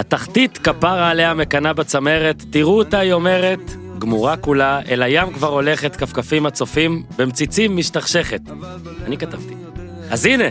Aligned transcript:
התחתית 0.00 0.58
כפרה 0.58 1.10
עליה 1.10 1.34
מקנאה 1.34 1.72
בצמרת, 1.72 2.44
תראו 2.50 2.78
אותה 2.78 2.98
היא 2.98 3.12
אומרת, 3.12 3.60
גמורה 3.98 4.36
כולה, 4.36 4.80
אל 4.88 5.02
הים 5.02 5.32
כבר 5.32 5.48
הולכת, 5.48 5.96
כפכפים 5.96 6.46
הצופים, 6.46 7.02
במציצים 7.18 7.76
משתכשכת. 7.76 8.40
אני 9.06 9.18
כתבתי. 9.18 9.54
אז 10.10 10.26
הנה, 10.26 10.44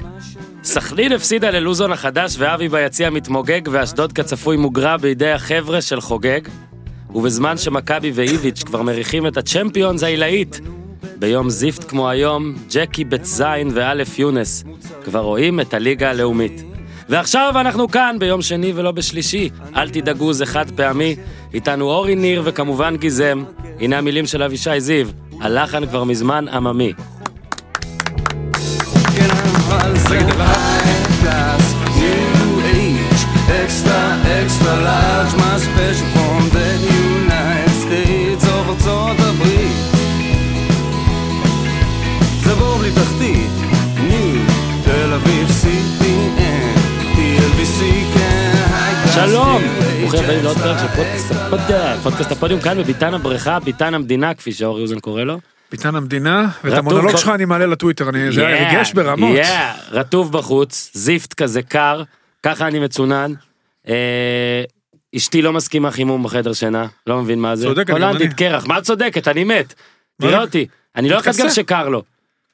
סכנין 0.63 1.11
הפסידה 1.11 1.49
ללוזון 1.49 1.91
החדש 1.91 2.35
ואבי 2.37 2.69
ביציע 2.69 3.09
מתמוגג 3.09 3.61
ואשדוד 3.71 4.13
כצפוי 4.13 4.57
מוגרע 4.57 4.97
בידי 4.97 5.31
החבר'ה 5.31 5.81
של 5.81 6.01
חוגג 6.01 6.41
ובזמן 7.15 7.57
שמכבי 7.57 8.11
ואיביץ' 8.15 8.63
כבר 8.63 8.81
מריחים 8.81 9.27
את 9.27 9.37
הצ'מפיונס 9.37 10.03
העילאית 10.03 10.59
ביום 11.19 11.49
זיפט 11.49 11.89
כמו 11.89 12.09
היום, 12.09 12.55
ג'קי 12.71 13.03
בית 13.03 13.25
זין 13.25 13.69
ואלף 13.73 14.19
יונס 14.19 14.63
כבר 15.03 15.19
רואים 15.19 15.59
את 15.59 15.73
הליגה 15.73 16.09
הלאומית. 16.09 16.63
ועכשיו 17.09 17.53
אנחנו 17.59 17.87
כאן 17.87 18.15
ביום 18.19 18.41
שני 18.41 18.73
ולא 18.75 18.91
בשלישי, 18.91 19.49
אל 19.75 19.89
תדאגו 19.89 20.33
זה 20.33 20.45
חד 20.45 20.71
פעמי, 20.75 21.15
איתנו 21.53 21.85
אורי 21.85 22.15
ניר 22.15 22.41
וכמובן 22.45 22.95
גיזם, 22.97 23.43
הנה 23.79 23.97
המילים 23.97 24.25
של 24.25 24.43
אבישי 24.43 24.79
זיו, 24.79 25.07
הלחן 25.41 25.85
כבר 25.85 26.03
מזמן 26.03 26.47
עממי. 26.47 26.93
Extra, 33.65 34.01
extra 34.41 34.73
large, 34.87 35.33
my 35.41 35.55
special 35.65 36.18
שלום! 49.27 49.61
ברוכים 50.01 50.19
הבאים 50.23 50.43
לעוד 50.43 50.57
פרק 50.57 50.77
של 50.79 50.87
פודקאסט 50.95 51.31
הפודיום, 51.31 51.99
פודקאסט 52.03 52.31
הפודיום 52.31 52.61
כאן 52.61 52.77
בביתן 52.77 53.13
הבריכה, 53.13 53.59
ביתן 53.59 53.93
המדינה 53.93 54.33
כפי 54.33 54.51
שאורי 54.51 54.81
אוזן 54.81 54.99
קורא 54.99 55.23
לו. 55.23 55.39
ביתן 55.71 55.95
המדינה, 55.95 56.47
ואת 56.63 56.73
המונולוג 56.77 57.17
שלך 57.17 57.29
אני 57.29 57.45
מעלה 57.45 57.65
לטוויטר, 57.65 58.09
אני- 58.09 58.31
זה 58.31 58.41
Yeah, 58.47 58.73
ריגש 58.73 58.93
ברמות. 58.93 59.37
רטוב 59.91 60.31
בחוץ, 60.31 60.91
זיפט 60.93 61.33
כזה 61.33 61.61
קר, 61.61 62.03
ככה 62.43 62.67
אני 62.67 62.79
מצונן. 62.79 63.33
אה, 63.87 64.63
אשתי 65.15 65.41
לא 65.41 65.53
מסכימה 65.53 65.91
חימום 65.91 66.23
בחדר 66.23 66.53
שינה, 66.53 66.85
לא 67.07 67.21
מבין 67.21 67.39
מה 67.39 67.55
זה. 67.55 67.67
הולנדית 67.89 68.21
אני. 68.21 68.35
קרח, 68.35 68.65
מה 68.67 68.81
צודקת? 68.81 69.27
אני 69.27 69.43
מת. 69.43 69.73
תראה? 70.21 70.41
אותי. 70.41 70.67
אני 70.95 71.09
לא 71.09 71.19
אחד. 71.19 71.31
גם 71.39 71.49
שקר 71.49 71.89
לו. 71.89 72.03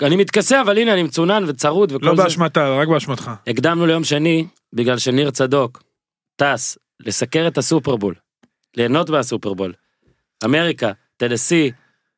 אני 0.02 0.16
מתכסה, 0.16 0.62
אבל 0.62 0.78
הנה, 0.78 0.94
אני 0.94 1.04
מצונן 1.04 1.44
וצרוד 1.48 1.92
וכל 1.92 2.06
לא 2.06 2.16
זה. 2.16 2.24
באשמתה, 2.24 2.70
רק 2.70 2.88
באשמתך. 2.88 3.32
הקדמנו 3.48 3.86
ליום 3.86 4.04
שני, 4.04 4.46
בגלל 4.74 4.98
שניר 4.98 5.32
צדוק 5.32 5.85
טס 6.36 6.78
לסקר 7.00 7.48
את 7.48 7.58
הסופרבול, 7.58 8.16
ליהנות 8.78 9.10
מהסופרבול. 9.10 9.74
אמריקה, 10.46 10.92
טנסי, 11.18 11.72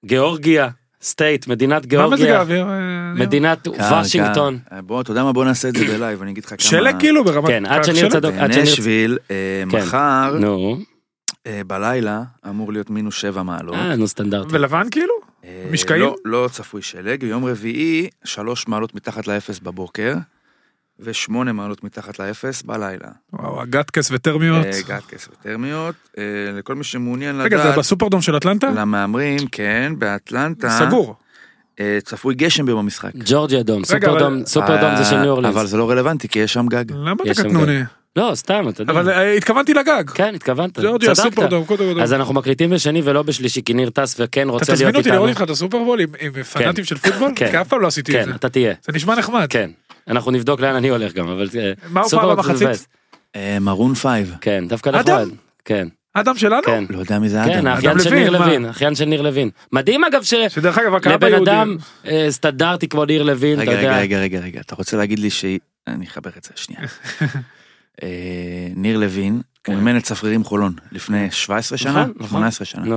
גיאורגיה, 0.06 0.70
סטייט, 1.02 1.48
מדינת 1.48 1.74
מה 1.74 1.80
מזג 1.80 1.90
גיאורגיה, 1.90 2.38
האוויר? 2.38 2.66
אה? 2.70 3.14
מדינת 3.14 3.68
וושינגטון. 3.68 4.60
קר. 4.70 4.82
בוא, 4.82 5.02
אתה 5.02 5.12
יודע 5.12 5.24
מה? 5.24 5.34
בוא 5.34 5.46
נעשה 5.46 5.70
את 5.70 5.76
זה 5.76 5.86
בלייב, 5.86 6.22
אני 6.22 6.32
אגיד 6.32 6.46
לך 6.46 6.50
כמה... 6.50 6.60
שלג 6.60 7.00
כאילו 7.00 7.24
ברמת... 7.24 7.48
כן, 7.48 7.66
עד 7.66 7.84
שניר? 7.84 8.10
צדוק, 8.10 8.34
אה, 8.36 9.64
כן. 9.72 9.78
מחר, 9.78 10.38
אה, 11.48 11.62
בלילה, 11.68 12.24
אמור 12.50 12.74
להיות 12.74 12.90
מינוס 12.90 13.16
שבע 13.16 13.44
מעלות. 13.44 13.76
אה, 13.76 13.96
נו 13.96 14.08
סטנדרטי. 14.08 14.56
ולבן 14.56 14.90
כאילו? 14.92 15.14
אה, 15.46 15.68
משקעים? 15.72 16.02
לא, 16.02 16.16
לא 16.26 16.50
צפוי 16.52 16.82
שלג. 16.82 17.24
יום 17.24 17.46
רביעי, 17.46 18.10
שלוש 18.24 18.68
מעלות 18.68 18.96
מתחת 18.96 19.28
לאפס 19.28 19.60
בבוקר, 19.60 20.14
ושמונה 21.00 21.54
מעלות 21.54 21.84
מתחת 21.84 22.20
לאפס 22.20 22.62
בלילה. 22.62 23.08
וואו, 23.34 23.62
הגטקס 23.62 24.10
וטרמיות. 24.12 24.66
אה, 24.66 24.72
גטקס 24.88 25.28
וטרמיות. 25.32 25.96
אה, 26.18 26.24
לכל 26.58 26.76
מי 26.76 26.84
שמעוניין 26.84 27.42
רגע, 27.42 27.58
זה 27.58 27.64
לדעת, 27.64 27.78
בסופרדום 27.78 28.22
של 28.22 28.38
אטלנטה? 28.38 28.70
למהמרים, 28.76 29.40
כן, 29.52 29.94
באטלנטה, 29.98 30.70
סגור. 30.70 31.16
אה, 31.80 31.98
צפוי 32.04 32.36
גשם 32.36 32.66
ביום 32.66 32.80
המשחק. 32.80 33.12
ג'ורג'יה 33.26 33.64
דום, 33.64 33.84
סופרדום, 33.86 34.46
סופרדום 34.46 34.96
זה 34.96 35.06
של 35.06 35.18
ניו 35.20 35.30
אורלינס. 35.30 35.56
אבל 35.56 35.68
זה 35.68 35.78
לא 35.78 35.90
רלוונטי, 35.90 36.28
כי 36.28 36.40
יש 36.40 36.54
שם 36.54 36.68
גג. 36.68 36.86
למה 36.92 37.24
אתה 37.24 37.44
קטנוני? 37.44 37.80
לא, 38.16 38.32
סתם, 38.36 38.70
אתה 38.70 38.82
יודע. 38.82 38.94
אבל 38.94 39.10
התכוונתי 39.38 39.74
לגג. 39.74 40.10
כן, 40.10 40.36
התכוונת, 40.36 40.80
ג'ורג'יה 40.80 41.16
צדקת. 41.16 41.30
סופרדום, 41.30 41.66
קודם 41.66 41.94
כל. 41.94 42.02
אז 42.02 42.14
אנחנו 42.14 42.34
מקליטים 42.34 42.70
בשני 42.70 43.02
ולא 43.04 43.24
בשלישי, 43.24 43.62
כי 43.66 43.74
ניר 43.74 43.90
טס 43.90 44.16
וכן 44.20 44.42
אתה 44.42 44.52
רוצה 44.52 44.66
תזמין 44.74 44.80
להיות 44.86 44.96
אותי 44.96 45.10
איתנו. 45.10 45.16
לראות 45.16 45.30
איתך 45.30 45.42
את 45.42 45.50
הסופרבול 45.50 46.00
עם- 46.00 46.44
פנאטים 46.54 46.84
של 46.86 46.98
פוטבול? 46.98 47.32
כן. 47.36 47.52
כי 47.52 47.62
אף 47.62 47.68
פעם 47.68 47.82
לא 47.82 47.88
עשיתי 47.88 48.12
את 48.12 48.18
כן, 48.18 48.26
זה. 48.32 48.36
אתה 48.36 48.50
תהיה. 48.50 48.74
זה 48.86 48.92
נשמע 48.94 49.16
נחמד. 49.16 49.46
כן. 49.50 49.70
אנחנו 50.08 50.32
נבדוק 50.32 50.60
לאן 50.60 50.76
אני 50.76 50.90
הולך 50.90 51.14
גם, 51.14 51.28
אבל... 51.28 51.48
אה, 51.60 51.72
מה 51.90 52.08
זה 52.08 52.18
במחצית? 52.18 52.88
אה, 53.36 53.58
מרון 53.62 53.94
פייב. 53.94 54.36
כן, 54.42 54.68
דווקא 54.68 54.90
אדם? 54.90 55.22
נכון. 55.22 55.36
כן, 55.66 55.88
אדם 56.14 56.38
שלנו? 56.38 56.64
כן. 56.66 56.84
לא 56.90 57.00
יודע 57.00 57.20
מי 57.20 57.30
זה 57.30 57.42
כן, 57.46 57.58
אדם. 57.58 57.68
האחיין 57.68 57.92
אדם 57.92 58.00
של 58.00 58.14
ניר? 58.14 58.30
לוין, 58.30 58.66
אחיין 58.66 58.96
של 58.96 59.06
ניר 59.06 59.22
לוין. 59.22 59.50
מדהים 59.72 60.04
אגב 60.04 60.24
ש... 60.24 60.34
שדרך 60.34 60.78
אגב, 60.78 60.96
הקהל 60.96 61.14
לבן 61.14 61.30
ביהודי. 61.30 61.52
אדם 61.52 61.78
אה, 62.06 62.28
סטנדרטי 62.30 62.88
כמו 62.88 63.06
ניר 63.06 63.24
לוין, 63.24 63.62
אתה 63.62 63.72
רגע, 63.72 63.80
רגע, 63.80 63.88
יודע. 63.88 64.00
רגע, 64.00 64.20
רגע, 64.20 64.40
רגע, 64.40 64.60
אתה 64.60 64.76
רוצה 64.76 64.98
להגיד 64.98 65.20
לי 65.20 65.30
שהיא... 65.30 65.60
אני 65.88 66.06
אחבר 66.06 66.30
את 66.38 66.44
זה 66.44 66.50
שנייה. 66.56 66.82
ניר 68.76 68.98
לוין, 68.98 69.42
כן. 69.64 69.72
הוא 69.72 69.80
אימן 69.80 69.98
את 69.98 70.04
צפרירים 70.04 70.44
חולון 70.44 70.74
לפני 70.92 71.32
17 71.32 71.78
שנה, 71.78 71.92
נכון, 71.92 72.14
נכון. 72.16 72.28
18 72.28 72.66
שנה. 72.66 72.96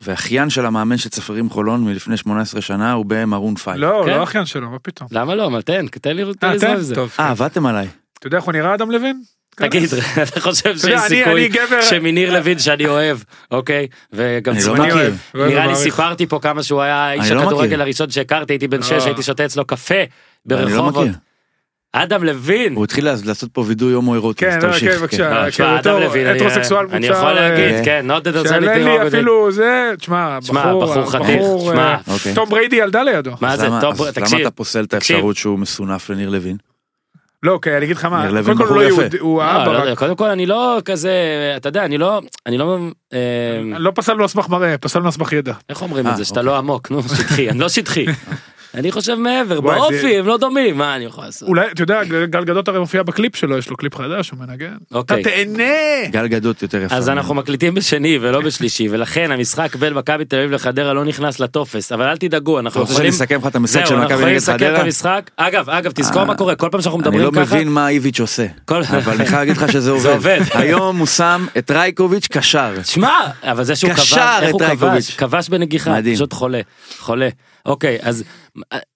ואחיין 0.00 0.50
של 0.50 0.66
המאמן 0.66 0.96
של 0.96 1.08
צפרירים 1.08 1.50
חולון 1.50 1.84
מלפני 1.84 2.16
18 2.16 2.60
שנה 2.60 2.92
הוא 2.92 3.04
במרון 3.08 3.54
פייב. 3.54 3.76
לא, 3.76 3.96
הוא 3.98 4.06
כן? 4.06 4.10
לא 4.18 4.22
אחיין 4.22 4.46
שלו, 4.46 4.70
מה 4.70 4.78
פתאום. 4.78 5.08
למה 5.12 5.34
לא? 5.34 5.46
אבל 5.46 5.62
תן, 5.62 5.86
תן 5.86 6.16
לי 6.16 6.22
אה, 6.22 6.28
תן? 6.38 6.58
זמן 6.58 6.74
לזה. 6.74 6.94
טוב. 6.94 7.12
אה, 7.20 7.30
עבדתם 7.30 7.66
עליי. 7.66 7.88
אתה 8.18 8.26
יודע 8.26 8.36
איך 8.36 8.44
הוא 8.44 8.52
נראה 8.52 8.74
אדם 8.74 8.90
לוין? 8.90 9.22
תגיד, 9.56 9.88
אתה 10.22 10.40
חושב 10.40 10.78
שיש 10.78 11.00
סיכוי 11.00 11.48
גבר- 11.48 11.82
שמניר 11.82 12.32
לוין 12.32 12.58
שאני 12.58 12.86
אוהב, 12.86 13.18
אוקיי? 13.50 13.86
וגם 14.12 14.54
אני 14.54 14.62
לא 14.64 14.70
סיפרתי- 14.74 15.14
נראה 15.34 15.66
לי. 15.66 15.76
סיפרתי 15.76 16.26
פה 16.26 16.38
כמה 16.42 16.62
שהוא 16.62 16.80
היה 16.82 17.12
איש 17.12 17.30
לא 17.30 17.42
הכדורגל. 17.42 17.80
הראשון 17.80 18.10
שהכרתי, 18.10 18.52
הייתי 18.52 18.68
בן 18.68 18.76
לא. 18.78 18.82
שש, 18.82 19.06
הייתי 19.06 19.22
שותה 19.22 19.44
אצלו 19.44 19.64
קפה 19.66 19.94
אני 19.94 20.06
לא 20.50 20.56
ברחובות. 20.56 21.08
אדם 22.02 22.24
לוין. 22.24 22.74
הוא 22.74 22.84
התחיל 22.84 23.04
לעשות 23.24 23.50
פה 23.52 23.64
וידוי 23.66 23.92
הומואירוטי, 23.92 24.44
כן, 24.44 24.56
אז 24.56 24.64
לא, 24.64 24.70
תמשיך. 24.72 24.92
כן, 24.92 24.98
בבקשה. 24.98 25.44
לא, 25.46 25.50
כן, 25.50 25.64
אדם 25.64 26.00
לוין, 26.00 26.26
אני- 26.26 26.36
הטרוסקסואל 26.38 26.86
אני 26.92 27.06
יכול 27.06 27.32
להגיד, 27.32 27.74
אה, 27.74 27.84
כן, 27.84 28.06
not 28.10 28.24
that 28.24 28.46
anything 28.48 28.60
לי. 28.60 29.06
אפילו 29.08 29.52
זה, 29.52 29.92
תשמע, 29.98 30.38
תשמע, 30.40 30.60
בחור, 30.66 30.84
בחור 30.84 31.10
חתיך, 31.10 31.40
בחור, 31.40 31.70
תשמע. 31.70 31.82
אה, 31.94 31.96
אוקיי. 32.14 32.34
תום 32.34 32.48
בריידי 32.48 32.76
ילדה 32.76 33.02
לידו. 33.02 33.30
מה 33.40 33.56
זה, 33.56 33.68
טוב, 33.80 33.92
אז 33.94 34.00
למה 34.00 34.12
תקשיב, 34.12 34.40
אתה 34.40 34.50
פוסל 34.50 34.84
את 34.84 34.90
תקשיב. 34.90 35.16
האפשרות 35.16 35.36
שהוא 35.36 35.58
מסונף 35.58 36.10
לניר 36.10 36.30
לוין? 36.30 36.56
לא, 37.42 37.52
אוקיי, 37.52 37.76
אני 37.76 37.84
אגיד 37.84 37.96
לך 37.96 38.04
מה, 38.04 38.28
קודם 38.28 38.44
כל 38.44 38.50
הוא 38.52 38.64
בחור 38.64 38.76
לא. 38.76 38.82
יהודי, 38.82 39.18
הוא 39.18 39.38
לא, 39.38 39.42
האבא 39.42 39.84
לא. 39.90 39.94
קודם 39.94 40.16
כל 40.16 40.28
אני 40.28 40.46
לא 40.46 40.78
כזה, 40.84 41.12
אתה 41.56 41.68
יודע, 41.68 41.84
אני 41.84 41.98
לא, 41.98 42.20
אני 42.46 42.58
לא, 42.58 42.78
אה, 43.12 43.18
לא 43.78 43.92
פסלנו 43.94 44.22
על 44.22 44.28
סמך 44.28 44.48
מראה, 44.48 44.78
פסלנו 44.78 45.04
על 45.04 45.10
סמך 45.10 45.32
ידע. 45.32 45.52
איך 45.68 45.82
אומרים 45.82 46.06
אה, 46.06 46.12
את 46.12 46.16
זה, 46.16 46.24
שאתה 46.24 46.40
אוקיי. 46.40 46.52
לא 46.52 46.58
עמוק, 46.58 46.90
נו, 46.90 47.02
שטחי, 47.02 47.50
אני 47.50 47.58
לא 47.58 47.68
שטחי. 47.68 48.06
אני 48.76 48.92
חושב 48.92 49.14
מעבר, 49.14 49.60
וואי, 49.62 49.78
באופי 49.78 50.00
זה- 50.00 50.18
הם 50.18 50.26
לא 50.26 50.36
דומים, 50.36 50.78
מה 50.78 50.96
אני 50.96 51.04
יכול 51.04 51.24
לעשות? 51.24 51.48
אולי, 51.48 51.66
אתה 51.72 51.82
יודע, 51.82 52.04
גל 52.04 52.44
גדות 52.44 52.68
הרי 52.68 52.78
מופיע 52.78 53.02
בקליפ 53.02 53.36
שלו, 53.36 53.58
יש 53.58 53.70
לו 53.70 53.76
קליפ 53.76 53.94
חדש, 53.96 54.30
הוא 54.30 54.38
מנגן. 54.38 54.74
אתה 54.88 54.98
אוקיי. 54.98 55.22
תהנה! 55.22 56.08
גל 56.10 56.26
גדות 56.26 56.62
יותר 56.62 56.82
יפה. 56.82 56.94
אז 56.94 57.08
אנחנו 57.08 57.34
מקליטים 57.34 57.74
בשני 57.74 58.18
ולא 58.20 58.40
בשלישי, 58.40 58.88
ולכן 58.92 59.30
המשחק 59.32 59.76
בין 59.76 59.94
מכבי 59.94 60.24
תל 60.24 60.36
אביב 60.36 60.50
לחדרה 60.50 60.92
לא 60.92 61.04
נכנס 61.04 61.40
לטופס, 61.40 61.92
אבל 61.92 62.04
אל 62.08 62.16
תדאגו, 62.16 62.58
אנחנו 62.58 62.70
אתה 62.70 62.80
רוצה 62.80 62.92
יכולים... 62.92 63.12
שאני 63.12 63.24
אסכם 63.24 63.38
לך 63.40 63.46
את 63.46 63.56
המשחק 63.56 63.78
זהו, 63.80 63.86
של 63.86 63.94
אנחנו 63.94 64.04
מכבי 64.04 64.14
יכולים 64.14 64.28
נגד 64.36 64.42
לסכם 64.42 64.54
את 64.54 64.60
חדרה? 64.60 64.80
המשחק. 64.80 65.30
אגב, 65.36 65.70
אגב, 65.70 65.92
תזכור 65.94 66.20
אה, 66.22 66.26
מה 66.26 66.34
קורה, 66.34 66.54
כל 66.54 66.68
פעם 66.72 66.80
שאנחנו 66.80 67.00
אני 67.00 67.08
מדברים 67.08 67.24
לא 67.24 67.30
ככה... 67.30 67.54
מבין 67.56 67.68
מה 67.68 67.88
איביץ' 67.88 68.20
עושה, 68.20 68.46
אבל 68.68 69.14
אני 69.14 69.26
חייב 69.26 69.38
להגיד 69.38 69.56
לך 69.56 69.72
שזה 69.72 69.90
עובד. 69.90 70.02
זה 70.08 70.12
עובד. 70.12 70.40
היום 70.54 70.98
הוא 70.98 71.06
שם 71.06 71.46
את 71.58 71.70
רייקוביץ' 71.70 72.26
קשר. 72.30 72.74
שמע, 72.84 73.18
אבל 73.42 73.64
זה 73.64 73.76
שהוא 73.76 73.92
כבש, 73.92 74.12
איך 74.42 74.52
הוא 74.52 74.60
כבש. 74.60 75.16
כבש 75.16 75.48
בנגיחה. 75.48 75.96
פשוט 76.14 76.32
חולה, 76.32 76.60
חולה. 76.98 77.28
אוקיי, 77.66 77.98
אז 78.02 78.24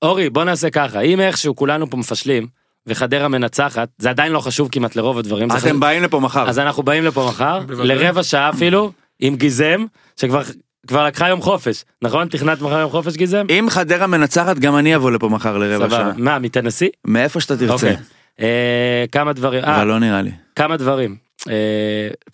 אורי, 0.03 0.31
בוא 0.31 0.44
נעשה 0.44 0.70
ככה, 0.70 1.00
אם 1.00 1.20
איכשהו 1.20 1.56
כולנו 1.56 1.91
פה 1.91 1.97
מפשלים, 1.97 2.47
וחדרה 2.86 3.28
מנצחת, 3.28 3.88
זה 3.98 4.10
עדיין 4.10 4.32
לא 4.32 4.41
חשוב 4.41 4.69
כמעט 4.72 4.97
לרוב 4.97 5.19
הדברים. 5.19 5.50
חשוב- 5.50 5.66
אתם 5.66 5.81
באים 5.81 6.03
לפה 6.03 6.20
מחר. 6.20 6.48
אז 6.48 6.58
אנחנו 6.58 6.82
באים 6.82 7.04
לפה 7.04 7.26
מחר. 7.28 7.61
לרבע 7.69 8.22
שעה 8.22 8.50
אפילו, 8.50 8.93
עם 9.20 9.37
גיזם, 9.37 9.84
שכבר 10.20 10.43
כבר 10.87 11.05
לקחה 11.06 11.28
יום 11.28 11.40
חופש, 11.43 11.84
נכון? 12.02 12.28
תכננת 12.28 12.62
מחר 12.62 12.78
יום 12.78 12.90
חופש 12.90 13.17
גיזם? 13.17 13.46
אם 13.50 13.67
חדרה 13.70 14.06
מנצחת 14.06 14.58
גם 14.58 14.76
אני 14.76 14.96
אבוא 14.96 15.11
לפה 15.11 15.28
מחר 15.28 15.58
לרבע. 15.58 15.90
שעה. 15.90 16.12
מה, 16.16 16.38
מתנסי? 16.38 16.88
מאיפה 17.05 17.40
שאתה 17.40 17.56
תרצה. 17.56 17.73
אוקיי. 17.75 17.96
אה, 18.40 19.05
כמה 19.12 19.32
דברים, 19.32 19.64
אה, 19.64 19.76
אבל 19.76 19.87
לא 19.87 19.99
נראה 19.99 20.23
לי. 20.23 20.31
כמה 20.56 20.76
דברים. 20.76 21.16
אה, 21.49 21.55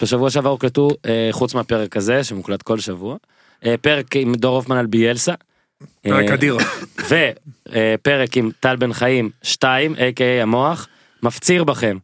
בשבוע 0.03 0.31
שעבר 0.31 0.51
הוקלטו, 0.51 0.89
אה, 1.07 1.29
חוץ 1.33 1.55
מהפרק 1.55 1.97
הזה, 1.97 2.25
שמוקלט 2.25 2.63
כל 2.63 2.79
שבוע, 2.79 3.17
אה, 3.67 3.75
פרק 3.81 4.17
עם 4.17 4.35
דור 4.35 4.57
הופמן 4.57 4.77
על 4.77 4.87
ביאלסה. 4.87 5.33
פרק 6.03 6.29
אה, 6.29 6.35
אדיר. 6.35 6.57
ופרק 7.69 8.37
עם 8.37 8.51
טל 8.61 8.77
בן 8.77 8.93
חיים 8.93 9.31
2, 9.43 9.95
a.k.a 9.95 10.43
המוח, 10.43 10.89
מפציר 11.23 11.65
בכם 11.65 11.97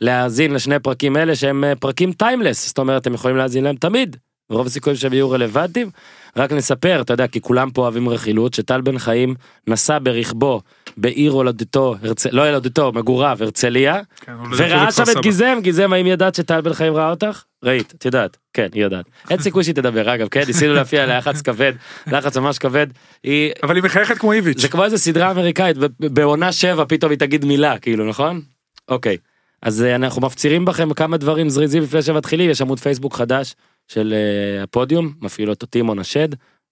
להאזין 0.00 0.54
לשני 0.54 0.78
פרקים 0.78 1.16
אלה 1.16 1.36
שהם 1.36 1.64
אה, 1.64 1.76
פרקים 1.76 2.12
טיימלס, 2.12 2.66
זאת 2.66 2.78
אומרת 2.78 3.02
אתם 3.02 3.14
יכולים 3.14 3.36
להאזין 3.36 3.64
להם 3.64 3.76
תמיד, 3.76 4.16
רוב 4.50 4.66
הסיכויים 4.66 4.96
שהם 4.96 5.12
יהיו 5.12 5.30
רלוונטיים. 5.30 5.90
רק 6.36 6.52
נספר, 6.52 7.00
אתה 7.00 7.12
יודע, 7.12 7.26
כי 7.26 7.40
כולם 7.40 7.70
פה 7.70 7.82
אוהבים 7.82 8.08
רכילות, 8.08 8.54
שטל 8.54 8.80
בן 8.80 8.98
חיים 8.98 9.34
נסע 9.66 9.98
ברכבו 10.02 10.60
בעיר 10.96 11.32
הולדתו, 11.32 11.96
הרצ... 12.02 12.26
לא 12.26 12.46
הולדתו, 12.46 12.92
מגוריו, 12.92 13.38
הרצליה, 13.40 14.00
כן, 14.20 14.32
וראה 14.56 14.92
שם 14.92 15.02
את. 15.02 15.22
גיזם, 15.22 15.58
גיזם, 15.62 15.92
האם 15.92 16.06
ידעת 16.06 16.34
שטל 16.34 16.60
בן 16.60 16.72
חיים 16.72 16.94
ראה 16.94 17.10
אותך? 17.10 17.42
ראית, 17.62 17.94
את 17.98 18.04
יודעת, 18.04 18.36
כן, 18.52 18.68
היא 18.72 18.82
יודעת. 18.82 19.04
אין 19.30 19.38
סיכוי 19.38 19.64
שהיא 19.64 19.74
תדבר, 19.74 20.14
אגב, 20.14 20.28
כן, 20.28 20.42
ניסינו 20.46 20.74
להפיע 20.74 21.18
לחץ 21.18 21.42
כבד, 21.42 21.72
לחץ 22.06 22.36
ממש 22.36 22.58
כבד. 22.58 22.86
היא, 23.22 23.52
אבל 23.62 23.76
היא 23.76 23.84
מחייכת 23.84 24.18
כמו 24.18 24.32
איביץ'. 24.32 24.60
זה 24.60 24.68
כמו 24.68 24.84
איזה 24.84 24.98
סדרה 24.98 25.30
אמריקאית, 25.30 25.76
בעונה 26.00 26.52
שבע 26.52 26.84
פתאום 26.88 27.10
היא 27.10 27.18
תגיד 27.18 27.44
מילה, 27.44 27.78
כאילו, 27.78 28.08
נכון? 28.08 28.40
אוקיי. 28.88 29.16
אז 29.62 29.82
אה, 29.82 29.94
אנחנו 29.94 30.22
מפצירים 30.22 30.64
בכם 30.64 30.94
כמה 30.94 31.16
דברים 31.16 31.48
זריזים 31.48 31.82
לפני 31.82 32.02
שמתחילים, 32.02 32.50
יש 32.50 32.60
עמוד 32.60 32.80
פייסבוק 32.80 33.14
חדש 33.14 33.54
של 33.88 34.14
אה, 34.16 34.62
הפודיום, 34.62 35.12
מפעיל 35.20 35.50
אותו 35.50 35.66
טימון 35.66 35.98
השד. 35.98 36.28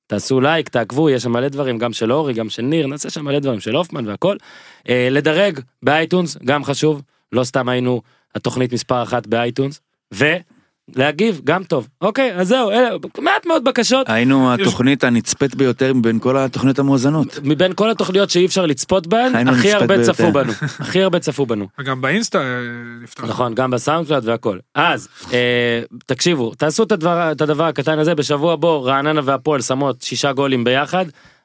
תעשו 0.08 0.40
like, 0.40 0.68
תעקבו, 0.68 1.10
יש 1.10 1.22
שם 1.22 1.32
מלא 1.32 1.48
דברים, 1.48 1.78
גם 1.78 1.92
של 1.92 2.12
אורי, 2.12 2.34
גם 2.34 2.50
של 2.50 2.62
ניר, 2.62 2.86
נעשה 2.86 3.10
שם 3.10 3.24
מלא 3.24 3.38
דברים 3.38 3.60
של 3.60 3.76
הופמן 3.76 4.06
והכל. 4.06 4.36
אה, 4.88 5.08
לדרג 5.10 5.60
באייטונס, 5.82 6.36
גם 6.44 6.64
חשוב, 6.64 7.02
לא 7.32 7.44
סתם 7.44 7.68
היינו 7.68 8.02
התוכנית 8.34 8.72
מספר 8.72 9.02
אחת 9.02 9.26
באייטונס, 9.26 9.80
ולהגיב, 10.96 11.40
גם 11.44 11.64
טוב. 11.64 11.88
אוקיי, 12.00 12.34
אז 12.34 12.48
זהו, 12.48 12.70
אלה, 12.70 12.88
מעט 13.18 13.46
מאוד 13.46 13.64
בקשות. 13.64 14.08
היינו 14.08 14.54
התוכנית 14.54 15.04
הנצפית 15.04 15.54
ביותר 15.54 15.94
מבין 15.94 16.18
כל 16.18 16.36
התוכניות 16.36 16.78
המואזנות. 16.78 17.38
מבין 17.44 17.72
כל 17.74 17.90
התוכניות 17.90 18.30
שאי 18.30 18.46
אפשר 18.46 18.66
לצפות 18.66 19.06
בהן, 19.06 19.48
הכי 19.48 19.72
הרבה 19.72 19.86
ביותר. 19.86 20.12
צפו 20.12 20.32
בנו. 20.32 20.52
הכי 20.80 21.02
הרבה 21.02 21.18
צפו 21.18 21.46
בנו. 21.46 21.68
וגם 21.78 22.00
באינסטה 22.00 22.38
אה, 22.38 22.44
נפתח. 23.02 23.24
נכון, 23.24 23.54
גם 23.54 23.70
בסאונדקלאד 23.70 24.28
והכל. 24.28 24.58
אז, 24.74 25.08
אה, 25.32 25.82
תקשיבו, 26.06 26.54
תעשו 26.54 26.82
את 26.82 26.92
הדבר, 26.92 27.32
את 27.32 27.40
הדבר 27.40 27.64
הקטן 27.64 27.98
הזה, 27.98 28.14
בשבוע 28.14 28.56
בו 28.56 28.82
רעננה 28.82 29.20
והפועל 29.24 29.60
שמות 29.60 30.02
שישה 30.02 30.32
גולים 30.32 30.64
ביחד, 30.64 31.04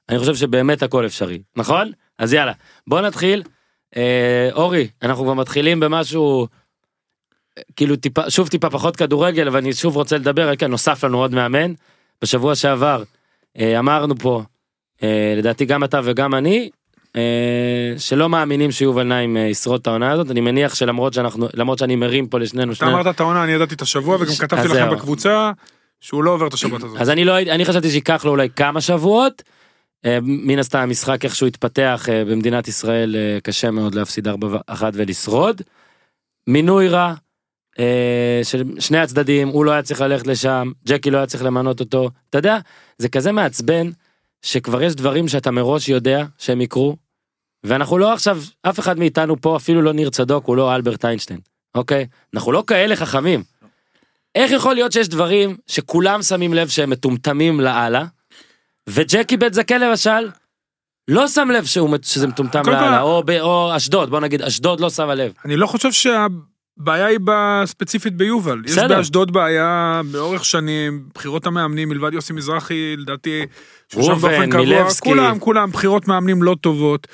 אני 0.09 0.19
חושב 0.19 0.35
שבאמת 0.35 0.83
הכל 0.83 1.05
אפשרי, 1.05 1.41
נכון? 1.55 1.91
אז 2.19 2.33
יאללה, 2.33 2.53
בוא 2.87 3.01
נתחיל. 3.01 3.43
אה, 3.97 4.49
אורי, 4.53 4.87
אנחנו 5.01 5.23
כבר 5.23 5.33
מתחילים 5.33 5.79
במשהו, 5.79 6.47
כאילו 7.75 7.95
טיפה, 7.95 8.29
שוב 8.29 8.47
טיפה 8.47 8.69
פחות 8.69 8.95
כדורגל, 8.95 9.47
אבל 9.47 9.57
אני 9.57 9.73
שוב 9.73 9.95
רוצה 9.95 10.17
לדבר, 10.17 10.55
כן, 10.55 10.71
נוסף 10.71 11.03
לנו 11.03 11.17
עוד 11.17 11.33
מאמן. 11.33 11.73
בשבוע 12.21 12.55
שעבר 12.55 13.03
אה, 13.59 13.79
אמרנו 13.79 14.15
פה, 14.15 14.43
אה, 15.03 15.33
לדעתי 15.37 15.65
גם 15.65 15.83
אתה 15.83 15.99
וגם 16.03 16.35
אני, 16.35 16.69
אה, 17.15 17.93
שלא 17.97 18.29
מאמינים 18.29 18.71
שיובל 18.71 19.03
נעים 19.03 19.37
ישרוד 19.37 19.81
את 19.81 19.87
העונה 19.87 20.11
הזאת, 20.11 20.31
אני 20.31 20.41
מניח 20.41 20.75
שלמרות 20.75 21.13
שאנחנו, 21.13 21.47
למרות 21.53 21.79
שאני 21.79 21.95
מרים 21.95 22.27
פה 22.27 22.39
לשנינו 22.39 22.73
אתה. 22.73 22.85
אמרת 22.85 23.15
את 23.15 23.19
העונה, 23.19 23.43
אני 23.43 23.51
ידעתי 23.51 23.75
את 23.75 23.81
השבוע 23.81 24.15
וגם 24.15 24.33
כתבתי 24.39 24.67
לכם. 24.67 24.89
בקבוצה 24.89 25.51
שהוא 26.01 26.23
לא 26.23 26.31
עובר 26.31 26.47
את 26.47 26.53
השבת 26.53 26.83
הזאת. 26.83 27.01
אז 27.01 27.09
אני 27.09 27.25
לא 27.25 27.39
אני 27.39 27.65
חשבתי 27.65 27.89
שייקח 27.89 28.25
לו 28.25 28.31
אולי 28.31 28.49
כמה 28.49 28.81
שבועות. 28.81 29.43
מן 30.21 30.59
הסתם 30.59 30.79
המשחק 30.79 31.25
איכשהו 31.25 31.47
התפתח 31.47 32.05
במדינת 32.27 32.67
ישראל 32.67 33.15
קשה 33.43 33.71
מאוד 33.71 33.95
להפסיד 33.95 34.27
4-1 34.27 34.31
ולשרוד. 34.93 35.61
מינוי 36.47 36.87
רע 36.87 37.13
של 38.43 38.63
שני 38.79 38.97
הצדדים 38.97 39.47
הוא 39.47 39.65
לא 39.65 39.71
היה 39.71 39.81
צריך 39.81 40.01
ללכת 40.01 40.27
לשם 40.27 40.71
ג'קי 40.87 41.11
לא 41.11 41.17
היה 41.17 41.27
צריך 41.27 41.43
למנות 41.43 41.79
אותו 41.79 42.09
אתה 42.29 42.37
יודע 42.37 42.57
זה 42.97 43.09
כזה 43.09 43.31
מעצבן 43.31 43.89
שכבר 44.41 44.83
יש 44.83 44.95
דברים 44.95 45.27
שאתה 45.27 45.51
מראש 45.51 45.89
יודע 45.89 46.25
שהם 46.37 46.61
יקרו. 46.61 46.95
ואנחנו 47.63 47.97
לא 47.97 48.13
עכשיו 48.13 48.41
אף 48.61 48.79
אחד 48.79 48.99
מאיתנו 48.99 49.41
פה 49.41 49.55
אפילו 49.55 49.81
לא 49.81 49.93
ניר 49.93 50.09
צדוק 50.09 50.45
הוא 50.45 50.57
לא 50.57 50.75
אלברט 50.75 51.05
איינשטיין 51.05 51.39
אוקיי 51.75 52.05
אנחנו 52.33 52.51
לא 52.51 52.63
כאלה 52.67 52.95
חכמים. 52.95 53.43
איך 54.35 54.51
יכול 54.51 54.75
להיות 54.75 54.91
שיש 54.91 55.07
דברים 55.07 55.57
שכולם 55.67 56.21
שמים 56.21 56.53
לב 56.53 56.67
שהם 56.67 56.89
מטומטמים 56.89 57.59
לאללה, 57.59 58.05
וג'קי 58.89 59.37
בית 59.37 59.53
זקן 59.53 59.81
למשל, 59.81 60.29
לא 61.07 61.27
שם 61.27 61.49
לב 61.51 61.65
שהוא, 61.65 61.97
שזה 62.01 62.27
מטומטם 62.27 62.61
לאללה, 62.67 63.01
או, 63.01 63.23
או 63.41 63.75
אשדוד, 63.75 64.09
בוא 64.09 64.19
נגיד, 64.19 64.41
אשדוד 64.41 64.79
לא 64.79 64.89
שמה 64.89 65.15
לב. 65.15 65.33
אני 65.45 65.55
לא 65.55 65.67
חושב 65.67 65.91
שהבעיה 66.79 67.05
היא 67.05 67.19
ספציפית 67.65 68.13
ביובל. 68.15 68.61
יש 68.65 68.71
בסדר. 68.71 68.97
באשדוד 68.97 69.31
בעיה 69.31 70.01
לאורך 70.13 70.45
שנים, 70.45 71.03
בחירות 71.13 71.47
המאמנים 71.47 71.89
מלבד 71.89 72.13
יוסי 72.13 72.33
מזרחי, 72.33 72.95
לדעתי, 72.97 73.41
שהוא 73.91 74.03
שם 74.03 74.09
ראובן, 74.11 74.29
באופן 74.31 74.49
קבוע, 74.49 74.65
מילבסקי. 74.65 75.09
כולם, 75.09 75.39
כולם, 75.39 75.71
בחירות 75.71 76.07
מאמנים 76.07 76.43
לא 76.43 76.55
טובות. 76.61 77.07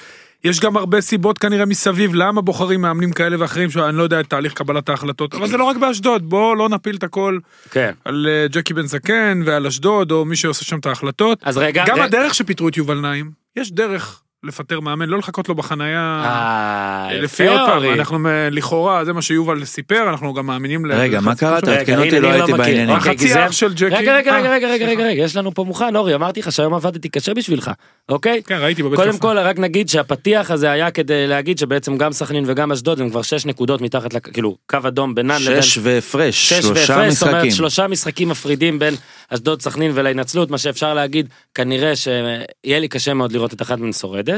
יש 0.44 0.60
גם 0.60 0.78
הרבה 0.78 1.02
סיבות 1.02 1.38
כנראה 1.38 1.66
מסביב 1.66 2.16
למה 2.16 2.42
בוחרים 2.42 2.82
מאמנים 2.82 3.12
כאלה 3.12 3.36
ואחרים 3.40 3.70
שאני 3.70 3.98
לא 3.98 4.04
יודע 4.04 4.20
את 4.20 4.28
תהליך 4.30 4.54
קבלת 4.54 4.90
ההחלטות 4.90 5.36
אבל 5.36 5.48
זה 5.48 5.58
לא 5.58 5.64
רק 5.64 5.78
באשדוד 5.78 6.30
בוא 6.30 6.56
לא 6.56 6.70
נפיל 6.70 6.96
את 6.96 7.04
הכל 7.04 7.40
כן. 7.72 7.92
על 8.06 8.28
אה, 8.30 8.48
ג'קי 8.48 8.74
בן 8.74 8.86
זקן 8.86 9.42
ועל 9.46 9.68
אשדוד 9.68 10.12
או 10.12 10.26
מי 10.26 10.36
שעושה 10.36 10.66
שם 10.66 10.80
את 10.80 10.86
ההחלטות. 10.86 11.40
אז 11.44 11.58
רגע, 11.58 11.84
גם 11.88 11.96
רגע- 11.96 12.04
הדרך 12.04 12.36
שפיטרו 12.36 12.68
את 12.68 12.78
יובל 12.78 13.00
נעים 13.00 13.32
יש 13.56 13.72
דרך 13.72 14.22
לפטר 14.44 14.80
מאמן 14.80 15.10
לא 15.10 15.18
לחכות 15.18 15.50
לו 15.50 15.56
בחנייה. 15.56 16.22
אה, 16.26 17.14
לפי 17.14 17.44
יפה 17.44 17.52
עוד 17.54 17.70
פעם, 17.70 17.78
אורי. 17.78 17.94
אנחנו 17.94 18.20
מ- 18.20 18.26
לכאורה, 18.52 19.06
זה 19.06 19.14
מה 19.14 19.22
שיובל 19.22 19.66
סיפר, 19.66 20.10
אנחנו 20.10 20.34
גם 20.34 20.46
מאמינים 20.46 20.86
ל... 20.86 20.94
רגע, 20.94 21.20
מה 21.20 21.36
קרה? 21.36 21.62
תעדכן 21.62 21.98
אותי, 22.00 22.12
לא 22.20 22.20
ניר 22.20 22.30
הייתי 22.32 22.52
מכיר. 22.54 22.66
בעניינים. 22.66 22.96
אוקיי, 22.96 23.12
החצי. 23.16 23.46
אח 23.46 23.52
של 23.52 23.74
ג'קי. 23.74 23.86
רגע, 23.86 24.16
רגע, 24.18 24.32
אה, 24.32 24.40
רגע, 24.42 24.50
רגע, 24.52 24.68
רגע, 24.68 24.86
רגע, 24.88 25.04
רגע, 25.04 25.22
יש 25.24 25.36
לנו 25.36 25.54
פה 25.54 25.64
מוכן, 25.64 25.96
אורי, 25.96 26.16
אמרתי 26.16 26.40
לך 26.40 26.52
שהיום 26.52 26.74
עבדתי 26.74 27.10
קשה 27.10 27.34
בשבילך, 27.34 27.72
אוקיי? 28.10 28.42
כן, 28.46 28.58
ראיתי 28.62 28.84
בבית 28.84 29.00
קודם 29.00 29.12
קפה. 29.12 29.20
כל 29.22 29.38
רק 29.38 29.60
נגיד 29.60 29.90
שהפתיח 29.90 30.52
הזה 30.52 30.72
היה 30.72 30.92
כדי 30.92 31.28
להגיד 31.28 31.58
שבעצם 31.58 31.98
גם 31.98 32.12
סכנין 32.12 32.44
וגם 32.48 32.72
אשדוד 32.72 33.02
הם 33.02 33.10
כבר 33.10 33.22
שש 33.22 33.46
נקודות 33.46 33.82
מתחת, 33.82 34.14
לק- 34.14 34.34
כאילו 34.34 34.58
קו 34.70 34.78
אדום 34.88 35.16
בינן 35.16 35.42
לבין 35.42 35.62
שש 35.62 35.80
והפרש, 35.82 36.50
שש 36.50 36.54
שלושה 36.66 36.94
והפרש, 36.94 37.14
זאת 37.14 37.22
אומרת 37.24 37.36
משחקים. 37.36 37.52
שלושה 37.52 37.88
משחקים 37.88 38.30
מפרידים 38.30 38.80
בין 38.80 38.94
אשדוד 39.30 39.62
סכנין 39.62 39.92
ולהינצלות, 39.96 40.52
מה 40.52 40.58
שאפשר 40.58 40.94
להגיד, 40.94 41.28
כנראה 41.56 41.94
שיהיה 41.96 42.80
לי 42.80 42.88
קשה 42.88 43.14
מאוד 43.14 43.32
לראות 43.32 43.54
את 43.54 43.62
אחת 43.62 43.80
מהן 43.80 43.94
שורדת, 43.94 44.29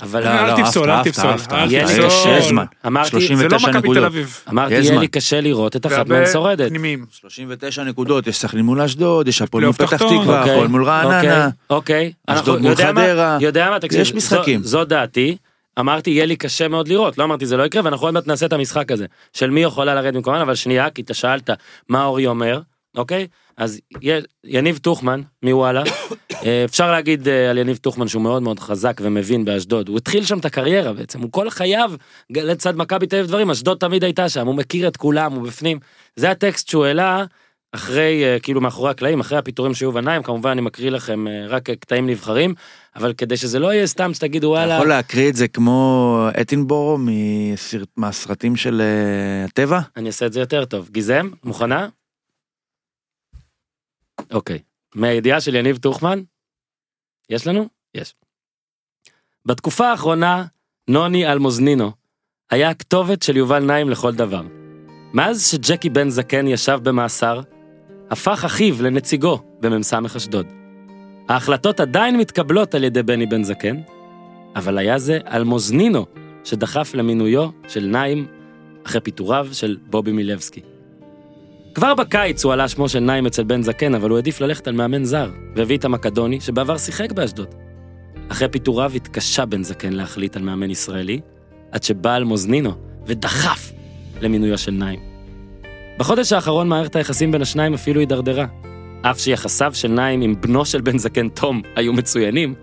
אבל 0.00 0.24
לא, 0.24 0.28
אל 0.28 0.56
תפסול, 0.62 0.90
אל 0.90 1.02
תפסול, 1.04 1.30
אל 1.52 1.70
יהיה 1.70 1.86
לי. 1.86 2.06
קשה. 2.06 2.40
זמן. 2.40 2.64
אמרתי, 2.86 3.10
זה 3.10 3.26
39 3.26 3.48
לא 3.48 3.58
מכבי 3.58 3.72
תל 3.72 3.78
נקודות. 3.78 4.04
אביב. 4.04 4.40
אמרתי, 4.48 4.74
יש 4.74 4.86
יהיה. 4.86 5.00
לי 5.00 5.08
קשה 5.08 5.40
לראות 5.40 5.76
את 5.76 5.86
אחת 5.86 6.08
מהן 6.08 6.26
שורדת. 6.32 6.68
פנימיים. 6.68 7.06
39 7.10 7.84
נקודות, 7.84 8.26
יש 8.26 8.38
סכנין 8.38 8.64
מול 8.64 8.80
אשדוד, 8.80 9.28
יש 9.28 9.42
הפועל 9.42 9.64
מול 9.64 9.72
פתח. 9.72 9.96
תקווה, 9.96 10.38
אוקיי, 10.40 10.52
הפועל 10.52 10.68
מול 10.68 10.84
רעננה. 10.84 11.48
אוקיי, 11.70 12.12
אוקיי. 12.26 12.38
אשדוד 12.40 12.62
מול? 12.62 12.74
חדרה. 12.74 13.38
יודע 13.40 13.70
מה, 13.70 13.80
תקשיב, 13.80 14.00
יש 14.00 14.14
משחקים. 14.14 14.62
זו 14.62 14.84
דעתי. 14.84 15.36
אמרתי 15.80 16.10
יהיה 16.10 16.26
לי 16.26 16.36
קשה 16.36 16.68
מאוד 16.68 16.88
לראות, 16.88 17.18
לא 17.18 17.24
אמרתי 17.24 17.46
זה 17.46 17.56
לא 17.56 17.62
יקרה 17.62 17.82
ואנחנו 17.84 18.06
עוד 18.06 18.14
מעט 18.14 18.26
נעשה 18.26 18.46
את 18.46 18.52
המשחק 18.52 18.92
הזה 18.92 19.06
של 19.32 19.50
מי 19.50 19.62
יכולה 19.62 19.94
לרדת 19.94 20.14
במקומן 20.14 20.40
אבל 20.40 20.54
שנייה 20.54 20.90
כי 20.90 21.02
אתה 21.02 21.14
שאלת 21.14 21.50
מה 21.88 22.04
אורי 22.04 22.26
אומר 22.26 22.60
אוקיי? 22.98 23.26
אז 23.56 23.80
יניב 24.44 24.78
טוחמן 24.78 25.20
מוואלה. 25.42 25.82
אה, 26.44 26.64
אפשר 26.64 26.90
להגיד 26.90 27.28
אה, 27.28 27.50
על 27.50 27.58
יניב 27.58 27.76
טוחמן 27.76 28.08
שהוא 28.08 28.22
מאוד 28.22 28.42
מאוד 28.42 28.60
חזק 28.60 29.00
ומבין 29.02 29.44
באשדוד. 29.44 29.88
הוא 29.88 29.96
התחיל 29.96 30.24
שם 30.24 30.38
את 30.38 30.44
הקריירה 30.44 30.92
בעצם. 30.92 31.20
הוא 31.22 31.32
כל 31.32 31.50
חייו 31.50 31.92
לצד 32.30 32.76
מכבי 32.76 33.06
תל 33.06 33.16
אביב 33.16 33.26
דברים 33.26 33.50
אשדוד 33.50 33.78
תמיד 33.78 34.04
הייתה 34.04 34.28
שם. 34.28 34.46
הוא 34.46 34.54
מכיר 34.54 34.88
את 34.88 34.96
כולם 34.96 35.32
הוא 35.32 35.42
בפנים. 35.42 35.78
זה 36.16 36.30
הטקסט 36.30 36.68
שהוא 36.68 36.84
העלה 36.84 37.24
אחרי 37.72 38.24
אה, 38.24 38.38
כאילו 38.38 38.60
מאחורי 38.60 38.90
הקלעים 38.90 39.20
אחרי 39.20 39.38
הפיטורים 39.38 39.74
של 39.74 39.84
יובל 39.84 40.00
נעים. 40.00 40.22
כמובן 40.22 40.50
אני 40.50 40.60
מקריא 40.60 40.90
לכם 40.90 41.24
רק 41.48 41.70
קטעים 41.70 42.06
נבחרים 42.06 42.54
אבל 42.96 43.12
כדי 43.12 43.36
שזה 43.36 43.58
לא 43.58 43.72
יהיה 43.72 43.86
סתם 43.86 44.14
שתגידו 44.14 44.54
אתה 44.54 44.60
וואלה 44.60 44.74
יכול 44.74 44.88
להקריא 44.88 45.28
את 45.28 45.36
זה 45.36 45.48
כמו 45.48 46.28
אטינבורו 46.40 46.98
מהסרטים 47.96 48.56
של 48.56 48.82
הטבע? 49.44 49.80
אני 49.96 50.06
אעשה 50.06 50.26
את 50.26 50.32
זה 50.32 50.40
יותר 50.40 50.64
טוב. 50.64 50.88
גיזם, 50.92 51.30
מוכנה? 51.44 51.88
אוקיי. 54.32 54.58
מהידיעה 54.94 55.40
של 55.40 55.54
יניב 55.54 55.76
טוחמן? 55.76 56.22
יש 57.30 57.46
לנו? 57.46 57.68
יש. 57.94 58.14
בתקופה 59.44 59.90
האחרונה, 59.90 60.44
נוני 60.88 61.32
אלמוזנינו 61.32 61.92
היה 62.50 62.70
הכתובת 62.70 63.22
של 63.22 63.36
יובל 63.36 63.64
נעים 63.64 63.90
לכל 63.90 64.14
דבר. 64.14 64.42
מאז 65.12 65.46
שג'קי 65.50 65.90
בן 65.90 66.08
זקן 66.08 66.46
ישב 66.46 66.78
במאסר, 66.82 67.40
הפך 68.10 68.44
אחיו 68.44 68.82
לנציגו 68.82 69.42
במ"ס 69.60 69.94
אשדוד. 70.16 70.46
ההחלטות 71.28 71.80
עדיין 71.80 72.16
מתקבלות 72.16 72.74
על 72.74 72.84
ידי 72.84 73.02
בני 73.02 73.26
בן 73.26 73.42
זקן, 73.42 73.80
אבל 74.56 74.78
היה 74.78 74.98
זה 74.98 75.18
אלמוזנינו 75.32 76.06
שדחף 76.44 76.94
למינויו 76.94 77.48
של 77.68 77.86
נעים 77.86 78.26
אחרי 78.86 79.00
פיטוריו 79.00 79.48
של 79.52 79.76
בובי 79.86 80.12
מילבסקי. 80.12 80.60
כבר 81.78 81.94
בקיץ 81.94 82.44
הוא 82.44 82.52
עלה 82.52 82.68
שמו 82.68 82.88
של 82.88 83.00
נעים 83.00 83.26
אצל 83.26 83.44
בן 83.44 83.62
זקן, 83.62 83.94
אבל 83.94 84.10
הוא 84.10 84.18
העדיף 84.18 84.40
ללכת 84.40 84.68
על 84.68 84.74
מאמן 84.74 85.04
זר, 85.04 85.30
והביא 85.56 85.78
את 85.78 85.84
המקדוני, 85.84 86.40
שבעבר 86.40 86.78
שיחק 86.78 87.12
באשדוד. 87.12 87.54
אחרי 88.28 88.48
פיטוריו 88.48 88.92
התקשה 88.94 89.46
בן 89.46 89.62
זקן 89.62 89.92
להחליט 89.92 90.36
על 90.36 90.42
מאמן 90.42 90.70
ישראלי, 90.70 91.20
עד 91.72 91.82
שבא 91.82 92.16
אלמוזנינו 92.16 92.72
ודחף 93.06 93.72
למינויו 94.20 94.58
של 94.58 94.70
נעים. 94.70 95.00
בחודש 95.98 96.32
האחרון 96.32 96.68
מערכת 96.68 96.96
היחסים 96.96 97.32
בין 97.32 97.42
השניים 97.42 97.74
אפילו 97.74 98.00
הידרדרה. 98.00 98.46
אף 99.02 99.20
שיחסיו 99.20 99.74
של 99.74 99.88
נעים 99.88 100.20
עם 100.20 100.40
בנו 100.40 100.64
של 100.64 100.80
בן 100.80 100.98
זקן 100.98 101.28
תום 101.28 101.62
היו 101.76 101.92
מצוינים, 101.92 102.54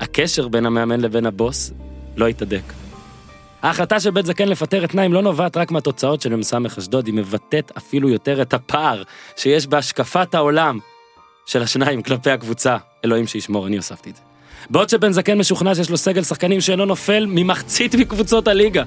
הקשר 0.00 0.48
בין 0.48 0.66
המאמן 0.66 1.00
לבין 1.00 1.26
הבוס 1.26 1.72
לא 2.16 2.26
התהדק. 2.26 2.85
ההחלטה 3.66 4.00
של 4.00 4.10
בית 4.10 4.26
זקן 4.26 4.48
לפטר 4.48 4.84
את 4.84 4.94
נעים 4.94 5.12
לא 5.12 5.22
נובעת 5.22 5.56
רק 5.56 5.70
מהתוצאות 5.70 6.20
של 6.20 6.36
מ"ס 6.36 6.54
אשדוד, 6.78 7.06
היא 7.06 7.14
מבטאת 7.14 7.72
אפילו 7.76 8.08
יותר 8.08 8.42
את 8.42 8.54
הפער 8.54 9.02
שיש 9.36 9.66
בהשקפת 9.66 10.34
העולם 10.34 10.78
של 11.46 11.62
השניים 11.62 12.02
כלפי 12.02 12.30
הקבוצה. 12.30 12.76
אלוהים 13.04 13.26
שישמור, 13.26 13.66
אני 13.66 13.76
הוספתי 13.76 14.10
את 14.10 14.16
זה. 14.16 14.22
בעוד 14.70 14.88
שבן 14.88 15.12
זקן 15.12 15.38
משוכנע 15.38 15.74
שיש 15.74 15.90
לו 15.90 15.96
סגל 15.96 16.22
שחקנים 16.22 16.60
שאינו 16.60 16.84
נופל 16.84 17.26
ממחצית 17.28 17.94
מקבוצות 17.94 18.48
הליגה. 18.48 18.82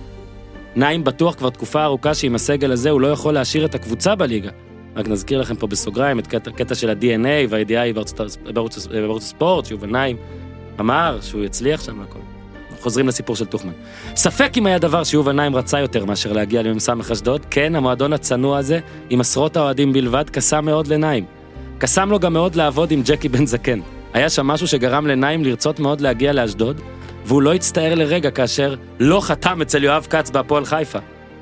נעים 0.76 1.04
בטוח 1.04 1.36
כבר 1.36 1.50
תקופה 1.50 1.84
ארוכה 1.84 2.14
שעם 2.14 2.36
הסגל 2.36 2.72
הזה 2.72 2.90
הוא 2.90 3.02
לא 3.02 3.08
יכול 3.08 3.34
להשאיר 3.34 3.66
את 3.66 3.76
הקבוצה 3.76 4.16
בליגה. 4.16 4.50
רק 4.96 5.08
נזכיר 5.08 5.40
לכם 5.42 5.56
פה 5.56 5.68
בסוגריים 5.68 6.20
את 6.20 6.28
קטע, 6.28 6.52
קטע 6.52 6.76
של 6.76 6.90
ה-DNA 6.90 7.50
והידיעה 7.50 7.84
היא 7.84 7.94
בערוץ, 7.94 8.14
בערוץ, 8.54 9.24
הספורט, 9.24 9.66
שיובל 9.66 9.90
נעים 9.90 10.18
אמר 10.80 11.20
שהוא 11.22 11.44
יצליח 11.44 11.84
שם 11.84 12.00
והכל. 12.00 12.29
חוזרים 12.82 13.08
לסיפור 13.08 13.36
של 13.36 13.46
טוחמן. 13.46 13.72
ספק 14.16 14.52
אם 14.58 14.66
היה 14.66 14.80
דבר 14.80 15.04
שיובל 15.04 15.32
נעים 15.32 15.56
רצה 15.56 15.80
יותר 15.80 16.06
מאשר 16.06 16.32
להגיע 16.34 16.62
למ"ס 16.62 16.90
אשדוד, 17.12 17.46
כן, 17.50 17.76
המועדון 17.76 18.14
הצנוע 18.14 18.58
הזה, 18.58 18.80
עם 19.10 19.22
עשרות 19.22 19.58
האוהדים 19.58 19.94
בלבד, 19.94 20.30
קסם 20.30 20.66
מאוד 20.66 20.88
לנעים. 20.88 21.26
קסם 21.78 22.10
לו 22.10 22.20
גם 22.20 22.34
מאוד 22.34 22.56
לעבוד 22.56 22.92
עם 22.92 23.02
ג'קי 23.06 23.30
בן 23.30 23.46
זקן. 23.46 23.80
היה 24.14 24.30
שם 24.30 24.48
משהו 24.48 24.68
שגרם 24.68 25.08
לנעים 25.08 25.44
לרצות 25.44 25.80
מאוד 25.80 26.02
להגיע 26.02 26.34
לאשדוד, 26.34 26.82
והוא 27.26 27.42
לא 27.42 27.54
הצטער 27.54 27.96
לרגע 27.96 28.32
כאשר 28.32 28.76
לא 29.00 29.22
חתם 29.22 29.62
אצל 29.62 29.84
יואב 29.84 30.08
כץ 30.10 30.30
בהפועל 30.30 30.66
חיפה. 30.66 31.00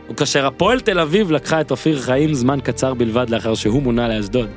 וכאשר 0.10 0.46
הפועל 0.46 0.80
תל 0.80 1.00
אביב 1.00 1.32
לקחה 1.32 1.62
את 1.62 1.72
אופיר 1.72 2.00
חיים 2.00 2.34
זמן 2.34 2.60
קצר 2.64 2.94
בלבד 2.94 3.30
לאחר 3.30 3.56
שהוא 3.56 3.84
מונה 3.84 4.08
לאשדוד. 4.08 4.48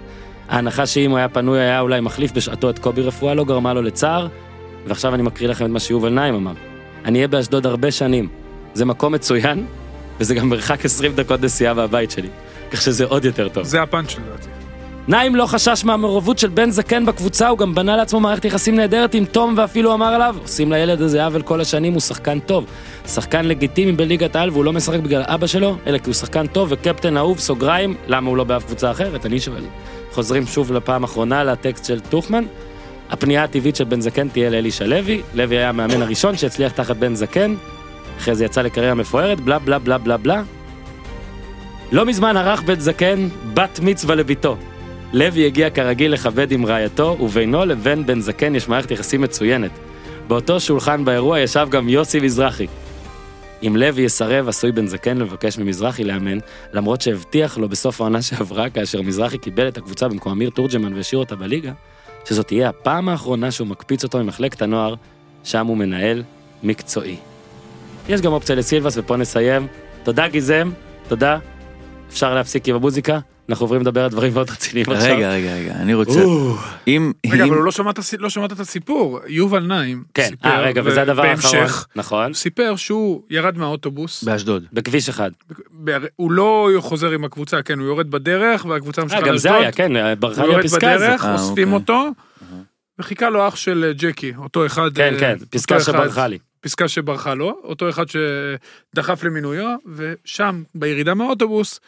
ההנחה 0.49 0.87
שאם 0.87 1.11
הוא 1.11 1.19
היה 1.19 1.29
פנוי 1.29 1.61
היה 1.61 1.81
אולי 1.81 2.01
מחליף 2.01 2.33
בשעתו 2.33 2.71
את 2.71 2.79
קובי 2.79 3.03
רפואה 3.03 3.35
לא 3.35 3.45
גרמה 3.45 3.75
לו 3.75 3.83
לצער, 3.83 4.29
ועכשיו 4.87 5.15
אני 5.15 5.23
מקריא 5.23 5.49
לכם 5.49 5.65
את 5.65 5.71
מה 5.71 5.81
שיובל 5.81 6.09
נעים 6.09 6.35
אמר. 6.35 6.53
אני 7.05 7.19
אהיה 7.19 7.29
באשדוד 7.29 7.67
הרבה 7.67 7.91
שנים. 7.91 8.29
זה 8.75 8.85
מקום 8.85 9.15
מצוין, 9.15 9.67
וזה 10.21 10.35
גם 10.35 10.49
מרחק 10.49 10.85
20 10.85 11.13
דקות 11.13 11.43
נסיעה 11.43 11.75
מהבית 11.75 12.11
שלי. 12.11 12.29
כך 12.71 12.83
שזה 12.83 13.05
עוד 13.05 13.25
יותר 13.25 13.49
טוב. 13.49 13.65
זה 13.65 13.83
הפאנץ' 13.83 14.17
לדעתי. 14.17 14.49
נעים 15.09 15.37
לא 15.37 15.47
חשש 15.47 15.85
מהמעורבות 15.85 16.39
של 16.39 16.49
בן 16.49 16.71
זקן 16.71 17.07
בקבוצה, 17.07 17.49
הוא 17.49 17.59
גם 17.59 17.75
בנה 17.75 17.97
לעצמו 17.97 18.21
מערכת 18.21 18.45
יחסים 18.45 18.77
נהדרת 18.77 19.15
עם 19.15 19.25
תום 19.25 19.55
ואפילו 19.57 19.95
אמר 19.95 20.07
עליו, 20.07 20.37
עושים 20.43 20.73
לילד 20.73 21.03
הזה 21.03 21.25
עוול 21.25 21.43
כל 21.43 21.61
השנים, 21.61 21.93
הוא 21.93 22.01
שחקן 22.01 22.39
טוב. 22.39 22.65
שחקן 23.07 23.45
לגיטימי 23.45 23.93
בליגת 23.93 24.37
העל 24.37 24.51
והוא 24.51 24.65
לא 24.65 24.73
משחק 24.73 25.01
בגלל 25.01 25.23
אבא 25.27 25.47
שלו, 25.47 25.77
אלא 25.87 25.99
כי 25.99 26.05
הוא 26.07 26.15
שחקן 26.15 26.47
טוב 26.47 26.69
וקפטן 26.71 27.17
אהוב, 27.17 27.39
סוגריים, 27.39 27.95
למה 28.07 28.29
הוא 28.29 28.37
לא 28.37 28.45
באף 28.45 28.65
קבוצה 28.65 28.91
אחרת? 28.91 29.27
אני 29.27 29.41
שואל. 29.41 29.63
חוזרים 30.13 30.47
שוב 30.47 30.73
לפעם 30.73 31.05
אחרונה 31.05 31.45
לטקסט 31.45 31.85
של 31.85 32.01
טוחמן. 32.01 32.45
הפנייה 33.11 33.45
הטבעית 33.45 33.77
של 33.77 33.85
בן 33.85 34.01
זקן 34.01 34.29
תהיה 34.29 34.51
לאלישע 34.51 34.87
לוי, 34.87 35.23
לוי 35.35 35.57
היה 35.57 35.69
המאמן 35.69 36.03
הראשון 36.03 36.37
שהצליח 36.37 36.73
תחת 36.73 36.97
בן 36.97 37.15
זקן, 37.15 37.55
אחרי 38.19 38.35
זה 38.35 38.45
יצא 38.45 38.63
לקריירה 38.63 38.95
מפוארת, 38.95 39.41
בלה 39.41 39.59
בלה 39.59 39.79
בלה 39.79 39.99
בלה 39.99 40.17
בלה. 40.17 40.43
לא 41.93 42.07
מזמן 42.07 42.37
ערך 42.37 42.63
בן 42.63 42.81
זקן 42.81 43.29
בת 43.55 43.81
מצווה 43.83 44.15
לביתו. 44.15 44.57
לוי 45.13 45.47
הגיע 45.47 45.71
כרגיל 45.71 46.13
לכבד 46.13 46.53
עם 46.53 46.67
רעייתו, 46.67 47.17
ובינו 47.21 47.65
לבין 47.65 48.07
בן 48.07 48.21
זקן 48.21 48.55
יש 48.55 48.69
מערכת 48.69 48.91
יחסים 48.91 49.21
מצוינת. 49.21 49.71
באותו 50.29 50.61
שולחן 50.61 51.05
באירוע 51.05 51.41
ישב 51.41 51.67
גם 51.71 51.89
יוסי 51.89 52.21
מזרחי. 52.21 52.67
אם 53.67 53.77
לוי 53.77 54.03
יסרב, 54.03 54.49
עשוי 54.49 54.73
בן 54.73 54.87
זקן 54.87 55.19
לבקש 55.19 55.59
ממזרחי 55.59 56.05
לאמן, 56.05 56.39
למרות 56.73 57.01
שהבטיח 57.01 57.59
לו 57.59 57.69
בסוף 57.69 58.01
העונה 58.01 58.23
שעברה, 58.23 58.71
כאשר 58.71 59.03
מזרחי 59.03 59.39
קיבל 59.39 59.69
את 59.69 59.79
הקבוצה 59.79 60.09
במקום 60.09 60.33
אמיר 60.33 60.51
תורג'מן 60.51 60.95
והשאיר 60.95 61.19
אותה 61.19 61.37
בליגה, 61.37 61.73
שזאת 62.25 62.47
תהיה 62.47 62.69
הפעם 62.69 63.09
האחרונה 63.09 63.51
שהוא 63.51 63.67
מקפיץ 63.67 64.05
אותו 64.05 64.19
ממחלקת 64.19 64.63
הנוער, 64.63 64.95
שם 65.45 65.67
הוא 65.67 65.77
מנהל 65.77 66.23
מקצועי. 66.63 67.17
יש 68.09 68.21
גם 68.21 68.33
אופציה 68.33 68.57
לסילבס, 68.57 68.95
ופה 68.97 69.17
נסיים. 69.17 69.67
תודה 70.03 70.29
גיזם, 70.29 70.71
תודה. 71.09 71.39
אפשר 72.09 72.35
להפסיק 72.35 72.69
עם 72.69 72.75
המוזיקה, 72.75 73.19
אנחנו 73.51 73.65
עוברים 73.65 73.81
לדבר 73.81 74.05
על 74.05 74.11
דברים 74.11 74.35
מאוד 74.35 74.51
רציניים 74.51 74.87
עכשיו. 74.91 75.17
רגע, 75.17 75.31
רגע, 75.31 75.55
רגע, 75.55 75.73
אני 75.73 75.95
רוצה... 75.95 76.21
אם... 76.87 77.13
רגע, 77.31 77.45
אבל 77.45 77.57
לא 77.57 77.71
שמעת, 77.71 77.99
לא 78.19 78.31
שמעת 78.31 78.53
את 78.53 78.61
הסיפור. 78.61 79.21
יובל 79.27 79.63
נעים 79.67 80.05
כן, 80.15 80.29
סיפר, 80.29 80.49
אה 80.49 80.61
רגע, 80.61 80.83
וזה 80.85 81.03
הדבר 81.03 81.23
האחרון. 81.23 81.67
נכון. 81.97 82.25
הוא 82.25 82.35
סיפר 82.35 82.77
שהוא 82.77 83.23
ירד 83.31 83.59
מהאוטובוס, 83.59 84.25
באשדוד. 84.25 84.65
בכביש 84.73 85.09
אחד. 85.09 85.31
הוא 86.17 86.33
לא 86.33 86.71
חוזר 86.79 87.11
עם 87.11 87.25
הקבוצה, 87.25 87.63
כן, 87.63 87.79
הוא 87.79 87.87
יורד 87.87 88.11
בדרך 88.11 88.65
והקבוצה 88.65 89.01
אה, 89.01 89.07
ממשיכה 89.07 89.23
גם 89.27 89.37
זה 89.37 89.49
לאשדוד. 89.49 89.63
היה, 89.63 89.73
כן, 89.73 89.97
הוא 89.97 90.31
לי 90.37 90.47
יורד 90.47 90.65
הפסקה 90.65 90.93
הזאת. 90.93 91.09
בדרך, 91.09 91.25
אה, 91.25 91.33
אוספים 91.33 91.73
אוקיי. 91.73 91.97
אותו, 91.97 92.11
וחיכה 92.99 93.31
לו 93.31 93.49
אח 93.49 93.57
של 93.57 93.85
אה, 93.89 93.93
ג'קי, 93.93 94.33
אותו 94.39 94.67
אחד... 94.67 94.91
כן, 94.95 95.15
אה, 95.15 95.21
כן, 95.21 95.37
פסקה 95.51 95.81
שברחה 95.81 96.27
לי. 96.27 96.39
פסקה 96.61 96.89
שברחה 96.89 97.35
לו, 97.35 97.61
אותו 97.65 97.89
אחד 97.89 98.05
שדחף 98.09 99.25
למינויו, 99.25 99.77
ושם, 99.95 100.63
בירידה 100.75 101.15
מהאוטובוס, 101.15 101.81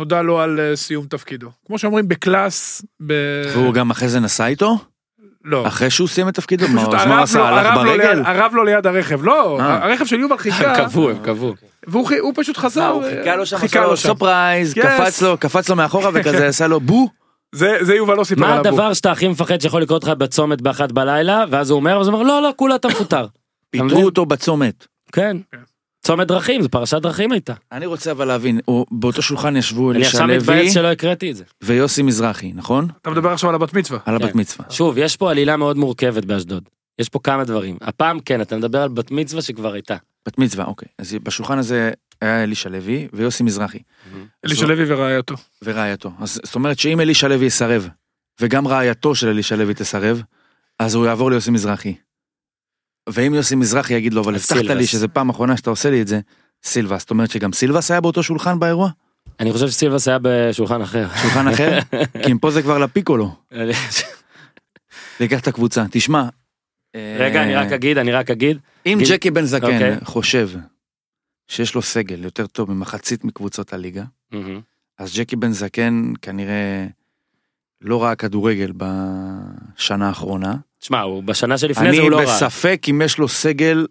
נודע 0.00 0.22
לו 0.22 0.40
על 0.40 0.60
אה, 0.60 0.76
סיום 0.76 1.06
תפקידו. 1.06 1.48
כמו 1.66 1.78
שאומרים, 1.78 2.08
בקלאס, 2.08 2.82
ב... 3.06 3.12
והוא 3.54 3.74
גם 3.74 3.90
אחרי 3.90 4.08
זה 4.08 4.20
נסע 4.20 4.46
איתו? 4.46 4.78
לא. 5.44 5.66
אחרי 5.66 5.90
שהוא 5.90 6.08
סיים 6.08 6.28
את 6.28 6.34
תפקידו? 6.34 6.68
מה, 6.68 6.80
פשוט 6.82 6.94
אז 6.94 7.06
מה 7.06 7.14
הוא 7.14 7.22
עשה? 7.22 7.38
לו- 7.38 7.44
הלך 7.44 7.74
ברגל? 7.74 8.22
הרב 8.24 8.52
לו 8.54 8.64
ליד 8.64 8.86
הרכב, 8.86 9.24
לא, 9.24 9.60
אה. 9.60 9.84
הרכב 9.84 10.04
של 10.06 10.20
יובל 10.20 10.38
חיכה, 10.38 10.74
הם 10.76 10.76
קבעו, 10.88 11.10
הם 11.10 11.18
קבעו. 11.22 11.54
והוא 11.86 12.32
פשוט 12.36 12.56
חזר, 12.56 12.88
הוא 12.88 13.02
חיכה 13.02 13.36
לו 13.36 13.46
שם, 13.46 13.58
חיכה 13.58 13.80
לו. 13.80 13.96
surprise. 13.96 14.74
קפץ 14.74 15.22
לו, 15.22 15.36
קפץ 15.38 15.68
לו 15.68 15.76
מאחורה 15.76 16.10
וכזה 16.14 16.46
עשה 16.46 16.66
לו 16.66 16.80
בו. 16.80 17.08
זה 17.54 17.76
זה 17.80 17.94
יובל 17.94 18.14
לא 18.14 18.24
סיפר 18.24 18.40
מה 18.40 18.46
על 18.46 18.58
הבוק. 18.58 18.66
הדבר 18.66 18.92
שאתה 18.92 19.12
הכי 19.12 19.28
מפחד 19.28 19.60
שיכול 19.60 19.82
לקרות 19.82 20.04
לך 20.04 20.10
בצומת 20.10 20.60
באחת 20.62 20.92
בלילה, 20.92 21.44
ואז 21.50 21.70
הוא 21.70 21.76
אומר, 21.76 21.96
ואז 21.98 22.08
הוא 22.08 22.14
אומר, 22.14 22.26
לא, 22.26 22.42
לא, 22.42 22.52
כולה 22.56 22.74
אתה 22.74 22.88
מפוטר. 22.88 23.26
פיטרו? 23.70 24.02
אותו 24.04 24.26
בצומת. 24.26 24.86
כן. 25.12 25.36
צומת 26.10 26.26
דרכים, 26.28 26.62
זו 26.62 26.68
פרשת 26.68 27.02
דרכים 27.02 27.32
הייתה. 27.32 27.54
אני 27.72 27.86
רוצה 27.86 28.10
אבל 28.10 28.24
להבין, 28.24 28.60
הוא- 28.64 28.86
באותו 28.90 29.22
שולחן 29.22 29.56
ישבו 29.56 29.90
אני 29.90 29.96
אלישע 29.98 30.10
עכשיו 30.10 30.26
לוי 30.26 30.38
מתבאס 30.38 30.74
שלא 30.74 30.88
הקראתי 30.88 31.30
את 31.30 31.36
זה. 31.36 31.44
ויוסי 31.62 32.02
מזרחי, 32.02 32.52
נכון? 32.52 32.88
אתה 33.02 33.10
מדבר 33.10 33.30
עכשיו 33.30 33.48
על 33.50 33.54
הבת 33.54 33.74
מצווה. 33.74 33.98
על 34.06 34.14
הבת 34.16 34.32
כן. 34.32 34.38
מצווה. 34.38 34.64
שוב, 34.70 34.98
יש 34.98 35.16
פה 35.16 35.30
עלילה 35.30 35.56
מאוד 35.56 35.76
מורכבת 35.76 36.24
באשדוד. 36.24 36.62
יש 36.98 37.08
פה 37.08 37.18
כמה 37.24 37.44
דברים. 37.44 37.76
הפעם 37.80 38.20
כן, 38.20 38.40
אתה 38.40 38.56
מדבר 38.56 38.82
על 38.82 38.88
בת 38.88 39.10
מצווה 39.10 39.42
שכבר 39.42 39.72
הייתה. 39.72 39.96
בת 40.26 40.38
מצווה, 40.38 40.64
אוקיי. 40.64 40.88
אז 40.98 41.16
בשולחן 41.22 41.58
הזה 41.58 41.90
היה 42.20 42.42
אלישע 42.42 42.68
לוי 42.68 43.08
ויוסי 43.12 43.42
מזרחי. 43.42 43.78
אלישע 44.46 44.66
לוי 44.66 44.84
ורעייתו. 44.94 45.34
ורעייתו. 45.64 46.12
אז 46.20 46.40
זאת 46.44 46.54
אומרת 46.54 46.78
שאם 46.78 47.00
אלישע 47.00 47.28
לוי 47.28 47.46
יסרב, 47.46 47.88
וגם 48.40 48.68
רעייתו 48.68 49.14
של 49.14 49.28
אלישע 49.28 49.56
לוי 49.56 49.74
תסרב, 49.74 50.22
אז 50.78 50.94
הוא 50.94 51.06
יעבור 51.06 51.30
ליוסי 51.30 51.50
מזרחי. 51.50 51.94
ואם 53.12 53.34
יוסי 53.34 53.54
מזרחי 53.54 53.94
יגיד 53.94 54.14
לו, 54.14 54.22
אבל 54.22 54.34
הבטחת 54.34 54.64
לי. 54.64 54.86
שזה 54.86 55.08
פעם 55.08 55.28
אחרונה 55.28 55.56
שאתה 55.56 55.70
עושה 55.70 55.90
לי 55.90 56.02
את 56.02 56.08
זה, 56.08 56.20
סילבס. 56.64 57.00
זאת 57.00 57.10
אומרת 57.10 57.30
שגם 57.30 57.52
סילבס 57.52 57.90
היה 57.90 58.00
באותו 58.00 58.22
שולחן 58.22 58.58
באירוע? 58.58 58.90
אני 59.40 59.52
חושב 59.52 59.68
שסילבס 59.68 60.08
היה 60.08 60.18
בשולחן 60.22 60.82
אחר. 60.82 61.08
שולחן 61.22 61.48
אחר? 61.48 61.78
כי 62.24 62.32
אם 62.32 62.38
פה 62.38 62.50
זה 62.50 62.62
כבר 62.62 62.78
לפיקולו. 62.78 63.34
לקח 65.20 65.40
את 65.40 65.48
הקבוצה. 65.48 65.84
תשמע. 65.90 66.28
רגע, 66.94 67.38
אה, 67.38 67.44
אני 67.44 67.54
רק 67.54 67.72
אגיד, 67.72 67.98
אני 67.98 68.12
רק 68.12 68.30
אגיד. 68.30 68.58
אם 68.86 68.98
ג'קי 69.10 69.30
בן 69.30 69.44
זקן 69.44 69.66
אוקיי. 69.66 69.96
חושב 70.04 70.50
שיש 71.48 71.74
לו 71.74 71.82
סגל 71.82 72.24
יותר 72.24 72.46
טוב 72.46 72.70
ממחצית 72.70 73.24
מקבוצות 73.24 73.72
הליגה. 73.72 74.04
אז 74.98 75.16
ג'קי 75.16 75.36
בן 75.36 75.52
זקן 75.52 76.12
כנראה 76.22 76.86
לא 77.80 78.02
ראה 78.02 78.14
כדורגל 78.14 78.72
בשנה 78.76 80.08
האחרונה. 80.08 80.56
שמע, 80.80 81.00
הוא 81.00 81.22
בשנה 81.22 81.58
שלפני 81.58 81.84
זה 81.84 81.88
אני 81.90 81.98
הוא 81.98 82.10
לא 82.10 82.16
ראה. 82.16 82.26
בספק 82.36 82.86
אם 82.90 83.02
יש 83.04 83.18
לו 83.18 83.28
סגל 83.28 83.86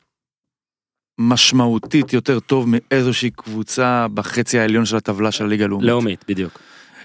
משמעותית 1.20 2.14
יותר 2.14 2.40
טוב 2.40 2.66
מאיזושהי 2.68 3.30
קבוצה 3.30 4.08
בחצי 4.14 4.60
העליון 4.60 4.86
של 4.86 4.98
הטבלה 4.98 5.32
של 5.32 5.44
הליגה 5.46 5.66
הלאומית. 5.66 5.88
לאומית, 5.88 6.26
בדיוק. 6.28 6.60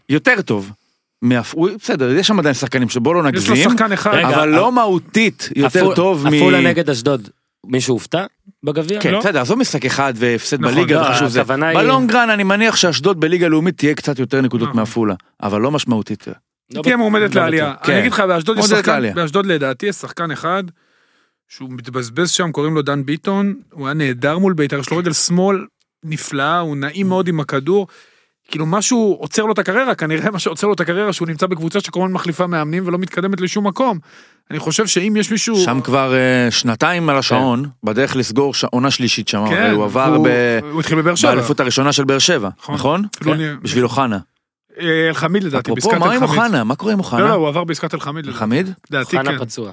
יותר 0.09 0.43
טוב. 0.43 0.71
הוא- 1.53 1.71
בסדר, 1.81 2.11
יש 2.11 2.27
שם 2.27 2.39
עדיין 2.39 2.55
שחקנים 2.55 2.89
שבוא 2.89 3.15
לא 3.15 3.21
יש 3.21 3.25
לו 3.25 3.29
נגזים, 3.31 3.71
שחקן 3.71 3.93
אחד. 3.93 4.15
רגע, 4.15 4.29
אבל 4.29 4.39
אה, 4.41 4.47
לא 4.61 4.73
מהותית 4.73 5.49
יותר 5.57 5.95
טוב 5.95 6.25
מ... 6.29 6.35
עפולה 6.35 6.61
נגד 6.61 6.91
אשדוד. 6.91 7.29
מישהו 7.67 7.95
הופתע 7.95 8.25
בגביע? 8.63 9.01
כן, 9.01 9.13
לא? 9.13 9.21
בסדר, 9.21 9.41
עזוב 9.41 9.59
משחק 9.59 9.85
אחד 9.85 10.15
והפסד 10.17 10.61
נכון, 10.61 10.75
בליגה, 10.75 10.97
לא, 11.01 11.09
זה 11.09 11.15
חשוב 11.15 11.29
זה. 11.29 11.43
בלונגרן 11.45 12.31
אני 12.31 12.45
מניח 12.45 12.77
שאשדוד 12.77 13.21
בליגה 13.21 13.49
לאומית 13.49 13.79
תהיה 13.79 13.95
קצת 13.95 14.19
יותר 14.19 14.41
נקודות 14.41 14.69
נכון. 14.69 14.81
מעפולה, 14.81 15.15
אבל 15.43 15.61
לא 15.61 15.71
משמעותית. 15.71 16.25
לא 16.73 16.83
תהיה 16.83 16.97
מועמדת 16.97 17.35
לא 17.35 17.43
לעלייה. 17.43 17.75
כן. 17.83 17.93
אני 17.93 18.01
אגיד 18.01 18.13
לך, 18.13 18.21
באשדוד 18.21 18.59
יש 18.59 18.65
שחקן, 18.65 18.93
לעלייה. 18.93 19.15
באשדוד 19.15 19.47
לדעתי 19.47 19.87
יש 19.87 19.97
שחקן 19.97 20.31
אחד, 20.31 20.65
שהוא 21.49 21.69
מתבזבז 21.73 22.31
שם, 22.31 22.53
קוראים 22.53 22.75
לו 22.75 22.83
דן 22.83 23.05
ביטון, 23.05 23.55
הוא 23.73 23.87
היה 23.87 23.95
נהדר 23.95 24.39
מול 24.39 24.53
בית"ר, 24.53 24.79
יש 24.79 24.91
לו 24.91 24.97
רגל 24.97 25.13
שמאל 25.13 25.67
נפלאה, 26.05 26.59
הוא 26.59 26.77
נעים 26.77 27.09
מאוד 27.09 27.29
עם 27.29 27.41
הכדור. 27.41 27.87
כאילו 28.51 28.67
משהו 28.67 29.17
עוצר 29.21 29.43
לו 29.45 29.53
את 29.53 29.59
הקריירה, 29.59 29.95
כנראה 29.95 30.31
מה 30.31 30.39
שעוצר 30.39 30.67
לו 30.67 30.73
את 30.73 30.81
הקריירה 30.81 31.13
שהוא 31.13 31.29
נמצא 31.29 31.47
בקבוצה 31.47 31.81
שכל 31.81 32.01
הזמן 32.01 32.13
מחליפה 32.13 32.47
מאמנים 32.47 32.87
ולא 32.87 32.99
מתקדמת 32.99 33.41
לשום 33.41 33.67
מקום. 33.67 33.99
אני 34.51 34.59
חושב 34.59 34.87
שאם 34.87 35.17
יש 35.17 35.31
מישהו... 35.31 35.57
שם 35.57 35.81
כבר 35.85 36.15
אה, 36.15 36.51
שנתיים 36.51 37.09
על 37.09 37.17
השעון, 37.19 37.65
בדרך 37.85 38.17
לסגור 38.17 38.55
ש- 38.55 38.65
עונה 38.65 38.91
שלישית 38.91 39.29
שם, 39.29 39.45
כן, 39.49 39.71
הוא 39.71 39.85
עבר 39.85 40.11
והוא- 40.13 40.29
ב- 40.29 40.59
הוא 40.73 40.81
התחיל 40.81 40.99
בבאר 41.03 41.15
שבע. 41.15 41.31
באליפות 41.35 41.61
הראשונה 41.61 41.93
של 41.93 42.05
באר 42.05 42.19
שבע, 42.19 42.49
נכון. 42.59 42.75
נכון? 42.75 43.05
אפילו 43.17 43.33
כן. 43.37 43.57
בשביל 43.63 43.85
אוחנה. 43.85 44.19
אלחמיד 44.81 45.45
לדעתי, 45.45 45.71
אפרופו, 45.71 45.89
בעסקת 45.89 46.01
מה 46.01 46.13
עם 46.13 46.23
אלחמיד. 46.23 46.41
אוחנה? 46.41 46.65
מה 46.65 46.77
קורה 46.77 46.93
עם 46.93 46.99
לא, 46.99 47.03
לא, 47.03 47.07
אוחנה? 47.07 47.33
הוא 47.33 47.49
עבר 47.49 47.65
בעסקת 47.65 47.95
אלחמיד. 47.95 48.27
לדעתי. 48.27 48.39
חמיד? 48.39 48.73
לדעתי 48.91 49.19
חנה 49.19 49.39
כן. 49.39 49.45
פצוע. 49.45 49.73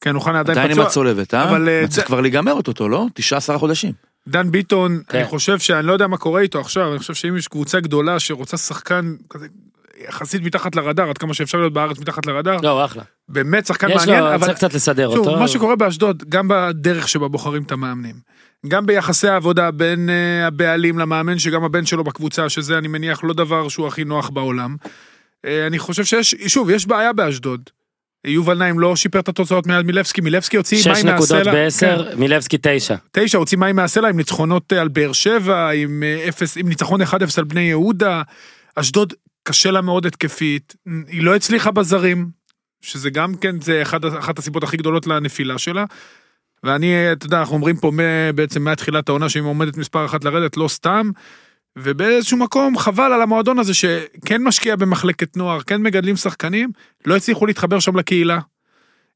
כן, 0.00 0.14
אוחנה 0.14 0.40
עדיין 0.40 0.58
עדיין 0.58 0.70
עם 0.70 0.76
פצוע. 0.76 0.86
הצולבת, 0.86 1.34
אה? 1.34 1.50
אבל, 1.50 1.68
אה, 1.68 1.84
צריך 1.88 2.06
כבר 2.06 2.20
להיגמר 2.20 2.52
אותו, 2.52 2.88
לא? 2.88 3.06
תשעה 3.14 3.36
עשרה 3.36 3.58
חודשים. 3.58 3.92
דן 4.28 4.50
ביטון, 4.50 5.00
כן. 5.08 5.18
אני 5.18 5.26
חושב 5.26 5.58
שאני 5.58 5.86
לא 5.86 5.92
יודע 5.92 6.06
מה 6.06 6.16
קורה 6.16 6.40
איתו 6.40 6.60
עכשיו, 6.60 6.90
אני 6.90 6.98
חושב 6.98 7.14
שאם 7.14 7.36
יש 7.36 7.48
קבוצה 7.48 7.80
גדולה 7.80 8.20
שרוצה 8.20 8.56
שחקן 8.56 9.14
כזה 9.30 9.46
יחסית 10.08 10.42
מתחת 10.42 10.76
לרדאר, 10.76 11.08
עד 11.10 11.18
כמה 11.18 11.34
שאפשר 11.34 11.58
להיות 11.58 11.72
בארץ 11.72 11.98
מתחת 11.98 12.26
לרדאר, 12.26 12.56
לא, 12.62 12.84
אחלה. 12.84 13.02
באמת 13.28 13.66
שחקן 13.66 13.88
יש 13.90 13.96
מעניין, 13.96 14.24
לו, 14.24 14.34
אבל 14.34 14.46
צריך 14.46 14.56
קצת 14.58 14.74
לסדר 14.74 15.10
שוב, 15.10 15.26
אותו. 15.26 15.38
מה 15.40 15.48
שקורה 15.48 15.76
באשדוד, 15.76 16.22
גם 16.28 16.48
בדרך 16.48 17.08
שבה 17.08 17.28
בוחרים 17.28 17.62
את 17.62 17.72
המאמנים, 17.72 18.14
גם 18.68 18.86
ביחסי 18.86 19.28
העבודה 19.28 19.70
בין 19.70 20.08
uh, 20.08 20.46
הבעלים 20.46 20.98
למאמן, 20.98 21.38
שגם 21.38 21.64
הבן 21.64 21.86
שלו 21.86 22.04
בקבוצה, 22.04 22.48
שזה 22.48 22.78
אני 22.78 22.88
מניח 22.88 23.24
לא 23.24 23.34
דבר 23.34 23.68
שהוא 23.68 23.86
הכי 23.86 24.04
נוח 24.04 24.30
בעולם. 24.30 24.76
Uh, 24.82 25.48
אני 25.66 25.78
חושב 25.78 26.04
שיש, 26.04 26.34
שוב, 26.46 26.70
יש 26.70 26.86
בעיה 26.86 27.12
באשדוד. 27.12 27.70
יובל 28.24 28.58
נעים 28.58 28.78
לא 28.78 28.96
שיפר 28.96 29.20
את 29.20 29.28
התוצאות 29.28 29.66
מיד 29.66 29.86
מילבסקי, 29.86 30.20
מילבסקי 30.20 30.56
הוציא 30.56 30.92
מים 30.92 31.06
נקודות 31.06 31.30
מהסלע. 31.30 31.52
בעשר, 31.52 32.10
כן, 32.10 32.18
מילבסקי 32.18 32.56
תשע. 32.62 32.94
תשע, 33.12 33.38
הוציא 33.38 33.58
מים 33.58 33.76
מהסלע 33.76 34.08
עם 34.08 34.16
ניצחונות 34.16 34.72
אה, 34.72 34.80
על 34.80 34.88
באר 34.88 35.12
שבע, 35.12 35.70
עם, 35.70 36.02
אה, 36.02 36.28
אפס, 36.28 36.56
עם 36.56 36.68
ניצחון 36.68 37.02
1-0 37.02 37.14
על 37.38 37.44
בני 37.44 37.60
יהודה. 37.60 38.22
אשדוד 38.76 39.14
קשה 39.42 39.70
לה 39.70 39.80
מאוד 39.80 40.06
התקפית, 40.06 40.76
היא 41.08 41.22
לא 41.22 41.36
הצליחה 41.36 41.70
בזרים, 41.70 42.28
שזה 42.80 43.10
גם 43.10 43.34
כן, 43.34 43.60
זה 43.60 43.82
אחד, 43.82 44.04
אחת 44.04 44.38
הסיבות 44.38 44.62
הכי 44.62 44.76
גדולות 44.76 45.06
לנפילה 45.06 45.58
שלה. 45.58 45.84
ואני, 46.64 47.12
אתה 47.12 47.26
יודע, 47.26 47.40
אנחנו 47.40 47.54
אומרים 47.54 47.76
פה 47.76 47.92
בעצם 48.34 48.64
מתחילת 48.68 49.08
העונה 49.08 49.28
שאם 49.28 49.44
עומדת 49.44 49.76
מספר 49.76 50.04
אחת 50.04 50.24
לרדת, 50.24 50.56
לא 50.56 50.68
סתם. 50.68 51.10
ובאיזשהו 51.78 52.36
מקום 52.36 52.78
חבל 52.78 53.12
על 53.12 53.22
המועדון 53.22 53.58
הזה 53.58 53.74
שכן 53.74 54.42
משקיע 54.42 54.76
במחלקת 54.76 55.36
נוער, 55.36 55.60
כן 55.60 55.82
מגדלים 55.82 56.16
שחקנים, 56.16 56.70
לא 57.06 57.16
הצליחו 57.16 57.46
להתחבר 57.46 57.80
שם 57.80 57.96
לקהילה. 57.96 58.38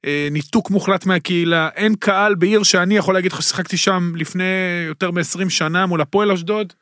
אה, 0.05 0.29
ניתוק 0.31 0.71
מוחלט 0.71 1.07
מהקהילה, 1.07 1.69
אין 1.75 1.95
קהל 1.95 2.35
בעיר 2.35 2.63
שאני 2.63 2.97
יכול 2.97 3.15
להגיד 3.15 3.33
לך 3.33 3.43
ששיחקתי 3.43 3.77
שם 3.77 4.13
לפני 4.17 4.45
יותר 4.89 5.11
מ-20 5.11 5.49
שנה 5.49 5.87
מול 5.87 6.01
הפועל 6.01 6.33
אשדוד, 6.33 6.73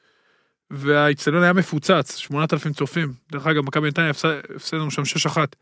והאיצטדיון 0.70 1.42
היה 1.42 1.52
מפוצץ, 1.52 2.16
8,000 2.16 2.72
צופים. 2.72 3.12
דרך 3.32 3.46
אגב, 3.46 3.64
מכבי 3.64 3.88
נתניה 3.88 4.10
הפס- 4.10 4.54
הפסדנו 4.56 4.90
שם 4.90 5.04
6-1. 5.04 5.56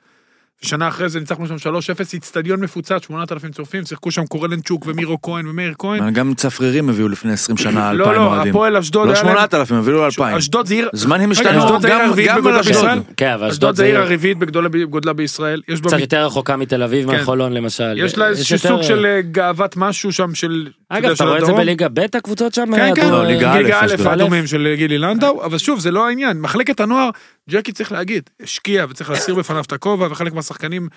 ושנה 0.65 0.89
אחרי 0.89 1.09
זה 1.09 1.21
ניצחנו 1.21 1.47
שם 1.47 1.55
3-0, 1.55 1.69
איצטדיון 2.13 2.61
מפוצץ, 2.61 3.05
8,000 3.07 3.53
צופים, 3.53 3.85
שיחקו 3.85 4.11
שם 4.11 4.27
קורלנצ'וק 4.27 4.87
ומירו 4.87 5.23
כהן 5.23 5.47
ומאיר 5.47 5.75
כהן. 5.79 6.13
גם 6.13 6.35
צפרירים 6.35 6.89
הביאו 6.89 7.09
לפני 7.09 7.33
20 7.33 7.57
שנה 7.59 7.93
לא, 7.93 8.05
2,000 8.05 8.23
לא, 8.23 8.27
אוהדים. 8.27 8.51
הפועל 8.51 8.77
אשדוד 8.77 9.09
לא 9.09 9.13
היה 9.13 9.23
להם... 9.23 9.33
8,000, 9.33 9.77
הביאו 9.77 10.05
2,000. 10.05 10.37
אשדוד 10.37 10.67
זה 10.67 10.75
עיר... 10.75 10.89
זמנים 10.93 11.31
השתנו 11.31 11.81
גם 11.89 12.47
על 12.47 12.59
אשדוד. 12.59 12.89
כן, 13.17 13.31
אבל 13.31 13.49
אשדוד 13.49 13.77
זה 13.77 13.85
עיר 13.85 13.99
הרביעית 13.99 14.39
בגודלה 14.39 15.13
בישראל. 15.13 15.63
קצת 15.87 15.99
יותר 15.99 16.27
רחוקה 16.27 16.57
מתל 16.57 16.83
אביב 16.83 17.11
כן. 17.11 17.17
מהחולון 17.17 17.53
למשל. 17.53 17.95
יש 17.97 18.19
לה 18.19 18.29
איזשהו 18.29 18.59
סוג 18.59 18.83
של 18.83 19.07
אה, 19.07 19.21
גאוות 19.23 19.77
משהו 19.77 20.13
שם 20.13 20.35
של... 20.35 20.69
אגב, 20.89 21.07
אתה 21.07 21.17
של 21.17 21.25
רואה 21.25 21.39
את 21.39 21.47
זה. 21.47 21.53
בליגה 21.53 21.89
ב' 21.89 22.01
הקבוצות 22.15 22.55
שם? 22.55 22.77
כן, 22.77 22.95
כן, 22.95 23.11
לא, 23.11 23.27
ליגה 23.27 23.53
א', 23.53 23.59
ליגה 23.59 23.81
א', 23.81 23.87
אשדוד. 23.87 24.07
האדומים 24.07 24.47
של 24.47 24.75
גילי 24.77 24.99
לנדאו, 24.99 25.45
אבל 25.45 25.59
שוב, 25.59 25.81
זה 25.81 25.91
לא 25.91 26.07
העניין. 26.07 26.41
מחלקת 26.41 26.81
הנוער, 26.81 27.11
ג'קי 27.51 27.73
צריך 27.73 27.93
להגיד, 27.93 28.31
השקיע 28.41 28.87
וצריך 28.89 29.11
להסיר 29.11 29.35
בפניו 29.35 29.63
את 29.63 29.73
הכובע, 29.73 30.09
וחלק 30.11 30.33
מהשחקנים 30.33 30.89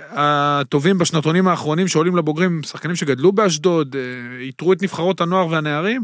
הטובים 0.00 0.98
בשנתונים 0.98 1.48
האחרונים 1.48 1.88
שעולים 1.88 2.16
לבוגרים, 2.16 2.62
שחקנים 2.62 2.96
שגדלו 2.96 3.32
באשדוד, 3.32 3.96
אה, 3.96 4.40
איתרו 4.40 4.72
את 4.72 4.82
נבחרות 4.82 5.20
הנוער 5.20 5.48
והנערים, 5.48 6.02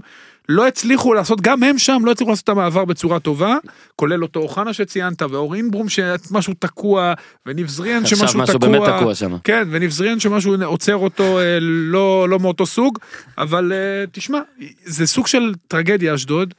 לא 0.49 0.69
הצליחו 0.69 1.15
לעשות, 1.15 1.41
גם 1.41 1.63
הם 1.63 1.79
שם 1.79 2.03
לא 2.05 2.11
הצליחו 2.11 2.31
לעשות 2.31 2.45
את 2.45 2.49
המעבר 2.49 2.85
בצורה 2.85 3.21
טובה, 3.21 3.57
כולל 3.97 4.23
אותו 4.23 4.41
אוחנה 4.41 4.73
שציינת, 4.73 5.23
ואור 5.23 5.55
אינברום 5.55 5.89
שמשהו 5.89 6.55
תקוע, 6.59 7.15
וניב 7.47 7.69
זריאן 7.69 8.03
עכשיו 8.03 8.19
שמשהו 8.19 8.39
משהו 8.39 8.59
תקוע. 8.59 8.69
באמת 8.69 8.97
תקוע 8.97 9.15
שם. 9.15 9.37
כן, 9.45 9.69
וניב 9.71 9.91
זריאן 9.91 10.21
שמשהו 10.21 10.55
עוצר 10.65 10.97
אותו 10.97 11.39
אה, 11.39 11.59
לא, 11.61 12.29
לא 12.29 12.39
מאותו 12.39 12.67
סוג, 12.67 12.99
אבל 13.39 13.73
אה, 13.73 14.05
תשמע, 14.13 14.41
זה 14.85 15.07
סוג 15.07 15.27
של 15.27 15.53
טרגדיה 15.69 16.15
אשדוד. 16.15 16.55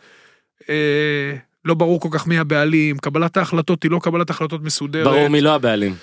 לא 1.65 1.73
ברור 1.73 1.99
כל 1.99 2.09
כך 2.11 2.27
מי 2.27 2.37
הבעלים, 2.37 2.97
קבלת 2.97 3.37
ההחלטות 3.37 3.83
היא 3.83 3.91
לא 3.91 3.99
קבלת 4.03 4.29
החלטות 4.29 4.63
מסודרת. 4.63 5.03
ברור 5.07 5.27
מי 5.27 5.41
לא 5.41 5.55
הבעלים. 5.55 5.95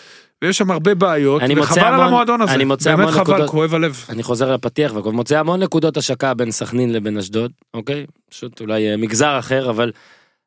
ויש 0.44 0.58
שם 0.58 0.70
הרבה 0.70 0.94
בעיות, 0.94 1.42
וחבל 1.56 1.80
על 1.80 1.94
המון- 1.94 2.06
המועדון 2.06 2.40
הזה. 2.42 2.52
אני 2.54 2.64
מוצא 2.64 2.96
באמת 2.96 3.08
חבל, 3.08 3.20
נקודות. 3.22 3.50
כואב 3.50 3.74
הלב. 3.74 4.04
אני 4.08 4.22
חוזר 4.22 4.54
לפתיח 4.54 4.94
והכל 4.94 5.12
מוצא 5.12 5.38
המון 5.38 5.62
נקודות 5.62 5.96
השקה 5.96 6.34
בין 6.34 6.50
סכנין 6.50 6.92
לבין 6.92 7.18
אשדוד, 7.18 7.52
אוקיי? 7.74 8.06
פשוט 8.30 8.60
אולי 8.60 8.90
אה, 8.90 8.96
מגזר 8.96 9.38
אחר, 9.38 9.70
אבל 9.70 9.92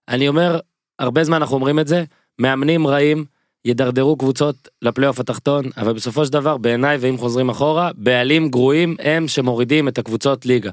אני 0.10 0.28
אומר, 0.28 0.60
הרבה 1.00 1.24
זמן 1.24 1.38
אנחנו 1.38 1.56
אומרים 1.56 1.80
את 1.80 1.88
זה, 1.88 2.04
מאמנים 2.40 2.88
רעים 2.88 3.26
ידרדרו 3.66 4.18
קבוצות 4.18 4.56
לפלייאוף 4.82 5.20
התחתון, 5.20 5.66
אבל 5.78 5.94
בסופו 5.94 6.26
של 6.26 6.32
דבר, 6.32 6.58
בעיניי, 6.58 6.98
ואם 7.00 7.18
חוזרים 7.18 7.50
אחורה, 7.50 7.92
בעלים 7.96 8.50
גרועים 8.50 8.96
הם 9.00 9.28
שמורידים 9.28 9.88
את 9.88 9.98
הקבוצות 9.98 10.46
ליגה. 10.46 10.72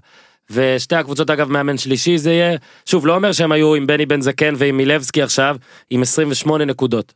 ושתי 0.50 0.96
הקבוצות 0.96 1.30
אגב 1.30 1.50
מאמן 1.50 1.78
שלישי 1.78 2.18
זה 2.18 2.30
יהיה, 2.30 2.56
שוב 2.86 3.06
לא 3.06 3.14
אומר 3.14 3.32
שהם 3.32 3.52
היו 3.52 3.74
עם 3.74 3.86
בני 3.86 4.06
בן 4.06 4.20
זקן 4.20 4.54
ועם 4.58 4.76
מילבסקי 4.76 5.22
עכשיו 5.22 5.56
עם 5.90 6.02
28 6.02 6.64
נקודות. 6.64 7.12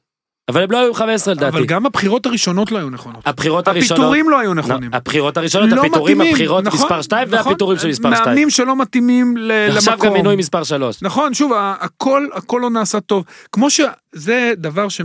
אבל 0.48 0.62
הם 0.62 0.70
לא 0.70 0.78
היו 0.78 0.88
עם 0.88 0.94
15 0.94 1.34
לדעתי. 1.34 1.56
אבל 1.56 1.66
גם 1.66 1.86
הבחירות 1.86 2.26
הראשונות 2.26 2.72
לא 2.72 2.78
היו 2.78 2.90
נכונות. 2.90 3.26
הבחירות 3.26 3.68
הראשונות, 3.68 3.98
הפיטורים 4.00 4.30
לא 4.30 4.38
היו 4.40 4.54
נכונים. 4.54 4.90
לא, 4.92 4.96
הבחירות 4.96 5.36
הראשונות, 5.36 5.70
לא 5.70 5.80
הפיטורים, 5.80 6.18
מתאימים, 6.18 6.34
הבחירות 6.34 6.64
נכון, 6.64 6.80
מספר 6.80 7.02
2 7.02 7.28
נכון. 7.28 7.38
והפיטורים 7.46 7.78
של 7.78 7.88
מספר 7.88 8.14
2. 8.14 8.24
מאמנים 8.28 8.50
שלא 8.50 8.76
מתאימים 8.76 9.36
ל- 9.36 9.52
למקום. 9.52 9.76
עכשיו 9.76 9.98
גם 9.98 10.12
מינוי 10.12 10.36
מספר 10.36 10.64
3. 10.64 11.02
נכון, 11.02 11.34
שוב, 11.34 11.52
הכל, 11.80 12.26
הכל 12.32 12.58
לא 12.62 12.70
נעשה 12.70 13.00
טוב. 13.00 13.24
כמו 13.52 13.70
שזה 13.70 14.52
דבר 14.56 14.88
ש... 14.88 15.00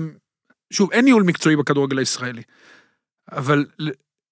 שוב, 0.74 0.89
אין 0.92 1.06
ניהול 1.06 1.24
מקצועי 1.24 1.56
בכדורגל 1.56 1.98
הישראלי. 1.98 2.42
אבל 3.32 3.65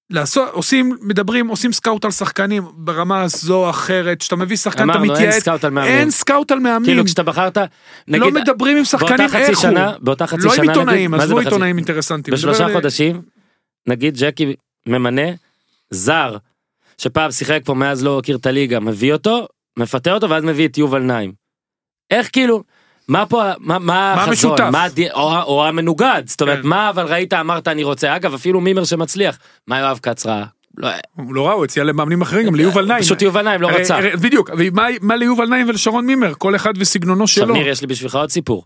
לעשות, 0.09 0.49
עושים, 0.51 0.97
מדברים, 1.01 1.47
עושים 1.47 1.73
סקאוט 1.73 2.05
על 2.05 2.11
שחקנים 2.11 2.63
ברמה 2.73 3.27
זו 3.27 3.65
או 3.65 3.69
אחרת, 3.69 4.21
שאתה 4.21 4.35
מביא 4.35 4.57
שחקן, 4.57 4.75
אתה 4.75 4.83
אמרנו, 4.83 5.03
אין 5.03 5.13
מתייעץ, 5.13 5.35
סקאוט 5.43 5.63
על 5.63 5.69
מאמנים. 5.71 5.97
אין 5.97 6.11
סקאוט 6.11 6.51
על 6.51 6.59
מאמנים. 6.59 6.85
כאילו 6.85 7.05
כשאתה 7.05 7.23
בחרת, 7.23 7.57
לא 7.57 7.63
נגיד, 8.07 8.33
מדברים 8.33 8.77
עם 8.77 8.85
שחקנים 8.85 9.27
איך 9.35 9.59
שנה, 9.61 9.89
הוא. 9.89 9.95
באותה 10.01 10.27
חצי 10.27 10.43
לא 10.47 10.53
שנה, 10.55 10.63
עם 10.63 10.69
עיתונאים, 10.69 11.13
עזבו 11.13 11.39
עיתונאים 11.39 11.77
אינטרסנטיים. 11.77 12.35
מדבר 12.37 12.49
בשלושה 12.51 12.65
על- 12.65 12.73
חודשים, 12.73 13.21
נגיד 13.87 14.17
ג'קי 14.17 14.55
ממנה 14.85 15.21
זר, 15.89 16.37
שפעם 16.97 17.31
שיחק 17.31 17.61
פה 17.65 17.73
מאז 17.73 18.03
לא 18.03 18.19
הכיר 18.19 18.37
את 18.37 18.45
הליגה, 18.45 18.79
מביא 18.79 19.13
אותו, 19.13 19.47
מפטר 19.77 20.13
אותו 20.13 20.29
ואז 20.29 20.43
מביא 20.43 20.67
את 20.67 20.77
יובל 20.77 21.01
נעים. 21.01 21.33
איך 22.11 22.29
כאילו, 22.33 22.63
מה 23.07 23.25
פה, 23.25 23.43
ה- 23.45 23.53
מה, 23.59 23.79
מה 23.79 24.13
החזון, 24.13 24.29
המשותף? 24.51 24.69
מה 24.71 24.83
הדי- 24.83 25.11
או, 25.11 25.41
או 25.41 25.65
המנוגד, 25.65 26.23
זאת 26.25 26.41
אומרת, 26.41 26.61
כן. 26.61 26.67
מה 26.67 26.89
אבל 26.89 27.05
ראית 27.05 27.33
אמרת 27.33 27.67
אני 27.67 27.83
רוצה, 27.83 28.15
אגב 28.15 28.33
אפילו 28.33 28.61
מימר 28.61 28.83
שמצליח, 28.83 29.37
מה 29.67 29.79
יואב 29.79 29.99
כץ 30.03 30.25
ראה? 30.25 30.45
לא, 30.77 30.87
הוא 31.13 31.35
לא 31.35 31.45
ראה, 31.45 31.53
הוא 31.53 31.63
הציע 31.65 31.83
למאמנים 31.83 32.21
אחרים, 32.21 32.45
גם 32.47 32.55
ליובל 32.55 32.85
נעים. 32.85 33.01
פשוט 33.03 33.21
יובל 33.21 33.41
נעים 33.41 33.61
לא 33.61 33.67
הרי- 33.69 33.81
רצה. 33.81 33.95
הרי- 33.97 34.15
בדיוק, 34.17 34.49
ומה- 34.57 34.87
מה 35.01 35.15
ליובל 35.15 35.45
נעים 35.47 35.69
ולשרון 35.69 36.05
מימר? 36.05 36.33
כל 36.37 36.55
אחד 36.55 36.73
וסגנונו 36.77 37.23
עכשיו 37.23 37.43
שלו. 37.45 37.53
ניר 37.53 37.67
יש 37.67 37.81
לי 37.81 37.87
בשבילך 37.87 38.15
עוד 38.15 38.29
סיפור. 38.29 38.65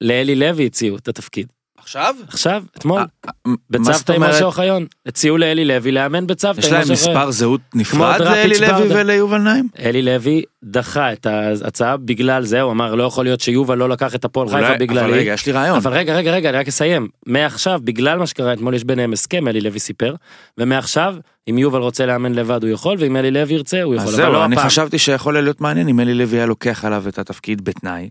לאלי 0.00 0.34
לוי 0.34 0.66
הציעו 0.66 0.96
את 0.96 1.08
התפקיד. 1.08 1.46
עכשיו? 1.82 2.14
עכשיו, 2.28 2.62
אתמול, 2.78 3.00
אה, 3.00 3.06
זאת 3.46 3.58
בצוותא 3.70 4.12
עם? 4.12 4.22
משה 4.22 4.44
אוחיון. 4.44 4.86
הציעו 5.06 5.38
לאלי 5.38 5.64
לוי 5.64 5.92
לאמן 5.92 6.26
בצוותא 6.26 6.58
יש 6.60 6.66
עם 6.66 6.72
להם 6.72 6.82
משה 6.82 6.92
אוחיון. 6.92 7.16
מספר 7.16 7.30
זהות 7.30 7.60
נפרד 7.74 8.20
לאלי 8.20 8.54
לוי. 8.60 8.94
וליובל 8.94 9.38
נעים? 9.38 9.68
אלי 9.78 10.02
לוי 10.02 10.42
דחה 10.64 11.12
את 11.12 11.26
ההצעה 11.26 11.96
בגלל 11.96 12.44
זה, 12.44 12.60
הוא 12.60 12.72
אמר 12.72 12.94
לא 12.94 13.02
יכול 13.04 13.24
להיות 13.24 13.40
שיובל 13.40 13.78
לא 13.78 13.88
לקח 13.88 14.14
את 14.14 14.24
הפועל 14.24 14.48
חיפה 14.48 14.58
אולי- 14.58 14.68
אבל 14.68 14.78
בגללי. 14.78 15.12
רגע, 15.12 15.32
יש 15.32 15.46
לי 15.46 15.52
רעיון. 15.52 15.76
אבל 15.76 15.92
רגע, 15.92 16.14
רגע, 16.16 16.30
רגע, 16.32 16.48
אני 16.50 16.58
רק 16.58 16.68
אסיים. 16.68 17.08
מעכשיו, 17.26 17.80
בגלל 17.84 18.18
מה 18.18 18.26
שקרה 18.26 18.52
אתמול, 18.52 18.74
יש 18.74 18.84
ביניהם 18.84 19.12
הסכם, 19.12 19.48
אלי 19.48 19.60
לוי 19.60 19.78
סיפר, 19.80 20.14
ומעכשיו, 20.58 21.14
אם 21.50 21.58
יובל 21.58 21.78
רוצה 21.80 22.06
לאמן 22.06 22.32
לבד 22.34 22.62
הוא 22.62 22.70
יכול, 22.72 22.96
ואם 23.00 23.16
אלי 23.16 23.30
לוי 23.30 23.54
ירצה 23.54 23.82
הוא 23.82 23.94
יכול, 23.94 24.08
אז 24.08 24.14
אבל 24.14 24.22
זהו, 24.24 24.32
לא 24.32 24.44
אני 24.44 24.54
הפעם. 24.56 24.66
חשבתי 24.66 24.98
שיכול 24.98 25.34
להיות 25.42 25.60
מעניין 25.60 25.88
אם 25.88 26.00
אלי 26.00 26.14
לוי 26.14 26.36
היה 26.36 26.46
לוקח 26.46 26.84
עליו 26.84 27.04
את 27.08 27.18
התפקיד 27.18 27.64
בתנאי, 27.64 28.08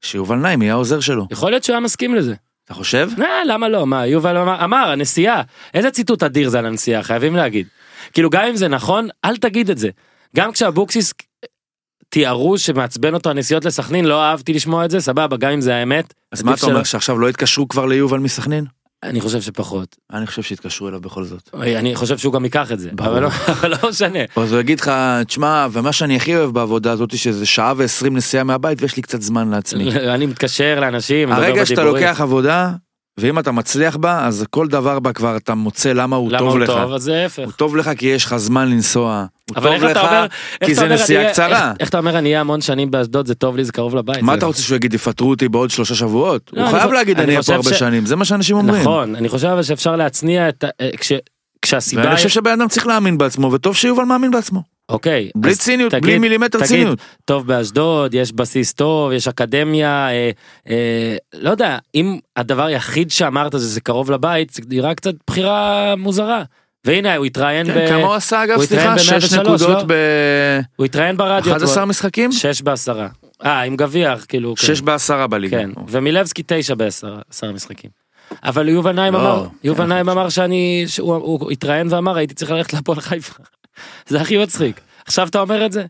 שיובל 0.00 0.36
נעים 0.36 0.62
יהיה 0.62 0.72
העוזר 0.74 1.00
שלו. 1.00 1.26
יכול 1.30 1.50
להיות 1.50 1.64
שהוא 1.64 1.74
היה 1.74 1.80
מסכים 1.80 2.14
לזה. 2.14 2.34
אתה 2.64 2.74
חושב? 2.74 3.08
אה, 3.20 3.44
למה 3.44 3.68
לא? 3.68 3.86
מה, 3.86 4.06
יובל 4.06 4.36
אמר, 4.36 4.64
אמר, 4.64 4.90
הנסיעה. 4.90 5.42
איזה 5.74 5.90
ציטוט 5.90 6.22
אדיר 6.22 6.48
זה 6.48 6.58
על 6.58 6.66
הנסיעה, 6.66 7.02
חייבים 7.02 7.36
להגיד. 7.36 7.66
כאילו, 8.12 8.30
גם 8.30 8.44
אם 8.46 8.56
זה 8.56 8.68
נכון, 8.68 9.08
אל 9.24 9.36
תגיד 9.36 9.70
את 9.70 9.78
זה. 9.78 9.88
גם 10.36 10.52
כשאבוקסיס 10.52 11.14
תיארו 12.08 12.58
שמעצבן 12.58 13.14
אותו 13.14 13.30
הנסיעות 13.30 13.64
לסכנין, 13.64 14.04
לא 14.04 14.22
אהבתי 14.22 14.52
לשמוע 14.52 14.84
את 14.84 14.90
זה, 14.90 15.00
סבבה, 15.00 15.36
גם 15.36 15.50
אם 15.50 15.60
זה 15.60 15.74
האמת. 15.74 16.14
אז 16.32 16.42
מה 16.42 16.54
אתה 16.54 16.66
אומר. 16.66 16.82
שעכשיו 16.82 17.18
לא 17.18 17.30
יתקשרו 17.30 17.68
כבר 17.68 17.86
ליובל 17.86 18.18
מסכנין? 18.18 18.64
אני 19.04 19.20
חושב 19.20 19.40
שפחות. 19.40 19.96
אני 20.12 20.26
חושב 20.26 20.42
שיתקשרו 20.42 20.88
אליו 20.88 21.00
בכל 21.00 21.24
זאת. 21.24 21.50
אני 21.54 21.94
חושב 21.94 22.18
שהוא 22.18 22.32
גם 22.32 22.44
ייקח 22.44 22.72
את 22.72 22.78
זה. 22.80 22.90
אבל 22.98 23.22
לא- 23.22 23.28
אבל 23.48 23.70
לא 23.70 23.88
משנה. 23.90 24.18
אז 24.36 24.52
הוא 24.52 24.60
יגיד 24.60 24.80
לך, 24.80 24.90
תשמע, 25.26 25.66
ומה 25.72 25.92
שאני 25.92 26.16
הכי 26.16 26.36
אוהב 26.36 26.50
בעבודה 26.50 26.92
הזאת, 26.92 27.16
שזה 27.16 27.46
שעה 27.46 27.72
ועשרים 27.76 28.16
נסיעה 28.16 28.44
מהבית 28.44 28.82
ויש 28.82 28.96
לי 28.96 29.02
קצת 29.02 29.22
זמן 29.22 29.50
לעצמי. 29.50 29.90
אני 30.14 30.26
מתקשר 30.26 30.80
לאנשים, 30.80 31.32
הרגע 31.32 31.66
שאתה. 31.66 31.84
לוקח 31.84 32.20
עבודה, 32.20 32.72
ואם 33.18 33.38
אתה 33.38 33.52
מצליח 33.52 33.96
בה, 33.96 34.26
אז 34.26 34.44
כל 34.50 34.68
דבר 34.68 34.98
בה 35.00 35.12
כבר 35.12 35.36
אתה 35.36 35.54
מוצא 35.54 35.92
למה 35.92 36.16
הוא 36.16 36.28
למה 36.30 36.38
טוב 36.38 36.48
הוא 36.48 36.58
לך. 36.58 36.66
טוב, 36.70 36.92
אז 36.92 37.02
זה 37.02 37.22
ההפך. 37.22 37.42
הוא 37.44 37.52
טוב 37.52 37.76
לך 37.76 37.90
כי 37.98 38.06
יש 38.06 38.24
לך 38.24 38.36
זמן 38.36 38.68
לנסוע. 38.70 39.26
הוא 39.50 39.54
טוב 39.62 39.84
לך 39.84 39.96
אומר, 39.96 40.26
כי 40.64 40.74
זה 40.74 40.88
נסיעה 40.88 41.22
אני- 41.22 41.30
קצרה. 41.32 41.68
איך- 41.70 41.76
איך 41.80 41.88
אתה 41.88 41.98
אומר 41.98 42.18
אני 42.18 42.28
אהיה 42.28 42.40
המון 42.40 42.60
שנים 42.60 42.90
באשדוד 42.90 43.26
זה 43.26 43.34
טוב 43.34 43.56
לי 43.56 43.64
זה 43.64 43.72
קרוב 43.72 43.94
לבית. 43.96 44.22
מה 44.22 44.34
אתה 44.34 44.46
רוצה 44.46 44.62
שהוא 44.62 44.76
יגיד 44.76 44.94
יפטרו 44.94 45.30
אותי 45.30 45.48
בעוד 45.48 45.70
שלושה 45.70 45.94
שבועות? 45.94 46.50
לא, 46.52 46.62
הוא 46.62 46.70
חייב 46.70 46.82
חו- 46.86 46.92
להגיד 46.92 47.20
אני 47.20 47.28
אהיה 47.32 47.42
פה 47.42 47.54
הרבה 47.54 47.74
ש- 47.74 47.78
שנים, 47.78 48.06
זה 48.06 48.16
מה 48.16 48.24
שאנשים 48.24 48.56
אומרים. 48.56 48.80
נכון, 48.82 49.16
אני 49.16 49.28
חושב 49.28 49.48
אבל 49.48 49.62
שאפשר 49.62 49.96
להצניע 49.96 50.48
את 50.48 50.64
ה... 50.64 50.68
אה, 50.80 50.90
כש- 50.96 51.12
כשהסיבה 51.62 52.02
ואני. 52.04 52.16
חושב 52.16 52.28
שבן 52.28 52.50
אדם 52.60 52.68
צריך 52.68 52.86
להאמין 52.86 53.18
בעצמו, 53.18 53.52
וטוב 53.52 53.76
שיובל 53.76 54.04
מאמין 54.04 54.30
בעצמו. 54.30 54.73
אוקיי. 54.88 55.30
בלי 55.36 55.54
ציניות, 55.54 55.90
תגיד- 55.90 56.02
בלי 56.04 56.18
מילימטר 56.18 56.58
תגיד, 56.58 56.68
ציניות. 56.68 56.98
טוב 57.24 57.46
באשדוד, 57.46 58.14
יש 58.14 58.32
בסיס 58.32 58.72
טוב, 58.72 59.12
יש 59.12 59.28
אקדמיה, 59.28 60.08
אה, 60.10 60.30
אה, 60.70 61.16
לא 61.34 61.50
יודע, 61.50 61.78
אם 61.94 62.18
הדבר 62.36 62.64
היחיד 62.64 63.10
שאמרת 63.10 63.52
זה 63.52 63.58
זה 63.58 63.80
קרוב 63.80 64.10
לבית, 64.10 64.50
זה 64.52 64.62
נראה 64.68 64.94
קצת 64.94 65.14
בחירה 65.26 65.94
מוזרה. 65.96 66.42
והנה, 66.84 67.16
הוא 67.16 67.26
התראיין, 67.26 67.66
כן, 67.66 67.84
ב... 67.84 67.88
כמה 67.88 68.04
הוא 68.06 68.14
עשה 68.14 68.44
אגב, 68.44 68.62
סליחה? 68.62 68.98
שש 68.98 69.08
ב- 69.08 69.10
103, 69.10 69.32
נקודות 69.32 69.82
לא? 69.82 69.84
ב... 69.86 69.92
הוא 70.76 70.84
התראיין 70.86 71.16
ברדיו. 71.16 71.52
11 71.52 71.84
משחקים? 71.84 72.32
שש 72.32 72.62
בעשרה. 72.62 73.08
אה, 73.44 73.60
עם 73.62 73.76
גביע, 73.76 74.14
כאילו. 74.28 74.54
כן. 74.56 74.66
שש 74.66 74.80
בעשרה 74.80 75.26
בליגה. 75.26 75.58
כן, 75.58 75.70
ומילבסקי 75.88 76.42
תשע 76.46 76.74
בעשר 76.74 77.16
עשרה 77.30 77.52
משחקים. 77.52 77.90
אבל 78.44 78.68
יובל 78.68 78.92
נעים 78.92 79.12
לא, 79.14 79.18
אמר, 79.18 79.44
כן. 79.44 79.56
יובל 79.68 79.84
נעים 79.86 80.08
אמר 80.08 80.28
שאני, 80.28 80.84
שהוא 80.86 81.14
הוא 81.14 81.50
התראיין 81.50 81.86
ואמר 81.90 82.16
הייתי 82.16 82.34
צריך 82.34 82.50
ללכת 82.50 82.72
להפועל 82.72 83.00
חיפה. 83.00 83.42
זה 84.06 84.20
הכי 84.20 84.38
מצחיק. 84.38 84.80
עכשיו 85.06 85.28
אתה 85.28 85.40
אומר 85.40 85.66
את 85.66 85.72
זה? 85.72 85.84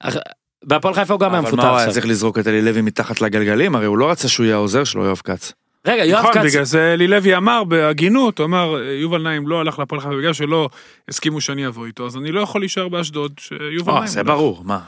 אח- 0.00 0.16
בהפועל 0.64 0.94
חיפה 0.94 1.14
הוא 1.14 1.20
גם 1.20 1.30
היה 1.30 1.38
אבל 1.38 1.48
מפוטר 1.48 1.62
מה 1.62 1.68
הוא 1.68 1.76
היה 1.76 1.86
עכשיו. 1.86 1.94
צריך 1.94 2.06
לזרוק 2.06 2.38
את 2.38 2.46
אלי 2.46 2.62
לוי 2.62 2.80
מתחת 2.82 3.20
לגלגלים? 3.20 3.76
הרי 3.76 3.86
הוא 3.86 3.98
לא 3.98 4.10
רצה 4.10 4.28
שהוא 4.28 4.44
יהיה 4.46 4.56
העוזר 4.56 4.84
שלו, 4.84 5.04
יואב 5.04 5.20
כץ. 5.24 5.52
רגע, 5.86 6.04
יואב 6.04 6.20
נכון, 6.20 6.32
כץ, 6.34 6.44
בגלל 6.44 6.64
זה 6.64 6.92
אלי 6.94 7.06
לוי 7.06 7.36
אמר 7.36 7.64
בהגינות, 7.64 8.38
הוא 8.38 8.44
אמר, 8.44 8.76
יובל 8.82 9.22
נעים 9.22 9.48
לא 9.48 9.60
הלך 9.60 9.78
להפועל 9.78 10.00
חיפה 10.00 10.16
בגלל 10.16 10.32
שלא 10.32 10.68
הסכימו 11.08 11.40
שאני 11.40 11.66
אבוא 11.66 11.86
איתו, 11.86 12.06
אז 12.06 12.16
אני 12.16 12.32
לא 12.32 12.40
יכול 12.40 12.60
להישאר 12.60 12.88
באשדוד 12.88 13.32
שיובל 13.40 13.92
אה, 13.92 13.96
נעים. 13.98 14.06
זה 14.08 14.20
הולך. 14.20 14.32
ברור, 14.32 14.62
מה? 14.64 14.78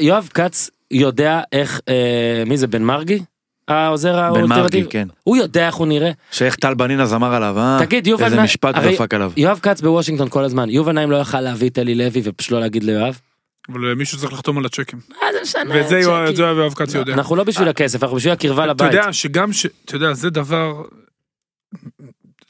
יואב 0.00 0.28
כץ 0.34 0.70
יודע 0.90 1.40
איך, 1.52 1.80
אה, 1.88 2.42
מי 2.46 2.56
זה, 2.56 2.66
בן 2.66 2.82
מרגי? 2.82 3.22
העוזר 3.68 4.18
האולטימטיבי? 4.18 4.60
מרגי, 4.60 4.84
כן. 4.90 5.08
הוא 5.22 5.36
יודע 5.36 5.66
איך 5.66 5.74
הוא 5.74 5.86
נראה. 5.86 6.10
שאיך 6.30 6.56
טל 6.56 6.74
בנין 6.74 7.00
אז 7.00 7.14
אמר 7.14 7.34
עליו, 7.34 7.58
אה? 7.58 7.76
תגיד, 7.80 8.06
יובל 8.06 8.24
איזה 8.24 8.36
נעים- 8.36 8.44
משפט 8.44 8.74
הרי- 8.76 8.94
דפק 8.94 9.14
עליו. 9.14 9.32
יואב 9.36 9.58
כץ 9.62 9.80
בוושינגטון 9.80 10.28
כל 10.28 10.44
הזמן, 10.44 10.70
יובל 10.70 10.92
נעים 10.92 11.10
לא 11.10 11.16
יכל 11.16 11.40
להביא 11.40 11.68
את 11.70 11.78
אלי 11.78 11.94
לוי 11.94 12.20
ופשוט 12.24 12.52
לא 12.52 12.60
להגיד 12.60 12.84
ליואב? 12.84 13.20
אבל 13.72 13.94
מישהו 13.94 14.18
צריך 14.18 14.32
לחתום 14.32 14.58
על 14.58 14.66
הצ'קים. 14.66 14.98
מה 15.10 15.16
זה 15.32 15.38
משנה? 15.42 15.74
ואת 15.74 15.88
זה 15.88 15.98
יואב- 15.98 16.74
כץ 16.74 16.94
יודע. 16.94 17.12
אנחנו 17.12 17.36
לא 17.36 17.44
בשביל 17.44 17.68
הכסף, 17.68 18.02
אנחנו 18.02 18.16
בשביל 18.16 18.32
הקרבה 18.32 18.64
אתה 18.64 18.72
לבית. 18.72 18.92
יודע 18.94 19.12
שגם 19.12 19.52
ש... 19.52 19.66
אתה 19.84 19.96
יודע, 19.96 20.12
זה 20.12 20.30
דבר 20.30 20.82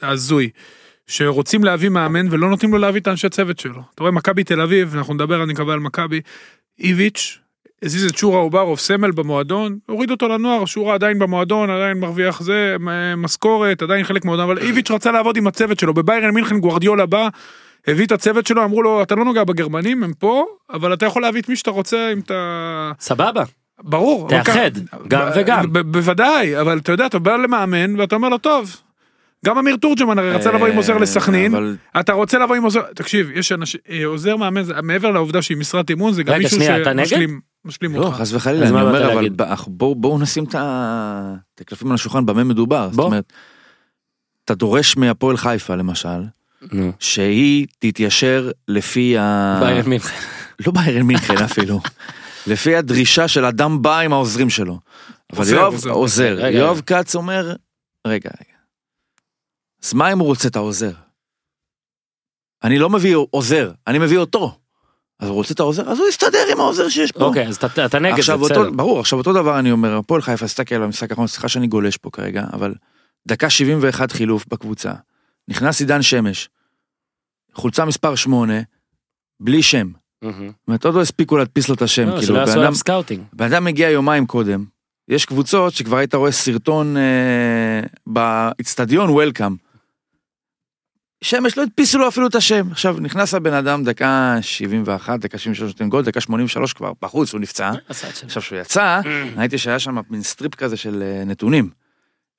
הזוי. 0.02 0.50
שרוצים 1.06 1.64
להביא 1.64 1.88
מאמן 1.88 2.26
ולא 2.30 2.50
נותנים 2.50 2.72
לו 2.72 2.78
להביא 2.78 3.00
את 3.00 3.06
האנשי 3.06 3.28
צוות 3.28 3.58
שלו. 3.58 3.82
אתה 3.94 4.02
רואה 4.02 4.12
מכבי 4.12 4.44
תל 4.44 4.60
אביב, 4.60 4.96
אנחנו 4.96 5.14
נדבר 5.14 5.42
אני 5.42 5.52
מקווה 5.52 5.74
על 5.74 5.80
מכבי, 5.80 6.20
איביץ' 6.80 7.38
הזיז 7.82 8.04
את 8.04 8.16
שורה 8.16 8.38
אוברוב 8.38 8.78
סמל 8.78 9.10
במועדון, 9.10 9.78
הוריד 9.86 10.10
אותו 10.10 10.28
לנוער, 10.28 10.64
שורה 10.64 10.94
עדיין 10.94 11.18
במועדון, 11.18 11.70
עדיין 11.70 11.98
מרוויח 11.98 12.40
זה, 12.42 12.76
משכורת, 13.16 13.82
עדיין 13.82 14.04
חלק 14.04 14.24
מהמועדון, 14.24 14.50
אבל 14.50 14.58
איביץ' 14.58 14.90
רצה 14.90 15.12
לעבוד 15.12 15.36
עם 15.36 15.46
הצוות 15.46 15.78
שלו, 15.78 15.94
בביירן 15.94 16.30
מינכן 16.30 16.58
גוורדיולה 16.58 17.06
בא, 17.06 17.28
הביא 17.86 18.06
את 18.06 18.12
הצוות 18.12 18.46
שלו, 18.46 18.64
אמרו 18.64 18.82
לו, 18.82 19.02
אתה 19.02 19.14
לא 19.14 19.24
נוגע 19.24 19.44
בגרמנים, 19.44 20.02
הם 20.02 20.12
פה, 20.18 20.46
אבל 20.72 20.92
אתה 20.92 21.06
יכול 21.06 21.22
להביא 21.22 21.40
את 21.40 21.48
מי 21.48 21.56
שאתה 21.56 21.70
רוצה 21.70 22.12
אם 22.12 22.18
אתה... 22.18 22.92
סבבה. 23.00 23.44
ברור. 23.82 24.28
תאחד, 24.28 24.70
גם 25.08 25.28
וגם. 25.36 25.64
בוודאי, 25.72 26.60
אבל 26.60 26.78
אתה 26.78 26.92
יודע, 26.92 27.06
אתה 27.06 27.18
בא 27.18 27.36
למאמן 27.36 28.00
ואתה 28.00 28.14
אומר 28.14 28.28
לו, 28.28 28.38
טוב, 28.38 28.76
גם 29.46 29.58
אמיר 29.58 29.76
תורג'מן 29.76 30.18
הרי 30.18 30.30
רצה 30.30 30.52
לבוא 30.52 30.66
עם 30.66 30.76
עוזר 30.76 30.98
לסכנין, 30.98 31.54
אבל 31.54 31.76
אתה 32.00 32.12
רוצה 32.12 32.38
לבוא 32.38 32.56
עם 32.56 32.62
עוזר, 32.62 32.82
תקשיב, 32.94 33.30
יש 33.34 33.52
אנשים, 33.52 33.80
אה, 33.90 34.06
עוזר 34.06 34.36
מאמן, 34.36 34.62
מעבר 34.82 35.10
לעובדה 35.10 35.42
שהיא 35.42 35.56
משרת 35.56 35.90
אימון, 35.90 36.12
זה 36.12 36.22
גם 36.22 36.38
מישהו? 36.38 36.60
שמשלים 36.60 37.40
משלים 37.64 37.94
לא, 37.94 38.06
אותך. 38.06 38.16
חס 38.16 38.32
וחלילה, 38.32 38.68
אני 38.68 38.80
אומר, 38.80 39.10
אבל 39.10 39.28
בואו 39.68 40.18
נשים 40.18 40.44
את 40.44 40.54
הקלפים 41.60 41.88
על 41.88 41.94
השולחן, 41.94 42.26
במה 42.26 42.44
מדובר. 42.44 42.88
זאת. 42.92 42.98
אומרת, 42.98 43.32
אתה 44.44 44.54
דורש 44.54 44.96
מהפועל 44.96 45.36
חיפה 45.36 45.74
למשל, 45.74 46.22
נו. 46.72 46.92
שהיא 46.98 47.66
תתיישר 47.78 48.50
לפי 48.68 49.18
ה... 49.18 49.58
ביירן 49.60 49.88
מינכן. 49.88 50.16
לא 50.66 50.72
ביירן 50.72 51.02
מינכן 51.02 51.36
אפילו. 51.36 51.80
לפי 52.46 52.76
הדרישה 52.76 53.28
של 53.28 53.44
אדם 53.44 53.82
בא 53.82 53.98
עם 53.98 54.12
העוזרים 54.12 54.50
שלו. 54.50 54.78
אבל 55.32 55.48
יואב, 55.48 55.86
עוזר. 55.86 56.46
יואב. 56.52 56.80
כץ 56.86 57.14
אומר, 57.14 57.52
רגע, 58.06 58.30
רגע. 58.40 58.55
אז 59.86 59.94
מה 59.94 60.12
אם 60.12 60.18
הוא 60.18 60.26
רוצה 60.26 60.48
את 60.48 60.56
העוזר? 60.56 60.90
אני 62.64 62.78
לא 62.78 62.90
מביא 62.90 63.16
עוזר, 63.30 63.72
אני 63.86 63.98
מביא 63.98 64.18
אותו. 64.18 64.58
אז 65.20 65.28
הוא 65.28 65.34
רוצה 65.34 65.54
את 65.54 65.60
העוזר, 65.60 65.90
אז 65.90 65.98
הוא 65.98 66.08
יסתדר 66.08 66.38
עם 66.52 66.60
העוזר 66.60 66.88
שיש 66.88 67.12
פה. 67.12 67.24
אוקיי, 67.24 67.46
אז 67.48 67.56
אתה- 67.56 67.86
אתה 67.86 67.98
נגד 67.98 68.20
זה, 68.20 68.36
בסדר. 68.36 68.70
ברור, 68.70 69.00
עכשיו 69.00 69.18
אותו 69.18 69.32
דבר 69.32 69.58
אני 69.58 69.70
אומר, 69.72 69.96
הפועל 69.96 70.22
חיפה, 70.22 70.46
תסתכל 70.46 70.74
על 70.74 70.82
המשחק 70.82 71.10
האחרון, 71.10 71.26
סליחה 71.26 71.48
שאני 71.48 71.66
גולש 71.66 71.96
פה 71.96 72.10
כרגע, 72.10 72.44
אבל 72.52 72.74
דקה 73.28 73.50
71 73.50 74.12
חילוף 74.12 74.44
בקבוצה. 74.48 74.92
נכנס 75.48 75.80
עידן 75.80 76.02
שמש, 76.02 76.48
חולצה 77.54 77.84
מספר 77.84 78.14
8, 78.14 78.54
בלי 79.40 79.62
שם. 79.62 79.90
זאת 80.22 80.32
אומרת, 80.68 80.84
עוד 80.84 80.94
לא 80.94 81.02
הספיקו 81.02 81.36
להדפיס 81.36 81.68
לו 81.68 81.74
את 81.74 81.82
השם, 81.82 82.02
לא, 82.06 82.10
כאילו, 82.10 82.22
שלא 82.26 82.38
יעשו 82.38 82.52
עליו 82.58 82.74
סקאוטינג. 82.74 83.22
בן 83.32 83.52
אדם 83.52 83.64
מגיע 83.64 83.90
יומיים 83.90 84.26
קודם, 84.26 84.64
יש 85.08 85.24
קבוצות 85.26 85.72
שכבר 85.74 85.96
היית 85.96 86.14
רואה 86.14 86.32
סרטון 86.32 86.96
אה, 86.96 87.80
באיצטדיון 88.06 89.10
welcome. 89.10 89.56
שמש 91.24 91.58
לא 91.58 91.62
הדפיסו 91.62 91.98
לו 91.98 92.08
אפילו 92.08 92.26
את 92.26 92.34
השם. 92.34 92.70
עכשיו 92.70 92.96
נכנס 93.00 93.34
הבן 93.34 93.52
אדם 93.52 93.84
דקה 93.84 94.36
71, 94.40 95.20
דקה 95.20 95.38
73 95.38 95.72
נותן 95.72 95.88
גול, 95.88 96.04
דקה 96.04 96.20
83 96.20 96.72
כבר 96.72 96.92
בחוץ, 97.02 97.32
הוא 97.32 97.40
נפצע. 97.40 97.72
שלו. 98.14 98.26
עכשיו 98.26 98.42
שהוא 98.42 98.58
יצא, 98.58 99.00
ראיתי 99.36 99.58
שהיה 99.58 99.78
שם 99.78 99.98
מין 100.10 100.22
strip 100.22 100.54
כזה 100.54 100.76
של 100.76 101.02
אה, 101.02 101.24
נתונים. 101.24 101.70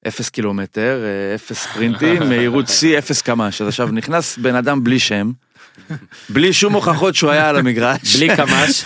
אפס 0.07 0.29
קילומטר, 0.29 1.03
אה, 1.03 1.35
אפס 1.35 1.59
ספרינטים, 1.63 2.23
מהירות 2.29 2.67
שיא, 2.67 2.97
אפס 2.97 3.21
קמ"ש. 3.21 3.61
אז 3.61 3.67
עכשיו 3.67 3.87
נכנס 3.87 4.37
בן 4.37 4.55
אדם 4.55 4.83
בלי 4.83 4.99
שם, 4.99 5.31
בלי 6.29 6.53
שום 6.53 6.73
הוכחות 6.73 7.15
שהוא 7.15 7.31
היה 7.31 7.49
על 7.49 7.55
המגרש. 7.55 8.15
בלי 8.15 8.35
קמ"ש. 8.35 8.85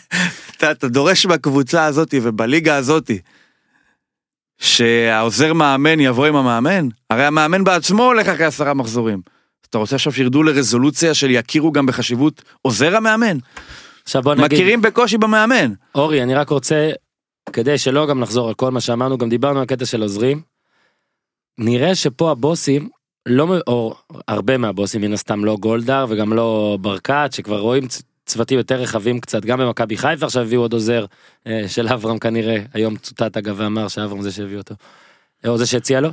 אתה, 0.56 0.88
דורש 0.88 1.26
מהקבוצה 1.26 1.84
הזאת 1.84 2.14
ובליגה 2.22 2.76
הזאת 2.76 3.10
שהעוזר 4.60 5.52
מאמן 5.52 6.00
יבוא 6.00 6.26
עם 6.26 6.36
המאמן? 6.36 6.88
הרי 7.10 7.24
המאמן 7.24 7.64
בעצמו 7.64 8.04
הולך 8.04 8.28
אחרי 8.28 8.44
עשרה 8.44 8.74
מחזורים. 8.74 9.20
אתה 9.70 9.78
רוצה 9.78 9.96
עכשיו 9.96 10.12
שירדו 10.12 10.42
לרזולוציה 10.42 11.14
של 11.14 11.30
יכירו 11.30 11.72
גם 11.72 11.86
בחשיבות 11.86 12.42
עוזר 12.62 12.96
המאמן? 12.96 13.38
עכשיו 14.02 14.22
בוא 14.22 14.34
נגיד, 14.34 14.44
מכירים 14.52 14.82
בקושי 14.82 15.18
במאמן. 15.18 15.72
אורי, 15.94 16.22
אני 16.22 16.34
רק 16.34 16.48
רוצה, 16.48 16.90
כדי 17.52 17.78
שלא 17.78 18.06
גם 18.06 18.20
נחזור 18.20 18.48
על 18.48 18.54
כל 18.54 18.70
מה 18.70 18.80
שאמרנו, 18.80 19.18
גם 19.18 19.28
דיברנו 19.28 19.60
על 19.60 19.66
קטע 19.66 19.86
של 19.86 20.02
עוזרים. 20.02 20.40
נראה 21.58 21.94
שפה 21.94 22.30
הבוסים, 22.30 22.88
לא, 23.26 23.48
או 23.66 23.94
הרבה 24.28 24.58
מהבוסים, 24.58 25.00
מן 25.00 25.12
הסתם 25.12 25.44
לא 25.44 25.56
גולדהר 25.56 26.06
וגם 26.08 26.32
לא 26.32 26.78
ברקת, 26.80 27.28
שכבר 27.32 27.58
רואים 27.58 27.88
צוותים 28.30 28.58
יותר 28.58 28.74
רחבים 28.74 29.20
קצת, 29.20 29.44
גם 29.44 29.58
במכבי 29.58 29.96
חיפה 29.96 30.26
עכשיו 30.26 30.42
הביאו 30.42 30.60
עוד 30.60 30.72
עוזר 30.72 31.04
אה, 31.46 31.64
של 31.68 31.88
אברהם 31.88 32.18
כנראה, 32.18 32.62
היום 32.74 32.96
צוטט 32.96 33.36
אגב 33.36 33.54
ואמר 33.58 33.88
שאברהם 33.88 34.22
זה 34.22 34.32
שהביא 34.32 34.56
אותו, 34.56 34.74
אה, 35.44 35.50
או 35.50 35.58
זה 35.58 35.66
שהציע 35.66 36.00
לו. 36.00 36.10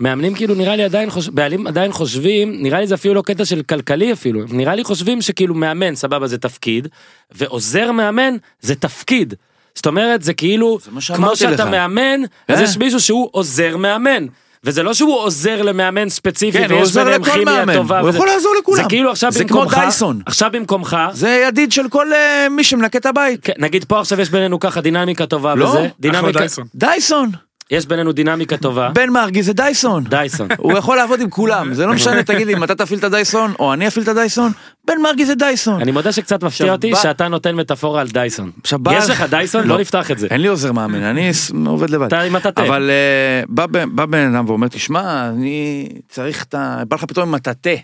מאמנים 0.00 0.34
כאילו 0.34 0.54
נראה 0.54 0.76
לי 0.76 0.84
עדיין 0.84 1.10
חוש... 1.10 1.28
בעלים 1.28 1.66
עדיין 1.66 1.92
חושבים 1.92 2.62
נראה 2.62 2.80
לי 2.80 2.86
זה 2.86 2.94
אפילו 2.94 3.14
לא 3.14 3.22
קטע 3.22 3.44
של 3.44 3.62
כלכלי 3.62 4.12
אפילו 4.12 4.40
נראה 4.48 4.74
לי 4.74 4.84
חושבים 4.84 5.22
שכאילו 5.22 5.54
מאמן 5.54 5.94
סבבה 5.94 6.26
זה 6.26 6.38
תפקיד 6.38 6.88
ועוזר 7.30 7.92
מאמן 7.92 8.36
זה 8.60 8.74
תפקיד. 8.74 9.34
זאת 9.74 9.86
אומרת 9.86 10.22
זה 10.22 10.34
כאילו 10.34 10.78
זה 10.82 10.90
כמו 11.14 11.36
שאתה 11.36 11.64
לך. 11.64 11.70
מאמן 11.70 12.20
אז 12.48 12.58
כן. 12.58 12.64
יש 12.64 12.76
מישהו 12.76 13.00
שהוא 13.00 13.28
עוזר 13.32 13.76
מאמן. 13.76 14.26
וזה 14.64 14.82
לא 14.82 14.94
שהוא 14.94 15.18
עוזר 15.18 15.62
למאמן 15.62 16.08
ספציפי 16.08 16.58
כן, 16.58 16.64
הוא 16.70 16.78
ויש 16.78 16.80
עוזר 16.88 17.04
ביניהם 17.04 17.22
לכל 17.22 17.30
כימיה 17.30 17.54
מאמן. 17.54 17.74
טובה. 17.74 18.00
הוא 18.00 18.08
וזה- 18.08 18.18
יכול 18.18 18.28
לעזור 18.28 18.54
לכולם. 18.60 18.82
זה 18.82 18.88
כאילו 18.88 19.10
עכשיו 19.10 19.32
זה 19.32 19.44
כמו 19.44 19.58
במקומך, 19.60 19.78
דייסון. 19.78 20.20
עכשיו 20.26 20.50
במקומך, 20.52 20.96
זה 21.12 21.44
ידיד 21.48 21.72
של 21.72 21.88
כל 21.88 22.12
אה, 22.12 22.46
מי 22.50 22.64
שמנקה 22.64 22.98
את 22.98 23.06
הבית. 23.06 23.40
כן, 23.42 23.52
נגיד 23.58 23.84
פה 23.84 24.00
עכשיו 24.00 24.20
יש 24.20 24.30
בינינו 24.30 24.60
ככה 24.60 24.80
דינמיקה 24.80 25.26
טובה 25.26 25.54
לא, 25.54 25.64
וזה, 25.64 25.78
אחלה 25.78 25.88
דינמיקה, 26.00 26.38
דייסון. 26.38 26.64
דייסון. 26.74 27.30
יש 27.70 27.86
בינינו 27.86 28.12
דינמיקה 28.12 28.56
טובה, 28.56 28.88
בן 28.94 29.10
מרגי 29.10 29.42
זה 29.42 29.52
דייסון. 29.52 30.04
דייסון. 30.04 30.48
הוא 30.58 30.78
יכול 30.78 30.96
לעבוד 30.96 31.20
עם 31.20 31.30
כולם, 31.30 31.74
זה 31.74 31.86
לא 31.86 31.92
משנה, 31.94 32.22
תגיד 32.22 32.46
לי, 32.46 32.54
אם 32.54 32.64
אתה 32.64 32.74
תפעיל 32.74 32.98
את 32.98 33.04
הדייסון, 33.04 33.52
או 33.58 33.72
אני 33.72 33.88
אפעיל 33.88 34.02
את 34.04 34.08
הדייסון, 34.08 34.52
בן 34.86 34.94
מרגי 35.02 35.26
זה 35.26 35.34
דייסון. 35.34 35.80
אני 35.80 35.90
מודה 35.90 36.12
שקצת 36.12 36.44
מפתיע 36.44 36.72
אותי 36.72 36.92
שאתה 37.02 37.28
נותן 37.28 37.54
מטאפורה 37.54 38.00
על 38.00 38.08
דייסון. 38.08 38.50
יש 38.92 39.10
לך 39.10 39.22
דייסון? 39.30 39.66
לא. 39.66 39.78
נפתח 39.78 40.10
את 40.10 40.18
זה. 40.18 40.26
אין 40.30 40.40
לי 40.40 40.48
עוזר 40.48 40.72
מאמן, 40.72 41.02
אני 41.02 41.30
עובד 41.66 41.90
לבד. 41.90 42.06
אתה 42.06 42.20
עם 42.20 42.32
מטאטא. 42.32 42.60
אבל 42.60 42.90
אה, 42.90 43.42
בא 43.48 43.66
בן- 43.66 43.96
בא 43.96 44.06
בן 44.06 44.34
אדם 44.34 44.44
ואומר, 44.48 44.68
תשמע, 44.68 45.28
אני 45.28 45.88
צריך 46.08 46.44
את 46.44 46.54
ה... 46.54 46.82
בא 46.88 46.96
לך 46.96 47.04
פתאום 47.04 47.28
עם 47.28 47.34
מטאטא 47.34 47.74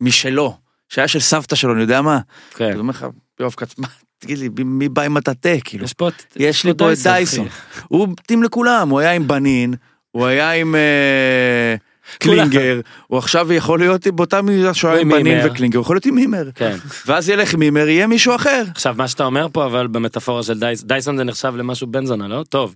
משלו, 0.00 0.56
שהיה 0.88 1.08
של 1.08 1.20
סבתא 1.20 1.56
שלו, 1.56 1.72
אני 1.72 1.80
יודע 1.80 2.02
מה. 2.02 2.18
כן. 2.54 2.72
אז 2.72 2.78
אומר 2.78 2.90
לך, 2.90 3.06
יואב 3.40 3.54
כץ, 3.56 3.74
מה, 3.78 3.86
תגיד 4.18 4.38
לי, 4.38 4.48
מי 4.64 4.88
בא 4.88 5.02
עם 5.02 5.14
מטאטא, 5.14 5.56
כאילו? 5.64 5.84
יש 5.84 5.92
פה 5.92 6.08
יש 6.36 6.64
לי 6.64 6.72
פה 6.78 6.92
את 6.92 6.98
דייסון. 7.02 7.46
הוא 7.88 8.08
מתאים 8.08 8.42
לכולם, 8.42 8.88
הוא 8.88 9.00
היה 9.00 9.12
עם 9.12 9.28
בנין, 9.28 9.74
הוא 10.10 10.26
היה 10.26 10.52
עם 10.52 10.74
אה. 10.74 11.74
קלינגר, 12.18 12.80
הוא 13.06 13.18
עכשיו 13.18 13.52
יכול 13.52 13.78
להיות 13.78 14.06
באותה 14.06 14.42
מידה 14.42 14.74
שהוא 14.74 14.90
היה 14.90 15.00
עם 15.00 15.08
בנין. 15.08 15.46
וקלינגר, 15.46 15.78
הוא 15.78 15.82
יכול 15.82 15.96
להיות 15.96 16.06
עם 16.06 16.14
מימר. 16.14 16.48
כן. 16.54 16.76
ואז 17.06 17.28
ילך 17.28 17.54
מימר, 17.54 17.88
יהיה 17.88 18.06
מישהו 18.06 18.34
אחר. 18.34 18.62
עכשיו 18.70 18.94
מה 18.98 19.08
שאתה 19.08 19.24
אומר 19.24 19.46
פה 19.52 19.66
אבל 19.66 19.86
במטאפורה 19.86 20.42
של 20.42 20.58
דייסון, 20.58 20.88
דייסון 20.88 21.16
זה 21.16 21.24
נחשב 21.24 21.52
למשהו 21.56 21.86
בן 21.86 22.06
זונה, 22.06 22.28
לא? 22.28 22.44
טוב. 22.48 22.74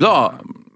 לא, 0.00 0.30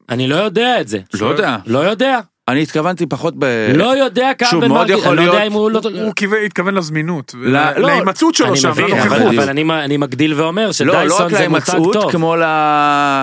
אני 0.08 0.28
לא 0.28 0.36
יודע 0.36 0.80
את 0.80 0.88
זה. 0.88 0.98
לא 1.20 1.26
יודע. 1.26 1.56
לא 1.66 1.78
יודע. 1.78 2.20
אני 2.48 2.62
התכוונתי 2.62 3.06
פחות 3.06 3.34
ב... 3.38 3.44
לא 3.74 3.96
יודע 3.96 4.30
כמה 4.38 4.60
בן 4.60 4.68
מאוד 4.68 4.78
מרגי, 4.90 5.06
אני 5.08 5.16
לא 5.16 5.22
יודע 5.22 5.42
אם 5.46 5.52
הוא 5.52 5.70
לא... 5.70 5.80
הוא 6.02 6.12
התכוון 6.46 6.74
לזמינות, 6.74 7.34
לא, 7.38 7.70
לא, 7.76 7.88
להימצאות 7.88 8.34
שלו 8.34 8.46
אני 8.48 8.56
שם, 8.56 8.68
לנוכחות. 8.68 8.90
אבל- 9.06 9.18
בדיוק. 9.26 9.42
אבל 9.42 9.48
אני- 9.48 9.96
מגדיל 9.96 10.34
ואומר 10.34 10.60
לא, 10.62 10.66
לא 10.66 10.72
שדייסון 10.72 11.26
רק 11.26 11.32
זה 11.32 11.48
מותג 11.48 11.70
להימצאות, 11.72 11.92
טוב. 11.94 12.12
כמו 12.12 12.36
ל... 12.36 12.42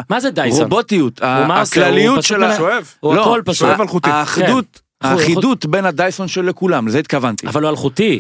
מה 0.09 0.19
זה 0.19 0.29
דייסון? 0.29 0.61
רובוטיות, 0.61 1.19
הכלליות 1.23 2.23
של 2.23 2.43
ה... 2.43 2.57
הוא 2.99 3.15
לא, 3.15 3.21
הכל 3.21 3.41
פשוט. 3.45 3.67
שואב 3.67 3.81
אלחוטי. 3.81 4.09
האחידות, 4.09 4.81
כן. 5.03 5.07
האחידות 5.09 5.65
בין 5.65 5.85
הדייסון 5.85 6.27
של 6.27 6.45
לכולם, 6.45 6.87
לזה 6.87 6.99
התכוונתי. 6.99 7.47
אבל 7.47 7.63
הוא 7.63 7.69
אלחוטי. 7.69 8.19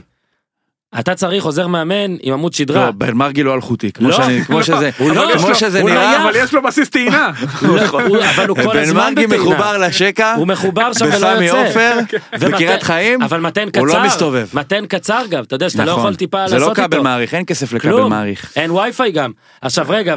אתה 0.99 1.15
צריך 1.15 1.45
עוזר 1.45 1.67
מאמן 1.67 2.15
עם 2.21 2.33
עמוד 2.33 2.53
שדרה. 2.53 2.85
לא, 2.85 2.91
בן 2.91 3.13
מרגי 3.13 3.43
לא 3.43 3.53
אלחוטי, 3.55 3.91
כמו 3.91 4.07
לא, 4.09 4.17
שאני- 4.17 4.45
כמו 4.45 4.57
לא, 4.57 4.63
שזה, 4.63 4.89
לא, 4.99 5.31
יש 5.35 5.41
כמו 5.43 5.55
שזה 5.55 5.79
לא 5.83 5.85
נראה. 5.89 6.23
אבל 6.23 6.31
יש 6.35 6.53
לו 6.53 6.61
בסיס 6.63 6.89
טעינה. 6.89 7.31
לא, 7.61 8.01
הוא- 8.01 8.17
אבל 8.35 8.47
הוא 8.47 8.57
כל 8.57 8.73
בן 8.73 8.79
הזמן 8.79 9.13
מרגי 9.13 9.27
בטעינה. 9.27 9.43
מחובר 9.43 9.77
לשקע, 9.77 10.33
הוא 10.33 10.47
מחובר 10.47 10.93
שם 10.93 11.05
ולא 11.05 11.15
בסמי 11.33 11.45
יוצא. 11.45 11.67
עופר, 11.67 11.97
ומתן- 12.39 12.51
בקריית 12.51 12.83
חיים, 12.83 13.21
אבל 13.21 13.39
מתן 13.39 13.69
קצר, 13.69 13.79
הוא 13.79 13.87
לא 13.87 14.03
מסתובב. 14.05 14.47
מתן 14.53 14.85
קצר 14.85 15.21
גם, 15.29 15.43
אתה 15.43 15.55
יודע 15.55 15.69
שאתה 15.69 15.85
לא 15.85 15.91
נכון. 15.91 16.01
יכול 16.03 16.15
טיפה 16.15 16.47
זה 16.47 16.55
לעשות 16.57 16.77
לא 16.77 16.83
איתו. 16.83 16.95
כבל 16.95 17.03
מעריך, 17.03 17.33
אין 17.33 17.45
כסף 17.45 17.73
לכבל 17.73 18.03
מעריך. 18.03 18.51
אין 18.55 18.71
וי-פיי 18.71 19.11
גם. 19.11 19.31
עכשיו 19.61 19.85
רגע, 19.89 20.15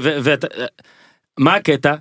מה 1.38 1.54
הקטע? 1.54 1.94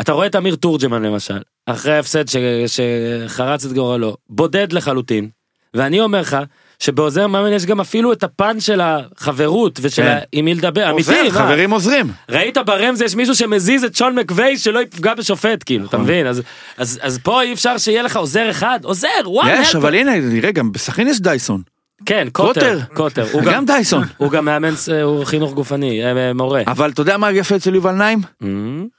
אתה 0.00 0.12
רואה 0.12 0.26
את 0.26 0.36
אמיר 0.36 0.54
תורג'מן 0.56 1.02
למשל, 1.02 1.38
אחרי 1.66 1.92
ההפסד 1.94 2.24
שחרץ 2.66 3.64
את 3.64 3.72
גורלו, 3.72 4.16
בודד 4.28 4.72
לחלוטין, 4.72 5.28
ואני 5.74 6.00
אומר 6.00 6.20
לך, 6.20 6.36
שבעוזר 6.80 7.26
מאמן 7.26 7.52
יש 7.52 7.66
גם 7.66 7.80
אפילו 7.80 8.12
את 8.12 8.24
הפן 8.24 8.60
של 8.60 8.80
החברות 8.80 9.78
ושל 9.82 10.02
כן. 10.02 10.18
עם 10.32 10.44
מי 10.44 10.54
לדבר, 10.54 10.90
עוזר, 10.90 11.12
אמיתי, 11.12 11.28
מה? 11.28 11.34
חברים 11.34 11.70
עוזרים. 11.70 12.12
ראית 12.28 12.58
ברמז 12.58 13.02
יש 13.02 13.14
מישהו 13.14 13.34
שמזיז 13.34 13.84
את 13.84 13.96
שון 13.96 14.14
מקווי 14.14 14.58
שלא 14.58 14.82
יפגע 14.82 15.14
בשופט 15.14 15.62
כאילו 15.66 15.86
אתה 15.86 15.96
נכון. 15.96 16.04
מבין 16.04 16.26
אז 16.26 16.42
אז 16.76 16.98
אז 17.02 17.18
פה 17.22 17.42
אי 17.42 17.52
אפשר 17.52 17.78
שיהיה 17.78 18.02
לך 18.02 18.16
עוזר 18.16 18.50
אחד 18.50 18.80
עוזר 18.82 19.08
וואו 19.24 19.48
יש, 19.48 19.74
אבל 19.74 19.94
הנה, 19.94 20.20
נראה, 20.20 20.52
גם 20.52 20.72
בסכנין 20.72 21.08
יש 21.08 21.20
דייסון. 21.20 21.62
כן 22.06 22.28
קוטר 22.32 22.78
קוטר. 22.94 23.26
הוא 23.32 23.42
גם 23.42 23.64
דייסון. 23.66 24.04
הוא 24.16 24.30
גם 24.30 24.44
מאמן 24.44 24.76
ס- 24.76 24.88
הוא 24.88 25.24
חינוך 25.24 25.52
גופני 25.52 26.04
אה, 26.04 26.32
מורה 26.34 26.62
אבל 26.66 26.90
אתה 26.90 27.00
יודע 27.00 27.16
מה 27.16 27.30
יפה 27.32 27.56
אצל 27.56 27.74
יובל 27.74 27.92
נעים? 27.92 28.18
Mhm. 28.42 28.46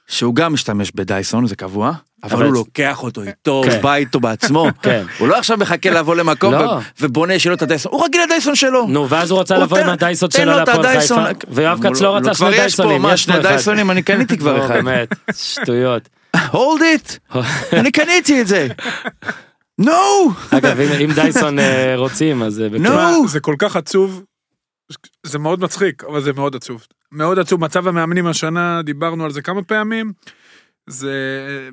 שהוא 0.08 0.34
גם 0.34 0.52
משתמש 0.52 0.92
בדייסון, 0.94 1.46
זה 1.46 1.56
קבוע, 1.56 1.92
אבל 2.24 2.44
הוא 2.44 2.52
לוקח 2.52 3.02
אותו 3.02 3.22
איתו, 3.22 3.62
כן. 3.66 3.80
בא 3.82 3.94
איתו 3.94 4.20
בעצמו. 4.20 4.66
כן. 4.82 5.02
הוא 5.18 5.28
לא 5.28 5.36
עכשיו 5.38 5.56
מחכה 5.58 5.90
לבוא 5.90 6.14
למקום 6.14 6.54
לא. 6.54 6.78
ובונה 7.00 7.38
שיהיה 7.38 7.50
לו 7.50 7.56
את 7.56 7.62
הדייסון, 7.62 7.92
הוא 7.92 8.04
רגיל 8.04 8.22
לדייסון 8.22 8.54
שלו. 8.54 8.86
נו 8.86 9.08
ואז 9.08 9.30
הוא 9.30 9.40
רצה 9.40 9.58
לבוא 9.58 9.78
עם 9.78 9.88
הדייסון 9.88 10.30
שלו 10.30 10.52
להפועל. 10.52 11.00
חיפה 11.00 11.26
ויואב 11.48 11.80
כץ 11.82 12.00
לא 12.00 12.16
רצה 12.16 12.34
כבר 12.34 12.48
שני 12.50 12.56
דייסונים 12.60 13.04
יש 13.14 13.26
פה. 13.26 13.38
דייסונים, 13.38 13.90
אני 13.90 14.02
קניתי 14.02 14.38
כבר 14.38 14.58
אחד. 14.66 14.74
באמת 14.74 15.08
שטויות 15.36 16.08
hold 16.36 16.80
it, 16.96 17.36
אני 17.72 17.90
קניתי 17.90 18.40
את 18.40 18.46
זה. 18.46 18.68
נו! 19.78 19.92
אגב 20.50 20.80
אם 20.80 21.12
דייסון 21.14 21.58
אה, 21.58 21.96
רוצים 21.96 22.42
אז 22.42 22.60
אה. 22.60 22.68
נו. 22.78 23.28
זה 23.28 23.40
כל 23.40 23.54
כך 23.58 23.76
עצוב, 23.76 24.22
זה 25.26 25.38
מאוד 25.38 25.60
מצחיק, 25.60 26.04
אבל 26.04 26.20
זה 26.20 26.32
מאוד 26.32 26.56
עצוב. 26.56 26.86
מאוד 27.12 27.38
עצוב, 27.38 27.60
מצב 27.60 27.88
המאמנים 27.88 28.26
השנה, 28.26 28.82
דיברנו 28.82 29.24
על 29.24 29.30
זה 29.30 29.42
כמה 29.42 29.62
פעמים, 29.62 30.12
זה 30.88 31.12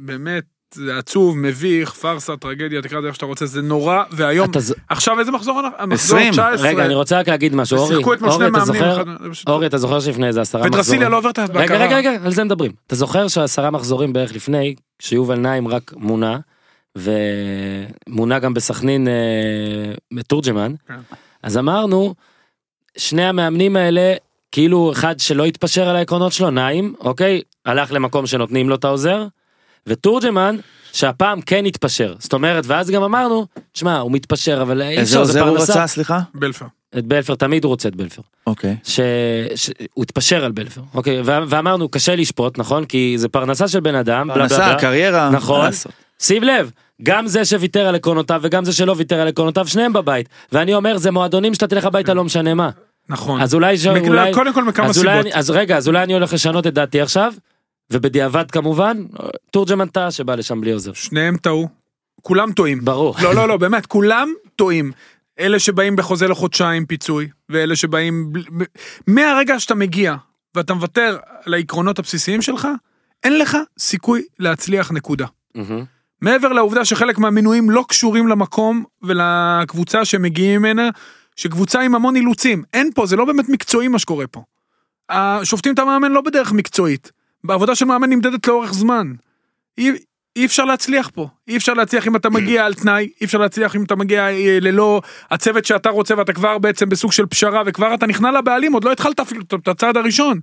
באמת, 0.01 0.43
זה 0.73 0.97
עצוב, 0.97 1.37
מביך, 1.37 1.93
פארסה, 1.93 2.37
טרגדיה, 2.37 2.81
תקרא 2.81 2.99
לזה 2.99 3.07
איך 3.07 3.15
שאתה 3.15 3.25
רוצה, 3.25 3.45
זה 3.45 3.61
נורא, 3.61 4.03
והיום, 4.11 4.51
אתה 4.51 4.59
עכשיו 4.89 5.19
איזה 5.19 5.31
מחזור 5.31 5.59
אנחנו? 5.59 5.77
המחזור 5.79 6.17
20. 6.19 6.31
19. 6.31 6.69
רגע 6.69 6.85
אני 6.85 6.93
רוצה 6.95 7.19
רק 7.19 7.29
להגיד 7.29 7.55
משהו 7.55 7.77
אורי 7.77 7.95
אורי 7.95 8.47
אתה 8.47 8.59
זוכר 8.65 8.95
אחד- 9.01 9.05
זה 9.21 9.41
אורי 9.47 9.67
אתה 9.67 9.77
זוכר 9.77 9.99
שלפני 9.99 10.27
איזה 10.27 10.41
עשרה 10.41 10.61
מחזורים 10.61 10.73
ודרסיליה 10.73 11.09
לא 11.09 11.17
עובר 11.17 11.29
את 11.29 11.37
ההבקרה. 11.39 11.61
רגע 11.61 11.77
רגע 11.77 11.95
רגע 11.97 12.11
על 12.25 12.31
זה 12.33 12.43
מדברים 12.43 12.71
אתה 12.87 12.95
זוכר 12.95 13.27
שעשרה 13.27 13.71
מחזורים 13.71 14.13
בערך 14.13 14.35
לפני 14.35 14.75
שיובל 15.01 15.39
נעים 15.39 15.67
רק 15.67 15.93
מונה 15.97 16.39
ומונה 16.95 18.39
גם 18.39 18.53
בסכנין 18.53 19.07
אה, 19.07 19.13
מתורג'מן 20.11 20.73
כן. 20.87 20.93
אז 21.43 21.57
אמרנו 21.57 22.15
שני 22.97 23.23
המאמנים 23.25 23.75
האלה 23.75 24.13
כאילו 24.51 24.91
אחד 24.91 25.19
שלא 25.19 25.45
התפשר 25.45 25.89
על 25.89 25.95
העקרונות 25.95 26.33
שלו 26.33 26.49
נעים 26.49 26.93
אוקיי 26.99 27.41
הלך 27.65 27.91
למקום 27.91 28.27
שנותנים 28.27 28.69
לו 28.69 28.75
את 28.75 28.83
העוזר 28.83 29.25
ותורג'מן 29.87 30.55
שהפעם 30.93 31.41
כן 31.41 31.65
התפשר 31.65 32.15
זאת 32.19 32.33
אומרת 32.33 32.63
ואז 32.67 32.89
גם 32.89 33.03
אמרנו 33.03 33.45
שמע 33.73 33.97
הוא 33.99 34.11
מתפשר 34.11 34.61
אבל 34.61 34.81
אי 34.81 34.87
איזה 34.87 35.01
אפשר 35.01 35.13
זה 35.13 35.19
עוזר 35.19 35.41
הוא 35.41 35.57
פרנסה 35.57 35.73
רצה, 35.73 35.87
סליחה? 35.87 36.19
בלפר. 36.33 36.65
את 36.97 37.05
בלפר 37.05 37.35
תמיד 37.35 37.63
הוא 37.63 37.69
רוצה 37.69 37.89
את 37.89 37.95
בלפר. 37.95 38.21
אוקיי. 38.47 38.75
שהוא 38.83 40.03
התפשר 40.03 40.45
על 40.45 40.51
בלפר 40.51 40.81
אוקיי 40.93 41.21
ו- 41.21 41.43
ואמרנו 41.47 41.89
קשה 41.89 42.15
לשפוט 42.15 42.57
נכון 42.59 42.85
כי 42.85 43.13
זה 43.17 43.29
פרנסה 43.29 43.67
של 43.67 43.79
בן 43.79 43.95
אדם 43.95 44.27
בלה 44.27 44.35
בלה 44.35 44.49
פרנסה, 44.49 44.67
בלה. 44.69 44.79
קריירה. 44.79 45.29
נכון. 45.29 45.69
שים 46.21 46.43
לב 46.43 46.71
גם 47.03 47.27
זה 47.27 47.45
שוויתר 47.45 47.87
על 47.87 47.95
עקרונותיו 47.95 48.39
וגם 48.43 48.65
זה 48.65 48.73
שלא 48.73 48.93
ויתר 48.97 49.21
על 49.21 49.27
עקרונותיו 49.27 49.67
שניהם 49.67 49.93
בבית 49.93 50.29
ואני 50.51 50.73
אומר 50.73 50.97
זה 50.97 51.11
מועדונים 51.11 51.53
שאתה 51.53 51.67
תלך 51.67 51.85
הביתה 51.85 52.13
לא 52.13 52.23
משנה 52.23 52.53
מה 52.53 52.69
נכון. 53.09 53.41
אז 53.41 53.53
אולי 53.53 53.77
ש- 53.77 53.87
מכ- 53.87 54.07
אולי 54.07 54.33
קודם 54.33 54.53
כל 54.53 54.63
מכמה 54.63 54.85
אז 54.87 54.97
אולי 54.99 55.09
סיבות. 55.11 55.25
אני- 55.25 55.35
אז 55.39 55.49
רגע 55.49 55.77
אז 55.77 55.87
אולי 55.87 56.03
אני 56.03 56.13
הולך 56.13 56.33
לשנות 56.33 56.67
את 56.67 56.73
דעתי 56.73 57.01
עכשיו 57.01 57.33
ובדיעבד 57.91 58.51
כמובן 58.51 59.03
תורג'מן 59.51 59.87
טעה 59.87 60.11
שבא 60.11 60.35
לשם 60.35 60.61
בלי 60.61 60.71
עוזר 60.71 60.93
שניהם 60.93 61.37
טעו. 61.37 61.67
כולם 62.21 62.51
טועים. 62.51 62.85
ברור 62.85 63.15
לא, 63.21 63.35
לא, 63.35 63.47
לא, 63.47 63.57
באמת, 63.57 63.85
כולם 63.85 64.33
טועים. 64.55 64.91
אלה 65.39 65.59
שבאים 65.59 65.95
בחוזה 65.95 66.27
לחודשיים 66.27 66.85
פיצוי, 66.85 67.27
ואלה 67.49 67.75
שבאים... 67.75 68.33
ב- 68.33 68.63
מהרגע 69.07 69.59
שאתה 69.59 69.75
מגיע 69.75 70.15
ואתה 70.55 70.73
מוותר 70.73 71.17
על 71.45 71.53
העקרונות 71.53 71.99
הבסיסיים 71.99 72.41
שלך, 72.41 72.67
אין 73.23 73.39
לך 73.39 73.57
סיכוי 73.79 74.21
להצליח 74.39 74.91
נקודה. 74.91 75.25
מהמם. 75.55 75.83
מעבר 76.21 76.53
לעובדה 76.53 76.85
שחלק 76.85 77.17
מהמינויים 77.17 77.69
לא 77.69 77.85
קשורים 77.87 78.27
למקום 78.27 78.83
ולקבוצה 79.01 80.05
שמגיעים 80.05 80.61
ממנה, 80.61 80.89
שקבוצה 81.35 81.81
עם 81.81 81.95
המון 81.95 82.15
אילוצים. 82.15 82.63
אין 82.73 82.89
פה, 82.95 83.05
זה 83.05 83.15
לא 83.15 83.25
באמת 83.25 83.49
מקצועי 83.49 83.87
מה 83.87 83.99
שקורה 83.99 84.27
פה. 84.27 84.43
השופטים 85.09 85.73
את 85.73 85.79
המאמן 85.79 86.11
לא 86.11 86.21
בדרך 86.21 86.51
מקצועית. 86.51 87.11
בעבודה 87.43 87.75
של 87.75 87.85
מאמן 87.85 88.09
נמדדת 88.09 88.47
לאורך 88.47 88.73
זמן. 88.73 89.13
אי, 89.77 89.91
אי 90.35 90.45
אפשר 90.45 90.65
להצליח 90.65 91.09
פה. 91.13 91.27
אי 91.47 91.57
אפשר 91.57 91.73
להצליח 91.73 92.07
אם 92.07 92.15
אתה 92.15 92.29
מגיע 92.29 92.65
על 92.65 92.73
תנאי, 92.73 93.09
אי 93.21 93.25
אפשר 93.25 93.37
להצליח 93.37 93.75
אם 93.75 93.83
אתה 93.83 93.95
מגיע 93.95 94.29
אה, 94.29 94.57
ללא 94.61 95.01
הצוות 95.31 95.65
שאתה 95.65 95.89
רוצה 95.89 96.17
ואתה 96.17 96.33
כבר 96.33 96.57
בעצם 96.57 96.89
בסוג 96.89 97.11
של 97.11 97.25
פשרה 97.25 97.63
וכבר 97.65 97.93
אתה 97.93 98.07
נכנע 98.07 98.31
לבעלים, 98.31 98.73
עוד 98.73 98.83
לא 98.83 98.91
התחלת 98.91 99.19
אפילו 99.19 99.41
את 99.41 99.67
הצעד 99.67 99.97
הראשון. 99.97 100.39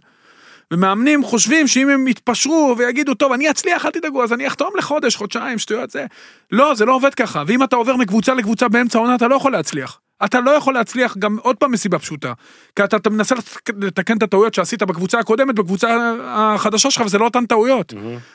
ומאמנים 0.73 1.25
חושבים 1.25 1.67
שאם 1.67 1.89
הם 1.89 2.09
יתפשרו 2.09 2.75
ויגידו 2.79 3.15
טוב 3.15 3.33
אני 3.33 3.51
אצליח 3.51 3.87
אל 3.87 3.91
תדאגו 3.91 4.23
אז 4.23 4.33
אני 4.33 4.47
אחתום 4.47 4.71
לחודש 4.79 5.17
חודשיים 5.17 5.59
שטויות 5.59 5.91
זה 5.91 6.07
לא 6.53 6.75
זה 6.75 6.85
לא 6.85 6.95
עובד 6.95 7.15
ככה 7.15 7.43
ואם 7.47 7.63
אתה 7.63 7.77
עובר 7.77 7.97
מקבוצה 7.97 8.35
לקבוצה 8.35 8.69
באמצע 8.69 8.99
העונה 8.99 9.15
אתה 9.15 9.29
לא 9.29 9.35
יכול 9.35 9.53
להצליח. 9.53 10.01
אתה 10.25 10.41
לא 10.41 10.51
יכול 10.51 10.75
להצליח 10.75 11.17
גם 11.17 11.37
עוד 11.43 11.57
פעם 11.57 11.73
מסיבה 11.73 11.99
פשוטה 11.99 12.33
כי 12.77 12.85
אתה, 12.85 12.97
אתה 12.97 13.11
מנסה 13.11 13.35
לתקן 13.77 14.17
את 14.17 14.23
הטעויות 14.23 14.55
שעשית 14.55 14.83
בקבוצה 14.83 15.19
הקודמת 15.19 15.55
בקבוצה 15.55 16.15
החדשה 16.25 16.91
שלך 16.91 17.03
וזה 17.07 17.19
לא 17.19 17.25
אותן 17.25 17.47
טעויות. 17.47 17.95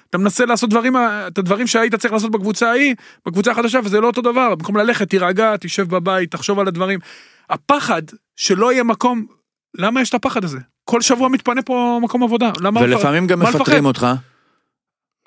אתה 0.09 0.17
מנסה 0.17 0.45
לעשות 0.45 0.69
דברים 0.69 0.95
את 0.97 1.37
הדברים 1.37 1.67
שהיית 1.67 1.95
צריך 1.95 2.13
לעשות 2.13 2.31
בקבוצה 2.31 2.69
ההיא 2.69 2.95
בקבוצה 3.25 3.51
החדשה 3.51 3.79
וזה 3.83 3.99
לא 3.99 4.07
אותו 4.07 4.21
דבר. 4.21 4.55
במקום 4.55 4.77
ללכת 4.77 5.09
תירגע 5.09 5.57
תשב 5.57 5.89
בבית 5.89 6.31
תחשוב 6.31 6.59
על 6.59 6.67
הדברים. 6.67 6.99
הפחד 7.49 8.01
שלא 8.35 8.71
יהיה 8.71 8.83
מקום 8.83 9.25
למה 9.77 10.01
יש 10.01 10.09
את 10.09 10.13
הפחד 10.13 10.43
הזה 10.43 10.59
כל 10.91 11.01
שבוע 11.01 11.29
מתפנה 11.29 11.61
פה 11.61 11.99
מקום 12.03 12.23
עבודה 12.23 12.51
למה 12.61 12.81
ולפעמים 12.81 13.27
גם? 13.27 13.39
מפטרים 13.39 13.85
אותך, 13.85 14.07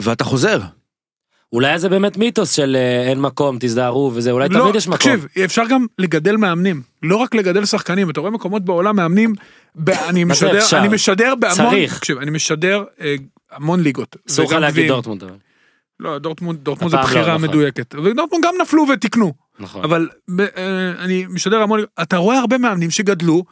ואתה 0.03 0.25
חוזר. 0.25 0.61
אולי 1.53 1.79
זה 1.79 1.89
באמת 1.89 2.17
מיתוס 2.17 2.53
של 2.53 2.77
אה, 2.77 3.09
אין 3.09 3.21
מקום 3.21 3.57
תזדהרו 3.61 4.11
וזה 4.15 4.31
אולי 4.31 4.49
לא, 4.49 4.61
תמיד 4.63 4.75
יש 4.75 4.87
מקום. 4.89 4.97
תקשיב, 4.99 5.27
אפשר 5.45 5.63
גם 5.69 5.87
לגדל 5.99 6.37
מאמנים, 6.37 6.83
לא 7.03 7.17
רק 7.17 7.35
לגדל 7.35 7.65
שחקנים, 7.65 8.11
אתה 8.11 8.21
רואה 8.21 8.31
מקומות 8.31 8.65
בעולם 8.65 8.97
מאמנים, 8.97 9.35
ב- 9.77 9.91
אני 10.09 10.25
מה 10.25 10.35
זה 10.35 10.47
משדר, 10.47 10.59
אפשר? 10.59 10.79
אני 10.79 10.89
משדר 10.89 11.35
בהמון, 11.35 11.57
צריך. 11.57 11.99
תקשיב, 11.99 12.19
אני 12.19 12.31
משדר 12.31 12.85
אה, 13.01 13.15
המון 13.53 13.81
ליגות. 13.81 14.17
אסור 14.31 14.45
לך 14.45 14.51
וגם 14.51 14.61
להגיד 14.61 14.73
גביעים. 14.75 14.89
דורטמונד. 14.93 15.23
אבל. 15.23 15.33
לא, 16.01 16.19
דורטמונד, 16.19 16.59
דורטמונד 16.59 16.91
זה 16.91 16.97
הפעם 16.97 17.11
לא, 17.15 17.21
בחירה 17.21 17.37
נכון. 17.37 17.49
מדויקת, 17.49 17.95
ודורטמונד 17.95 18.45
גם 18.45 18.55
נפלו 18.63 18.85
ותיקנו, 18.93 19.33
נכון. 19.59 19.85
אבל 19.85 20.09
ב- 20.37 20.41
אה, 20.41 20.91
אני 20.99 21.27
משדר 21.29 21.63
המון. 21.63 21.81
אתה 22.03 22.17
רואה 22.17 22.39
הרבה 22.39 22.59
מאמנים 22.59 22.91
שגדלו 22.91 23.45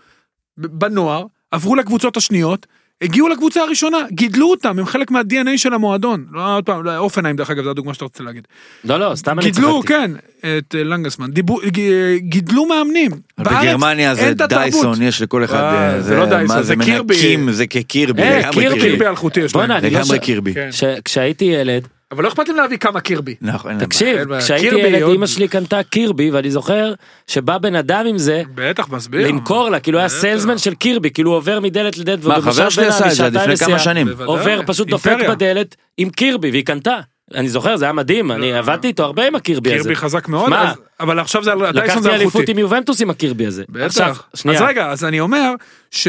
ב- 0.58 0.66
בנוער, 0.66 1.24
עברו 1.52 1.74
לקבוצות 1.76 2.16
השניות, 2.16 2.66
הגיעו 3.02 3.28
לקבוצה 3.28 3.60
הראשונה, 3.62 3.96
גידלו 4.12 4.50
אותם, 4.50 4.78
הם 4.78 4.86
חלק 4.86 5.10
מה-DNA 5.10 5.50
של 5.56 5.72
המועדון. 5.74 6.24
לא, 6.32 6.56
עוד 6.56 6.64
פעם, 6.64 6.84
לא, 6.84 6.96
אופנהיים 6.96 7.36
דרך 7.36 7.50
אגב, 7.50 7.64
זו 7.64 7.70
הדוגמה 7.70 7.94
שאתה 7.94 8.04
רוצה 8.04 8.24
להגיד. 8.24 8.46
לא 8.84 9.00
לא 9.00 9.14
סתם 9.14 9.38
אני 9.38 9.50
גידלו, 9.50 9.80
צחקתי. 9.82 9.94
כן, 9.94 10.10
את 10.58 10.74
אה, 10.74 10.84
לנגסמן, 10.84 11.30
דיבו, 11.30 11.60
ג- 11.72 12.16
גידלו 12.16 12.66
מאמנים. 12.66 13.10
בגרמניה 13.40 14.14
זה. 14.14 14.32
דייסון, 14.48 15.02
יש 15.02 15.22
לכל 15.22 15.44
אחד, 15.44 15.56
אה, 15.56 15.94
אה, 15.94 16.00
זה 16.00 16.16
לא 16.16 16.26
דייסון, 16.26 16.56
מה 16.56 16.62
זה 16.62 16.74
קירבי. 16.84 17.14
מנקים, 17.14 17.52
זה 17.52 17.66
כקירבי, 17.66 18.22
אה, 18.22 18.50
קירבי. 18.52 18.80
קירבי 18.80 19.06
אלחוטי 19.06 19.40
יש 19.40 19.52
בואנה, 19.52 19.74
להם. 19.74 19.84
אני 19.84 19.94
לא 19.94 20.00
לגמרי 20.00 20.16
ש- 20.16 20.20
קירבי. 20.20 20.54
כן. 20.54 20.68
ש- 20.72 20.84
כשהייתי 21.04 21.44
ילד 21.44 21.88
אבל 22.12 22.24
לא 22.24 22.28
אכפת 22.28 22.48
להם 22.48 22.56
להביא 22.56 22.76
כמה 22.76 23.00
קירבי. 23.00 23.34
נכון, 23.40 23.78
תקשיב. 23.78 24.38
כשהייתי 24.38 24.76
ילד 24.76 25.02
אמא 25.02 25.26
שלי 25.26 25.48
קנתה 25.48 25.82
קירבי 25.82 26.30
ואני 26.30 26.50
זוכר 26.50 26.94
שבא 27.26 27.58
בן 27.58 27.74
אדם 27.74 28.06
עם 28.06 28.18
זה 28.18 28.42
בטח, 28.54 28.88
מסביר. 28.88 29.28
למכור 29.28 29.70
לה 29.70 29.80
כאילו 29.80 29.98
היה. 29.98 30.08
סיילסמן 30.08 30.58
של 30.58 30.74
קירבי 30.74 31.10
כאילו 31.10 31.32
עובר 31.32 31.60
מדלת 31.60 31.98
לדלת 31.98 32.24
מה, 32.24 32.40
חבר 32.40 32.68
שלי 32.68 32.86
עשה 32.86 33.06
את 33.06 33.12
זה 33.14 33.28
לפני 33.28 33.56
כמה 33.56 33.78
שנים. 33.78 34.08
עובר 34.24 34.60
פשוט 34.66 34.88
דופק. 34.88 35.16
בדלת 35.28 35.76
עם 35.96 36.10
קירבי 36.10 36.50
והיא 36.50 36.64
קנתה 36.64 37.00
אני 37.34 37.48
זוכר, 37.48 37.76
זה 37.76 37.84
היה 37.84 37.92
מדהים, 37.92 38.32
אני 38.32 38.52
עבדתי 38.52 38.88
איתו 38.88 39.04
הרבה 39.04 39.26
עם 39.26 39.34
הקירבי 39.34 39.74
הזה. 39.74 39.78
קירבי 39.78 39.96
חזק 39.96 40.28
מאוד, 40.28 40.52
אבל 41.00 41.18
עכשיו 41.18 41.44
זה 41.44 41.50
דייסון 41.50 41.76
לקחתי 41.76 42.02
זה 42.02 42.14
אליפות 42.14 42.36
אלחוטי. 42.36 42.52
עם 42.52 42.58
יובנטוס 42.58 43.02
עם 43.02 43.10
הקירבי 43.10 43.46
הזה. 43.46 43.64
בטח. 43.68 44.28
אז 44.34 44.60
רגע, 44.60 44.90
אז 44.90 45.04
אני 45.04 45.20
אומר 45.20 45.54
ש... 45.90 46.08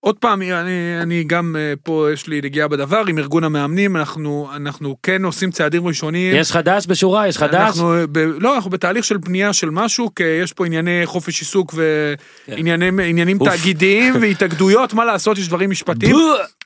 עוד 0.00 0.18
פעם, 0.18 0.42
אני, 0.42 1.02
אני 1.02 1.24
גם 1.24 1.56
אה, 1.58 1.74
פה 1.82 2.08
יש 2.12 2.26
לי 2.26 2.40
נגיעה 2.44 2.68
בדבר 2.68 3.02
עם 3.08 3.18
ארגון 3.18 3.44
המאמנים, 3.44 3.96
אנחנו, 3.96 4.48
אנחנו 4.54 4.96
כן 5.02 5.24
עושים 5.24 5.50
צעדים 5.50 5.86
ראשוניים. 5.86 6.36
יש 6.36 6.52
חדש 6.52 6.86
בשורה, 6.88 7.28
יש 7.28 7.38
חדש. 7.38 7.54
אנחנו, 7.54 7.94
ב, 8.12 8.18
לא, 8.18 8.54
אנחנו 8.56 8.70
בתהליך 8.70 9.04
של 9.04 9.16
בנייה 9.16 9.52
של 9.52 9.70
משהו, 9.70 10.14
כי 10.14 10.22
יש 10.22 10.52
פה 10.52 10.66
ענייני 10.66 11.02
חופש 11.04 11.40
עיסוק 11.40 11.74
ועניינים 11.74 13.40
אוף. 13.40 13.48
תאגידיים 13.48 14.14
והתאגדויות, 14.20 14.94
מה 14.94 15.04
לעשות, 15.04 15.38
יש 15.38 15.48
דברים 15.48 15.70
משפטיים, 15.70 16.16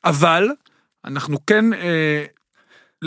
אבל 0.04 0.48
אנחנו 1.04 1.46
כן, 1.46 1.72
אה, 1.72 2.24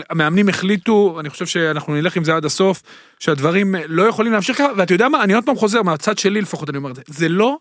המאמנים 0.09 0.49
החליטו, 0.49 1.17
אני 1.19 1.29
חושב 1.29 1.45
שאנחנו 1.45 1.93
נלך 1.93 2.15
עם 2.17 2.23
זה 2.23 2.35
עד 2.35 2.45
הסוף, 2.45 2.81
שהדברים 3.19 3.75
לא 3.87 4.03
יכולים 4.03 4.31
להמשיך 4.31 4.57
ככה, 4.57 4.67
ואתה 4.77 4.93
יודע 4.93 5.09
מה, 5.09 5.23
אני 5.23 5.33
עוד 5.33 5.45
פעם 5.45 5.55
חוזר, 5.55 5.81
מהצד 5.81 6.17
שלי 6.17 6.41
לפחות 6.41 6.69
אני 6.69 6.77
אומר 6.77 6.91
את 6.91 6.95
זה, 6.95 7.01
זה 7.07 7.29
לא, 7.29 7.57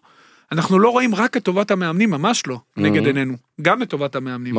אנחנו 0.53 0.79
לא 0.79 0.89
רואים 0.89 1.15
רק 1.15 1.37
את 1.37 1.43
טובת 1.43 1.71
המאמנים, 1.71 2.11
ממש 2.11 2.43
לא, 2.47 2.59
נגד 2.77 3.03
Mhm. 3.03 3.07
עינינו, 3.07 3.35
גם 3.63 3.83
את 3.83 3.89
טובת 3.89 4.17
המאמנים. 4.17 4.59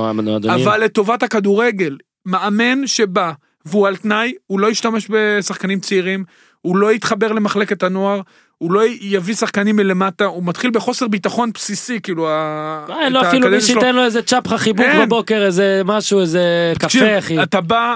אבל 0.63 0.83
לטובת 0.83 1.23
הכדורגל, 1.23 1.97
מאמן 2.25 2.87
שבא 2.87 3.31
והוא 3.65 3.87
על 3.87 3.95
תנאי, 3.95 4.33
הוא 4.47 4.59
לא 4.59 4.67
ישתמש 4.71 5.07
בשחקנים 5.09 5.79
צעירים, 5.79 6.23
הוא 6.61 6.77
לא 6.77 6.91
יתחבר 6.93 7.31
למחלקת 7.31 7.83
הנוער, 7.83 8.21
הוא 8.57 8.71
לא 8.71 8.81
יביא 9.01 9.35
שחקנים 9.35 9.75
מלמטה, 9.75 10.25
הוא 10.25 10.43
מתחיל 10.45 10.71
בחוסר 10.71 11.07
ביטחון 11.07 11.51
בסיסי, 11.53 11.99
כאילו... 12.03 12.29
ה- 12.29 12.85
אה, 12.89 13.01
אין 13.05 13.13
לו 13.13 13.21
את 13.21 13.25
אפילו 13.25 13.49
מי. 13.49 13.61
שייתן 13.61 13.95
לו 13.95 14.03
איזה 14.03 14.21
צ'פחה 14.21 14.57
חיבוק 14.57 14.85
אין. 14.85 15.05
בבוקר, 15.05 15.43
איזה 15.45 15.81
משהו, 15.85 16.19
איזה 16.21 16.73
קפה, 16.79 17.17
אחי. 17.19 17.43
אתה 17.43 17.61
בא, 17.61 17.95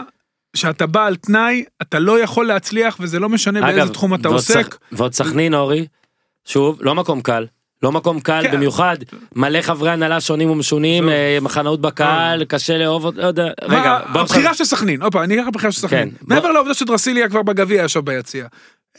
כשאתה 0.54 0.86
בא 0.88 1.06
על 1.06 1.16
תנאי, 1.16 1.64
אתה 1.82 2.00
לא 2.00 2.20
יכול 2.20 2.48
להצליח, 2.48 2.98
וזה 3.00 3.20
לא 3.20 3.30
משנה 3.30 3.62
באיזה 3.62 3.94
תחום 3.94 4.14
אתה 4.14 4.28
ועוד 4.30 4.36
עוסק. 4.40 4.78
ועוד 4.92 5.14
סכנין, 5.14 5.54
אורי, 5.54 5.86
שוב, 6.46 6.78
לא 6.82 6.96
מקום 6.96 7.22
קל. 7.22 7.46
לא 7.84 7.92
מקום 7.92 8.20
קל, 8.20 8.42
כן. 8.44 8.52
במיוחד 8.52 8.96
מלא 9.36 9.62
חברי 9.62 9.90
הנהלה 9.92 10.22
שונים 10.22 10.50
ומשונים. 10.50 11.10
אה, 11.10 11.38
מחנאות 11.42 11.82
בקהל, 11.82 12.44
קשה 12.44 12.78
לאהוב, 12.78 13.06
אותו, 13.06 13.22
לא 13.22 13.26
יודע, 13.28 13.48
רגע, 13.64 14.00
בוא 14.14 14.22
הבחירה 14.22 14.54
של 14.54 14.64
סכנין, 14.66 15.02
עוד 15.02 15.12
פעם, 15.12 15.24
אני 15.24 15.42
אקח 15.42 15.48
בחירה 15.54 15.72
של 15.72 15.82
סכנין. 15.82 16.10
כן, 16.10 16.16
מעבר 16.28 16.52
לעובדה 16.52 16.74
שדרסיליה 16.74 17.30
כבר 17.30 17.42
בגביע 17.42 17.84
ישב 17.84 18.00
ביציע. 18.00 18.46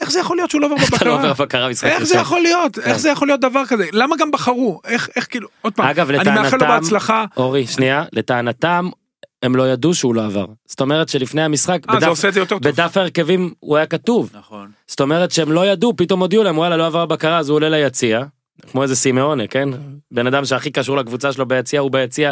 איך 0.01 0.11
זה 0.11 0.19
יכול 0.19 0.37
להיות 0.37 0.49
שהוא 0.51 0.61
לא 0.61 0.65
עובר 0.65 0.75
אתה 0.97 1.05
לא 1.05 1.13
עובר 1.13 1.29
בבקרה? 1.29 1.45
בקרה 1.45 1.69
משחק 1.69 1.87
איך 1.87 2.03
זה 2.03 2.13
ראשון. 2.13 2.21
יכול 2.21 2.41
להיות? 2.41 2.79
איך 2.79 2.97
זה 2.99 3.09
יכול 3.09 3.27
להיות 3.27 3.41
דבר 3.41 3.65
כזה? 3.65 3.85
למה 3.93 4.15
גם 4.19 4.31
בחרו? 4.31 4.79
איך, 4.85 5.09
איך 5.15 5.27
כאילו, 5.29 5.47
עוד 5.61 5.73
פעם, 5.73 5.87
אגב, 5.87 6.09
אני 6.09 6.17
מאחל 6.17 6.31
לו 6.39 6.45
לטענתם- 6.57 6.67
בהצלחה. 6.67 7.25
אורי, 7.37 7.67
שנייה, 7.67 8.03
לטענתם, 8.13 8.89
הם 9.43 9.55
לא 9.55 9.69
ידעו 9.69 9.93
שהוא 9.93 10.15
לא 10.15 10.25
עבר. 10.25 10.45
זאת 10.65 10.81
אומרת 10.81 11.09
שלפני 11.09 11.41
המשחק, 11.41 11.79
אה, 11.89 11.95
בדף-. 11.95 12.53
בדף 12.61 12.97
ההרכבים 12.97 13.53
הוא 13.59 13.77
היה 13.77 13.85
כתוב. 13.85 14.29
נכון. 14.39 14.67
זאת 14.87 15.01
אומרת 15.01 15.31
שהם 15.31 15.51
לא 15.51 15.65
ידעו, 15.65 15.95
פתאום 15.97 16.19
הודיעו 16.19 16.43
להם, 16.43 16.57
וואלה, 16.57 16.77
לא 16.77 16.85
עבר 16.85 17.05
בקרה, 17.05 17.37
אז 17.37 17.49
הוא 17.49 17.55
עולה 17.55 17.69
ליציע. 17.69 18.21
כמו 18.71 18.83
איזה 18.83 18.95
סימאונה, 18.95 19.47
כן? 19.47 19.69
בן 20.11 20.27
אדם 20.27 20.45
שהכי 20.45 20.71
קשור 20.71 20.97
לקבוצה 20.97 21.33
שלו 21.33 21.45
ביציע, 21.45 21.79
הוא 21.79 21.91
ביציע, 21.91 22.31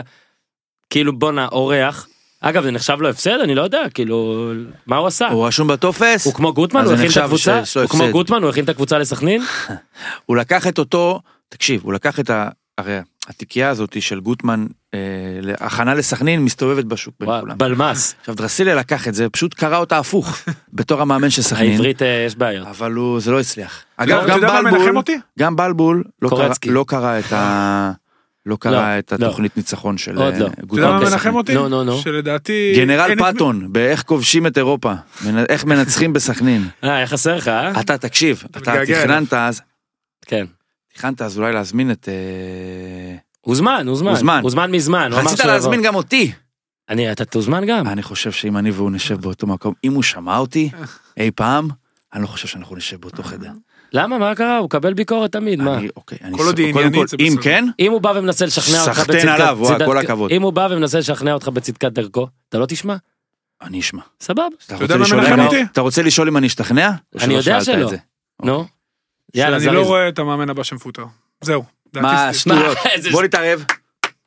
כאילו 0.90 1.20
בואנה, 1.20 1.48
אורח. 1.52 2.08
אגב, 2.42 2.64
זה 2.64 2.72
נחשב 2.72 2.98
לו 3.02 3.10
הפסד? 3.10 3.40
אני 3.44 3.56
לא 3.56 3.62
יודע, 3.62 3.82
כאילו, 3.94 4.52
מה 4.88 4.98
הוא 4.98 5.08
עשה? 5.08 5.28
הוא 5.28 5.48
רשום 5.48 5.68
בטופס, 5.68 6.26
הוא 6.26 6.34
כמו 6.34 6.54
גוטמן, 6.54 6.86
הוא 6.86 6.94
הכין 6.94 7.12
את 7.12 7.18
הקבוצה? 7.18 7.62
הוא 7.76 7.90
כמו. 7.90 8.12
גוטמן, 8.12 8.42
הוא 8.42 8.50
הכין 8.50 8.64
את 8.64 8.70
הקבוצה 8.70 8.98
לסכנין? 8.98 9.42
הוא 10.26 10.38
לקח 10.38 10.68
את 10.68 10.80
אותו, 10.80 11.22
תקשיב, 11.50 11.82
הוא 11.84 11.94
לקח 11.94 12.20
את 12.20 12.30
ה... 12.30 12.50
הרי 12.80 13.00
התיקייה 13.28 13.70
הזאת 13.70 14.02
של 14.02 14.20
גוטמן, 14.20 14.66
אה, 14.94 15.00
הכנה 15.60 15.94
לסכנין, 15.96 16.42
מסתובבת 16.46 16.86
בשוק 16.86 17.14
בין 17.20 17.30
כולם. 17.40 17.58
בלמ"ס. 17.58 18.16
עכשיו 18.20 18.36
דרסיליה 18.36 18.76
לקח 18.76 19.08
את 19.08 19.14
זה, 19.16 19.30
פשוט 19.30 19.54
קרא 19.54 19.78
אותה 19.78 19.98
הפוך, 19.98 20.38
בתור 20.74 21.02
המאמן 21.02 21.30
של 21.30 21.42
סכנין, 21.42 21.72
העברית 21.72 22.02
אה, 22.02 22.24
יש 22.28 22.36
בעיות. 22.36 22.68
אבל 22.68 22.92
הוא, 22.94 23.20
זה 23.20 23.32
לא 23.32 23.40
הצליח. 23.40 23.84
לא, 24.00 24.04
אגב, 24.04 24.40
גם 24.42 24.64
בלבול? 24.64 25.04
גם 25.40 25.56
בלבול 25.56 26.04
לא 26.22 26.30
קרא- 26.30 26.38
קורצקי. 26.38 26.70
לא 26.70 26.86
קרא 26.88 27.20
את 27.20 27.34
ה... 27.34 27.92
לא 28.46 28.52
לא, 28.52 28.58
קרא 28.60 29.00
את 29.00 29.14
לא. 29.20 29.26
התוכנית 29.28 29.58
ניצחון 29.58 29.98
של 29.98 30.20
אה, 30.20 30.24
לא. 30.24 30.30
אתה 30.30 30.38
יודע 30.38 30.50
גוטמן. 30.68 30.86
מה. 30.90 31.00
מנחם 31.00 31.36
אותי? 31.36 31.54
נו, 31.54 31.70
נו, 31.70 31.84
נו. 31.84 31.98
שלדעתי... 31.98 32.74
גנרל 32.76 33.16
פאטון, 33.20 33.74
באיך 33.74 34.04
כובשים 34.04 34.48
את 34.48 34.58
אירופה, 34.58 34.94
איך 35.50 35.66
מנצחים 35.66 36.14
בסכנין. 36.14 36.68
אה, 36.84 36.96
היה 36.96 37.08
חסר 37.08 37.36
לך, 37.36 37.48
אה? 37.48 37.80
אתה 37.82 37.98
תקשיב, 37.98 38.44
אתה 38.52 38.74
תכננת 38.88 39.34
אז, 39.34 39.62
כן. 40.26 40.46
תכננת 41.00 41.22
אז 41.22 41.38
אולי 41.38 41.54
להזמין 41.54 41.92
את... 41.92 42.10
אה, 42.10 43.16
הוזמן, 43.42 43.88
הוזמן. 43.88 44.10
הוזמן. 44.10 44.40
הוזמן 44.44 44.72
מזמן. 44.72 45.12
הוא 45.12 45.20
אמר 45.20 45.26
רצית 45.26 45.38
שהוא 45.38 45.46
יבוא. 45.46 45.54
להזמין 45.54 45.82
גם 45.82 45.96
אותי. 45.96 46.32
אני, 46.90 47.12
אתה 47.12 47.26
תוזמן 47.26 47.66
גם. 47.66 47.88
אני 47.88 48.04
חושב 48.04 48.32
שאם 48.32 48.58
אני 48.58 48.72
והוא 48.72 48.92
נשב 48.92 49.22
באותו 49.22 49.48
מקום, 49.48 49.74
אם 49.84 49.94
הוא 49.94 50.04
שמע 50.04 50.38
אותי 50.38 50.70
אי 51.20 51.32
פעם, 51.32 51.68
אני 52.14 52.22
לא 52.22 52.28
חושב 52.28 52.48
שאנחנו 52.48 52.76
נשב 52.76 53.02
באותו 53.02 53.24
חדר. 53.24 53.52
למה? 53.94 54.18
מה 54.18 54.36
קרה? 54.36 54.58
הוא 54.58 54.66
מקבל 54.66 54.94
ביקורת 54.94 55.32
תמיד, 55.32 55.62
מה? 55.62 55.80
אוקיי, 55.96 56.18
אני 56.24 56.38
כל 56.38 56.44
עוד 56.46 56.58
היא 56.58 56.70
עניינית, 56.70 57.14
אם. 57.20 57.36
כן, 57.42 57.66
אם 57.80 57.92
הוא 57.92 58.02
בא 58.02 58.10
ומנסה 58.16 58.46
לשכנע 58.46 58.82
אותך 58.82 58.94
סחטיין 58.94 59.18
בצדקת... 59.18 59.40
עליו, 59.40 59.58
וואי, 59.62 59.86
כל 59.86 59.98
הכבוד. 59.98 60.32
אם 60.32 60.42
הוא 60.42 60.54
בא 60.54 60.68
ומנסה 60.72 61.00
לשכנע 61.00 61.34
אותך 61.34 61.48
בצדקת 61.48 61.92
דרכו, 61.92 62.28
אתה 62.50 62.60
לא 62.60 62.66
תשמע? 62.66 62.96
אני 63.62 63.80
אשמע. 63.80 64.02
סבבה. 64.22 64.44
אתה 64.66 64.74
יודע 64.74 64.84
רוצה 64.84 64.98
מה 64.98 65.04
לשאול 65.04 65.22
מנחם 65.22 65.40
אם- 65.40 65.46
אותי? 65.46 65.62
אתה 65.72 65.82
רוצה 65.82 66.02
לשאול 66.02 66.28
אם 66.28 66.38
אני 66.38 66.48
אשתכנע? 66.48 66.92
אני 67.22 67.34
יודע 67.34 67.64
שלא. 67.64 67.92
נו. 68.44 68.79
יאללה, 69.34 69.60
שאני 69.60 69.76
לא. 69.76 69.86
רואה 69.86 70.10
את 70.10 70.20
המאמן 70.20 70.50
הבא 70.50 70.64
שמפוטר. 70.64 71.06
זהו. 71.42 71.64
מה 71.96 72.34
שטויות? 72.34 72.78
בוא 73.12 73.24
נתערב. 73.24 73.66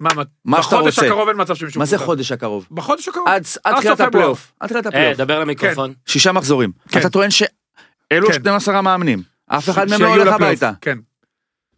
מה, 0.01 0.11
מה, 0.15 0.23
מה 0.45 0.63
שאתה 0.63 0.77
בחודש 0.77 0.99
רוצה. 0.99 1.07
הקרוב 1.07 1.29
אין 1.29 1.41
מצב 1.41 1.55
שמישהו 1.55 1.79
מה 1.79 1.85
זה. 1.85 1.99
חודש 1.99 2.33
הקרוב? 2.33 2.67
בחודש 2.71 3.09
הקרוב. 3.09 3.27
עד 3.29 3.43
תחילת. 3.77 4.01
הפלייאוף. 4.01 4.53
עד 4.61 4.69
תחילת 4.69 4.87
אה, 4.87 4.91
הפלייאוף. 4.91 5.19
דבר 5.19 5.41
למיקרופון. 5.41 5.95
שישה 6.07 6.33
מחזורים. 6.33 6.73
כן. 6.89 7.01
אתה 7.01 7.11
טוען 7.11 7.31
שאלו 7.31 8.27
כן. 8.27 8.33
12 8.33 8.79
המאמנים. 8.79 9.23
אף 9.47 9.71
אחד 9.71 9.89
מהם 9.89 10.03
לא 10.03 10.07
הולך. 10.07 10.35
הביתה. 10.35 10.73
כן. 10.81 10.99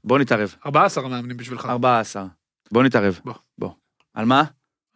בוא 0.04 0.18
נתערב. 0.18 0.54
14 0.66 1.08
מאמנים 1.08 1.36
בשבילך. 1.36 1.66
14. 1.66 2.24
בוא 2.72 2.82
נתערב. 2.82 3.20
בוא. 3.24 3.34
בוא. 3.58 3.70
על 4.14 4.24
מה? 4.24 4.44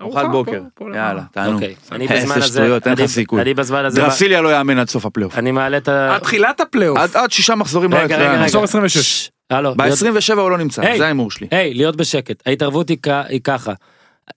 ארוחת 0.02 0.24
בוקר. 0.32 0.62
יאללה. 0.94 1.22
תענו. 1.32 1.52
אוקיי. 1.54 1.74
אני 1.92 2.08
איזה 2.08 2.14
בזמן 2.26 2.37
הזה... 2.37 2.46
שטויות, 2.48 2.87
אין 2.87 2.92
לך 2.94 3.00
אני- 3.00 3.08
סיכוי. 3.08 3.42
אני 3.42 3.54
בזמן 3.54 3.84
הזה... 3.84 4.00
דרסיליה 4.00 4.40
לא 4.40 4.48
יאמן 4.56 4.78
עד 4.78 4.88
סוף 4.88 5.06
הפלייאוף. 5.06 5.34
אני 5.38 5.50
מעלה 5.50 5.76
את 5.76 5.88
ה... 5.88 6.14
עד 6.14 6.20
תחילת 6.22 6.61
הפלייאוף. 6.61 6.98
עד 7.16 7.32
שישה 7.32 7.54
מחזורים 7.54 7.92
לא 7.92 7.96
רגע, 7.98 8.16
רגע, 8.16 8.24
יקרה. 8.24 8.42
מחזור 8.44 8.64
26. 8.64 8.98
ששש, 8.98 9.30
הלו. 9.50 9.74
להיות- 9.78 10.02
ב-27 10.02 10.34
הוא 10.40 10.50
לא 10.50 10.58
נמצא. 10.58 10.82
זה 10.98 11.04
ההימור 11.04 11.30
שלי. 11.30 11.46
היי, 11.50 11.74
להיות 11.74 11.96
בשקט. 11.96 12.42
ההתערבות 12.46 12.88
היא 12.88 12.98
ככה. 13.44 13.72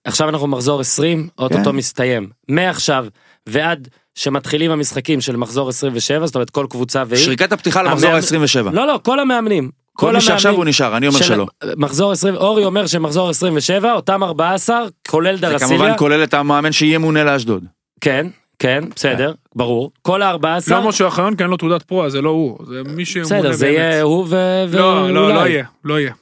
עכשיו 0.04 0.28
אנחנו 0.28 0.46
מחזור 0.46 0.80
20, 0.80 1.28
אוטוטו 1.38 1.64
כן. 1.70 1.76
מסתיים. 1.76 2.28
מעכשיו 2.48 3.06
ועד 3.48 3.88
שמתחילים 4.14 4.70
המשחקים 4.70 5.20
של 5.20 5.36
מחזור 5.36 5.68
27, 5.68 6.26
זאת 6.26 6.34
אומרת 6.34 6.50
כל 6.50 6.66
קבוצה 6.70 7.02
והיא. 7.08 7.24
שריקת 7.24 7.52
הפתיחה 7.52 7.82
למחזור 7.82 8.10
המאמן- 8.10 8.42
ה-27. 8.42 8.70
לא, 8.72 8.86
לא, 8.86 9.00
כל 9.02 9.20
המאמנים. 9.20 9.70
כל 9.96 10.12
מי 10.14 10.20
שעכשיו 10.20 10.54
הוא 10.54 10.64
נשאר, 10.64 10.96
אני 10.96 11.06
אומר 11.08 11.18
של- 11.18 11.24
שלא. 11.24 11.46
מחזור 11.76 12.12
20, 12.12 12.34
אורי 12.36 12.64
אומר 12.64 12.86
שמחזור 12.86 13.28
27, 13.28 13.92
אותם 13.92 14.22
14, 14.22 14.78
כולל 15.08 15.34
זה 15.36 15.40
דרסיליה. 15.42 15.68
כמובן 15.68 15.92
כולל 15.98 16.22
את 16.24 16.34
המאמן 16.34 16.72
שיהיה 16.72 16.98
מונה 16.98 17.24
לאשדוד. 17.24 17.64
כן, 18.00 18.26
כן, 18.58 18.84
בסדר, 18.96 19.32
ברור. 19.56 19.90
כל 20.02 20.22
ה-14, 20.22 20.36
לא 20.70 20.88
משה 20.88 21.04
אוחיון 21.04 21.36
כי 21.36 21.42
אין 21.42 21.50
לו 21.50 21.56
תעודת 21.56 21.82
פרו, 21.82 22.10
זה 22.10 22.20
לא 22.22 22.30
הוא. 22.30 22.58
זה 22.66 22.82
מי 22.86 23.04
שמונה 23.04 23.26
בסדר, 23.26 23.52
זה 23.52 23.66
באמת. 23.66 23.78
יהיה 23.78 24.02
הוא 24.02 24.26
ו... 24.28 24.36
לא, 24.72 25.10
לא. 25.14 25.34
לא 25.34 25.48
יהיה. 25.48 25.64
לא 25.84 26.00
יהיה. 26.00 26.12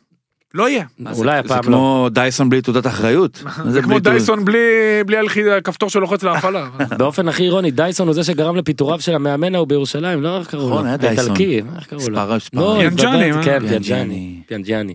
לא 0.55 0.69
יהיה. 0.69 0.85
אולי 1.17 1.33
זה 1.33 1.39
הפעם 1.39 1.59
לא. 1.59 1.63
כמו 1.63 2.09
דייסון 2.13 2.51
בלי 2.51 2.63
תעודת 2.63 2.87
אחריות. 2.87 3.43
זה 3.73 3.83
כמו 3.83 3.99
דייסון 3.99 4.45
בלי 4.45 5.17
הכפתור 5.57 5.91
שלוחץ 5.91 6.23
להפעלה. 6.23 6.69
באופן 6.99 7.29
הכי 7.29 7.43
אירוני, 7.43 7.71
דייסון 7.71 8.07
הוא 8.09 8.15
זה 8.15 8.25
שגרם 8.25 8.57
לפיטוריו 8.57 9.01
של 9.01 9.15
המאמן 9.15 9.55
ההוא 9.55 9.67
בירושלים, 9.67 10.23
לא 10.23 10.39
איך 10.39 10.51
קראו 10.51 10.63
לו? 10.63 10.75
נכון, 10.75 10.87
היה 10.87 10.97
דייסון. 10.97 11.19
האיטלקי, 11.19 11.63
איך 11.77 11.87
קראו 11.87 12.09
לו? 12.09 12.19
לא, 12.53 12.77
פיאנג'אני? 12.79 13.43
כן, 13.45 13.69
פיאנג'אני. 13.69 14.41
פיאנג'אני. 14.47 14.95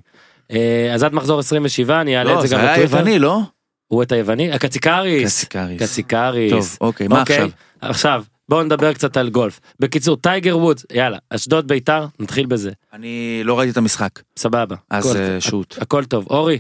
אה, 0.52 0.92
אז 0.94 1.04
עד 1.04 1.14
מחזור 1.14 1.40
27, 1.40 2.02
אני 2.02 2.18
אעלה 2.18 2.32
את 2.32 2.36
לא, 2.36 2.42
זה 2.42 2.48
זה 2.48 2.56
גם 2.56 2.62
היה 2.62 2.72
בטוויטר. 2.72 2.98
יווני, 2.98 3.20
לא? 3.20 3.42
הוא 3.88 4.04
את 4.04 4.12
היווני? 4.12 4.52
הקציקריס. 4.52 5.26
קסיקריס. 5.26 5.82
קציקריס. 5.82 6.52
טוב, 6.52 6.78
אוקיי, 6.82 7.08
מה 7.08 7.22
עכשיו? 7.22 7.50
עכשיו, 7.82 8.24
בואו 8.50 8.64
נדבר 8.64 8.94
קצת 8.94 9.18
על 9.18 9.30
גולף. 9.30 9.60
בקיצור, 9.80 10.18
טייגר 10.18 10.58
וודס, 10.58 10.86
יאללה, 10.94 11.18
אשדוד 11.30 11.68
ביתר, 11.68 12.06
נתחיל 12.20 12.46
בזה. 12.46 12.72
אני 12.94 13.42
לא 13.44 13.60
ראיתי 13.60 13.72
את 13.72 13.78
המשחק, 13.78 14.10
סבבה. 14.38 14.76
אז 14.90 15.16
אה, 15.16 15.42
שוט. 15.42 15.76
הכל 15.82 16.06
טוב. 16.06 16.28
אורי, 16.30 16.60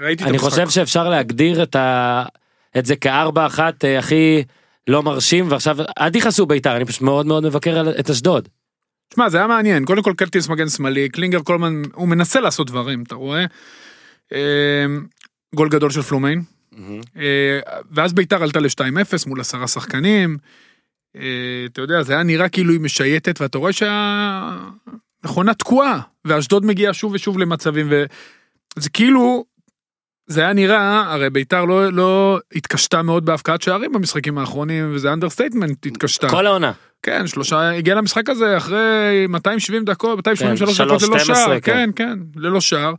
ראיתי 0.00 0.22
את 0.24 0.28
אני 0.28 0.36
המשחק. 0.36 0.50
חושב 0.50 0.68
שאפשר 0.68 1.08
להגדיר 1.08 1.62
את, 1.62 1.76
ה... 1.76 2.24
את 2.78 2.86
זה 2.86 2.96
כארבע 2.96 3.46
אחת 3.46 3.84
אה, 3.84 3.98
הכי 3.98 4.42
לא 4.88 5.02
מרשים, 5.02 5.46
ועכשיו, 5.50 5.76
אל 5.98 6.16
יכעסו 6.16 6.46
ביתר, 6.46 6.76
אני 6.76 6.84
פשוט 6.84 7.02
מאוד 7.02 7.26
מאוד 7.26 7.44
מבקר 7.46 7.78
על- 7.78 7.94
את 8.00 8.10
אשדוד. 8.10 8.48
תשמע, 9.08 9.28
זה 9.28 9.38
היה 9.38 9.46
מעניין. 9.46 9.84
קודם 9.84 10.02
כל 10.02 10.12
קלטיס 10.16 10.48
מגן 10.48 10.68
שמאלי, 10.68 11.08
קלינגר 11.08 11.42
כל 11.42 11.54
הזמן, 11.54 11.82
הוא 11.94 12.08
מנסה 12.08 12.40
לעשות 12.40 12.66
דברים, 12.66 13.02
אתה 13.02 13.14
רואה? 13.14 13.44
אה, 14.32 14.38
גול 15.54 15.68
גדול 15.68 15.90
של 15.90 16.02
פלומיין. 16.02 16.42
אה, 17.16 17.60
ואז 17.90 18.12
ביתר 18.12 18.42
עלתה 18.42 18.60
ל-2-0 18.60 18.82
מול 19.28 19.40
עשרה 19.40 19.68
שחקנים. 19.68 20.38
אה, 21.16 21.66
אתה 21.66 21.80
יודע, 21.80 22.02
זה 22.02 22.12
היה 22.12 22.22
נראה 22.22 22.48
כאילו 22.48 22.72
היא 22.72 22.80
משייטת, 22.80 23.40
ואתה 23.40 23.58
רואה 23.58 23.72
שהמכונה 23.72 25.54
תקועה, 25.54 26.00
ואשדוד 26.24 26.64
מגיעה 26.66 26.92
שוב 26.92 27.12
ושוב 27.12 27.38
למצבים, 27.38 27.86
וזה 27.90 28.90
כאילו, 28.90 29.44
זה 30.26 30.40
היה 30.40 30.52
נראה, 30.52 31.12
הרי 31.12 31.30
ביתר 31.30 31.64
לא, 31.64 31.92
לא 31.92 32.40
התקשתה 32.54 33.02
מאוד 33.02 33.24
בהפקעת 33.24 33.62
שערים 33.62 33.92
במשחקים 33.92 34.38
האחרונים, 34.38 34.94
וזה 34.94 35.12
understatement 35.12 35.86
התקשתה. 35.86 36.28
כל 36.28 36.46
העונה. 36.46 36.72
כן, 37.02 37.26
שלושה, 37.26 37.70
הגיע 37.70 37.94
למשחק 37.94 38.30
הזה 38.30 38.56
אחרי 38.56 39.26
270 39.28 39.84
דקות, 39.84 40.16
283 40.16 40.80
כן, 40.80 40.86
דקות 40.86 41.02
ללא 41.02 41.16
3-12, 41.16 41.24
שער, 41.24 41.60
כן. 41.60 41.72
כן, 41.72 41.90
כן, 41.96 42.18
ללא 42.36 42.60
שער. 42.60 42.94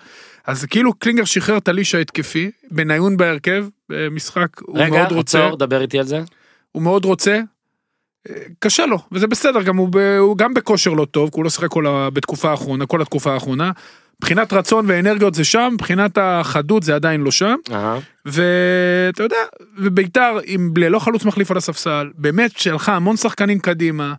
אז 0.46 0.66
כאילו 0.66 0.94
קלינגר 0.94 1.26
שחרר 1.26 1.58
את 1.58 1.68
הליש 1.68 1.96
ההתקפי, 1.96 2.52
בניון 2.72 3.18
בהרכב, 3.18 3.66
במשחק, 3.90 4.48
הוא 4.62 4.80
רגע, 4.80 4.90
מאוד 4.90 5.12
רוצה, 5.12 5.46
עצור, 5.46 5.58
דבר 5.58 5.82
איתי 5.82 6.00
על 6.00 6.06
זה. 6.06 6.22
הוא 6.72 6.84
מאוד 6.84 7.06
רוצה. 7.06 7.42
קשה 8.60 8.86
לו, 8.86 8.98
וזה 9.12 9.28
בסדר, 9.28 9.62
גם 9.62 9.78
הוא, 9.78 9.90
ב, 9.92 9.98
הוא 10.20 10.38
גם 10.38 10.54
בכושר 10.54 10.94
לא 10.94 11.06
טוב, 11.06 11.30
כי 11.30 11.36
הוא 11.36 11.44
לא 11.44 11.50
שיחק 11.50 11.68
כל 11.68 11.88
ה, 11.88 12.10
בתקופה 12.10 12.52
האחרונה, 12.52 12.86
כל 12.86 13.02
התקופה 13.02 13.34
האחרונה. 13.34 13.72
מבחינת 14.20 14.54
רצון 14.54 14.86
ואנרגיות 14.88 15.34
זה 15.34 15.44
שם, 15.44 15.70
מבחינת 15.74 16.18
החדות 16.22 16.84
זה 16.84 16.96
עדיין 16.96 17.22
לא 17.22 17.32
שם. 17.32 17.56
אהה. 17.72 18.00
ואתה 18.26 19.24
יודע, 19.24 19.38
וביתר 19.78 20.40
עם 20.46 20.74
ללא 20.78 21.00
חלוץ 21.00 21.26
מחליף 21.26 21.52
על 21.52 21.58
הספסל, 21.58 22.10
באמת 22.18 22.58
שלחה 22.58 22.96
המון 22.96 23.18
שחקנים 23.18 23.60
קדימה, 23.60 24.14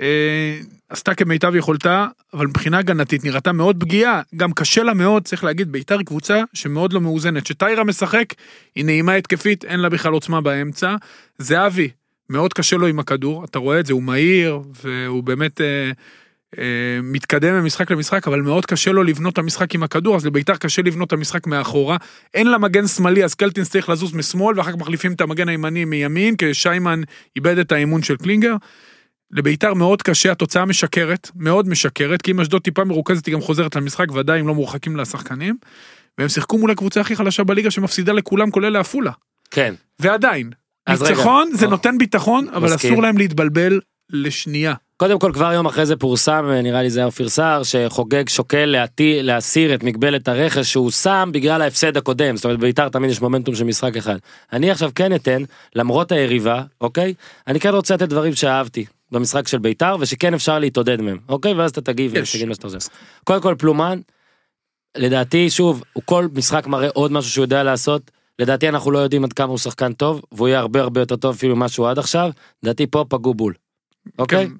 אה, 0.00 0.58
עשתה 0.88 1.14
כמיטב 1.14 1.54
יכולתה, 1.54 2.06
אבל 2.34 2.46
מבחינה 2.46 2.78
הגנתית 2.78 3.24
נראתה 3.24 3.52
מאוד 3.52 3.76
פגיעה, 3.80 4.22
גם 4.36 4.52
קשה 4.52 4.82
לה 4.82 4.94
מאוד, 4.94 5.22
צריך 5.24 5.44
להגיד, 5.44 5.72
ביתר 5.72 5.98
היא 5.98 6.06
קבוצה 6.06 6.42
שמאוד 6.52 6.92
לא 6.92 7.00
מאוזנת, 7.00 7.46
שטיירה 7.46 7.84
משחק, 7.84 8.34
היא 8.74 8.84
נעימה 8.84 9.14
התקפית, 9.14 9.64
אין 9.64 9.80
לה 9.80 9.88
בכלל 9.88 10.12
עוצמה 10.12 10.40
באמצע, 10.40 10.96
זהבי, 11.38 11.88
מאוד 12.30 12.52
קשה 12.52 12.76
לו 12.76 12.86
עם 12.86 12.98
הכדור, 12.98 13.44
אתה 13.44 13.58
רואה 13.58 13.80
את 13.80 13.86
זה, 13.86 13.92
הוא 13.92 14.02
מהיר, 14.02 14.60
והוא 14.84 15.22
באמת... 15.22 15.60
אה, 15.60 15.90
אה, 16.58 16.98
מתקדם 17.02 17.54
ממשחק 17.54 17.90
למשחק 17.90 18.28
אבל 18.28 18.40
מאוד 18.40 18.66
קשה 18.66 18.92
לו 18.92 19.02
לבנות 19.02 19.32
את 19.32 19.38
המשחק 19.38 19.74
עם 19.74 19.82
הכדור 19.82 20.16
אז 20.16 20.26
לביתר 20.26 20.56
קשה 20.56 20.82
לבנות 20.82 21.08
את 21.08 21.12
המשחק 21.12 21.46
מאחורה 21.46 21.96
אין 22.34 22.46
לה 22.46 22.58
מגן 22.58 22.86
שמאלי 22.86 23.24
אז 23.24 23.34
קלטינס 23.34 23.70
צריך 23.70 23.88
לזוז 23.88 24.14
משמאל 24.14 24.58
ואחר 24.58 24.70
כך 24.70 24.76
מחליפים 24.76 25.12
את 25.12 25.20
המגן 25.20 25.48
הימני 25.48 25.84
מימין 25.84 26.36
כי 26.36 26.54
שיימן 26.54 27.00
איבד 27.36 27.58
את 27.58 27.72
האמון 27.72 28.02
של 28.02 28.16
קלינגר. 28.16 28.54
לביתר 29.30 29.74
מאוד 29.74 30.02
קשה 30.02 30.32
התוצאה 30.32 30.64
משקרת 30.64 31.30
מאוד 31.36 31.68
משקרת 31.68 32.22
כי 32.22 32.30
אם 32.30 32.40
אשדוד 32.40 32.62
טיפה 32.62 32.84
מרוכזת 32.84 33.26
היא 33.26 33.34
גם 33.34 33.40
חוזרת 33.40 33.76
למשחק 33.76 34.12
ודאי 34.12 34.40
אם 34.40 34.48
לא 34.48 34.54
מורחקים 34.54 34.96
לשחקנים. 34.96 35.56
והם 36.18 36.28
שיחקו 36.28 36.58
מול 36.58 36.70
הקבוצה 36.70 37.00
הכי 37.00 37.16
חלשה 37.16 37.44
בליגה 37.44 37.70
שמפסידה 37.70 38.12
לכולם 38.12 38.50
כולל 38.50 38.68
לעפולה 38.68 39.12
כן. 39.50 39.74
ועדיין. 39.98 40.50
ניצחון 40.88 41.50
זה 41.54 41.66
או. 41.66 41.70
נותן 41.70 41.98
ביטחון 41.98 42.48
אבל. 42.48 42.74
אסור 42.74 43.02
להם 43.02 43.18
להתבלבל 43.18 43.80
לשנייה. 44.12 44.74
קודם 44.96 45.18
כל 45.18 45.30
כבר 45.34 45.52
יום 45.52 45.66
אחרי 45.66 45.86
זה 45.86 45.96
פורסם, 45.96 46.46
נראה 46.62 46.82
לי 46.82 46.90
זה 46.90 47.00
היה 47.00 47.06
אופיר 47.06 47.28
סער, 47.28 47.62
שחוגג 47.62 48.28
שוקל 48.28 48.64
להטי- 48.64 49.22
להסיר 49.22 49.74
את 49.74 49.82
מגבלת 49.82 50.28
הרכש 50.28 50.72
שהוא 50.72 50.90
שם 50.90 51.30
בגלל 51.32 51.62
ההפסד 51.62 51.96
הקודם, 51.96 52.36
זאת 52.36 52.44
אומרת 52.44 52.58
בית"ר 52.60 52.88
תמיד 52.88 53.10
יש 53.10 53.20
מומנטום 53.20 53.54
של 53.54 53.64
משחק 53.64 53.96
אחד. 53.96 54.16
אני 54.52 54.70
עכשיו 54.70 54.90
כן 54.94 55.14
אתן, 55.14 55.42
למרות 55.74 56.12
היריבה, 56.12 56.62
אוקיי? 56.80 57.14
אני 57.46 57.60
כן 57.60 57.68
רוצה 57.70 57.94
לתת 57.94 58.08
דברים 58.08 58.34
שאהבתי 58.34 58.84
במשחק 59.12 59.48
של 59.48 59.58
בית"ר 59.58 59.96
ושכן 60.00 60.34
אפשר 60.34 60.58
להתעודד 60.58 61.00
מהם, 61.00 61.18
אוקיי? 61.28 61.52
ואז 61.52 61.70
אתה 61.70 61.80
תגיב. 61.80 62.12
ותגיד 62.14 62.48
מה 62.48 62.54
שאתה 62.54 62.66
חושב. 62.68 62.78
קודם 63.24 63.42
כל 63.42 63.54
פלומן, 63.58 64.00
לדעתי 64.96 65.50
שוב, 65.50 65.82
הוא 65.92 66.02
כל 66.06 66.26
משחק 66.34 66.66
מראה 66.66 66.88
עוד 66.94 67.12
משהו 67.12 67.30
שהוא 67.30 67.44
יודע 67.44 67.62
לעשות. 67.62 68.10
לדעתי 68.38 68.68
אנחנו 68.68 68.90
לא 68.90 68.98
יודעים 68.98 69.24
עד 69.24 69.32
כמה 69.32 69.48
הוא 69.48 69.58
שחקן 69.58 69.92
טוב, 69.92 70.22
והוא 70.32 70.48
יהיה 70.48 70.58
הרבה 70.58 70.80
הרבה 70.80 71.00
יותר 71.00 71.16
טוב 71.16 71.34
אפילו 71.34 71.56
ממה 71.56 71.68
שהוא 71.68 71.88
עד 71.88 71.98
עכשיו. 71.98 72.30
לדעתי 72.62 72.86
פה 72.86 73.04
פגעו 73.08 73.34
בול. 73.34 73.54
אוקיי? 74.18 74.46
כן, 74.46 74.52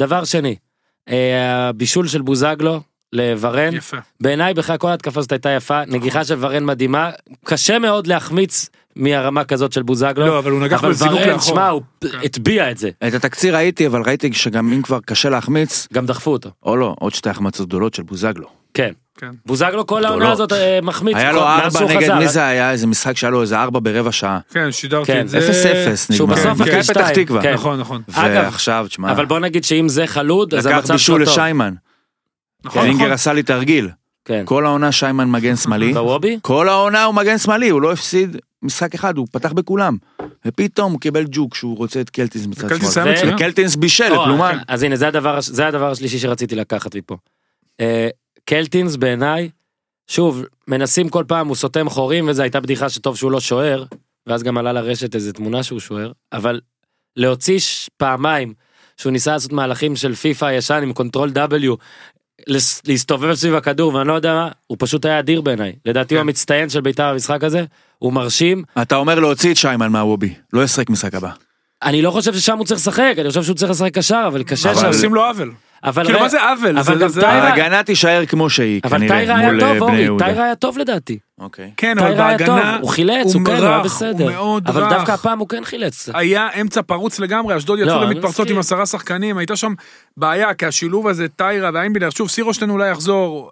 דבר 0.00 0.24
שני, 0.24 0.56
אה, 1.08 1.68
הבישול 1.68 2.08
של 2.08 2.22
בוזגלו 2.22 2.80
לוורן, 3.12 3.74
יפה. 3.74 3.96
בעיניי 4.20 4.54
בכלל 4.54 4.76
כל 4.76 4.88
ההתקפה 4.88 5.20
הזאת 5.20 5.32
הייתה 5.32 5.50
יפה, 5.50 5.84
נגיחה 5.84 6.24
של 6.24 6.34
ורן 6.38 6.64
מדהימה, 6.64 7.10
קשה 7.44 7.78
מאוד 7.78 8.06
להחמיץ 8.06 8.68
מהרמה 8.96 9.44
כזאת 9.44 9.72
של 9.72 9.82
בוזגלו, 9.82 10.26
לא 10.26 10.38
אבל 10.38 10.50
הוא 10.50 10.60
נגח 10.60 10.80
אבל 10.80 10.90
בזינוק 10.90 11.14
ורן, 11.14 11.28
לאחור. 11.28 11.54
שמע, 11.54 11.68
הוא 11.68 11.82
כן. 12.00 12.08
הטביע 12.24 12.70
את 12.70 12.78
זה, 12.78 12.90
את 13.08 13.14
התקציר 13.14 13.56
ראיתי 13.56 13.86
אבל 13.86 14.02
ראיתי 14.02 14.32
שגם 14.32 14.72
אם 14.72 14.82
כבר 14.82 14.98
קשה 15.00 15.28
להחמיץ 15.28 15.86
גם 15.92 16.06
דחפו 16.06 16.30
אותו, 16.30 16.50
או 16.62 16.76
לא 16.76 16.94
עוד 16.98 17.14
שתי 17.14 17.30
החמצות 17.30 17.68
גדולות 17.68 17.94
של 17.94 18.02
בוזגלו. 18.02 18.48
כן. 18.74 18.92
כן. 19.20 19.30
בוזגלו 19.46 19.86
כל 19.86 20.04
העונה. 20.04 20.32
הזאת 20.32 20.52
אה, 20.52 20.78
מחמיץ, 20.82 21.16
היה 21.16 21.32
לו 21.32 21.42
ארבע 21.42 21.70
שהוא 21.70 21.90
נגד 21.90 22.14
מי 22.14 22.24
אה? 22.24 22.28
זה 22.28 22.46
היה 22.46 22.70
איזה 22.70 22.86
משחק 22.86 23.16
שהיה 23.16 23.30
לו 23.30 23.42
איזה 23.42 23.58
ארבע 23.58 23.80
ברבע 23.82 24.12
שעה. 24.12 24.38
כן, 24.52 24.72
שידרתי 24.72 25.06
כן. 25.12 25.20
את 25.20 25.28
זה. 25.28 25.38
אפס 25.38 25.66
אפס 25.66 26.12
שהוא 26.12 26.28
נגמר. 26.28 26.40
בסוף 26.40 26.58
כן, 26.58 26.64
מכבי 26.64 26.82
כן. 26.82 26.82
פתח 26.82 27.10
תקווה. 27.10 27.42
כן. 27.42 27.54
נכון 27.54 27.80
נכון. 27.80 28.02
ועכשיו 28.08 28.86
תשמע 28.88 29.10
אבל 29.10 29.26
בוא 29.26 29.38
נגיד 29.38 29.64
שאם 29.64 29.88
זה 29.88 30.06
חלוד, 30.06 30.54
אז 30.54 30.66
לקח 30.66 30.76
המצב 30.76 30.92
בישול 30.92 31.16
שלו 31.16 31.24
טוב, 31.24 31.32
לשיימן. 31.34 31.74
נכון, 32.64 32.88
נכון. 32.90 33.10
עשה 33.12 33.32
לי 33.32 33.42
תרגיל. 33.42 33.88
כן, 34.24 34.42
כל 34.44 34.66
העונה 34.66 34.92
שיימן 34.92 35.30
מגן 35.30 35.56
שמאלי. 35.56 35.92
בוובי, 35.92 36.38
כל 36.42 36.68
העונה 36.68 37.04
הוא 37.04 37.14
מגן 37.14 37.38
שמאלי 37.38 37.68
הוא 37.68 37.82
לא 37.82 37.92
הפסיד 37.92 38.36
משחק 38.62 38.94
אחד 38.94 39.16
הוא 39.16 39.26
פתח 39.32 39.52
בכולם. 39.52 39.96
ופתאום 40.46 40.92
הוא 40.92 41.00
קיבל 41.00 41.24
ג'וק 41.30 41.54
שהוא 41.54 41.76
רוצה 41.76 42.00
את 42.00 42.10
קלטינס 42.10 42.46
מצד 42.46 42.68
שמאל. 42.92 43.34
וקלטינס 43.34 43.76
בישל 43.76 44.14
או, 44.16 44.22
לפלומן. 44.22 44.58
אז 44.68 44.82
הנה 44.82 44.96
זה 44.96 45.08
הדבר, 45.08 45.36
הש- 45.36 45.48
זה 45.48 45.66
הדבר 45.66 45.90
השלישי 45.90 46.18
שרציתי 46.18 46.56
לקחת 46.56 46.96
מפה. 46.96 47.16
קלטינס 48.52 48.96
בעיניי, 48.96 49.48
שוב, 50.10 50.42
מנסים 50.68 51.08
כל 51.08 51.24
פעם, 51.28 51.48
הוא 51.48 51.56
סותם 51.56 51.88
חורים 51.90 52.28
וזו 52.28 52.42
הייתה 52.42 52.60
בדיחה 52.60 52.88
שטוב 52.88 53.16
שהוא 53.16 53.30
לא 53.30 53.40
שוער, 53.40 53.84
ואז 54.26 54.42
גם 54.42 54.58
עלה 54.58 54.72
לרשת 54.72 55.14
איזה 55.14 55.32
תמונה 55.32 55.62
שהוא 55.62 55.80
שוער, 55.80 56.12
אבל 56.32 56.60
להוציא 57.16 57.58
ש- 57.58 57.90
פעמיים, 57.96 58.54
שהוא 58.96 59.12
ניסה 59.12 59.32
לעשות 59.32 59.52
מהלכים 59.52 59.96
של 59.96 60.14
פיפא 60.14 60.44
הישן 60.44 60.80
עם 60.82 60.92
קונטרול 60.92 61.30
W, 61.36 61.76
לס- 62.46 62.82
להסתובב 62.86 63.34
סביב 63.34 63.54
הכדור 63.54 63.94
ואני 63.94 64.08
לא 64.08 64.12
יודע 64.12 64.34
מה, 64.34 64.48
הוא 64.66 64.76
פשוט 64.80 65.04
היה 65.04 65.18
אדיר 65.18 65.40
בעיניי. 65.40 65.72
לדעתי 65.86 66.14
הוא 66.14 66.22
כן. 66.22 66.28
המצטיין 66.28 66.68
של 66.68 66.80
בית"ר 66.80 67.12
במשחק 67.12 67.44
הזה, 67.44 67.64
הוא 67.98 68.12
מרשים, 68.12 68.62
אתה 68.82 68.96
אומר 68.96 69.20
להוציא 69.20 69.50
את 69.52 69.56
שיימן 69.56 69.92
מהוובי. 69.92 70.34
לא 70.52 70.64
ישחק 70.64 70.90
משחק 70.90 71.14
הבא. 71.14 71.30
אני 71.82 72.02
לא 72.02 72.10
חושב 72.10 72.34
ששם 72.34 72.58
הוא 72.58 72.66
צריך 72.66 72.80
לשחק, 72.80 73.14
אני 73.18 73.28
חושב 73.28 73.42
שהוא 73.42 73.56
צריך 73.56 73.70
לשחק 73.70 73.94
קשר, 73.94 74.24
אבל 74.26 74.42
קשה 74.42 74.70
אבל- 74.70 74.80
שם. 74.80 74.86
עושים 74.86 75.14
לו 75.14 75.24
עוול. 75.24 75.52
אבל 75.84 76.04
כאילו 76.04 76.18
ר- 76.18 76.22
מה 76.22 76.28
זה 76.28 76.42
עוול? 76.42 76.78
אבל 76.78 77.08
זה- 77.08 77.20
גם 77.20 77.30
טיירה- 77.30 77.48
ההגנה 77.48 77.82
תישאר 77.82 78.26
כמו 78.26 78.50
שהיא 78.50 78.80
אבל 78.84 78.98
כנראה 78.98 79.16
טיירה 79.16 79.36
היה 79.36 79.50
מול 79.52 79.60
טוב 79.60 79.68
אה, 79.68 79.74
בני 79.74 79.80
אורי, 79.80 79.98
יהודה. 80.02 80.24
טיירה 80.24 80.44
היה 80.44 80.54
טוב 80.54 80.78
לדעתי. 80.78 81.18
אוקיי. 81.40 81.70
כן, 81.76 81.98
אבל 81.98 82.08
טיירה 82.08 82.28
היה 82.28 82.38
טוב, 82.38 82.46
בהגנה 82.48 82.76
הוא 82.80 82.90
חילץ, 82.90 83.34
הוא 83.34 83.44
כן, 83.44 83.56
הוא 83.56 83.66
היה 83.66 83.78
בסדר. 83.80 84.24
הוא 84.24 84.32
מאוד 84.32 84.68
אבל 84.68 84.82
רך. 84.82 84.92
דווקא 84.92 85.12
הפעם 85.12 85.38
הוא 85.38 85.48
כן 85.48 85.64
חילץ. 85.64 86.08
היה 86.14 86.48
אמצע 86.60 86.82
פרוץ 86.82 87.20
לגמרי, 87.20 87.56
אשדוד 87.56 87.78
לא, 87.78 87.84
יצאו 87.84 88.02
אני 88.02 88.14
למתפרצות. 88.14 88.50
עם 88.50 88.58
עשרה 88.58 88.86
שחקנים, 88.86 89.38
הייתה 89.38 89.56
שם 89.56 89.74
בעיה, 90.16 90.54
כי 90.54 90.66
השילוב 90.66 91.08
הזה, 91.08 91.28
טיירה 91.28 91.70
ואיינבילר, 91.74 92.10
שוב, 92.10 92.28
סירושטיין 92.30 92.70
אולי 92.70 92.90
יחזור. 92.90 93.50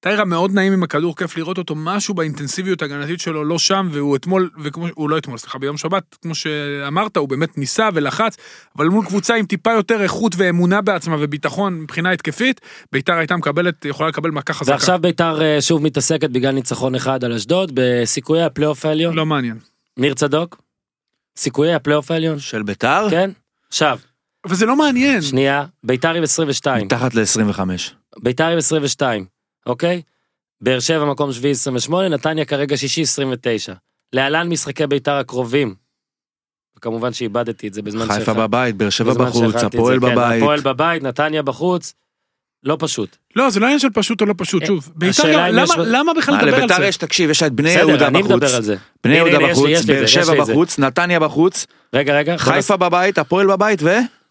טיירה 0.00 0.24
מאוד 0.24 0.54
נעים 0.54 0.72
עם 0.72 0.82
הכדור, 0.82 1.16
כיף 1.16 1.36
לראות 1.36 1.58
אותו, 1.58 1.74
משהו 1.76 2.14
באינטנסיביות 2.14 2.82
ההגנתית 2.82 3.20
שלו 3.20 3.44
לא 3.44 3.58
שם, 3.58 3.88
והוא 3.92 4.16
אתמול, 4.16 4.50
וכמו, 4.62 4.86
הוא 4.94 5.10
לא 5.10 5.18
אתמול, 5.18 5.38
סליחה, 5.38 5.58
ביום 5.58 5.76
שבת, 5.76 6.16
כמו 6.22 6.34
שאמרת, 6.34 7.16
הוא 7.16 7.28
באמת 7.28 7.58
ניסה 7.58 7.88
ולחץ, 7.94 8.36
אבל 8.76 8.86
מול 8.86 9.06
קבוצה 9.06 9.34
עם 9.34 9.46
טיפה 9.46 9.72
יותר 9.72 10.02
איכות 10.02 10.34
ואמונה 10.36 10.80
בעצמה 10.80 11.16
וביטחון 11.20 11.80
מבחינה 11.80 12.10
התקפית, 12.10 12.60
ביתר 12.92 13.14
הייתה 13.14 13.36
מקבלת, 13.36 13.84
יכולה 13.84 14.08
לקבל 14.08 14.30
מכה 14.30 14.52
חזקה. 14.52 14.72
ועכשיו 14.72 14.98
ביתר 14.98 15.42
אה, 15.42 15.60
שוב 15.60 15.82
מתעסקת 15.82 16.30
בגלל 16.30 16.52
ניצחון 16.52 16.94
אחד 16.94 17.24
על 17.24 17.32
אשדוד 17.32 17.72
בסיכויי 17.74 18.42
הפלייאוף 18.42 18.84
העליון. 18.84 19.14
לא 19.14 19.26
מעניין. 19.26 19.58
ניר 19.96 20.14
צדוק? 20.14 20.62
סיכויי 21.36 21.74
הפלייאוף 21.74 22.10
העליון? 22.10 22.38
של 22.38 22.62
ביתר? 22.62 23.06
כן? 23.10 23.30
עכשיו, 23.68 23.98
אבל 24.44 24.54
זה 24.54 24.66
לא 24.66 24.76
מעניין. 24.76 25.22
שנייה, 25.22 25.64
ביתר 25.84 26.14
עם 26.14 26.22
22. 26.22 26.86
מתחת 26.86 27.14
ל-25. 27.14 27.60
ביתר 28.22 28.46
עם 28.46 28.58
22, 28.58 29.24
אוקיי? 29.66 30.02
באר 30.60 30.80
שבע 30.80 31.04
מקום 31.04 31.32
שביעי 31.32 31.52
28, 31.52 32.08
נתניה 32.08 32.44
כרגע 32.44 32.76
שישי 32.76 33.02
29. 33.02 33.72
להלן 34.12 34.48
משחקי 34.48 34.86
ביתר 34.86 35.12
הקרובים. 35.14 35.74
וכמובן 36.76 37.12
שאיבדתי 37.12 37.68
את 37.68 37.74
זה 37.74 37.82
בזמן 37.82 38.00
חיפה 38.06 38.14
שהכנתי- 38.20 38.40
בבית, 38.40 38.76
באר 38.76 38.90
שבע 38.90 39.14
בחוץ, 39.14 39.54
הפועל 39.54 40.00
זה, 40.00 40.06
כן, 40.06 40.12
בבית. 40.14 40.42
הפועל 40.42 40.60
בבית, 40.60 41.02
נתניה 41.02 41.42
בחוץ. 41.42 41.94
לא 42.64 42.76
פשוט. 42.80 43.16
לא, 43.36 43.50
זה 43.50 43.60
לא 43.60 43.66
עניין 43.66 43.78
של 43.78 43.90
פשוט 43.90 44.20
או 44.20 44.26
לא 44.26 44.34
פשוט, 44.38 44.62
אה, 44.62 44.66
שוב. 44.66 44.92
ביתר 44.96 45.48
אם 45.50 45.58
יש- 45.64 45.70
למה- 45.70 45.84
למה 45.86 46.12
בכלל 46.14 46.34
לדבר 46.34 46.54
על 46.54 46.58
לביתר 46.60 46.76
זה? 46.76 46.86
יש, 46.86 46.96
תקשיב, 46.96 47.30
יש 47.30 47.42
את 47.42 47.52
בני 47.52 47.70
בסדר, 47.70 47.88
יהודה 47.88 48.06
אני 48.06 48.18
בחוץ. 48.18 48.32
מדבר 48.32 48.54
על 48.56 48.62
זה. 48.62 48.76
בני 49.04 49.14
יהודה 49.16 49.38
בחוץ, 49.50 49.84
באר 49.86 50.06
שבע. 50.06 50.34
בחוץ, 50.44 50.78
נתניה 50.78 51.20
בחוץ, 51.20 51.66
רגע, 51.94 52.16
רגע. 52.18 52.36
חיפה 52.38 52.76
בבית, 52.76 53.18
הפועל 53.18 53.46
בבית, 53.46 53.82
ו... 53.82 53.88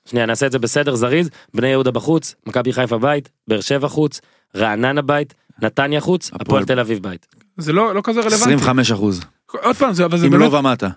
שנייה, 0.09 0.25
נעשה 0.25 0.45
את 0.45 0.51
זה 0.51 0.59
בסדר, 0.59 0.95
זריז. 0.95 1.29
בני 1.53 1.67
יהודה 1.67 1.91
בחוץ, 1.91 2.35
מכבי 2.47 2.73
חיפה 2.73 2.97
בית, 2.97 3.29
באר 3.47 3.61
שבע 3.61 3.87
חוץ, 3.87 4.21
רעננה 4.55 5.01
בית, 5.01 5.33
נתניה 5.61 6.01
חוץ, 6.01 6.31
הפועל- 6.33 6.65
תל 6.65 6.79
אביב 6.79 7.03
בית. 7.03 7.27
זה 7.57 7.73
לא 7.73 7.95
לא 7.95 8.01
כזה 8.03 8.19
רלוונטי. 8.19 8.41
25 8.43 8.91
אחוז. 8.91 9.21
עוד 9.51 9.75
פעם, 9.75 9.93
זה 9.93 10.05
אבל 10.05 10.17
זה 10.17 10.25
אם 10.25 10.31
באמת, 10.31 10.51
לא 10.51 10.57
ומטה. 10.57 10.87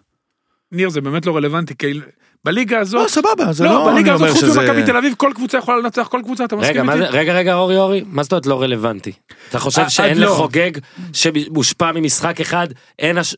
ניר, 0.73 0.89
זה 0.91 1.01
באמת 1.01 1.27
לא 1.27 1.37
רלוונטי, 1.37 1.75
כי 1.77 2.01
בליגה 2.45 2.79
הזאת, 2.79 3.03
לא, 3.03 3.09
סבבה, 3.09 3.53
זה 3.53 3.65
לא, 3.65 3.71
לא... 3.71 3.91
בליגה 3.93 4.15
הזאת 4.15 4.31
חוץ 4.31 4.43
ממכבי 4.43 4.83
תל 4.83 4.97
אביב, 4.97 5.15
כל 5.17 5.31
קבוצה 5.35 5.59
יכולה 5.59 5.79
לנצח 5.79 6.09
כל 6.09 6.21
קבוצה, 6.25 6.45
אתה 6.45 6.57
רגע, 6.57 6.83
מסכים 6.83 7.03
איתי? 7.03 7.17
רגע, 7.17 7.33
רגע, 7.33 7.55
אורי, 7.55 7.77
אורי, 7.77 8.05
מה 8.07 8.23
זאת 8.23 8.33
אומרת 8.33 8.47
לא 8.47 8.63
רלוונטי? 8.63 9.13
אתה 9.49 9.59
חושב 9.59 9.83
עד 9.83 9.89
שאין 9.89 10.19
לא. 10.19 10.27
לחוגג 10.27 10.71
שמושפע 11.13 11.93
ממשחק 11.93 12.41
אחד, 12.41 12.69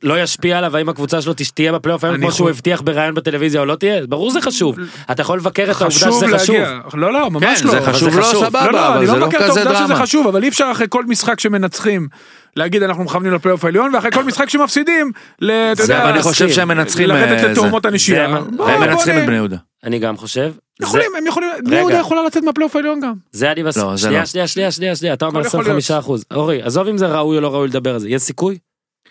לא 0.03 0.23
ישפיע 0.23 0.59
עליו 0.59 0.77
האם 0.77 0.89
הקבוצה 0.89 1.23
שלו 1.23 1.33
תהיה 1.55 1.73
בפלייאוף 1.73 2.05
היום 2.05 2.17
כמו 2.17 2.33
שהוא 2.33 2.51
הבטיח 2.51 2.81
בראיון 2.81 3.15
בטלוויזיה 3.15 3.61
או 3.61 3.67
לא 3.67 3.75
תהיה? 3.75 4.07
ברור 4.07 4.31
זה 4.31 4.41
חשוב. 4.41 4.77
אתה 5.11 5.23
יכול 5.23 5.39
לבקר 5.39 5.71
את 5.71 5.81
העובדה 5.81 5.97
חשוב 5.97 6.25
שזה 6.25 6.39
חשוב. 6.39 6.57
לא, 6.95 7.13
לא, 7.13 7.31
ממש 7.31 7.61
כן, 7.61 7.67
לא. 7.67 7.71
זה 7.71 7.79
אבל 7.79 7.93
חשוב 7.93 8.11
זה 8.11 8.21
לא 8.21 8.25
חשוב. 8.25 8.45
סבבה, 8.45 8.67
לא, 8.67 8.73
לא, 8.73 8.89
אבל 8.89 8.97
אני 8.97 9.07
זה 9.07 9.13
לא 9.13 9.19
לא 9.19 9.27
מבקר 9.27 9.39
את 9.39 9.51
כזה 9.51 9.61
העובדה 9.61 9.75
שזה 9.75 9.85
דרמה. 9.85 9.95
להגיד 12.57 12.83
אנחנו 12.83 13.05
מכוונים 13.05 13.33
לפלייאוף 13.33 13.65
העליון, 13.65 13.95
ואחרי 13.95 14.11
כל 14.13 14.25
משחק 14.25 14.49
שמפסידים, 14.49 15.13
ל- 15.41 15.51
אתה 15.51 15.85
זה, 15.87 15.93
יודע, 15.93 16.03
אבל 16.05 16.13
אני 16.13 16.23
חושב. 16.23 16.49
שהם 16.51 16.69
מנצחים, 16.69 17.09
לרדת 17.09 17.45
אה. 17.45 17.53
לתאומות 17.53 17.87
הנשייה. 17.87 18.29
זה- 18.29 18.51
בוא, 18.51 18.67
והם 18.67 18.81
בוא 18.81 18.87
מנצחים 18.87 19.19
את 19.19 19.27
בני 19.27 19.35
יהודה. 19.37 19.57
אני 19.85 19.99
גם 19.99 20.17
חושב. 20.17 20.53
יכולים, 20.83 21.11
הם 21.19 21.27
יכולים, 21.27 21.49
בני. 21.65 21.77
יהודה 21.77 21.99
יכולה 21.99 22.23
לצאת 22.27 22.43
מהפלייאוף 22.43 22.77
העליון 22.77 23.01
גם. 23.01 23.13
זה 23.33 23.53
אני 23.53 23.63
בס... 23.63 23.77
לא, 23.77 23.97
זה 23.97 24.03
שנייה, 24.03 24.21
לא. 24.21 24.27
שנייה, 24.27 24.47
שנייה, 24.47 24.71
שנייה, 24.71 24.97
שנייה, 24.97 25.15
אתה 25.15 25.25
אומר 25.25 25.39
הכל 25.41 25.47
יכול 25.49 25.61
25 25.61 25.91
אחוז. 25.91 26.25
אורי, 26.35 26.63
עזוב 26.63 26.89
אם 26.89 26.99
זה 26.99 27.07
ראוי 27.07 27.37
או 27.37 27.41
לא 27.43 27.55
ראוי 27.55 27.69
לדבר 27.69 27.95
על 27.95 28.01
זה, 28.01 28.09
יש 28.09 28.23
סיכוי? 28.23 28.59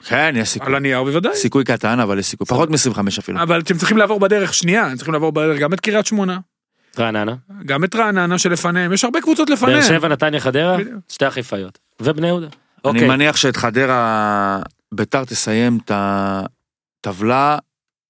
כן, 0.06 0.34
יש 0.38 0.50
סיכוי. 0.50 0.68
על 0.70 0.76
הנייר 0.76 1.04
בוודאי. 1.04 1.36
סיכוי 1.36 1.64
קטן, 1.64 2.00
אבל 2.00 2.20
יש 2.20 2.26
סיכוי. 2.26 2.48
פחות 2.48 2.70
מ-25 2.70 3.00
אפילו. 3.20 3.42
אבל 3.42 3.60
אתם 3.60 3.78
צריכים 3.78 3.98
לעבור 3.98 4.20
בדרך 4.20 4.54
שנייה, 4.54 4.86
הם 4.86 4.96
צריכים 4.96 5.14
לעבור 5.14 5.32
בדרך 5.32 5.60
גם 5.60 5.74
את 5.74 5.80
קריית 5.80 6.06
שמונה, 6.06 6.38
רעננה. 7.00 7.36
גם 7.66 7.84
את 7.84 7.96
רעננה 7.96 8.38
שלפניהם, 8.38 8.94
יש 8.94 9.04
הרבה 9.04 9.22
קבוצות 9.22 9.50
לפניהם. 9.50 9.80
באר 9.80 9.88
שבע, 9.88 10.08
נתניה, 10.08 10.40
חדרה. 10.40 10.78
שתי 11.10 11.28
אחיפאיות. 11.28 11.80
ובני 12.02 12.28
יהודה. 12.28 12.48
אני 12.86 12.94
אוקיי, 12.94 13.08
מניח 13.08 13.36
שאת 13.36 13.58
חדרה, 13.58 14.60
ביתר 14.94 15.26
תסיים 15.26 15.80
את 15.86 15.92
הטבלה 15.94 17.58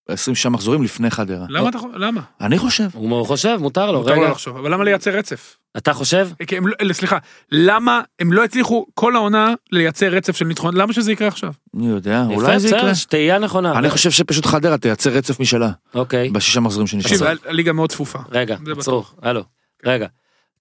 26 0.09 0.45
מחזורים 0.45 0.84
לפני 0.84 1.09
חדרה. 1.09 1.45
למה 1.49 1.69
אתה 1.69 1.78
חושב? 1.78 1.95
למה? 1.97 2.21
אני 2.41 2.57
חושב. 2.57 2.88
הוא 2.93 3.26
חושב, 3.26 3.57
מותר 3.59 3.91
לו, 3.91 3.99
מותר 3.99 4.15
לו 4.15 4.21
רגע. 4.21 4.32
לחשוב, 4.32 4.57
אבל 4.57 4.74
למה 4.74 4.84
לייצר 4.84 5.11
רצף? 5.11 5.57
אתה 5.78 5.93
חושב? 5.93 6.30
כי 6.47 6.57
הם 6.57 6.67
לא- 6.67 6.93
סליחה, 6.93 7.17
למה 7.51 8.01
הם 8.19 8.34
לא 8.34 8.43
הצליחו 8.43 8.86
כל 8.93 9.15
העונה 9.15 9.53
לייצר 9.71 10.07
רצף 10.07 10.36
של 10.38 10.45
ניצחונות? 10.45 10.76
למה 10.76 10.93
שזה 10.93 11.11
יקרה 11.11 11.28
עכשיו? 11.28 11.53
אני 11.78 11.88
יודע, 11.88 12.24
אולי 12.30 12.59
זה 12.59 12.67
יקרה. 12.67 12.80
בסדר, 12.80 12.93
שתהייה 12.93 13.39
נכונה. 13.39 13.78
אני 13.80 13.89
חושב 13.89 14.11
שפשוט 14.11 14.45
חדרה 14.45 14.78
תייצר 14.78 15.09
רצף 15.09 15.39
משלה 15.39 15.71
אוקיי, 15.95 16.30
בשישה 16.30 16.59
מחזורים 16.59 16.88
תקשיב, 16.88 17.01
שנשארו. 17.01 17.30
ה- 17.30 17.49
הליגה 17.49 17.74
מאוד 17.74 17.89
צפופה. 17.91 18.19
רגע, 18.32 18.55
זה 18.65 18.71
עצרו, 18.71 19.03
הלו. 19.21 19.43
רגע. 19.86 20.07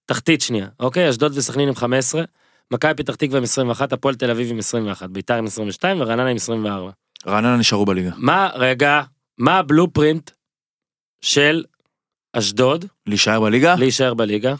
תחתית 0.05 0.41
שנייה, 0.41 0.67
אוקיי? 0.79 1.09
אשדוד 1.09 1.37
וסכנין 1.37 1.67
עם 1.67 1.75
15, 1.75 2.23
מכבי 2.71 2.93
פתח 2.93 3.15
תקווה 3.15 3.37
עם 3.37 3.43
21, 3.43 3.93
הפועל 3.93 4.15
תל 4.15 4.31
אביב 4.31 4.51
עם 4.51 4.59
21, 4.59 5.09
ביתר 5.09 5.33
עם 5.33 5.45
22 5.45 6.01
ורעננה 6.01 6.29
עם 6.29 6.35
24. 6.35 6.91
רעננה 7.27 7.57
נשארו 7.57 7.85
בליגה. 7.85 8.11
מה, 8.17 8.49
רגע, 8.55 9.01
מה 9.37 9.57
הבלופרינט 9.57 10.31
של 11.21 11.63
אשדוד 12.33 12.85
להישאר 13.07 13.39
בליגה? 13.41 13.75
להישאר 13.75 14.13
בליגה? 14.13 14.55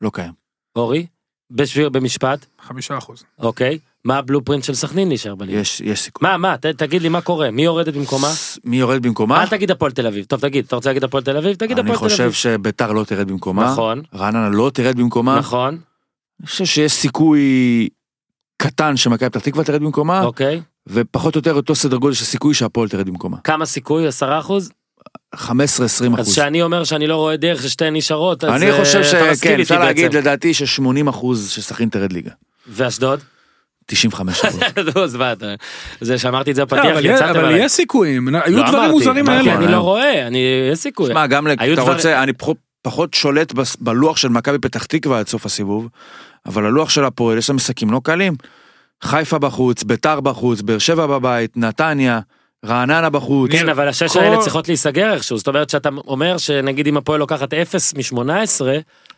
לא 0.00 0.10
קיים. 0.14 0.32
אורי? 0.76 1.06
בשביר, 1.50 1.88
במשפט, 1.88 2.46
חמישה 2.66 2.98
אחוז. 2.98 3.24
אוקיי. 3.38 3.78
מה 4.04 4.16
הבלופרינט 4.18 4.64
של 4.64 4.74
סכנין 4.74 5.08
להישאר 5.08 5.34
בליגה? 5.34 5.58
יש 5.58 5.80
יש 5.80 6.00
סיכוי. 6.00 6.28
מה, 6.28 6.36
מה, 6.36 6.56
ת, 6.58 6.66
תגיד 6.66 7.02
לי 7.02 7.08
מה 7.08 7.20
קורה, 7.20 7.50
מי 7.50 7.62
יורדת 7.62 7.94
במקומה? 7.94 8.28
מי 8.64 8.76
יורד 8.76 9.02
במקומה? 9.02 9.42
אל 9.42 9.48
תגיד 9.48 9.70
הפועל 9.70 9.92
תל 9.92 10.06
אביב. 10.06 10.24
טוב, 10.24 10.40
תגיד, 10.40 10.64
אתה 10.64 10.76
רוצה 10.76 10.88
להגיד 10.90 11.04
הפועל 11.04 11.22
תל 11.22 11.36
אביב? 11.36 11.54
תגיד 11.56 11.78
אני 11.78 11.90
הפועל 11.90 11.98
תל 12.08 12.14
חושב 12.14 12.22
אביב. 12.22 12.32
שביתר 12.34 12.92
לא 12.92 13.04
תרד 13.04 13.28
במקומה. 13.28 13.64
נכון, 13.72 14.02
רעננה 14.14 14.48
לא 14.48 14.70
תרד 14.74 14.96
במקומה. 14.96 15.38
נכון, 15.38 15.78
אני 16.40 16.46
חושב 16.46 16.64
שיש 16.64 16.92
סיכוי 16.92 17.88
קטן 18.56 18.96
שמכבי 18.96 19.30
פתח 19.30 19.40
תקווה 19.40 19.64
תרד 19.64 19.80
במקומה, 19.80 20.22
אוקיי. 20.22 20.60
ופחות 20.86 21.34
או 21.34 21.38
יותר 21.38 21.54
אותו 21.54 21.74
סדר 21.74 21.96
גודל 21.96 22.14
של 22.14 22.24
סיכוי 22.24 22.54
שהפועל 22.54 22.88
תרד 22.88 23.06
במקומה. 23.08 23.36
כמה 23.44 23.66
סיכוי? 23.66 24.06
10 24.06 24.38
אחוז? 24.38 24.70
15-20 25.36 25.38
אז 25.40 25.98
אחוז. 26.14 26.34
שאני 26.34 26.62
אומר 26.62 26.84
שאני 26.84 27.06
לא 27.06 27.16
רואה 27.16 27.36
דרך 27.36 27.62
ששתיהן 27.62 27.96
נשארות, 27.96 28.44
אז 28.44 28.62
אני 28.62 28.70
אה, 28.70 28.78
חושב 28.80 28.98
אתה 28.98 29.08
מסכים 29.30 29.34
שכן, 29.36 29.50
איתי 29.50 29.62
אפשר 29.62 29.78
להגיד. 29.78 30.14
לדעתי 30.14 30.54
ש-80 30.54 31.10
אחוז 31.10 31.50
שסכנין 31.50 31.88
תרד 31.88 32.12
ליגה. 32.12 32.30
ואשדוד? 32.68 33.20
95 33.86 34.44
אחוז. 34.44 34.60
אז 36.00 36.06
זה 36.06 36.18
שאמרתי 36.18 36.50
את 36.50 36.56
זה 36.56 36.62
לא, 36.62 36.66
בפתיח, 36.66 36.84
אבל 36.84 37.04
יש- 37.06 37.10
יצאתם 37.14 37.30
אבל 37.30 37.38
עליי. 37.44 37.64
יש 37.64 37.72
סיכויים, 37.72 38.28
היו 38.34 38.56
לא 38.58 38.68
דברים 38.68 38.90
מוזרים 38.90 39.28
האלה. 39.28 39.54
אני 39.54 39.72
לא 39.72 39.78
רואה, 39.78 40.26
אני, 40.26 40.38
יש 40.72 40.78
סיכוי. 40.78 41.06
שמע, 41.10 41.26
גם 41.26 41.46
אתה 41.72 41.82
רוצה, 41.82 42.22
אני 42.22 42.32
פחות- 42.82 43.14
שולט 43.14 43.52
בס- 43.52 43.76
בלוח 43.80 44.16
של 44.16 44.28
מכבי 44.28 44.58
פתח 44.58 44.84
תקווה 44.84 45.18
עד 45.18 45.28
סוף 45.28 45.46
הסיבוב, 45.46 45.88
אבל 46.46 46.66
הלוח 46.66 46.90
של 46.90 47.04
הפועל 47.04 47.38
יש 47.38 47.46
שם 47.46 47.56
משחקים 47.56 47.90
לא 47.90 48.00
קלים. 48.04 48.34
חיפה 49.04 49.38
בחוץ, 49.38 49.82
ביתר 49.82 50.20
בחוץ, 50.20 50.60
באר 50.62 50.78
שבע 50.78 51.06
בבית, 51.06 51.56
נתניה, 51.56 52.20
רעננה 52.66 53.10
בחוץ. 53.10 53.50
כן, 53.52 53.68
אבל 53.68 53.88
השש 53.88 54.12
כל- 54.12 54.18
האלה 54.20 54.38
צריכות 54.42 54.68
להיסגר 54.68 55.12
איכשהו, 55.14 55.38
זאת 55.38 55.48
אומרת 55.48 55.70
שאתה 55.70 55.88
אומר 56.06 56.38
שנגיד 56.38 56.86
אם 56.86 56.96
הפועל 56.96 57.18
לוקחת 57.20 57.54
0 57.54 57.94
מ-18, 57.94 58.20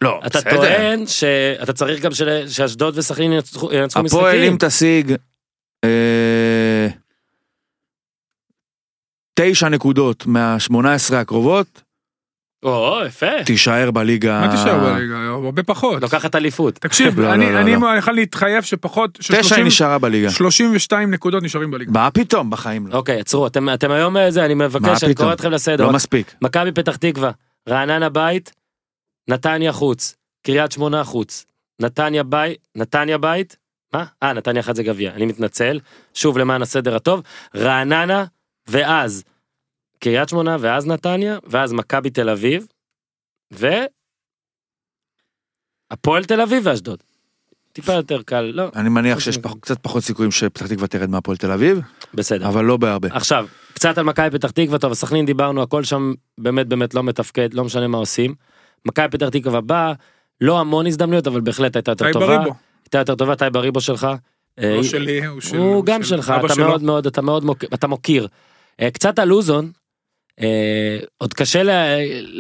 לא, 0.00 0.20
אתה 0.26 0.38
בסדר. 0.38 0.56
טוען 0.56 1.06
שאתה 1.06 1.72
צריך 1.72 2.02
גם 2.02 2.12
של- 2.14 2.48
שאשדוד 2.48 2.98
וסכנין 2.98 3.32
ינצחו 3.32 3.72
ינצחו 3.72 4.00
הפועל 4.06 4.34
אם 4.36 4.40
משחקים. 4.54 4.56
תשיג 4.68 5.14
אה, 5.84 6.88
תשע 9.34 9.68
נקודות 9.68 10.26
מה-18 10.26 11.14
הקרובות, 11.16 11.82
או, 12.62 13.00
יפה. 13.06 13.44
תישאר 13.46 13.90
בליגה. 13.90 14.40
מה 14.40 14.50
תישאר 14.50 14.78
בליגה? 14.78 15.16
הרבה 15.26 15.62
פחות. 15.62 16.02
לוקחת 16.02 16.34
אליפות. 16.34 16.74
תקשיב, 16.74 17.20
לא, 17.20 17.34
אני 17.34 17.52
לא, 17.52 17.60
אני 17.60 17.76
לא. 17.76 17.86
יכול 17.98 18.14
להתחייב 18.14 18.62
שפחות, 18.62 19.18
תשע 19.18 19.56
היא 19.56 19.64
נשארה 19.64 19.98
בליגה. 19.98 20.30
32 20.30 21.10
נקודות 21.10 21.42
נשארים 21.42 21.70
בליגה. 21.70 21.92
מה 21.92 22.10
פתאום 22.10 22.50
בחיים 22.50 22.86
לא. 22.86 22.94
אוקיי, 22.94 23.20
עצרו, 23.20 23.46
אתם 23.46 23.90
היום 23.90 24.16
איזה, 24.16 24.44
אני 24.44 24.54
מה 24.54 24.64
מבקש, 24.64 25.04
אני? 25.04 25.14
קורא 25.14 25.32
אתכם 25.32 25.50
לסדר. 25.50 25.84
לא 25.86 25.92
מספיק. 25.92 26.34
מכבי 26.42 26.72
פתח 26.72 26.96
תקווה, 26.96 27.30
רעננה 27.68 28.08
בית, 28.08 28.52
נתניה 29.28 29.72
חוץ, 29.72 30.16
קריית 30.46 30.72
שמונה 30.72 31.04
חוץ, 31.04 31.46
נתניה 31.80 32.22
בית, 32.22 32.58
נתניה 32.76 33.18
בית, 33.18 33.56
מה? 33.94 34.04
אה, 34.22 34.32
נתניה 34.32 34.60
אחת 34.60 34.76
זה 34.76 34.82
גביע, 34.82 35.10
אני 35.10 35.26
מתנצל, 35.26 35.80
שוב 36.14 36.38
למען 36.38 36.62
הסדר 36.62 36.96
הטוב, 36.96 37.22
רעננה, 37.56 38.24
ואז 38.68 39.22
קריית 40.00 40.28
שמונה, 40.28 40.56
ואז 40.60 40.86
נתניה, 40.86 41.38
ואז 41.46 41.72
מכבי 41.72 42.10
תל 42.10 42.28
אביב, 42.28 42.66
ו... 43.52 43.66
הפועל 45.90 46.24
תל 46.24 46.40
אביב 46.40 46.62
ואשדוד. 46.66 46.98
טיפה 47.72 47.92
יותר 47.92 48.22
קל, 48.22 48.40
לא, 48.54 48.64
אני 48.76 48.88
מניח 48.88 49.20
שיש. 49.20 49.38
פח- 49.38 49.54
קצת 49.60 49.78
פחות 49.82 50.02
סיכויים 50.02 50.30
שפתח 50.30 50.66
תקווה 50.66 50.88
תרד 50.88 51.10
מהפועל 51.10 51.36
תל 51.36 51.50
אביב, 51.50 51.80
בסדר. 52.14 52.48
אבל 52.48 52.64
לא 52.64 52.76
בהרבה. 52.76 53.08
עכשיו, 53.12 53.46
קצת 53.74 53.98
על 53.98 54.04
מכבי 54.04 54.30
פתח 54.30 54.50
תקווה, 54.50 54.78
טוב, 54.78 54.94
סכנין 54.94 55.26
דיברנו, 55.26 55.62
הכל 55.62 55.84
שם 55.84 56.12
באמת 56.38 56.66
באמת 56.66 56.94
לא 56.94 57.02
מתפקד, 57.02 57.54
לא 57.54 57.64
משנה 57.64 57.86
מה 57.88 57.98
עושים. 57.98 58.34
מכבי 58.84 59.08
פתח 59.08 59.28
תקווה 59.28 59.60
באה, 59.60 59.92
לא 60.40 60.60
המון 60.60 60.86
הזדמנויות, 60.86 61.26
אבל 61.26 61.40
בהחלט 61.40 61.76
הייתה 61.76 61.90
יותר 61.92 62.12
טובה. 62.12 62.26
בריבו. 62.26 62.54
הייתה 62.84 62.98
יותר 62.98 63.14
טובה, 63.14 63.36
טייב 63.36 63.52
בריבו 63.52 63.80
שלך. 63.80 64.06
אה, 64.58 64.74
לא 64.76 64.82
שלי, 64.82 65.26
הוא 65.26 65.40
של... 65.40 65.56
הוא 65.56 65.84
גם 65.84 66.02
של 66.02 66.08
שלך, 66.08 66.32
אתה. 66.44 66.54
מאוד 66.60 66.82
מאוד, 66.82 67.06
אתה 67.06 67.22
מאוד 67.22 67.44
מוק- 67.44 67.64
אתה 67.74 67.86
מוקיר. 67.86 68.28
אה, 68.80 68.90
קצת 68.90 69.18
על 69.18 69.28
לוזון, 69.28 69.70
אה, 70.42 70.46
עוד 71.18 71.34
קשה 71.34 71.62
ל- 71.62 71.70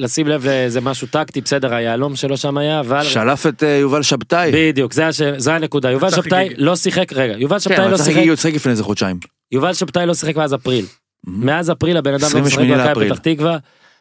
לשים 0.04 0.28
לב 0.28 0.46
לאיזה 0.46 0.80
משהו 0.80 1.06
טקטי, 1.10 1.40
בסדר, 1.40 1.74
היהלום 1.74 2.16
שלו 2.16 2.36
שם 2.36 2.58
היה, 2.58 2.80
אבל... 2.80 3.02
שלף 3.02 3.46
את 3.46 3.62
אה, 3.62 3.68
יובל 3.68 4.02
שבתאי. 4.02 4.50
בדיוק, 4.54 4.92
זה 4.92 5.06
הש- 5.08 5.22
זה 5.36 5.54
הנקודה. 5.54 5.90
יובל 5.90 6.10
שבתאי. 6.10 6.48
לא 6.56 6.76
שיחק, 6.76 7.12
רגע, 7.12 7.34
יובל 7.38 7.56
כן, 7.56 7.60
שבתאי 7.60 7.76
אבל 7.82 7.90
לא 7.90 7.96
צריך 7.96 8.04
שיחק, 8.06 8.16
להגיד, 8.16 8.30
הוא 8.30 8.36
שיחק 8.36 8.54
לפני 8.54 8.70
איזה 8.72 8.84
חודשיים. 8.84 9.16
יובל 9.52 9.72
שבתאי 9.74 10.06
לא 10.06 10.14
שיחק 10.14 10.36
מאז 10.36 10.54
אפריל. 10.54 10.84
מאז 11.26 11.70
אפריל 11.72 11.96
הבן 11.96 12.14
אדם 12.14 12.28
לא 12.34 12.40
משחק 12.40 12.52
28 12.52 12.86
במכבי. 12.86 13.08
פתח 13.10 13.18
תקווה, 13.18 13.56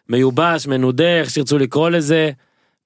מיובש, 0.09 0.67
מנודה, 0.67 1.19
איך 1.19 1.29
שירצו 1.29 1.57
לקרוא 1.57 1.89
לזה. 1.89 2.29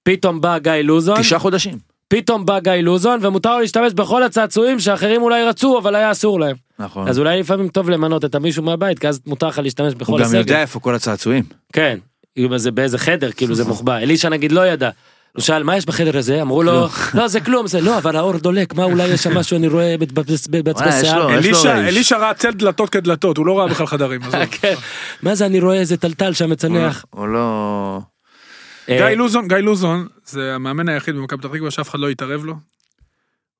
פתאום 0.03 0.41
בא 0.41 0.57
גיא 0.57 0.71
לוזון, 0.71 1.19
תשעה 1.19 1.39
חודשים. 1.39 1.77
פתאום 2.07 2.45
בא 2.45 2.59
גיא 2.59 2.71
לוזון, 2.71 3.19
ומותר 3.25 3.53
לו 3.55 3.59
להשתמש 3.61 3.93
בכל 3.93 4.23
הצעצועים 4.23 4.79
שאחרים 4.79 5.21
אולי 5.21 5.43
רצו, 5.43 5.77
אבל 5.77 5.95
היה 5.95 6.11
אסור 6.11 6.39
להם. 6.39 6.55
נכון. 6.83 7.07
אז 7.07 7.19
אולי 7.19 7.39
לפעמים 7.39 7.67
טוב 7.67 7.89
למנות 7.89 8.25
את 8.25 8.35
המישהו 8.35 8.63
מהבית, 8.63 8.99
כי 8.99 9.07
אז 9.07 9.21
מותר 9.25 9.47
לך 9.47 9.59
להשתמש 9.59 9.93
הוא 9.93 9.99
בכל 9.99 10.17
גם 10.19 10.25
הסגל. 10.25 10.37
יודע 10.37 10.61
איפה 10.61 10.79
כל 10.79 10.95
הצעצועים. 10.95 11.43
כן, 11.73 11.97
אם 12.37 12.57
זה 12.57 12.71
באיזה 12.71 12.97
חדר, 12.97 13.31
כאילו 13.31 13.55
זה 13.55 13.65
מוחבא. 13.65 13.97
אלישע 13.97 14.29
נגיד 14.29 14.51
לא 14.51 14.67
ידע. 14.67 14.89
הוא 15.35 15.41
שאל 15.41 15.63
מה 15.63 15.77
יש 15.77 15.85
בחדר 15.85 16.17
הזה 16.17 16.41
אמרו 16.41 16.63
לו 16.63 16.87
לא 17.13 17.27
זה 17.27 17.39
כלום 17.39 17.67
זה 17.67 17.81
לא 17.81 17.97
אבל 17.97 18.15
האור 18.15 18.37
דולק 18.37 18.73
מה 18.73 18.83
אולי 18.83 19.07
יש 19.07 19.23
שם 19.23 19.37
משהו 19.37 19.57
אני 19.57 19.67
רואה 19.67 19.95
יש 21.39 21.47
לו- 21.47 21.55
שיער. 21.55 21.77
יש 21.81 21.87
אלישע, 21.93 22.17
ראה 22.17 22.33
צל 22.33 22.51
דלתות 22.51 22.89
כדלתות, 22.89 23.37
הוא 23.37 23.45
לא 23.45 23.59
ראה 23.59 23.67
בכלל 23.67 23.87
חדרים. 23.87 24.21
עזוב. 24.23 24.45
כן. 24.61 24.73
מה 25.23 25.35
זה 25.35 25.45
אני 25.45 25.59
רואה 25.59 25.75
איזה 25.79 25.97
טלטל 25.97 26.33
שם 26.33 26.49
מצנח. 26.49 27.05
הוא 27.09 27.27
לא... 27.27 27.99
אה, 28.89 28.97
גיא 28.97 29.17
לוזון, 29.17 29.47
גיא 29.47 29.57
לוזון, 29.57 30.07
זה 30.25 30.55
המאמן 30.55 30.89
היחיד 30.89 31.15
במכבי 31.15 31.39
פתח 31.39 31.49
תקווה 31.53 31.71
שאף 31.71 31.89
אחד 31.89 31.99
לא 31.99 32.11
יתערב 32.11 32.45
לו. 32.45 32.53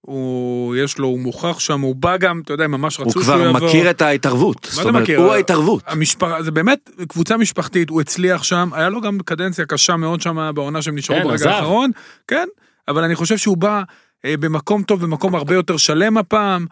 הוא, 0.06 0.76
יש 0.76 0.98
לו, 0.98 1.08
הוא 1.08 1.20
מוכח 1.20 1.60
שם, 1.60 1.82
הוא 1.82 1.96
בא 1.96 2.18
גם, 2.18 2.42
אתה 2.46 2.54
יודע, 2.54 2.68
ממש 2.68 2.98
הוא 2.98 3.06
רצו 3.06 3.12
שהוא 3.12 3.24
כבר 3.24 3.48
יבוא. 3.50 3.68
מכיר 3.68 3.90
את 3.90 4.02
ההתערבות. 4.02 4.68
זאת 4.72 4.84
זה 4.84 4.90
אומרת, 4.90 5.04
מכיר? 5.04 5.20
הוא 5.20 5.34
ההתערבות. 5.34 5.84
המשפחה, 5.88 6.44
זה 6.44 6.52
באמת 6.52 6.90
קבוצה 7.08 7.38
משפחתית, 7.38 7.90
הוא 7.90 8.02
הצליח 8.02 8.44
שם, 8.44 8.70
היה 8.74 8.90
לו 8.90 9.02
גם 9.02 9.18
קדנציה 9.26 9.66
קשה 9.66 9.96
מאוד 9.98 10.22
שם 10.22 10.52
בעונה 10.56 10.82
שהם 10.82 10.96
נשארו 10.98 11.18
כן, 11.20 11.24
ברגע 11.24 11.36
עזב. 11.36 11.48
האחרון, 11.48 11.92
כן, 12.28 12.48
אבל 12.88 13.04
אני 13.04 13.16
חושב 13.16 13.38
שהוא 13.38 13.58
בא 13.58 13.82
אה, 14.26 14.38
במקום 14.38 14.84
טוב, 14.84 15.02
במקום 15.02 15.36
הרבה 15.36 15.56
יותר 15.56 15.78
שלם 15.78 16.18
הפעם, 16.18 16.66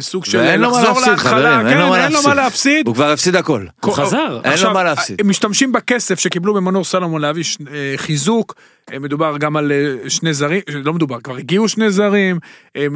סוג 0.00 0.24
של 0.24 0.56
לחזור 0.60 1.00
להתחלה, 1.10 1.62
כן, 1.70 1.78
לו 1.78 1.88
מה 1.88 2.04
אין 2.04 2.12
לו 2.12 2.18
מה 2.26 2.34
להפסיד. 2.34 2.86
הוא 2.86 2.94
כבר 2.94 3.10
הפסיד 3.10 3.36
הכל. 3.36 3.66
הוא 3.84 3.92
חזר. 3.94 4.40
אין 4.44 4.58
לו 4.64 4.72
מה 4.74 4.84
להפסיד. 4.84 5.20
הם 5.20 5.28
משתמשים 5.28 5.72
בכסף 5.72 6.18
שקיבלו 6.18 6.54
ממנור 6.54 6.84
סלומון 6.84 7.20
להביא 7.22 7.42
ש- 7.42 7.58
אה, 7.72 7.92
חיזוק, 7.96 8.54
אה, 8.92 8.98
מדובר 8.98 9.36
גם 9.38 9.56
על 9.56 9.72
אה, 9.72 10.10
שני 10.10 10.34
זרים, 10.34 10.60
לא 10.84 10.92
מדובר, 10.94 11.20
כבר 11.20 11.36
הגיעו 11.36 11.68
שני 11.68 11.90
זרים, 11.90 12.38
אה, 12.76 12.86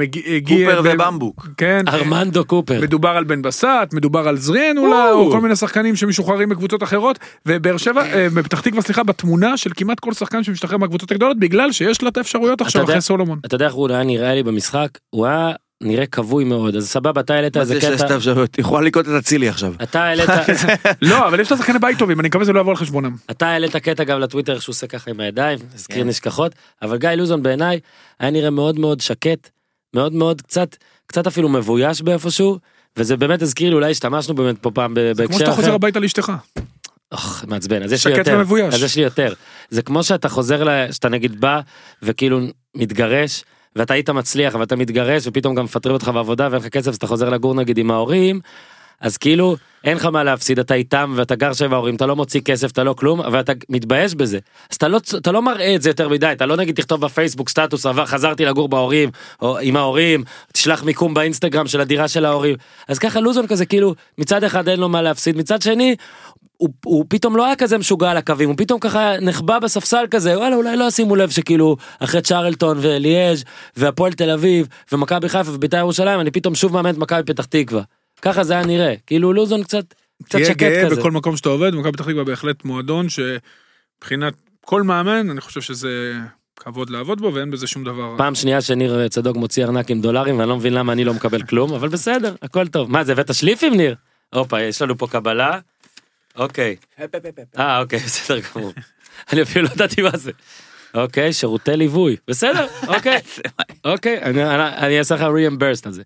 קופר 0.49 0.81
ובמבוק. 0.85 1.49
כן, 1.57 1.85
אה, 1.89 1.95
ארמנדו 1.95 2.45
קופר. 2.45 2.81
מדובר 2.81 3.09
על 3.09 3.25
בן 3.25 3.43
בסט, 3.43 3.67
מדובר 3.93 4.29
על 4.29 4.37
זריאן 4.37 4.79
אולי, 4.79 5.11
או 5.11 5.31
כל 5.33 5.41
מיני 5.41 5.57
שחקנים 5.57 5.97
שמשוחררים 5.97 6.49
בקבוצות 6.49 6.83
אחרות, 6.83 7.19
ובאר 7.47 7.77
שבע, 7.77 8.03
אה, 8.13 8.27
בפתח 8.35 8.61
תקווה 8.61 8.83
סליחה, 8.83 9.03
בתמונה 9.03 9.57
של 9.57 9.71
כמעט 9.77 10.01
כל 10.01 10.13
שחקן 10.13 10.43
שמשתחרר 10.45 10.77
מהקבוצות 10.77 11.11
הגדולות, 11.11 11.39
בגלל 11.39 11.73
שיש 11.73 12.03
לה 12.03 12.09
את 12.09 12.17
האפשרויות 12.17 12.61
עכשיו 12.61 12.85
אחרי 12.85 13.01
סולומון. 13.01 13.39
אתה 13.47 13.55
יודע 13.55 13.67
איך 13.67 13.75
הוא 13.75 13.89
היה 13.91 14.03
נראה 14.03 14.35
לי 14.35 14.43
במשחק? 14.43 14.89
הוא 15.11 15.27
היה 15.27 15.51
נראה 15.83 16.07
כבוי 16.07 16.45
מאוד, 16.45 16.77
אז 16.77 16.89
סבבה, 16.89 17.21
אתה 17.21 17.35
העלית 17.35 17.57
מה 17.57 17.63
איזה 17.63 17.75
זה 17.75 17.81
שתי 17.81 18.05
קטע, 18.05 18.17
אפשרויות? 18.17 18.59
יכולה 18.59 18.87
לקרות 18.87 19.09
את 19.09 19.13
אצילי 19.19 19.49
עכשיו. 19.49 19.75
אתה 19.83 20.03
העלית, 20.05 20.29
לא, 21.03 21.29
אבל 21.29 21.41
יש 21.41 21.51
לו 21.53 21.57
שחקני 21.59 21.79
בית 21.79 21.99
טובים, 21.99 22.21
אני 22.21 22.29
מקווה 22.29 22.45
שזה 22.45 22.53
לא 22.53 22.61
יבוא 22.61 22.71
על 22.73 22.77
חשבונם. 22.77 23.17
אתה 23.31 23.47
העלית 23.47 23.77
קטע 23.77 24.05
גם 24.05 24.21
לטוויטר 24.21 24.59
שהוא 24.59 24.73
עושה 24.73 24.87
ככה 24.87 25.11
עם 25.11 25.21
הידיים, 25.21 25.59
הזכיר 25.75 26.05
נשכחות, 26.05 26.53
אבל 26.83 26.97
גיא 26.99 27.11
לוזון 27.11 27.43
בעיניי 27.43 27.81
היה 28.21 28.31
נראה 28.31 28.51
מאוד 28.51 28.79
מאוד 28.79 29.01
שקט, 29.01 29.49
מאוד 29.95 30.13
מאוד 30.13 30.41
קצת, 30.43 30.77
קצת 31.07 31.27
אפילו 31.27 31.49
מבויש 31.49 32.03
באיפשהו, 32.03 32.59
וזה 32.97 33.17
באמת 33.17 33.43
הזכיר 33.43 33.69
לי, 33.69 33.75
אולי 33.75 33.91
השתמשנו 33.91 34.35
באמת 34.35 34.59
פה 34.59 34.71
פעם 34.71 34.95
ב- 34.95 34.99
כמו 35.01 35.15
בהקשר 35.17 35.39
שאתה 35.39 35.51
אחר. 35.51 35.57
חוזר 35.57 35.75
הביתה 35.75 36.01
לאשתך. 36.01 36.33
אוח, 37.13 37.45
מעצבן, 37.49 37.83
אז 37.83 37.93
יש 37.93 38.07
לי 38.07 38.13
שקט 38.13 38.27
יותר, 38.27 38.39
ומבויש. 38.39 38.75
אז 38.75 38.83
יש 38.83 38.97
לי 38.97 39.03
יותר. 39.03 39.33
זה 39.71 39.83
כמו 39.83 40.03
שאתה 40.03 40.29
חוזר, 40.29 40.65
ל- 40.65 40.93
שאתה 40.93 41.09
נגיד 41.09 41.41
בא 41.41 41.61
וכאילו 42.03 42.41
מתגרש, 42.77 43.45
ואתה 43.77 43.95
היית 43.95 44.11
מצליח 44.11 44.55
ואתה 44.55 44.77
מתגרש 44.77 45.23
ופתאום 45.27 45.55
גם 45.55 45.65
מפטרים 45.65 45.95
אותך 45.95 46.09
בעבודה 46.15 46.49
ואין 46.51 46.63
לך 46.63 46.69
כסף 46.69 46.89
אז 46.89 46.97
אתה 46.97 47.07
חוזר 47.07 47.29
לגור 47.29 47.55
נגיד 47.55 47.79
עם 47.79 47.91
ההורים, 47.91 48.41
אז 49.01 49.17
כאילו 49.17 49.57
אין 49.85 49.97
לך 49.97 50.05
מה 50.05 50.25
להפסיד, 50.25 50.59
אתה 50.59 50.75
איתם 50.75 51.13
ואתה 51.17 51.35
גר 51.35 51.53
שם 51.53 51.65
עם 51.65 51.73
ההורים, 51.73 51.95
אתה 51.95 52.07
לא 52.07 52.17
מוציא 52.17 52.41
כסף, 52.41 52.71
אתה 52.71 52.85
לא 52.85 52.93
כלום, 52.93 53.21
אבל 53.21 53.41
אתה 53.41 53.53
מתבייש 53.69 54.15
בזה. 54.15 54.39
אז 54.71 54.77
אתה 54.77 54.89
לא, 54.89 55.01
אתה 55.17 55.33
לא 55.33 55.43
מראה 55.43 55.75
את 55.75 55.83
זה 55.83 55.91
יותר 55.91 56.09
מדי, 56.09 56.29
אתה 56.33 56.47
לא 56.47 56.57
נגיד 56.57 56.75
תכתוב 56.75 57.01
בפייסבוק 57.01 57.49
סטטוס, 57.49 57.87
עבר, 57.87 58.07
חזרתי 58.07 58.45
לגור 58.45 58.69
בהורים, 58.69 59.11
או 59.43 59.59
עם 59.59 59.77
ההורים, 59.77 60.25
תשלח 60.53 60.85
מיקום 60.85 61.15
באינסטגרם 61.15 61.67
של 61.67 61.81
הדירה 61.81 62.09
של 62.09 62.25
ההורים. 62.25 62.57
אז 62.89 62.99
ככה 62.99 63.21
לוזון 63.21 63.47
כזה 63.47 63.67
כאילו, 63.67 63.95
מצד 64.19 64.45
אחד 64.45 64.69
אין 64.69 64.81
לו 64.81 64.89
מה 64.89 65.03
להפסיד, 65.03 65.37
מצד 65.37 65.63
שני, 65.63 65.97
הוא, 66.57 66.69
הוא 66.85 67.05
פתאום 67.09 67.37
לא 67.37 67.47
היה 67.47 67.57
כזה 67.57 67.79
משוגע 67.79 68.11
על 68.11 68.17
הקווים, 68.17 68.49
הוא 68.49 68.57
פתאום 68.59 68.81
ככה 68.81 69.21
נחבא 69.21 69.59
בספסל 69.59 70.05
כזה, 70.11 70.39
וואלה 70.39 70.57
אולי 70.57 70.77
לא 70.77 70.85
ישימו 70.85 71.17
לב 71.17 71.31
שכאילו 71.31 71.77
אחרי 71.99 72.23
צ'רלטון 72.23 72.79
וליאז' 72.81 73.45
והפועל 73.77 74.13
תל 74.13 74.31
אביב 74.31 74.69
ומכבי 74.93 75.29
חיפה 75.29 75.51
ובית"ר 75.51 75.77
ירושלים 75.77 76.21
אני 76.21 76.31
פתאום 76.31 76.55
שוב 76.55 76.73
מאמן 76.73 76.91
את 76.91 76.99
מכבי 76.99 77.23
פתח 77.23 77.45
תקווה. 77.45 77.83
ככה 78.23 78.45
זה 78.45 78.53
היה 78.53 78.65
נראה, 78.65 78.95
כאילו 79.07 79.33
לוזון 79.33 79.63
קצת, 79.63 79.95
קצת 80.25 80.31
תהיה 80.31 80.47
שקט 80.47 80.59
גאה 80.59 80.87
כזה. 80.87 81.01
בכל 81.01 81.11
מקום 81.11 81.37
שאתה 81.37 81.49
עובד, 81.49 81.75
מכבי 81.75 81.93
פתח 81.93 82.05
תקווה 82.05 82.25
בהחלט 82.25 82.65
מועדון 82.65 83.07
שמבחינת 83.09 84.35
כל 84.65 84.83
מאמן, 84.83 85.31
אני 85.31 85.41
חושב 85.41 85.61
שזה 85.61 86.15
כבוד 86.57 86.91
לעבוד 86.91 87.21
בו 87.21 87.35
ואין 87.35 87.51
בזה 87.51 87.67
שום 87.67 87.85
דבר. 87.85 88.15
פעם 88.19 88.35
שנייה 88.35 88.61
שניר 88.61 89.09
צדוק 89.09 89.37
מוציא 89.37 89.65
ארנק 89.65 89.91
עם 89.91 90.01
דולרים 90.01 90.39
ואני 90.39 90.49
לא 90.49 90.57
מבין 90.57 90.75
למה 90.75 90.93
אני 90.93 91.05
לא 91.05 91.15
מקבל 91.15 91.43
כלום 91.43 91.75
אבל 91.75 91.89
בסדר 91.89 92.35
הכל 92.43 92.69
טוב 92.69 92.91
מה 92.91 93.05
זה 93.05 93.13
הבאת 93.13 93.35
שליפים 93.35 93.75
ניר? 93.75 93.95
הופה 94.35 94.63
יש 94.63 94.83
לנו 94.83 94.99
פה 94.99 95.07
קבלה. 95.07 95.59
אוקיי. 96.37 96.77
אה 97.59 97.81
אוקיי 97.81 97.99
בסדר 98.07 98.39
גמור. 98.41 98.73
אני 99.33 99.43
אפילו 99.43 99.65
לא 99.65 99.71
ידעתי 99.75 100.03
מה 100.03 100.11
זה. 100.17 100.31
אוקיי 100.95 101.33
שירותי 101.33 101.77
ליווי 101.77 102.17
בסדר 102.29 102.67
אוקיי 102.97 103.21
אוקיי 103.85 104.23
אני- 104.23 104.99
אעשה 104.99 105.15
לך 105.15 105.21
ריאמברסט 105.23 105.87
על 105.87 105.93
זה. 105.93 106.03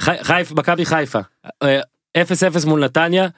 חי- 0.00 0.24
חיפה 0.24 0.54
מכבי 0.54 0.84
חיפה 0.86 1.18
אה, 1.62 1.80
0-0 2.18 2.22
מול 2.66 2.84
נתניה 2.84 3.28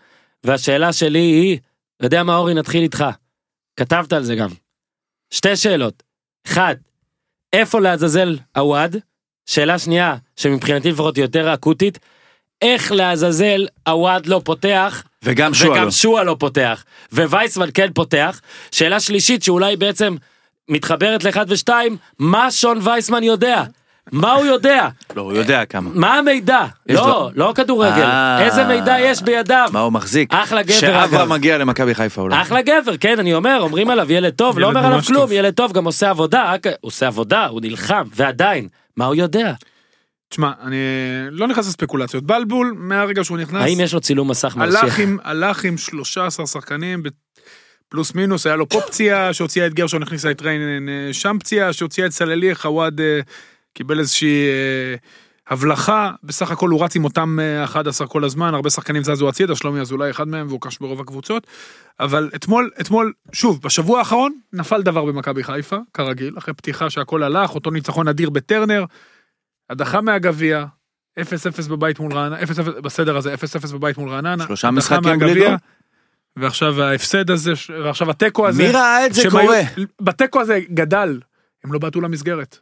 והשאלה 0.44 0.92
שלי 0.92 1.18
היא 1.18 1.58
יודע 2.02 2.22
מה 2.22 2.36
אורי 2.36 2.54
נתחיל 2.54 2.82
איתך. 2.82 3.04
כתבת 3.76 4.12
על 4.12 4.22
זה 4.24 4.34
גם. 4.36 4.48
שתי 5.30 5.56
שאלות. 5.56 6.02
אחד, 6.46 6.76
איפה 7.52 7.80
לעזאזל 7.80 8.38
עווד? 8.56 8.96
שאלה 9.46 9.78
שנייה, 9.78 10.16
שמבחינתי 10.36 10.90
לפחות 10.90 11.18
יותר 11.18 11.54
אקוטית, 11.54 11.98
איך 12.62 12.92
לעזאזל 12.92 13.66
עווד 13.86 14.26
לא 14.26 14.40
פותח, 14.44 15.02
וגם 15.22 15.54
שועה 15.54 15.76
לא. 15.76 15.80
וגם 15.82 15.90
שועה 15.90 16.24
לא 16.24 16.36
פותח, 16.38 16.84
ווייסמן 17.12 17.68
כן 17.74 17.88
פותח. 17.94 18.40
שאלה 18.70 19.00
שלישית 19.00 19.42
שאולי 19.42 19.76
בעצם 19.76 20.16
מתחברת 20.68 21.24
לאחד 21.24 21.46
ושתיים, 21.48 21.96
מה 22.18 22.50
שון 22.50 22.78
וייסמן 22.82 23.22
יודע? 23.22 23.64
מה 24.12 24.32
הוא 24.32 24.44
יודע? 24.44 24.88
לא, 25.16 25.22
הוא 25.22 25.32
יודע 25.32 25.64
כמה. 25.64 25.90
מה 25.94 26.14
המידע? 26.14 26.64
לא, 26.88 27.30
לא 27.34 27.52
כדורגל. 27.54 28.02
אה. 28.02 28.44
איזה 28.44 28.64
מידע 28.64 28.96
יש 29.00 29.22
בידיו? 29.22 29.68
מה 29.72 29.80
הוא 29.80 29.92
מחזיק? 29.92 30.34
אחלה 30.34 30.62
גבר, 30.62 30.74
שאברהם 30.74 31.14
אגב. 31.14 31.28
מגיע 31.28 31.58
למכבי 31.58 31.94
חיפה 31.94 32.22
אולי. 32.22 32.42
אחלה 32.42 32.62
גבר, 32.62 32.96
כן, 32.96 33.18
אני 33.18 33.34
אומר, 33.34 33.58
אומרים 33.60 33.90
עליו 33.90 34.12
ילד 34.12 34.32
טוב, 34.32 34.58
לא 34.58 34.66
אומר 34.68 34.86
עליו 34.86 35.00
כלום. 35.06 35.32
ילד 35.32 35.54
טוב, 35.54 35.72
גם 35.72 35.84
עושה 35.84 36.10
עבודה, 36.10 36.54
עושה 36.80 37.06
עבודה, 37.06 37.46
הוא 37.46 37.60
נלחם, 37.60 38.02
ועדיין, 38.14 38.68
מה 38.96 39.06
הוא 39.06 39.14
יודע? 39.14 39.52
תשמע, 40.28 40.52
אני 40.60 40.76
לא 41.30 41.46
נכנס 41.46 41.68
לספקולציות. 41.68 42.24
בלבול, 42.24 42.74
מהרגע 42.76 43.24
שהוא 43.24 43.38
נכנס, 43.38 43.62
האם 43.62 43.80
יש 43.80 43.94
לו 43.94 44.00
צילום 44.00 44.30
מסך? 44.30 44.56
עם, 44.98 45.18
הלך 45.24 45.64
עם 45.64 45.78
13 45.78 46.46
שחקנים, 46.46 47.02
פלוס 47.88 48.14
מינוס, 48.14 48.46
היה 48.46 48.56
לו 48.56 48.68
פה 48.68 48.80
פציעה, 48.80 49.32
שהוציאה 49.32 49.66
את 49.66 49.74
גרשון, 49.74 50.02
הכניסה 50.02 50.30
את 50.30 50.42
ריין, 50.42 50.88
אה, 50.88 51.12
שם 51.12 51.36
פציעה, 51.40 51.72
שהוציאה 51.72 52.06
את 52.06 52.12
סללי, 52.12 52.54
חוואד 52.54 53.00
אה, 53.00 53.20
קיבל 53.74 53.98
איזושהי 53.98 54.48
אה, 54.48 54.96
הבלחה, 55.50 56.10
בסך 56.22 56.50
הכל 56.50 56.68
הוא 56.68 56.84
רץ 56.84 56.96
עם 56.96 57.04
אותם 57.04 57.38
אה, 57.40 57.64
11 57.64 58.06
כל 58.06 58.24
הזמן, 58.24 58.54
הרבה 58.54 58.70
שחקנים 58.70 59.04
זזו 59.04 59.28
הצידה, 59.28 59.56
שלומי 59.56 59.80
אזולאי 59.80 60.10
אחד 60.10 60.28
מהם, 60.28 60.46
והוא 60.46 60.60
קש 60.60 60.78
ברוב 60.78 61.00
הקבוצות, 61.00 61.46
אבל 62.00 62.30
אתמול, 62.34 62.70
אתמול, 62.80 63.12
שוב, 63.32 63.60
בשבוע 63.62 63.98
האחרון, 63.98 64.32
נפל 64.52 64.82
דבר 64.82 65.04
במכבי 65.04 65.44
חיפה, 65.44 65.76
כרגיל, 65.94 66.34
אחרי 66.38 66.54
פתיחה 66.54 66.90
שהכל 66.90 67.22
הלך, 67.22 67.54
אותו 67.54 67.70
ניצחון 67.70 68.08
אדיר 68.08 68.30
בטרנר, 68.30 68.84
הדחה 69.70 70.00
מהגביע, 70.00 70.64
0-0 71.20 71.22
בבית 71.70 72.00
מול 72.00 72.12
רעננה, 72.12 72.42
0-0 72.42 72.80
בסדר 72.80 73.16
הזה, 73.16 73.34
0-0 73.34 73.72
בבית 73.72 73.98
מול 73.98 74.08
רעננה. 74.08 74.44
שלושה 74.46 74.70
משחקים 74.70 75.18
בלי 75.18 75.34
גול? 75.34 75.56
ועכשיו 76.36 76.82
ההפסד 76.82 77.30
הזה, 77.30 77.52
ועכשיו 77.84 78.10
התיקו 78.10 78.48
הזה. 78.48 78.62
מי 78.62 78.72
ראה 78.72 79.06
את 79.06 79.14
זה 79.14 79.22
שהם 79.22 79.30
קורה? 79.30 79.60
בתיקו 80.00 80.40
הזה 80.40 80.60
גדל, 80.74 81.20
הם 81.64 81.72
לא 81.72 81.78
בעטו 81.78 82.00
למסגרת. 82.00 82.58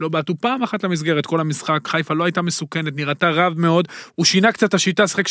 לא 0.00 0.08
בעטו 0.08 0.34
פעם 0.40 0.62
אחת 0.62 0.84
למסגרת 0.84 1.26
כל 1.26 1.40
המשחק, 1.40 1.88
חיפה 1.88 2.14
לא 2.14 2.24
הייתה 2.24 2.42
מסוכנת, 2.42 2.96
נראתה 2.96 3.30
רב 3.30 3.58
מאוד, 3.58 3.88
הוא 4.14 4.26
שינה 4.26 4.52
קצת 4.52 4.68
את 4.68 4.74
השיטה, 4.74 5.06
שחק 5.06 5.28
3-4-3 5.28 5.30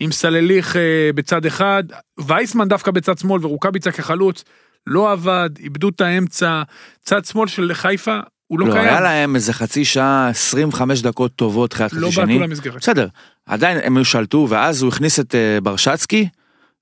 עם 0.00 0.12
סלליך 0.12 0.76
אה, 0.76 1.10
בצד 1.14 1.46
אחד, 1.46 1.84
וייסמן 2.18 2.68
דווקא 2.68 2.90
בצד 2.90 3.18
שמאל 3.18 3.46
ורוקאביצה 3.46 3.92
כחלוץ, 3.92 4.44
לא 4.86 5.12
עבד, 5.12 5.50
איבדו 5.58 5.88
את 5.88 6.00
האמצע, 6.00 6.62
צד 7.00 7.24
שמאל 7.24 7.48
של 7.48 7.70
חיפה, 7.74 8.20
הוא 8.48 8.60
לא, 8.60 8.66
לא, 8.66 8.72
קיים, 8.72 8.84
היה 8.84 9.00
להם 9.00 9.34
איזה 9.34 9.52
חצי 9.52 9.84
שעה, 9.84 10.28
25 10.28 11.02
דקות 11.02 11.32
טובות 11.36 11.70
תחילת 11.70 11.92
לא 11.92 12.08
חצי 12.08 12.16
בעטו 12.16 12.32
שני. 12.32 12.38
למסגרת. 12.38 12.76
בסדר, 12.76 13.08
עדיין 13.46 13.78
הם 13.84 14.04
שלטו, 14.04 14.46
ואז 14.48 14.82
הוא 14.82 14.88
הכניס 14.88 15.20
את 15.20 15.34
אה, 15.34 15.60
ברשצקי 15.60 16.28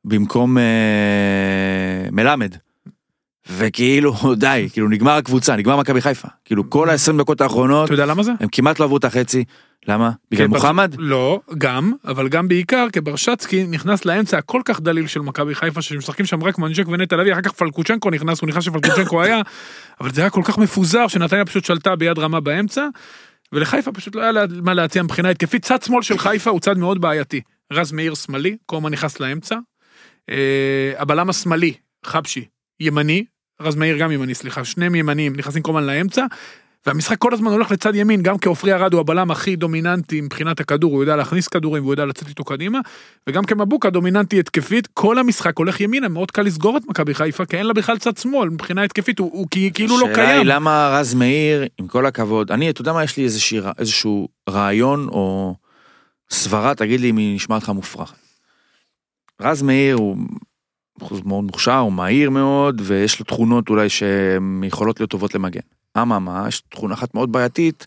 במקום 0.04 0.58
אה, 0.58 0.64
מלמד. 2.12 2.54
וכאילו, 3.50 4.14
די, 4.36 4.68
כאילו 4.72 4.88
נגמר 4.88 5.12
הקבוצה, 5.12 5.56
נגמר 5.56 5.76
מכבי 5.76 6.00
חיפה. 6.00 6.28
כאילו 6.44 6.70
כל 6.70 6.90
ה-20 6.90 7.18
דקות 7.18 7.40
האחרונות, 7.40 7.84
אתה 7.84 7.94
יודע 7.94 8.06
למה 8.06 8.22
זה? 8.22 8.32
הם 8.40 8.48
כמעט 8.52 8.80
לא 8.80 8.84
עברו 8.84 8.96
את 8.96 9.04
החצי. 9.04 9.44
למה? 9.88 10.10
בגלל 10.30 10.46
מוחמד? 10.46 10.94
לא, 10.98 11.40
גם, 11.58 11.92
אבל 12.04 12.28
גם 12.28 12.48
בעיקר, 12.48 12.86
כי 12.92 13.00
ברשצקי 13.00 13.66
נכנס 13.66 14.04
לאמצע 14.04 14.38
הכל 14.38 14.60
כך 14.64 14.80
דליל 14.80 15.06
של 15.06 15.20
מכבי 15.20 15.54
חיפה, 15.54 15.82
שמשחקים 15.82 16.26
שם 16.26 16.44
רק 16.44 16.58
מנג'ק 16.58 16.88
ונטע 16.88 17.16
לביא, 17.16 17.32
אחר 17.32 17.40
כך 17.40 17.52
פלקוצ'נקו 17.52 18.10
נכנס, 18.10 18.40
הוא 18.40 18.48
נכנס 18.48 18.64
שפלקוצ'נקו 18.64 19.22
היה, 19.22 19.40
אבל 20.00 20.12
זה 20.12 20.20
היה 20.20 20.30
כל 20.30 20.42
כך 20.44 20.58
מפוזר, 20.58 21.08
שנתניה 21.08 21.44
פשוט 21.44 21.64
שלטה 21.64 21.96
ביד 21.96 22.18
רמה 22.18 22.40
באמצע, 22.40 22.86
ולחיפה 23.52 23.92
פשוט 23.92 24.14
לא 24.14 24.20
היה 24.20 24.32
מה 24.62 24.74
להציע 24.74 25.02
מבחינה 25.02 25.30
התקפית. 25.30 25.64
צד 25.64 25.82
שמאל 25.82 26.02
של 26.02 26.18
חיפה 26.18 26.50
הוא 26.50 26.60
צד 26.60 26.78
מאוד 26.78 27.00
בעייתי. 27.00 27.40
רז 27.72 27.92
מאיר 27.92 28.14
שמאלי, 28.14 28.56
קומה 28.66 28.90
נכנס 28.90 29.20
לאמצע. 29.20 29.56
אה, 30.30 30.92
הבלם 30.98 31.30
השמאלי, 31.30 31.74
חבשי, 32.04 32.44
ימני, 32.80 33.24
רז 33.60 33.74
מאיר 33.74 33.98
גם 33.98 34.12
ימני, 34.12 34.34
סליחה, 34.34 34.64
שניהם 34.64 34.94
ימניים, 34.94 35.36
נכנסים 35.36 35.62
כל 35.62 35.70
הזמן 35.70 35.86
לאמצע. 35.86 36.26
והמשחק 36.86 37.18
כל 37.18 37.34
הזמן 37.34 37.52
הולך 37.52 37.70
לצד 37.70 37.94
ימין, 37.94 38.22
גם 38.22 38.38
כעופרי 38.38 38.72
ארד 38.72 38.92
הוא 38.92 39.00
הבלם 39.00 39.30
הכי 39.30 39.56
דומיננטי 39.56 40.20
מבחינת 40.20 40.60
הכדור, 40.60 40.92
הוא 40.92 41.02
יודע 41.02 41.16
להכניס 41.16 41.48
כדורים 41.48 41.82
והוא 41.82 41.92
יודע 41.92 42.04
לצאת 42.04 42.28
איתו 42.28 42.44
קדימה, 42.44 42.78
וגם 43.26 43.44
כמבוקה 43.44 43.90
דומיננטי 43.90 44.38
התקפית, 44.38 44.86
כל 44.86 45.18
המשחק 45.18 45.58
הולך 45.58 45.80
ימינה, 45.80 46.08
מאוד 46.08 46.30
קל 46.30 46.42
לסגור 46.42 46.76
את 46.76 46.82
מכבי 46.88 47.14
חיפה, 47.14 47.46
כי 47.46 47.56
אין 47.56 47.66
לה 47.66 47.72
בכלל 47.72 47.98
צד 47.98 48.16
שמאל, 48.16 48.48
מבחינה 48.48 48.82
התקפית 48.82 49.18
הוא, 49.18 49.30
הוא 49.32 49.46
כאילו 49.74 49.98
לא 49.98 50.06
השאלה 50.06 50.28
היא 50.28 50.34
קיים. 50.34 50.46
למה 50.46 50.88
רז 50.92 51.14
מאיר, 51.14 51.64
עם 51.78 51.88
כל 51.88 52.06
הכבוד, 52.06 52.52
אני, 52.52 52.70
אתה 52.70 52.80
יודע 52.80 52.92
מה, 52.92 53.04
יש 53.04 53.16
לי 53.16 53.24
איזושהי, 53.24 53.60
איזשהו 53.78 54.28
רעיון 54.48 55.08
או 55.08 55.54
סברה, 56.30 56.74
תגיד 56.74 57.00
לי 57.00 57.10
אם 57.10 57.16
היא 57.16 57.36
נשמעת 57.36 57.62
לך 57.62 57.68
מופרך. 57.68 58.14
רז 59.40 59.62
מאיר 59.62 59.96
הוא 59.96 60.16
אחוז 61.02 61.20
מאוד 61.24 61.44
מוכשר, 61.44 61.78
הוא 61.78 61.92
מהיר 61.92 62.30
מאוד, 62.30 62.82
ויש 62.84 63.18
לו 63.18 63.24
תכונות 63.24 63.68
אולי 63.68 63.88
שהן 63.88 64.64
יכולות 64.64 65.00
להיות 65.00 65.10
טובות 65.10 65.34
למגן. 65.34 65.60
אממה, 65.98 66.44
יש 66.48 66.60
תכונה 66.60 66.94
אחת 66.94 67.14
מאוד 67.14 67.32
בעייתית, 67.32 67.86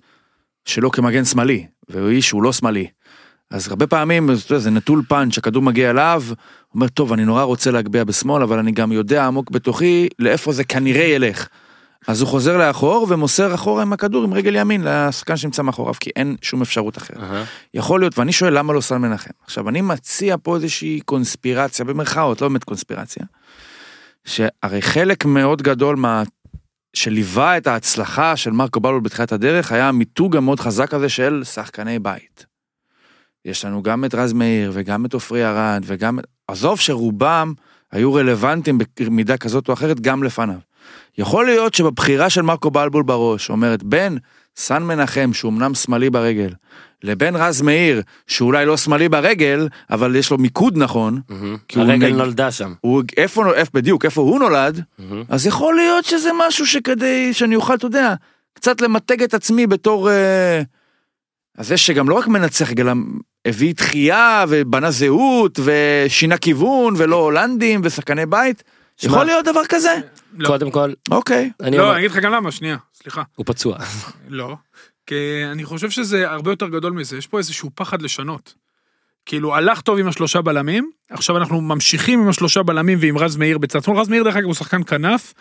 שלא 0.65 0.89
כמגן 0.89 1.25
שמאלי, 1.25 1.65
והוא 1.89 2.09
איש 2.09 2.27
שהוא 2.27 2.43
לא 2.43 2.53
שמאלי. 2.53 2.87
אז 3.51 3.67
הרבה 3.67 3.87
פעמים, 3.87 4.29
זה 4.35 4.71
נטול 4.71 5.03
פאנץ', 5.07 5.37
הכדור 5.37 5.63
מגיע 5.63 5.89
אליו, 5.89 6.23
אומר, 6.75 6.87
טוב, 6.87 7.13
אני 7.13 7.25
נורא 7.25 7.43
רוצה 7.43 7.71
להגביה 7.71 8.05
בשמאל, 8.05 8.43
אבל 8.43 8.59
אני 8.59 8.71
גם 8.71 8.91
יודע 8.91 9.27
עמוק 9.27 9.51
בתוכי 9.51 10.07
לאיפה 10.19 10.51
זה 10.51 10.63
כנראה 10.63 11.03
ילך. 11.03 11.47
אז 12.09 12.21
הוא 12.21 12.29
חוזר 12.29 12.57
לאחור 12.57 13.07
ומוסר 13.09 13.55
אחורה 13.55 13.81
עם 13.81 13.93
הכדור 13.93 14.23
עם 14.23 14.33
רגל 14.33 14.55
ימין 14.55 14.81
לשחקן 14.83 15.37
שנמצא 15.37 15.61
מאחוריו, 15.61 15.93
כי 15.99 16.09
אין 16.15 16.35
שום 16.41 16.61
אפשרות 16.61 16.97
אחרת. 16.97 17.17
אהה. 17.17 17.43
יכול 17.73 17.99
להיות, 17.99 18.17
ואני 18.19 18.31
שואל 18.31 18.57
למה 18.57 18.73
לא 18.73 18.81
סן 18.81 18.97
מנחם. 18.97 19.29
עכשיו, 19.43 19.69
אני 19.69 19.81
מציע 19.81 20.35
פה 20.43 20.55
איזושהי 20.55 21.01
קונספירציה, 21.05 21.85
במרכאות, 21.85 22.41
לא 22.41 22.47
באמת 22.47 22.63
קונספירציה, 22.63 23.25
שהרי 24.25 24.81
חלק 24.81 25.25
מאוד 25.25 25.61
גדול 25.61 25.95
שליווה 26.93 27.57
את 27.57 27.67
ההצלחה 27.67 28.35
של 28.35 28.51
מרקו 28.51 28.79
בלול 28.79 29.01
בתחילת 29.01 29.31
הדרך 29.31 29.71
היה 29.71 29.89
המיתוג 29.89 30.37
המאוד 30.37 30.59
חזק 30.59 30.93
הזה 30.93 31.09
של 31.09 31.41
שחקני 31.43 31.99
בית. 31.99 32.45
יש 33.45 33.65
לנו 33.65 33.83
גם 33.83 34.05
את 34.05 34.15
רז 34.15 34.33
מאיר 34.33 34.71
וגם 34.73 35.05
את 35.05 35.13
עופרי 35.13 35.45
ארד 35.45 35.83
וגם... 35.85 36.19
עזוב 36.47 36.79
שרובם 36.79 37.53
היו 37.91 38.13
רלוונטיים 38.13 38.77
במידה 38.99 39.37
כזאת 39.37 39.67
או 39.67 39.73
אחרת 39.73 39.99
גם 39.99 40.23
לפניו. 40.23 40.68
יכול 41.19 41.45
להיות 41.45 41.73
שבבחירה 41.73 42.29
של 42.29 42.41
מרקו 42.41 42.71
בלבול 42.71 43.03
בראש 43.03 43.49
אומרת 43.49 43.83
בין 43.83 44.17
סן 44.57 44.83
מנחם 44.83 45.29
שהוא 45.33 45.51
אמנם 45.51 45.73
שמאלי 45.73 46.09
ברגל 46.09 46.49
לבין 47.03 47.35
רז 47.35 47.61
מאיר 47.61 48.01
שאולי 48.27 48.65
לא 48.65 48.77
שמאלי 48.77 49.09
ברגל 49.09 49.67
אבל 49.89 50.15
יש 50.15 50.31
לו 50.31 50.37
מיקוד 50.37 50.77
נכון 50.77 51.21
הוא 51.29 51.83
הרגל 51.83 52.07
נג- 52.07 52.15
נולדה 52.15 52.51
שם. 52.51 52.73
הוא 52.81 53.03
איפה 53.17 53.53
איפה 53.53 53.71
בדיוק 53.73 54.05
איפה 54.05 54.21
הוא 54.21 54.39
נולד 54.39 54.81
מהמם. 54.99 55.23
אז 55.29 55.45
יכול 55.47 55.75
להיות 55.75 56.05
שזה 56.05 56.29
משהו 56.47 56.67
שכדי 56.67 57.33
שאני 57.33 57.55
אוכל, 57.55 57.73
אתה 57.75 57.85
יודע, 57.85 58.13
קצת 58.53 58.81
למתג 58.81 59.23
את 59.23 59.33
עצמי 59.33 59.67
בתור... 59.67 60.09
אה, 60.11 60.61
אז 61.57 61.67
זה 61.67 61.77
שגם 61.77 62.09
לא 62.09 62.15
רק 62.15 62.27
מנצח, 62.27 62.71
גם 62.71 63.03
הביא 63.45 63.73
תחייה 63.73 64.45
ובנה 64.49 64.91
זהות 64.91 65.59
ושינה 65.63 66.37
כיוון 66.37 66.93
ולא 66.97 67.15
הולנדים 67.15 67.81
ושחקני 67.83 68.25
בית. 68.25 68.63
יכול 69.03 69.23
להיות 69.25 69.45
דבר 69.45 69.61
כזה? 69.69 69.95
לא. 70.37 70.47
קודם 70.47 70.71
כל, 70.71 70.93
אוקיי. 71.11 71.51
אני 71.61 71.77
לא, 71.77 71.81
אומר, 71.81 71.93
אני 71.93 71.99
אגיד 71.99 72.11
לך 72.11 72.17
גם 72.17 72.31
למה, 72.31 72.51
שנייה, 72.51 72.77
סליחה. 72.93 73.23
הוא 73.35 73.45
פצוע. 73.45 73.77
לא. 74.27 74.55
כי 75.05 75.15
אני 75.51 75.65
חושב 75.65 75.89
שזה 75.89 76.29
הרבה 76.29 76.51
יותר 76.51 76.67
גדול 76.69 76.93
מזה, 76.93 77.17
יש 77.17 77.27
פה 77.27 77.37
איזשהו 77.37 77.69
פחד 77.75 78.01
לשנות. 78.01 78.53
כאילו, 79.25 79.55
הלך 79.55 79.81
טוב 79.81 79.99
עם 79.99 80.07
השלושה 80.07 80.41
בלמים, 80.41 80.91
עכשיו 81.09 81.37
אנחנו 81.37 81.61
ממשיכים 81.61 82.19
עם 82.19 82.29
השלושה 82.29 82.63
בלמים 82.63 82.97
ועם 83.01 83.17
רז 83.17 83.37
מאיר 83.37 83.57
בצד 83.57 83.83
שמאל. 83.83 83.97
רז 83.97 84.09
מאיר, 84.09 84.23
דרך 84.23 84.35
אגב, 84.35 84.45
הוא 84.45 84.53
שחקן 84.53 84.83
כנף, 84.83 85.33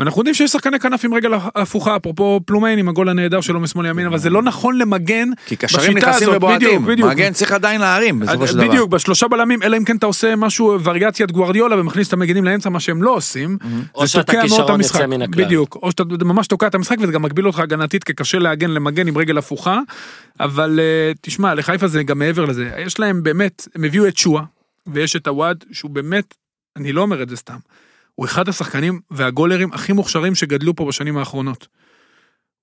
ואנחנו 0.00 0.20
יודעים 0.20 0.34
שיש 0.34 0.50
שחקני 0.50 0.80
כנף 0.80 1.04
עם 1.04 1.14
רגל 1.14 1.30
הפוכה, 1.54 1.96
אפרופו 1.96 2.40
פלומיין 2.46 2.78
עם 2.78 2.88
הגול 2.88 3.08
הנהדר 3.08 3.40
שלו 3.40 3.60
משמאל 3.60 3.86
לימין, 3.86 4.06
אבל 4.06 4.18
זה 4.18 4.30
לא 4.30 4.42
נכון 4.42 4.78
למגן. 4.78 5.28
כי 5.46 5.56
קשרים 5.56 5.96
נכנסים 5.96 6.28
ובועטים. 6.32 6.84
מגן 6.84 7.32
צריך 7.32 7.52
עדיין 7.52 7.80
להרים 7.80 8.20
בסופו 8.20 8.46
של 8.46 8.56
דבר. 8.56 8.68
בדיוק, 8.68 8.90
בשלושה 8.90 9.28
בלמים, 9.28 9.62
אלא 9.62 9.76
אם 9.76 9.84
כן 9.84 9.96
אתה 9.96 10.06
עושה 10.06 10.36
משהו, 10.36 10.78
וריאציית 10.84 11.32
גוארדיולה 11.32 11.80
ומכניס 11.80 12.08
את 12.08 12.12
המגנים 12.12 12.44
לאמצע, 12.44 12.68
מה 12.68 12.80
שהם 12.80 13.02
לא 13.02 13.10
עושים. 13.10 13.58
או 13.94 14.06
זה 14.06 14.12
שאתה 14.12 14.22
תוקע 14.22 14.32
מאוד 14.32 14.44
את 14.44 14.50
כישרון 14.50 14.74
המשחק. 14.74 14.94
יוצא 14.94 15.06
מן 15.06 15.22
הכלל. 15.22 15.44
בדיוק, 15.44 15.78
או 15.82 15.90
שאתה 15.90 16.04
ממש 16.24 16.46
תוקע 16.46 16.66
את 16.66 16.74
המשחק 16.74 16.96
וזה 17.00 17.12
גם 17.12 17.22
מגביל 17.22 17.46
אותך 17.46 17.58
הגנתית 17.58 18.04
כי 18.04 18.12
קשה 18.12 18.38
להגן 18.38 18.70
למגן 18.70 19.08
עם 19.08 19.18
רגל 19.18 19.38
הפוכה. 19.38 19.80
אבל 20.40 20.80
אה, 20.82 21.12
תשמע, 21.20 21.54
לחיפה 21.54 21.88
זה 21.88 22.02
גם 22.02 22.18
מעבר 22.18 22.44
לזה. 22.44 22.70
יש 22.78 22.98
להם 22.98 23.22
באמת, 23.22 23.68
הם 23.74 23.84
הביאו 23.84 24.08
את 24.08 24.16
שואה, 24.16 24.42
ויש 24.86 25.16
את 25.16 25.26
הוואד, 25.26 25.64
שהוא 25.72 25.90
באמת, 25.90 26.34
אני 26.76 26.92
לא 26.92 27.02
אומר 27.02 27.22
את 27.22 27.28
זה 27.28 27.36
סתם. 27.36 27.56
הוא 28.14 28.26
אחד 28.26 28.48
השחקנים 28.48 29.00
והגולרים 29.10 29.72
הכי 29.72 29.92
מוכשרים 29.92 30.34
שגדלו 30.34 30.76
פה 30.76 30.84
בשנים 30.84 31.16
האחרונות. 31.16 31.68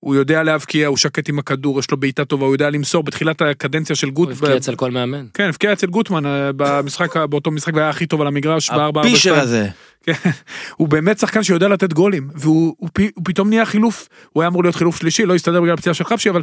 הוא 0.00 0.14
יודע 0.14 0.42
להבקיע, 0.42 0.86
הוא 0.86 0.96
שקט 0.96 1.28
עם 1.28 1.38
הכדור, 1.38 1.78
יש 1.78 1.90
לו 1.90 1.96
בעיטה 1.96 2.24
טובה, 2.24 2.44
הוא 2.46 2.54
יודע 2.54 2.70
למסור 2.70 3.02
בתחילת 3.02 3.42
הקדנציה 3.42 3.96
של 3.96 4.10
גוט. 4.10 4.28
הוא 4.28 4.36
הבקיע 4.36 4.56
אצל 4.56 4.74
כל 4.76 4.90
מאמן. 4.90 5.26
כן, 5.34 5.48
הבקיע 5.48 5.72
אצל 5.72 5.86
גוטמן 5.86 6.26
אה, 6.26 6.50
במשחק, 6.56 7.16
באותו 7.16 7.50
משחק 7.50 7.74
והיה 7.74 7.88
הכי 7.88 8.06
טוב 8.06 8.20
על 8.20 8.26
המגרש, 8.26 8.70
בארבע 8.70 8.84
ארבע 8.84 9.00
הפישר 9.00 9.18
שתיים. 9.30 9.40
הזה. 9.42 9.68
כן, 10.04 10.30
הוא 10.76 10.88
באמת 10.88 11.18
שחקן 11.18 11.42
שיודע 11.42 11.68
לתת 11.68 11.92
גולים, 11.92 12.28
והוא 12.34 12.74
הוא, 12.78 12.88
פי- 12.92 13.10
הוא 13.14 13.24
פתאום 13.24 13.48
נהיה 13.48 13.64
חילוף, 13.66 14.08
הוא 14.32 14.42
היה 14.42 14.48
אמור 14.48 14.62
להיות 14.62 14.74
חילוף 14.74 14.96
שלישי, 14.96 15.26
לא 15.26 15.34
הסתדר 15.34 15.60
בגלל 15.60 15.74
הפציעה 15.74 15.94
של 15.94 16.04
חבשי, 16.04 16.30
אבל 16.30 16.42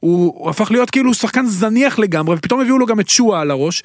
הוא, 0.00 0.34
הוא 0.38 0.50
הפך 0.50 0.70
להיות 0.70 0.90
כאילו 0.90 1.14
שחקן 1.14 1.46
זניח 1.46 1.98
לגמרי, 1.98 2.36
ופתאום 2.36 2.60
הביאו 2.60 2.78
לו 2.78 2.86
גם 2.86 3.00
את 3.00 3.08
שואה 3.08 3.40
על 3.40 3.50
הראש, 3.50 3.82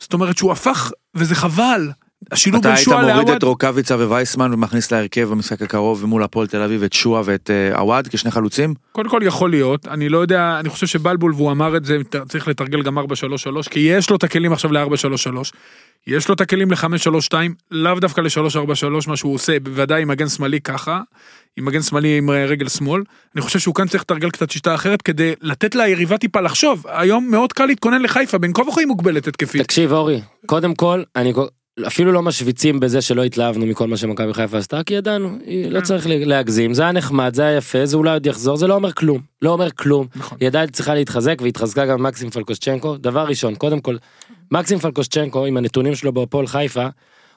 זאת 0.00 0.12
אומרת 0.14 0.36
שהוא 0.36 0.52
הפך, 0.52 0.90
וזה 1.14 1.34
חבל, 1.34 1.90
השילוב 2.32 2.60
אתה 2.60 2.68
בין 2.68 2.76
היית 2.76 2.84
שואה 2.84 3.00
מוריד 3.00 3.16
לעווד, 3.16 3.30
את 3.30 3.42
רוקאביצה 3.42 3.94
ווייסמן 3.94 4.54
ומכניס 4.54 4.92
להרכב 4.92 5.28
במשחק 5.30 5.62
הקרוב 5.62 6.04
ומול 6.04 6.22
הפועל 6.22 6.46
תל 6.46 6.62
אביב 6.62 6.82
את 6.82 6.92
שועה 6.92 7.22
ואת 7.24 7.50
אה, 7.50 7.78
עווד 7.78 8.08
כשני 8.08 8.30
חלוצים? 8.30 8.74
קודם 8.92 9.08
כל 9.08 9.20
יכול 9.24 9.50
להיות, 9.50 9.88
אני 9.88 10.08
לא 10.08 10.18
יודע, 10.18 10.56
אני 10.60 10.68
חושב 10.68 10.86
שבלבול, 10.86 11.32
והוא 11.34 11.50
אמר 11.50 11.76
את 11.76 11.84
זה, 11.84 11.98
צריך 12.28 12.48
לתרגל 12.48 12.82
גם 12.82 12.98
4-3-3, 12.98 13.02
כי 13.70 13.80
יש 13.80 14.10
לו 14.10 14.16
את 14.16 14.24
הכלים 14.24 14.52
עכשיו 14.52 14.72
ל-4-3-3, 14.72 15.28
יש 16.06 16.28
לו 16.28 16.34
את 16.34 16.40
הכלים 16.40 16.70
ל-5-3-2, 16.70 17.34
לאו 17.70 18.00
דווקא 18.00 18.20
ל-3-4-3, 18.20 19.08
מה 19.08 19.16
שהוא 19.16 19.34
עושה, 19.34 19.60
בוודאי 19.60 20.02
עם 20.02 20.08
מגן 20.08 20.28
שמאלי 20.28 20.60
ככה, 20.60 21.00
עם 21.56 21.64
מגן 21.64 21.82
שמאלי 21.82 22.18
עם 22.18 22.30
רגל 22.30 22.68
שמאל, 22.68 23.02
אני 23.34 23.42
חושב 23.42 23.58
שהוא 23.58 23.74
כאן 23.74 23.88
צריך 23.88 24.02
לתרגל 24.02 24.30
קצת 24.30 24.50
שיטה 24.50 24.74
אחרת 24.74 25.02
כדי 25.02 25.34
לתת 25.40 25.74
ליריבה 25.74 26.18
טיפה 26.18 26.40
לחשוב, 26.40 26.84
היום 26.88 27.30
מאוד 27.30 27.52
קל 27.52 27.66
להתכונן 27.66 28.02
לחיפה, 28.02 28.38
בין 28.38 28.52
כה 28.52 28.62
וכה 28.62 28.80
היא 28.80 28.88
מוגבלת 28.88 29.28
התקפית. 29.28 29.62
תקשיב 29.62 29.92
אורי, 29.92 30.20
קודם 30.46 30.74
כל, 30.74 31.02
אני 31.16 31.32
אפילו 31.86 32.12
לא 32.12 32.22
משוויצים 32.22 32.80
בזה 32.80 33.00
שלא 33.00 33.24
התלהבנו 33.24 33.66
מכל 33.66 33.88
מה 33.88 33.96
שמכבי 33.96 34.34
חיפה 34.34 34.58
עשתה, 34.58 34.82
כי 34.82 34.94
ידענו, 34.94 35.38
לא 35.70 35.80
צריך 35.80 36.06
להגזים, 36.08 36.74
זה 36.74 36.82
היה 36.82 36.92
נחמד, 36.92 37.34
זה 37.34 37.42
היה 37.42 37.56
יפה, 37.56 37.86
זה 37.86 37.96
אולי 37.96 38.12
עוד 38.12 38.26
יחזור, 38.26 38.56
זה 38.56 38.66
לא 38.66 38.74
אומר 38.74 38.92
כלום, 38.92 39.20
לא 39.42 39.50
אומר 39.50 39.70
כלום. 39.70 40.06
נכון. 40.16 40.38
היא 40.40 40.48
עדיין 40.48 40.70
צריכה 40.70 40.94
להתחזק 40.94 41.38
והתחזקה 41.42 41.86
גם 41.86 42.02
מקסים 42.02 42.30
פלקושצ'נקו. 42.30 42.96
דבר 42.96 43.24
ראשון, 43.24 43.54
קודם 43.54 43.80
כל, 43.80 43.96
מקסים 44.50 44.78
פלקושצ'נקו 44.78 45.46
עם 45.46 45.56
הנתונים 45.56 45.94
שלו 45.94 46.12
בהפועל 46.12 46.46
חיפה, 46.46 46.86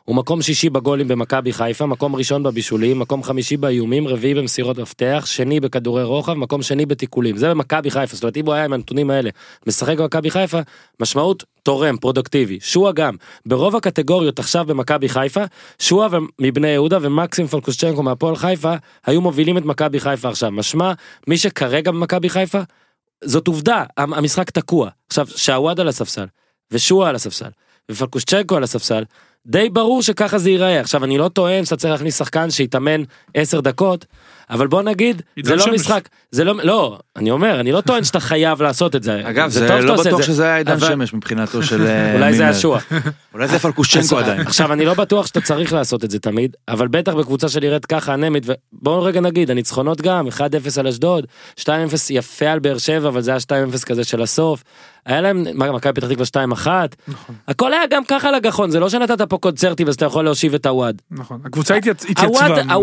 הוא 0.10 0.16
מקום 0.16 0.41
שישי 0.41 0.70
בגולים 0.70 1.07
במכבי 1.07 1.53
חיפה, 1.53 1.86
מקום 1.86 2.16
ראשון 2.16 2.43
בבישולים, 2.43 2.99
מקום 2.99 3.24
חמישי 3.24 3.57
באיומים, 3.57 4.07
רביעי 4.07 4.34
במסירות 4.34 4.80
מפתח, 4.80 5.24
שני 5.26 5.60
בכדורי 5.60 6.03
רוחב, 6.03 6.34
מקום 6.34 6.62
שני 6.62 6.86
בתיקולים. 6.86 7.38
זה 7.38 7.49
במכבי 7.49 7.91
חיפה, 7.91 8.16
זאת 8.16 8.24
אומרת 8.24 8.38
אם 8.38 8.45
הוא 8.45 8.53
היה 8.53 8.66
עם 8.66 8.74
הנתונים 8.74 9.10
האלה 9.10 9.30
משחק 9.68 9.97
במכבי 9.97 10.32
חיפה, 10.32 10.60
משמעות 10.99 11.43
תורם, 11.64 11.97
פרודוקטיבי. 11.97 12.60
שועה 12.62 12.91
גם, 12.91 13.16
ברוב 13.45 13.76
הקטגוריות 13.76 14.39
עכשיו 14.39 14.66
במכבי 14.66 15.10
חיפה, 15.10 15.43
שועה 15.80 16.07
מבני 16.41 16.68
יהודה 16.68 16.97
ומקסים 17.01 17.47
פלקושצ'נקו 17.47 18.03
מהפועל 18.03 18.36
חיפה 18.36 18.74
היו 19.05 19.22
מובילים 19.22 19.57
את 19.57 19.66
מכבי 19.66 19.99
חיפה 19.99 20.30
עכשיו. 20.30 20.51
משמע, 20.51 20.93
מי 21.28 21.38
שכרגע 21.38 21.91
במכבי 21.91 22.30
חיפה, 22.30 22.60
זאת 23.24 23.47
עובדה, 23.47 23.84
המ- 23.97 24.14
המשחק 24.14 24.49
תקוע. 24.49 24.89
עכשיו, 25.07 25.28
שעווד 25.36 25.80
על 25.80 25.88
הספסל, 25.88 26.26
ושועה 26.72 27.10
על 27.10 27.16
הספסל, 27.16 27.49
ופלקושצ'נקו 27.91 28.55
על 28.55 28.64
הספסל, 28.64 29.03
די 29.47 29.69
ברור 29.69 30.01
שככה 30.01 30.37
זה 30.37 30.49
ייראה. 30.49 30.79
עכשיו, 30.79 31.03
אני 31.03 31.17
לא 31.17 31.27
טוען 31.27 31.65
שאתה 31.65 31.75
צריך 31.75 31.91
להכניס 31.91 32.17
שחקן 32.17 32.51
שיתאמן 32.51 33.01
10 33.33 33.59
דקות, 33.61 34.05
אבל 34.49 34.67
בוא 34.67 34.81
נגיד, 34.81 35.21
זה 35.43 35.55
לא 35.55 35.63
שמש. 35.65 35.73
משחק, 35.73 36.09
זה 36.31 36.43
לא, 36.43 36.53
לא, 36.63 36.99
אני 37.15 37.31
אומר, 37.31 37.59
אני 37.59 37.71
לא 37.71 37.81
טוען 37.81 38.03
שאתה 38.03 38.19
חייב 38.19 38.61
לעשות 38.61 38.95
את 38.95 39.03
זה. 39.03 39.21
אגב, 39.29 39.49
זה 39.49 39.67
זה 39.67 39.79
לא 39.81 39.95
בטוח 39.95 40.17
זה, 40.21 40.23
שזה 40.23 40.43
היה 40.43 40.57
עידן 40.57 40.71
אבל- 40.71 40.87
שמש 40.87 41.13
מבחינתו 41.13 41.63
של... 41.63 41.85
אה, 41.87 42.13
אולי 42.15 42.33
זה. 42.33 42.43
היה 42.43 42.53
שועה. 42.53 42.79
אולי 43.33 43.47
זה 43.47 43.59
פלקושצ'נקו 43.59 44.17
עדיין. 44.19 44.41
עכשיו 44.41 44.73
אני 44.73 44.85
לא 44.85 44.93
בטוח 44.93 45.25
שאתה 45.27 45.41
צריך 45.41 45.73
לעשות 45.73 46.03
את 46.03 46.11
זה 46.11 46.19
תמיד, 46.19 46.55
אבל 46.67 46.87
בטח 46.87 47.13
בקבוצה 47.13 47.49
שנראית 47.49 47.85
ככה 47.85 48.13
אנמית, 48.13 48.43
ובואו 48.47 49.03
רגע 49.03 49.21
נגיד, 49.21 49.51
הניצחונות 49.51 50.01
גם, 50.01 50.27
1-0 50.27 50.39
על 50.79 50.87
אשדוד, 50.87 51.25
2-0 51.59 51.65
יפה 52.09 52.45
על 52.51 52.59
באר 52.59 52.77
שבע, 52.77 53.07
אבל 53.09 53.21
זה 53.21 53.31
היה 53.31 53.39
2-0 53.73 53.85
כזה 53.85 54.03
של 54.03 54.21
הסוף. 54.21 54.63
היה 55.05 55.21
להם, 55.21 55.43
מכבי 55.75 55.93
פתח 56.01 56.07
תקווה 56.07 56.25
2-1, 56.55 56.67
נכון, 57.07 57.35
הכל 57.47 57.73
היה 57.73 57.81
גם 57.89 58.03
ככה 58.07 58.31
לגחון, 58.31 58.71
זה 58.71 58.79
לא 58.79 58.89
שנתת 58.89 59.21
פה 59.21 59.37
קונצרטים 59.37 59.87
אז 59.87 59.95
אתה 59.95 60.05
יכול 60.05 60.23
להושיב 60.25 60.53
את 60.53 60.65
הוואד. 60.65 61.01
נכון, 61.11 61.41
הקבוצה 61.45 61.77
התייצ- 61.77 62.09
התייצבה. 62.09 62.73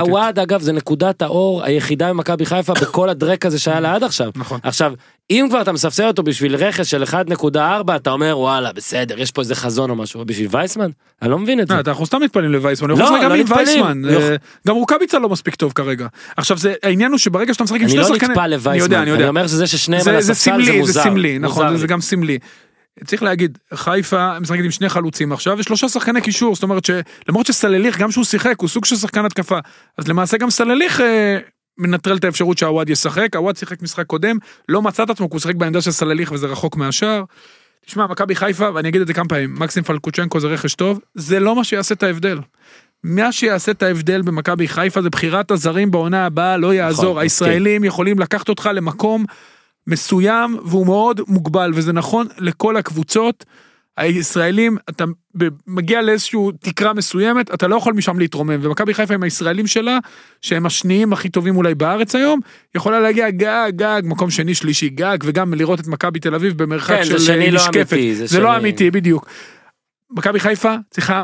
הוואד 0.00 0.38
אגב 0.38 0.60
זה 0.60 0.72
נקודת 0.72 1.22
האור 1.22 1.62
היחידה 1.64 2.08
במכבי 2.08 2.46
חיפה 2.46 2.72
בכל 2.74 3.08
הדרק 3.08 3.46
הזה 3.46 3.58
שהיה 3.58 3.80
לה 3.80 3.94
עד 3.94 4.02
עכשיו. 4.04 4.30
נכון. 4.36 4.60
עכשיו, 4.62 4.92
אם 5.30 5.46
כבר 5.48 5.62
אתה 5.62 5.72
מספסל 5.72 6.06
אותו 6.06 6.22
בשביל 6.22 6.56
רכש 6.56 6.90
של 6.90 7.02
1.4 7.02 7.58
אתה 7.96 8.10
אומר 8.10 8.38
וואלה 8.38 8.72
בסדר 8.72 9.20
יש 9.20 9.30
פה 9.30 9.40
איזה 9.42 9.54
חזון 9.54 9.90
או 9.90 9.96
משהו 9.96 10.24
בשביל 10.24 10.48
וייסמן 10.50 10.90
אני 11.22 11.30
לא 11.30 11.38
מבין 11.38 11.60
את 11.60 11.68
זה. 11.68 11.74
אה, 11.74 11.80
אנחנו 11.86 12.06
סתם 12.06 12.22
מתפללים 12.22 12.52
לווייסמן, 12.52 12.90
לא, 12.90 12.96
לא 12.98 13.36
מתפללים. 13.36 14.04
לא. 14.04 14.20
אה, 14.20 14.36
גם 14.68 14.74
רוקאביצה 14.74 15.18
לא 15.18 15.28
מספיק 15.28 15.54
טוב 15.54 15.72
כרגע. 15.72 16.06
עכשיו 16.36 16.58
זה 16.58 16.74
העניין 16.82 17.10
הוא 17.10 17.18
שברגע 17.18 17.54
שאתה 17.54 17.64
משחק 17.64 17.80
עם 17.80 17.88
שני 17.88 17.98
לא 17.98 18.04
שחקנים, 18.04 18.30
אני 18.30 18.30
יודע, 18.30 18.56
לווייסמן, 18.56 18.96
אני 18.96 19.28
אומר 19.28 19.46
שזה 19.46 19.66
ששניהם 19.66 20.08
על 20.08 20.16
הספסל 20.16 20.34
זה 20.34 20.34
סמלי, 20.34 20.64
זה 20.64 20.78
מוזר. 20.78 21.02
סמלי, 21.02 21.38
נכון, 21.38 21.66
מוזר 21.66 21.78
זה. 21.78 21.86
גם 21.86 22.00
סמלי. 22.00 22.38
צריך 23.04 23.22
להגיד, 23.22 23.58
חיפה 23.74 24.38
משחקת 24.40 24.64
עם 24.64 24.70
שני 24.70 24.88
חלוצים 24.88 25.32
עכשיו 25.32 25.56
ושלושה 25.58 25.88
שחקני 25.88 26.20
קישור, 26.20 26.54
זאת 26.54 26.62
אומרת 26.62 26.84
שלמרות 26.84 27.46
שסלליך, 27.46 27.98
גם 27.98 28.10
שהוא 28.10 28.24
שיחק, 28.24 28.54
הוא 28.60 28.68
סוג 28.68 28.84
של 28.84 28.96
שחקן 28.96 29.24
התקפה, 29.24 29.58
אז 29.98 30.08
למעשה 30.08 30.36
גם 30.36 30.50
סלליך 30.50 31.00
אה, 31.00 31.38
מנטרל 31.78 32.16
את 32.16 32.24
האפשרות 32.24 32.58
שהוואד 32.58 32.90
ישחק, 32.90 33.36
הוואד 33.36 33.56
שיחק 33.56 33.82
משחק 33.82 34.06
קודם, 34.06 34.36
לא 34.68 34.82
מצא 34.82 35.02
את 35.02 35.10
עצמו, 35.10 35.30
כי 35.30 35.34
הוא 35.34 35.40
שיחק 35.40 35.54
בעמדה 35.54 35.80
של 35.80 35.90
סלליך 35.90 36.32
וזה 36.32 36.46
רחוק 36.46 36.76
מהשאר. 36.76 37.22
תשמע, 37.86 38.06
מכבי 38.06 38.34
חיפה, 38.34 38.68
ואני 38.74 38.88
אגיד 38.88 39.00
את 39.00 39.06
זה 39.06 39.14
כמה 39.14 39.28
פעמים, 39.28 39.54
מקסים 39.58 39.82
פלקוצ'נקו 39.82 40.40
זה 40.40 40.48
רכש 40.48 40.74
טוב, 40.74 41.00
זה 41.14 41.40
לא 41.40 41.56
מה 41.56 41.64
שיעשה 41.64 41.94
את 41.94 42.02
ההבדל. 42.02 42.38
מה 43.04 43.32
שיעשה 43.32 43.72
את 43.72 43.82
ההבדל 43.82 44.22
במכבי 44.22 44.68
חיפה 44.68 45.02
זה 45.02 45.10
בחירת 45.10 45.50
הזרים 45.50 45.90
בעונה 45.90 46.26
הבאה, 46.26 46.56
לא 46.56 46.74
יעזור. 46.74 47.04
מסכים. 47.04 47.18
הישראלים 47.18 47.84
יכולים 47.84 48.18
לקחת 48.18 48.48
אותך 48.48 48.70
למקום 48.74 49.24
מסוים 49.86 50.58
והוא 50.64 50.86
מאוד 50.86 51.20
מוגבל, 51.28 51.72
וזה 51.74 51.92
נכון 51.92 52.26
לכל 52.38 52.76
הקבוצות. 52.76 53.44
הישראלים, 53.98 54.76
אתה 54.90 55.04
מגיע 55.66 56.02
לאיזשהו 56.02 56.52
תקרה 56.60 56.92
מסוימת, 56.92 57.54
אתה 57.54 57.66
לא 57.68 57.76
יכול 57.76 57.94
משם 57.94 58.18
להתרומם, 58.18 58.58
ומכבי 58.62 58.94
חיפה 58.94 59.14
עם 59.14 59.22
הישראלים 59.22 59.66
שלה, 59.66 59.98
שהם 60.42 60.66
השניים 60.66 61.12
הכי 61.12 61.28
טובים 61.28 61.56
אולי 61.56 61.74
בארץ 61.74 62.14
היום, 62.14 62.40
יכולה 62.74 63.00
להגיע 63.00 63.30
גג, 63.30 63.70
גג, 63.76 64.02
מקום 64.04 64.30
שני, 64.30 64.54
שלישי, 64.54 64.88
גג, 64.88 65.18
וגם 65.24 65.54
לראות 65.54 65.80
את 65.80 65.86
מכבי 65.86 66.20
תל 66.20 66.34
אביב 66.34 66.62
במרחק 66.62 66.96
כן, 66.96 67.04
של 67.04 67.18
זה 67.18 67.24
שני 67.26 67.46
אה, 67.46 67.50
לא 67.50 67.56
משקפת. 67.60 67.92
אמיתי, 67.92 68.14
זה 68.14 68.26
זה 68.26 68.40
לא 68.40 68.48
שני- 68.50 68.58
אמיתי, 68.58 68.90
בדיוק. 68.90 69.26
מכבי 70.10 70.40
חיפה 70.40 70.74
צריכה, 70.90 71.22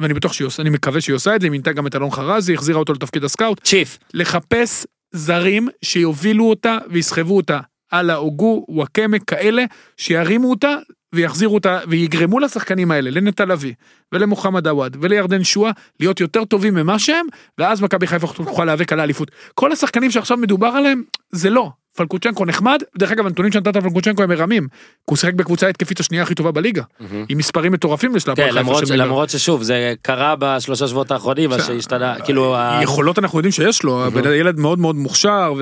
ואני 0.00 0.14
בטוח 0.14 0.32
שהיא 0.32 0.46
עושה, 0.46 0.62
אני 0.62 0.70
מקווה 0.70 1.00
שהיא 1.00 1.14
עושה 1.16 1.36
את 1.36 1.40
זה, 1.40 1.46
היא 1.46 1.50
מינתה 1.50 1.72
גם 1.72 1.86
את 1.86 1.94
אלון 1.96 2.10
חרזי, 2.10 2.54
החזירה 2.54 2.78
אותו 2.78 2.92
לתפקיד 2.92 3.24
הסקאוט, 3.24 3.60
צ'יף. 3.64 3.98
לחפש 4.14 4.86
זרים 5.12 5.68
שיובילו 5.84 6.44
אותה 6.50 6.78
ויסחבו 6.90 7.36
אותה. 7.36 7.60
הלאה 7.92 8.16
אוגו, 8.16 8.64
וואקמה, 8.68 9.18
כאלה, 9.18 9.64
שירימו 9.96 10.50
אותה 10.50 10.74
ויחזירו 11.12 11.54
אותה, 11.54 11.78
ויגרמו 11.88 12.38
לשחקנים 12.38 12.90
האלה, 12.90 13.10
לנטע 13.10 13.44
לביא, 13.44 13.72
ולמוחמד 14.12 14.66
עוואד, 14.66 14.96
ולירדן 15.00 15.44
שואה, 15.44 15.70
להיות 16.00 16.20
יותר 16.20 16.44
טובים 16.44 16.74
ממה 16.74 16.98
שהם, 16.98 17.26
ואז 17.58 17.82
מכבי 17.82 18.06
חיפה 18.06 18.26
תוכל 18.26 18.64
להיאבק 18.64 18.92
על 18.92 19.00
האליפות. 19.00 19.30
כל 19.54 19.72
השחקנים 19.72 20.10
שעכשיו 20.10 20.36
מדובר 20.36 20.66
עליהם, 20.66 21.02
זה 21.30 21.50
לא. 21.50 21.70
פלקוצ'נקו 21.96 22.44
נחמד, 22.44 22.82
דרך 22.98 23.12
אגב 23.12 23.26
הנתונים 23.26 23.52
שנתת 23.52 23.76
פלקוצ'נקו 23.76 24.22
הם 24.22 24.28
מרמים, 24.28 24.68
הוא 25.04 25.16
שיחק 25.16 25.34
בקבוצה 25.34 25.68
התקפית 25.68 26.00
השנייה 26.00 26.22
הכי 26.22 26.34
טובה 26.34 26.50
בליגה, 26.50 26.82
עם 27.28 27.38
מספרים 27.38 27.72
מטורפים 27.72 28.16
יש 28.16 28.28
לה 28.28 28.36
כן, 28.36 28.54
למרות. 28.54 28.84
למרות 28.90 29.30
ששוב, 29.30 29.62
זה 29.62 29.94
קרה 30.02 30.34
בשלושה 30.38 30.88
שבועות 30.88 31.10
האחרונים, 31.10 31.50
שהשתנה, 31.66 32.14
כאילו, 32.24 32.56
יכולות 32.82 33.18
אנחנו 33.18 33.38
יודעים 33.38 33.52
שיש 33.52 33.82
לו, 33.82 34.04
ילד 34.34 34.58
מאוד 34.58 34.78
מאוד 34.78 34.96
מוכשר, 34.96 35.52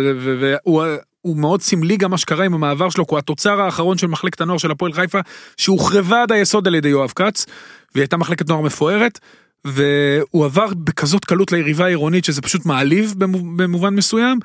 הוא 1.21 1.37
מאוד 1.37 1.63
סמלי 1.63 1.97
גם 1.97 2.11
מה 2.11 2.19
שקרה 2.19 2.45
עם 2.45 2.55
המעבר 2.55 2.91
שלו, 2.91 3.07
כי 3.07 3.11
הוא 3.11 3.19
התוצר 3.19 3.61
האחרון 3.61 3.99
של 3.99 4.07
מחלקת 4.07 4.41
הנוער 4.41 4.59
של 4.59 4.71
הפועל 4.71 4.93
חיפה, 4.93 5.19
שהוחרבה 5.57 6.23
עד 6.23 6.33
היסוד 6.33 6.67
על 6.67 6.75
ידי 6.75 6.89
יואב 6.89 7.13
כץ, 7.17 7.47
והיא 7.95 8.03
הייתה 8.03 8.17
מחלקת 8.17 8.49
נוער 8.49 8.61
מפוארת, 8.61 9.19
והוא 9.65 10.45
עבר 10.45 10.67
בכזאת 10.85 11.25
קלות 11.25 11.53
ליריבה 11.53 11.85
העירונית 11.85 12.25
שזה 12.25 12.43
פשוט 12.43 12.67
מעליב 12.67 13.15
במו- 13.19 13.57
במובן 13.57 13.95
מסוים. 13.95 14.39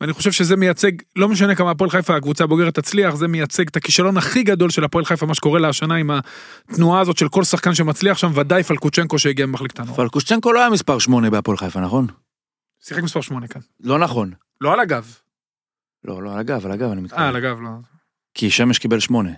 ואני 0.00 0.12
חושב 0.12 0.32
שזה 0.32 0.56
מייצג, 0.56 0.92
לא 1.16 1.28
משנה 1.28 1.54
כמה 1.54 1.70
הפועל 1.70 1.90
חיפה 1.90 2.16
הקבוצה 2.16 2.44
הבוגרת 2.44 2.74
תצליח, 2.74 3.14
זה 3.14 3.28
מייצג 3.28 3.68
את 3.68 3.76
הכישלון 3.76 4.16
הכי 4.16 4.42
גדול 4.42 4.70
של 4.70 4.84
הפועל 4.84 5.04
חיפה, 5.04 5.26
מה 5.26 5.34
שקורה 5.34 5.58
לה 5.60 5.68
השנה 5.68 5.94
עם 5.94 6.10
התנועה 6.70 7.00
הזאת 7.00 7.18
של 7.18 7.28
כל 7.28 7.44
שחקן 7.44 7.74
שמצליח 7.74 8.18
שם, 8.18 8.30
ודאי 8.34 8.62
פלקוצ'נקו 8.62 9.18
שהגיע 9.18 9.46
ממחלקת 9.46 9.80
הנוער. 9.80 9.96
פלקושצ'נקו 9.96 10.52
לא 10.52 10.60
היה 10.60 10.70
מספר 10.70 10.98
8 10.98 11.30
בהפועל 11.30 11.56
חיפה, 11.56 11.80
נכון? 11.80 12.06
שיחק 12.80 13.02
מספר 13.02 13.20
8 13.20 13.46
כאן. 13.46 13.60
לא 13.80 13.98
נכון. 13.98 14.30
לא 14.60 14.72
על 14.72 14.80
הגב. 14.80 15.14
לא, 16.04 16.22
לא, 16.22 16.32
על 16.32 16.38
הגב, 16.38 16.66
על 16.66 16.72
הגב 16.72 16.90
אני 16.90 16.96
אה, 16.98 17.04
מתכוון. 17.04 17.22
על 17.22 17.36
הגב, 17.36 17.60
לא. 17.60 17.68
כי 18.34 18.50
שמש 18.50 18.78
קיבל 18.78 19.00
8. 19.00 19.30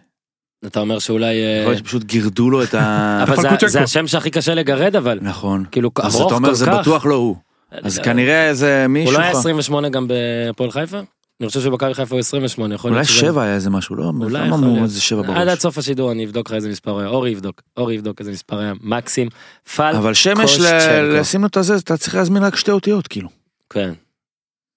אתה 0.67 0.81
אומר 0.81 0.99
שאולי... 0.99 1.27
אה, 1.27 1.59
יכול 1.61 1.73
להיות 1.73 1.79
שפשוט 1.85 2.05
גירדו 2.05 2.51
לו 2.51 2.63
את 2.63 2.75
ה... 2.75 2.81
אבל 3.29 3.37
זה-. 3.37 3.69
זה 3.69 3.83
השם 3.83 4.07
שהכי 4.07 4.31
קשה 4.31 4.55
לגרד, 4.55 4.97
אבל. 4.97 5.19
נכון. 5.23 5.65
כאילו, 5.71 5.91
אז 6.03 6.17
ארוך 6.17 6.27
אתה 6.27 6.35
אומר 6.35 6.49
כל 6.49 6.55
זה 6.55 6.67
כך. 6.67 6.73
בטוח 6.81 7.07
לא 7.07 7.15
הוא. 7.15 7.37
אז 7.71 7.99
כנראה 7.99 8.55
זה 8.55 8.81
הוא 8.85 8.93
מישהו... 8.93 9.13
לא 9.15 9.19
היה 9.23 9.33
ח- 9.33 9.37
28 9.37 9.89
גם 9.89 10.09
בהפועל 10.09 10.71
חיפה? 10.71 10.99
אני 11.41 11.49
חושב 11.49 11.61
שבמכבי 11.61 11.95
חיפה 11.95 12.15
הוא 12.15 12.21
28, 12.21 12.75
יכול 12.75 12.91
אולי 12.91 12.99
להיות 12.99 13.09
שזה- 13.09 13.19
שבע 13.21 13.43
היה 13.43 13.55
איזה 13.55 13.71
משהו, 13.71 13.97
לא? 13.97 14.05
אולי 14.21 14.33
למה 14.35 14.47
יכול 14.47 14.59
אמרו 14.59 14.71
להיות. 14.75 14.85
איזה 14.85 15.01
שבע 15.01 15.21
עד 15.21 15.27
בראש? 15.27 15.49
עד 15.49 15.59
סוף 15.59 15.79
השידור 15.79 16.13
אני 16.13 16.25
אבדוק 16.25 16.49
לך 16.51 16.55
איזה 16.55 16.69
מספר 16.69 16.99
היה, 16.99 17.09
אורי 17.09 17.31
יבדוק, 17.31 17.63
אורי 17.77 17.95
יבדוק 17.95 18.21
איזה 18.21 18.33
מספר 18.33 18.59
היה, 18.59 18.73
מקסים, 18.81 19.29
פל, 19.77 19.93
אבל 19.97 20.15
שמש. 20.15 20.59
לשים 21.03 21.41
לו 21.41 21.47
את 21.47 21.57
הזה, 21.57 21.77
אתה 21.77 21.97
צריך 21.97 22.15
להזמין 22.15 22.43
רק 22.43 22.57
שתי 22.57 22.71
אותיות, 22.71 23.07
כאילו. 23.07 23.29
כן. 23.71 23.93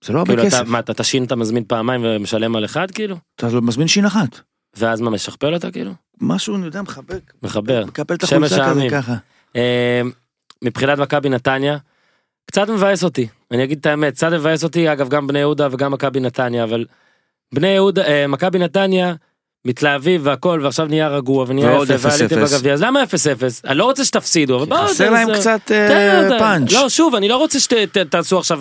זה 0.04 0.14
לא 0.14 0.20
הרבה 0.20 0.36
כאילו 0.36 0.48
אתה, 0.48 0.58
כסף. 0.58 0.68
מה, 0.68 0.80
אתה 0.80 0.94
תשין 0.94 1.24
אתה 1.24 1.36
מזמין 1.36 1.64
פעמיים 1.68 2.02
ומשלם 2.04 2.56
על 2.56 2.66
אחד 2.66 2.92
כאילו? 2.92 3.16
אתה 3.36 3.48
מזמין 3.62 3.88
שין 3.88 4.06
אחת. 4.06 4.40
ואז 4.78 5.02
מה, 5.02 5.10
משכפל 5.10 5.54
אותה 5.54 5.72
כאילו? 5.72 5.92
משהו, 6.22 6.56
אני 6.56 6.66
יודע, 6.66 6.82
מחבק. 6.82 7.34
מחבר. 7.44 7.86
מקפל 7.86 8.14
את 8.14 8.24
החולצה 8.24 8.70
כזה. 8.70 8.88
ככה. 8.92 9.16
אה, 9.56 10.02
מבחינת 10.62 11.00
מכבי 11.00 11.30
נתניה, 11.30 11.78
קצת 12.46 12.70
מבאס 12.70 13.04
אותי, 13.04 13.28
אני 13.52 13.64
אגיד 13.64 13.78
את 13.80 13.86
האמת, 13.86 14.14
קצת 14.14 14.32
מבאס 14.32 14.64
אותי, 14.64 14.92
אגב 14.92 15.10
גם 15.10 15.28
בני 15.28 15.40
יהודה 15.40 15.68
וגם 15.72 15.92
מכבי 15.92 16.20
נתניה, 16.20 16.64
אבל 16.64 16.86
בני 17.54 17.68
יהודה, 17.68 18.06
אה, 18.06 18.28
מכבי 18.28 18.60
נתניה, 18.60 19.14
מתלהבים 19.66 20.22
והכל, 20.24 20.60
ועכשיו 20.64 20.86
נהיה 20.86 21.08
רגוע 21.08 21.46
ונהיה 21.48 21.72
יפה, 21.90 22.08
ועליתם 22.10 22.36
0-0. 22.44 22.46
בגביע, 22.46 22.74
אז 22.74 22.82
למה 22.82 23.04
0-0? 23.04 23.08
אני 23.68 23.78
לא 23.78 23.84
רוצה 23.86 24.06
שתפסידו, 24.06 24.58
אבל 24.58 24.66
בואו, 24.66 24.88
חסר 24.88 25.10
להם 25.10 25.34
קצת 25.36 25.72
אה. 25.72 26.40
פאנץ'. 26.40 26.72
לא, 26.72 26.90
שוב, 26.90 27.16
אני 27.16 27.28
לא 27.28 27.38
רוצה 27.38 27.60
שתעשו 27.60 28.38
עכשיו 28.40 28.60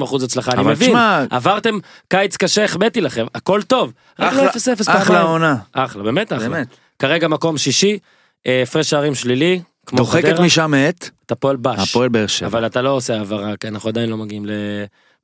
80% 0.00 0.24
הצלחה, 0.24 0.52
אני 0.52 0.62
מבין. 0.62 0.96
עברתם 1.30 1.78
קיץ 2.08 2.36
קשה, 2.36 2.64
החבאתי 2.64 3.00
לכם, 3.00 3.26
הכל 3.34 3.62
טוב. 3.62 3.92
אחלה- 4.18 4.50
0-0 4.50 4.56
אחלה 4.82 5.04
פעמיים. 5.04 5.26
עונה. 5.26 5.56
אחלה, 5.72 6.02
באמת 6.02 6.32
אחלה. 6.32 6.62
כרגע 6.98 7.28
מקום 7.28 7.58
שישי, 7.58 7.98
אה, 8.46 8.62
הפרש 8.62 8.90
שערים 8.90 9.14
שלילי, 9.14 9.60
דוחקת 9.94 10.38
משם 10.40 10.72
את 10.88 11.08
אתה 11.26 11.34
פועל 11.34 11.56
בש. 11.56 11.78
הפועל 11.90 12.08
באר 12.08 12.26
שבע. 12.26 12.46
אבל 12.48 12.66
אתה 12.66 12.82
לא 12.82 12.90
עושה 12.90 13.16
העברה, 13.18 13.56
כי 13.60 13.68
אנחנו 13.68 13.88
עדיין 13.88 14.10
לא 14.10 14.16
מגיעים 14.16 14.44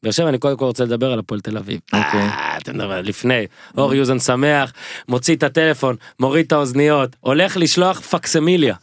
לבאר 0.02 0.12
שבע, 0.12 0.28
אני 0.28 0.38
קודם 0.38 0.56
כל 0.56 0.64
רוצה 0.64 0.84
לדבר 0.84 1.12
על 1.12 1.18
הפועל 1.18 1.40
תל 1.40 1.56
אביב. 1.56 1.80
אוקיי. 1.92 2.20
אה, 2.20 2.56
אתה 2.58 2.72
מדבר 2.72 3.00
לפני, 3.00 3.46
אור 3.78 3.94
יוזן 3.94 4.18
שמח, 4.18 4.72
מוציא 5.08 5.36
את 5.36 5.42
הטלפון, 5.42 5.96
מוריד 6.20 6.46
את 6.46 6.52
האוזניות, 6.52 7.16
הולך 7.20 7.56
לשלוח 7.56 8.00
פקסמיליה. 8.00 8.74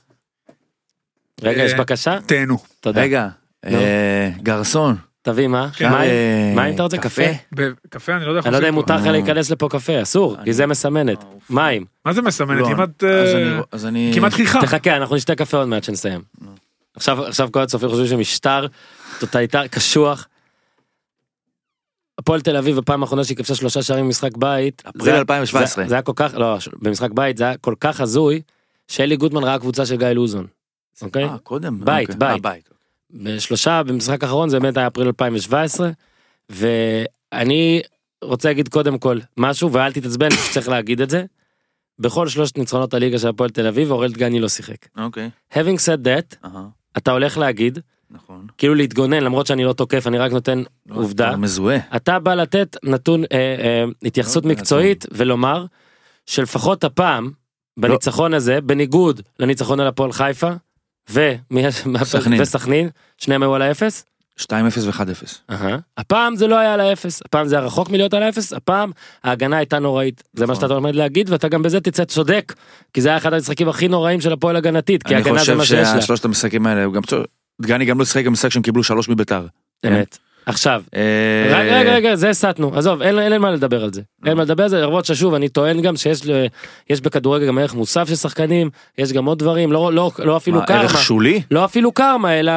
רגע, 1.42 1.64
יש 1.64 1.74
אה, 1.74 1.78
בקשה? 1.78 2.18
תהנו. 2.26 2.58
תודה. 2.80 3.02
רגע, 3.02 3.28
אה, 3.66 4.30
גרסון. 4.44 4.96
תביא 5.22 5.48
מה? 5.48 5.68
מים? 5.82 5.92
אה, 5.94 6.54
מים 6.56 6.76
אתה 6.76 6.84
רוצה? 6.84 6.98
קפה? 6.98 7.22
בקפה 7.52 8.16
אני 8.16 8.26
לא 8.26 8.30
יודע 8.32 8.42
אני 8.44 8.52
לא 8.52 8.58
יודע 8.58 8.70
אם. 8.70 8.74
מותר 8.74 8.96
לך. 8.96 9.06
להיכנס 9.06 9.50
לפה 9.52 9.68
קפה, 9.72 10.02
אסור, 10.02 10.38
כי 10.44 10.54
זה 10.54 10.66
מסמנת. 10.66 11.24
מים. 11.50 11.86
מה 12.06 12.14
זה 12.14 12.22
מסמנת? 12.22 12.62
לא, 12.62 12.68
כמעט... 12.68 13.04
אז 13.04 13.36
אני- 13.36 13.60
אז 13.72 13.86
אני... 13.86 14.12
כמעט 14.16 14.34
חיכה. 14.34 14.62
תחכה, 14.62 14.96
אנחנו 14.98 15.16
נשתה 15.16 15.36
קפה 15.36 15.58
עוד 15.58 15.68
מעט 15.68 15.84
שנסיים. 15.84 16.22
עכשיו 16.96 17.24
עכשיו 17.26 17.50
כל 17.52 17.62
הצופים 17.62 17.90
חושבים 17.90 18.08
שמשטר 18.08 18.68
טוטליטר 19.20 19.68
קשוח. 19.68 20.28
הפועל 22.18 22.42
תל 22.42 22.58
אביב 22.58 22.76
בפעם 22.78 23.02
האחרונה 23.04 23.24
שהיא 23.24 23.38
כבשה 23.38 23.56
שלושה 23.56 23.82
שערים 23.84 24.06
במשחק 24.06 24.38
בית. 24.38 24.84
אפריל 24.90 25.04
זה- 25.14 25.20
2017. 25.20 25.84
זה, 25.84 25.90
זה 25.90 25.96
היה 25.96 26.02
כל 26.02 26.14
כך, 26.16 26.34
לא, 26.36 26.58
במשחק 26.82 27.12
בית 27.12 27.38
זה 27.38 27.44
היה 27.44 27.58
כל 27.58 27.76
כך 27.80 28.02
הזוי, 28.02 28.42
שאלי 28.88 29.18
גוטמן 29.18 29.44
ראה 29.44 29.60
קבוצה 29.60 29.86
של 29.86 29.96
גיא 29.98 30.08
לוזון. 30.08 30.48
אוקיי? 31.02 31.24
אה, 31.24 31.38
קודם. 31.38 31.86
בית, 31.86 32.10
אוקיי. 32.10 32.20
בית. 32.20 32.46
אה, 32.46 32.52
בית. 32.52 32.70
בשלושה 33.12 33.84
במשחק 33.84 34.24
האחרון 34.24 34.50
זה 34.50 34.60
באמת 34.60 34.78
היה 34.78 34.88
אפריל 34.88 35.08
2017 35.08 35.90
ואני 36.50 37.82
רוצה 38.24 38.50
להגיד 38.50 38.68
קודם 38.70 38.98
כל 38.98 39.20
משהו 39.38 39.74
ואל 39.74 39.92
תתעצבן 39.92 40.30
צריך 40.52 40.70
להגיד 40.70 41.02
את 41.02 41.10
זה. 41.10 41.26
בכל 42.00 42.28
שלושת 42.28 42.58
ניצחונות 42.58 42.94
הליגה 42.94 43.20
של 43.20 43.28
הפועל 43.28 43.50
תל 43.50 43.68
אביב 43.68 43.92
אורל 43.92 44.12
דגני 44.12 44.40
לא 44.40 44.50
שיחק. 44.50 44.88
אוקיי. 44.98 45.30
having 45.54 45.56
said 45.86 46.06
that 46.06 46.36
אהה, 46.46 46.66
אתה 46.98 47.12
הולך 47.12 47.38
להגיד 47.38 47.80
נכון. 48.12 48.48
כאילו 48.58 48.76
להתגונן 48.76 49.24
למרות 49.24 49.48
שאני 49.48 49.64
לא 49.64 49.74
תוקף 49.74 50.08
אני 50.08 50.18
רק 50.18 50.32
נותן 50.32 50.64
עובדה 50.92 51.30
אתה 51.30 51.38
מזוהה. 51.38 51.78
אתה 51.96 52.20
בא 52.20 52.34
לתת 52.34 52.78
נתון 52.84 53.24
אה, 53.24 53.28
אה, 53.38 53.84
התייחסות 54.04 54.46
לא, 54.46 54.52
מקצועית 54.52 55.06
ולומר 55.12 55.66
שלפחות 56.26 56.84
הפעם 56.84 57.32
בניצחון 57.78 58.34
הזה 58.34 58.62
בניגוד 58.62 59.22
לניצחון 59.40 59.80
על 59.80 59.88
הפועל 59.88 60.12
חיפה. 60.12 60.52
וסכנין 62.40 62.90
שניהם 63.18 63.44
היו 63.44 63.56
על 63.56 63.62
האפס 63.62 64.06
2-0 64.40 64.44
ו-1-0. 64.86 65.02
אהה. 65.50 65.78
הפעם 65.98 66.36
זה 66.36 66.48
לא 66.48 66.56
היה 66.56 66.74
על 66.74 66.80
האפס, 66.80 67.22
הפעם 67.26 67.48
זה 67.48 67.56
היה 67.56 67.66
רחוק 67.66 67.90
מלהיות 67.90 68.14
על 68.14 68.24
האפס, 68.24 68.54
הפעם 68.54 68.92
ההגנה 69.24 69.58
הייתה 69.58 69.80
נוראית. 69.80 70.24
זה 70.34 70.46
מה 70.46 70.54
נכון. 70.54 70.62
שאתה 70.62 70.74
עומד 70.74 70.96
להגיד, 70.96 71.30
ואתה 71.30 71.48
גם 71.48 71.62
בזה 71.62 71.80
תצא 71.80 72.04
צודק, 72.04 72.54
כי 72.94 73.02
זה 73.02 73.10
היה 73.10 73.18
אחד 73.18 73.34
המשחקים 73.34 73.70
הכי 73.70 73.88
נוראים 73.88 74.22
של 74.22 74.34
הפועל 74.34 74.56
הגנתית, 74.56 75.04
כי 75.04 75.14
אני 75.14 75.22
הגנה 75.22 75.34
זה 75.34 75.40
חושב 75.40 75.58
מה 75.58 75.66
שיש 75.66 75.74
לה. 75.74 75.86
שהשלושת 75.86 76.26
המשחקים 76.26 76.68
האלה, 76.68 76.84
הוא 76.84 76.94
גם. 76.94 77.02
דגני 77.62 77.86
גם 77.86 78.00
לא 78.00 78.06
שיחק 78.06 78.26
במשחק 78.26 78.52
שהם 78.52 78.62
קיבלו 78.64 78.84
שלוש 78.84 79.10
מביתר. 79.10 79.46
אמת. 79.88 80.18
עכשיו, 80.46 80.84
אה, 80.96 81.02
רגע, 81.60 81.80
רגע, 81.80 81.94
רגע, 81.96 82.16
זה 82.16 82.30
הסטנו, 82.30 82.72
עזוב, 82.78 83.02
אין 83.02 83.20
אין 83.20 83.42
מה 83.42 83.52
לדבר 83.52 83.84
על 83.84 83.94
זה. 83.94 84.02
אין 84.26 84.38
מה 84.38 84.44
לדבר 84.44 84.64
על 84.64 84.70
זה, 84.70 84.82
למרות 84.82 85.06
ששוב, 85.06 85.34
אני 85.34 85.50
טוען 85.50 85.82
גם 85.82 85.96
שיש 85.98 87.02
בכדורגל 87.02 87.48
גם 87.48 87.58
ערך 87.58 87.74
מוסף 87.74 88.08
של 88.10 88.16
שחקנים, 88.16 88.70
יש 88.98 89.14
גם 89.14 89.26
עוד 89.26 89.40
דברים, 89.40 89.72
לא- 89.72 89.94
לא 89.94 90.12
לא 90.20 90.38
אפילו 90.38 90.60
מה, 90.60 90.66
קרמה, 90.66 90.80
ערך 90.82 91.02
שולי? 91.02 91.42
לא 91.52 91.66
אפילו 91.66 91.92
קרמה, 91.92 92.40
אלא 92.40 92.52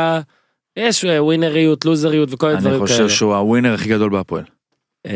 יש 0.76 1.04
אה, 1.04 1.24
ווינריות, 1.24 1.84
לוזריות 1.84 2.28
וכל 2.34 2.46
מיני 2.46 2.58
אני 2.58 2.64
דברים 2.64 2.86
כאלה. 2.86 2.98
חושב 2.98 3.08
שהוא 3.08 3.34
הווינר 3.34 3.74
הכי 3.74 3.88
גדול 3.88 4.10
בהפועל. 4.10 4.44
אה, 5.06 5.12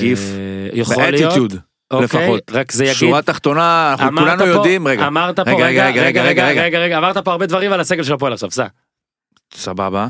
כיף. 0.00 0.20
יכול 0.72 0.96
להיות. 1.02 1.22
באטיטיוד. 1.22 1.54
אוקיי, 1.90 2.04
לפחות. 2.04 2.40
רק 2.50 2.72
זה 2.72 2.84
יגיד, 2.84 2.96
שורה 2.96 3.22
תחתונה, 3.22 3.94
אנחנו 4.00 4.18
כולנו 4.18 4.38
פה- 4.38 4.48
יודעים, 4.48 4.88
רגע, 4.88 5.06
אמרת 5.06 5.40
פה, 5.40 5.50
רגע, 5.50 5.66
רגע, 5.66 5.86
רגע, 5.86 6.02
רגע, 6.02 6.22
רגע, 6.22 6.22
רגע, 6.24 6.48
רגע. 6.48 6.62
רגע, 6.62 6.78
רגע, 6.78 6.98
אמרת 6.98 7.18
פה 7.18 7.30
הרבה 7.32 7.46
דברים 7.46 7.72
על 7.72 7.80
הסגל 7.80 8.02
של 8.02 8.14
הפועל 8.14 8.32
עכשיו, 8.32 8.50
סע. 8.50 8.66
סבבה. 9.54 10.08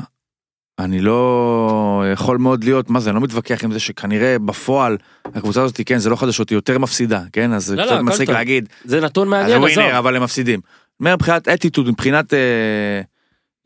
אני 0.79 1.01
לא 1.01 2.03
יכול 2.13 2.37
מאוד 2.37 2.63
להיות, 2.63 2.89
מה 2.89 2.99
זה, 2.99 3.09
אני 3.09 3.15
לא 3.15 3.21
מתווכח 3.21 3.63
עם 3.63 3.71
זה 3.71 3.79
שכנראה 3.79 4.39
בפועל 4.39 4.97
הקבוצה 5.25 5.63
הזאת, 5.63 5.81
כן, 5.85 5.97
זה 5.97 6.09
לא 6.09 6.15
חדשות, 6.15 6.49
היא 6.49 6.55
יותר 6.55 6.79
מפסידה, 6.79 7.21
כן? 7.33 7.53
אז 7.53 7.65
זה 7.65 7.75
לא, 7.75 7.81
לא, 7.81 7.87
קצת 7.87 7.95
הכל 7.95 8.03
מצחיק. 8.03 8.29
להגיד, 8.29 8.69
זה 8.83 9.01
נתון 9.01 9.27
מעניין, 9.27 9.63
עזוב. 9.63 9.83
אבל 9.83 10.15
הם 10.15 10.23
מפסידים. 10.23 10.59
מבחינת 10.99 11.47
אטיטוד, 11.47 11.87
מבחינת 11.87 12.33
אה, 12.33 13.01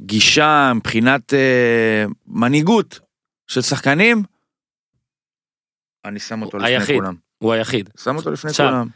גישה, 0.01 0.71
מבחינת 0.75 1.33
אה, 1.33 2.05
מנהיגות 2.27 2.99
של 3.47 3.61
שחקנים, 3.61 4.23
אני 6.05 6.19
שם 6.19 6.41
אותו 6.41 6.57
לפני 6.57 6.69
היחיד. 6.69 6.95
כולם. 6.95 7.15
הוא 7.37 7.53
היחיד. 7.53 7.89
שם 8.03 8.15
אותו 8.15 8.31
לפני 8.31 8.49
עכשיו, 8.49 8.69
כולם. 8.69 8.87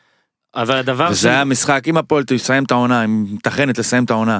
אבל 0.55 0.75
הדבר 0.77 1.07
וזה 1.11 1.29
היה 1.29 1.45
משחק, 1.45 1.83
אם 1.87 1.97
הפועל 1.97 2.23
תסיים 2.23 2.63
את 2.63 2.71
העונה, 2.71 3.01
היא 3.01 3.09
מתכננת 3.09 3.77
לסיים 3.77 4.03
את 4.03 4.09
העונה 4.09 4.39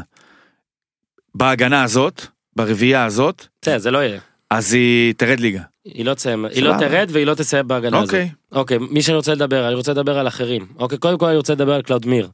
בהגנה 1.35 1.83
הזאת, 1.83 2.21
ברביעייה 2.55 3.05
הזאת, 3.05 3.45
בסדר, 3.61 3.77
זה 3.77 3.91
לא 3.91 3.97
יהיה. 3.97 4.19
אז 4.49 4.73
היא 4.73 5.13
תרד 5.17 5.39
ליגה. 5.39 5.61
היא 5.85 6.05
לא 6.05 6.13
תסיים, 6.13 6.45
היא 6.45 6.63
לא. 6.63 6.73
תרד 6.79 7.07
והיא 7.11 7.25
לא 7.25 7.33
תסיים 7.33 7.67
בהגנה 7.67 7.97
הזאת. 7.97 8.09
אוקיי. 8.09 8.29
אוקיי, 8.51 8.77
מי 8.77 9.01
שאני 9.01 9.17
רוצה 9.17 9.33
לדבר, 9.33 9.67
אני 9.67 9.75
רוצה 9.75 9.91
לדבר 9.91 10.19
על 10.19 10.27
אחרים. 10.27 10.67
אוקיי, 10.79 10.97
קודם 10.97 11.17
כל 11.17 11.25
אני 11.25 11.37
רוצה 11.37 11.53
לדבר 11.53 11.73
על 11.73 11.81
קלאודמיר. 11.81 12.29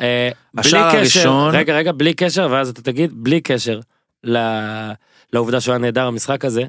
אה, 0.00 0.30
בלי 0.54 0.60
השער 0.60 0.88
קשר, 0.90 0.98
הראשון- 0.98 1.54
רגע 1.54 1.76
רגע 1.76 1.92
בלי 1.92 2.14
קשר 2.14 2.48
ואז 2.50 2.68
אתה 2.68 2.82
תגיד 2.82 3.10
בלי 3.14 3.40
קשר 3.40 3.80
ל- 4.24 4.92
לעובדה 5.32 5.60
שהוא 5.60 5.72
היה 5.72 5.78
נהדר 5.78 6.06
במשחק 6.06 6.44
הזה. 6.44 6.62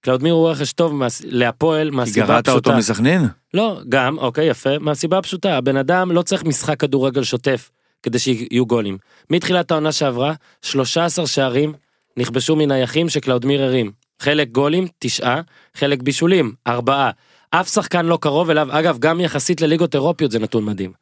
קלאודמיר 0.00 0.32
הוא 0.32 0.50
רכש 0.50 0.72
טוב 0.72 0.94
מה- 0.94 1.06
להפועל 1.24 1.90
כי 1.90 1.96
מהסיבה 1.96 2.26
גרעת 2.26 2.48
אותו 2.48 2.58
הפשוטה. 2.70 2.76
מסכנין? 2.78 3.22
לא 3.54 3.80
גם 3.88 4.18
אוקיי 4.18 4.46
יפה 4.46 4.78
מהסיבה 4.80 5.18
הפשוטה 5.18 5.56
הבן 5.56 5.76
אדם 5.76 6.12
לא 6.12 6.22
צריך 6.22 6.44
משחק 6.44 6.80
כדורגל 6.80 7.22
שוטף 7.22 7.70
כדי 8.04 8.18
שיהיו 8.18 8.66
גולים. 8.66 8.98
מתחילת 9.30 9.70
העונה 9.70 9.92
שעברה 9.92 10.34
13 10.62 11.26
שערים 11.26 11.72
נכבשו 12.16 12.56
מנייחים 12.56 13.08
שקלאודמיר 13.08 13.62
הרים. 13.62 13.92
חלק 14.20 14.48
גולים 14.48 14.86
תשעה 14.98 15.40
חלק 15.74 16.02
בישולים 16.02 16.52
ארבעה. 16.66 17.10
אף 17.50 17.68
שחקן 17.68 18.06
לא 18.06 18.18
קרוב 18.20 18.50
אליו 18.50 18.68
אגב 18.70 18.98
גם 18.98 19.20
יחסית 19.20 19.60
לליגות 19.60 19.94
אירופיות 19.94 20.30
זה 20.30 20.38
נתון 20.38 20.64
מדהים. 20.64 20.92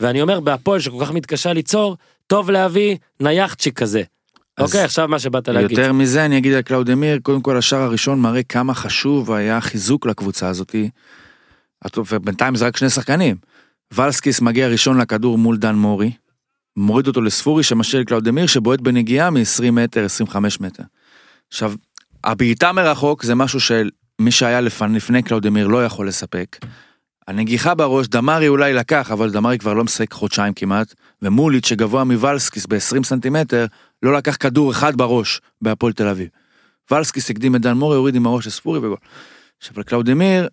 ואני 0.00 0.22
אומר 0.22 0.40
בהפועל 0.40 0.80
שכל 0.80 1.04
כך 1.04 1.12
מתקשה 1.12 1.52
ליצור 1.52 1.96
טוב 2.26 2.50
להביא 2.50 2.96
נייחצ'יק 3.20 3.78
כזה. 3.78 4.02
אוקיי 4.58 4.80
עכשיו 4.84 5.08
מה 5.08 5.18
שבאת 5.18 5.48
להגיד. 5.48 5.78
יותר 5.78 5.92
מזה 5.92 6.24
אני 6.24 6.38
אגיד 6.38 6.52
על 6.52 6.62
קלאודמיר, 6.62 7.18
קודם 7.22 7.40
כל 7.40 7.56
השער 7.56 7.82
הראשון 7.82 8.20
מראה 8.20 8.42
כמה 8.42 8.74
חשוב 8.74 9.32
היה 9.32 9.60
חיזוק 9.60 10.06
לקבוצה 10.06 10.48
הזאתי. 10.48 10.90
ובינתיים 11.96 12.54
זה 12.54 12.66
רק 12.66 12.76
שני 12.76 12.90
שחקנים. 12.90 13.36
ולסקיס 13.92 14.40
מגיע 14.40 14.68
ראשון 14.68 14.98
לכדור 15.00 15.38
מול 15.38 15.56
דן 15.56 15.74
מורי, 15.74 16.12
מוריד 16.76 17.06
אותו 17.06 17.20
לספורי 17.20 17.62
שמשאיר 17.62 18.02
לקלאודמיר 18.02 18.46
שבועט 18.46 18.80
בנגיעה 18.80 19.30
מ-20 19.30 19.70
מטר, 19.72 20.04
25 20.04 20.60
מטר. 20.60 20.82
עכשיו, 21.48 21.72
הבעיטה 22.24 22.72
מרחוק 22.72 23.22
זה 23.22 23.34
משהו 23.34 23.60
שמי 23.60 24.30
שהיה 24.30 24.60
לפני, 24.60 24.96
לפני 24.96 25.22
קלאודמיר 25.22 25.66
לא 25.66 25.84
יכול 25.84 26.08
לספק. 26.08 26.56
הנגיחה 27.28 27.74
בראש, 27.74 28.08
דמרי 28.08 28.48
אולי 28.48 28.72
לקח, 28.72 29.10
אבל 29.10 29.30
דמרי 29.30 29.58
כבר 29.58 29.74
לא 29.74 29.84
משחק 29.84 30.12
חודשיים 30.12 30.54
כמעט, 30.54 30.94
ומוליץ' 31.22 31.66
שגבוה 31.66 32.04
מוולסקיס 32.04 32.66
ב-20 32.66 33.04
סנטימטר, 33.04 33.66
לא 34.02 34.12
לקח 34.14 34.36
כדור 34.36 34.70
אחד 34.72 34.96
בראש 34.96 35.40
בהפועל 35.62 35.92
תל 35.92 36.06
אביב. 36.08 36.28
ולסקיס 36.90 37.30
הקדים 37.30 37.56
את 37.56 37.60
דן 37.60 37.72
מורי, 37.72 37.96
הוריד 37.96 38.14
עם 38.14 38.26
הראש 38.26 38.46
לספורי 38.46 38.78
וגול. 38.78 38.96
עכשיו 39.58 39.80
לקלאודמיר, 39.80 40.48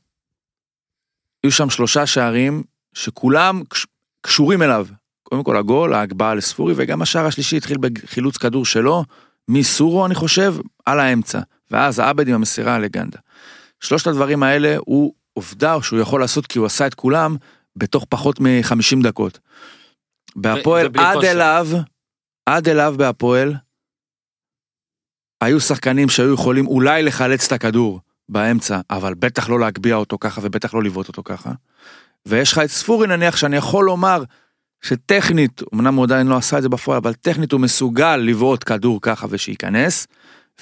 היו 1.43 1.51
שם 1.51 1.69
שלושה 1.69 2.05
שערים 2.05 2.63
שכולם 2.93 3.63
קש- 3.69 3.85
קשורים 4.21 4.61
אליו. 4.61 4.87
קודם 5.23 5.43
כל 5.43 5.57
הגול, 5.57 5.93
ההגבהה 5.93 6.35
לספורי, 6.35 6.73
וגם 6.77 7.01
השער 7.01 7.25
השלישי 7.25 7.57
התחיל 7.57 7.77
בחילוץ 7.81 8.37
כדור 8.37 8.65
שלו, 8.65 9.03
מסורו 9.47 10.05
אני 10.05 10.15
חושב, 10.15 10.55
על 10.85 10.99
האמצע. 10.99 11.39
ואז 11.71 11.99
העבד 11.99 12.27
עם 12.27 12.33
המסירה 12.35 12.79
לגנדה. 12.79 13.19
שלושת 13.79 14.07
הדברים 14.07 14.43
האלה 14.43 14.75
הוא 14.79 15.13
עובדה 15.33 15.81
שהוא 15.81 15.99
יכול 15.99 16.21
לעשות 16.21 16.47
כי 16.47 16.59
הוא 16.59 16.65
עשה 16.65 16.87
את 16.87 16.93
כולם 16.93 17.35
בתוך 17.75 18.05
פחות 18.09 18.39
מ-50 18.39 19.03
דקות. 19.03 19.39
בהפועל 20.35 20.85
עד 20.97 21.15
כושר. 21.15 21.31
אליו, 21.31 21.67
עד 22.45 22.69
אליו 22.69 22.95
בהפועל, 22.97 23.53
היו 25.41 25.59
שחקנים 25.59 26.09
שהיו 26.09 26.33
יכולים 26.33 26.67
אולי 26.67 27.03
לחלץ 27.03 27.45
את 27.45 27.51
הכדור 27.51 27.99
באמצע, 28.29 28.79
אבל 28.89 29.13
בטח 29.13 29.49
לא 29.49 29.59
להגביה 29.59 29.95
אותו 29.95 30.17
ככה 30.19 30.41
ובטח 30.43 30.73
לא 30.73 30.83
לבעוט 30.83 31.07
אותו 31.07 31.23
ככה. 31.23 31.51
ויש 32.25 32.51
לך 32.51 32.57
את 32.57 32.69
ספורי 32.69 33.07
נניח 33.07 33.35
שאני 33.35 33.57
יכול 33.57 33.85
לומר 33.85 34.23
שטכנית, 34.83 35.61
אמנם 35.73 35.95
הוא 35.95 36.03
עדיין 36.03 36.27
לא 36.27 36.35
עשה 36.35 36.57
את 36.57 36.63
זה 36.63 36.69
בפועל, 36.69 36.97
אבל 36.97 37.13
טכנית 37.13 37.51
הוא 37.51 37.61
מסוגל 37.61 38.15
לבעוט 38.15 38.63
כדור 38.65 38.99
ככה 39.01 39.27
ושייכנס, 39.29 40.07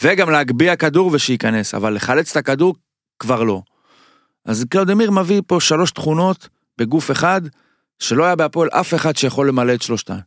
וגם 0.04 0.30
להגביה 0.30 0.76
כדור 0.76 1.10
ושייכנס, 1.14 1.76
אבל 1.76 1.94
לחלץ 1.94 2.32
את 2.32 2.38
הכדור 2.38 2.76
כבר 3.20 3.44
לא. 3.44 3.62
אז 4.46 4.66
קלאודמיר 4.70 5.12
מביא 5.12 5.42
פה 5.48 5.60
שלוש 5.60 5.92
תכונות 5.92 6.50
בגוף 6.78 7.12
אחד, 7.12 7.42
שלא 8.00 8.26
היה 8.26 8.36
בהפועל 8.36 8.70
אף 8.70 8.94
אחד 8.94 9.16
שיכול 9.16 9.48
למלא 9.48 9.74
את 9.74 9.82
שלושתן. 9.82 10.18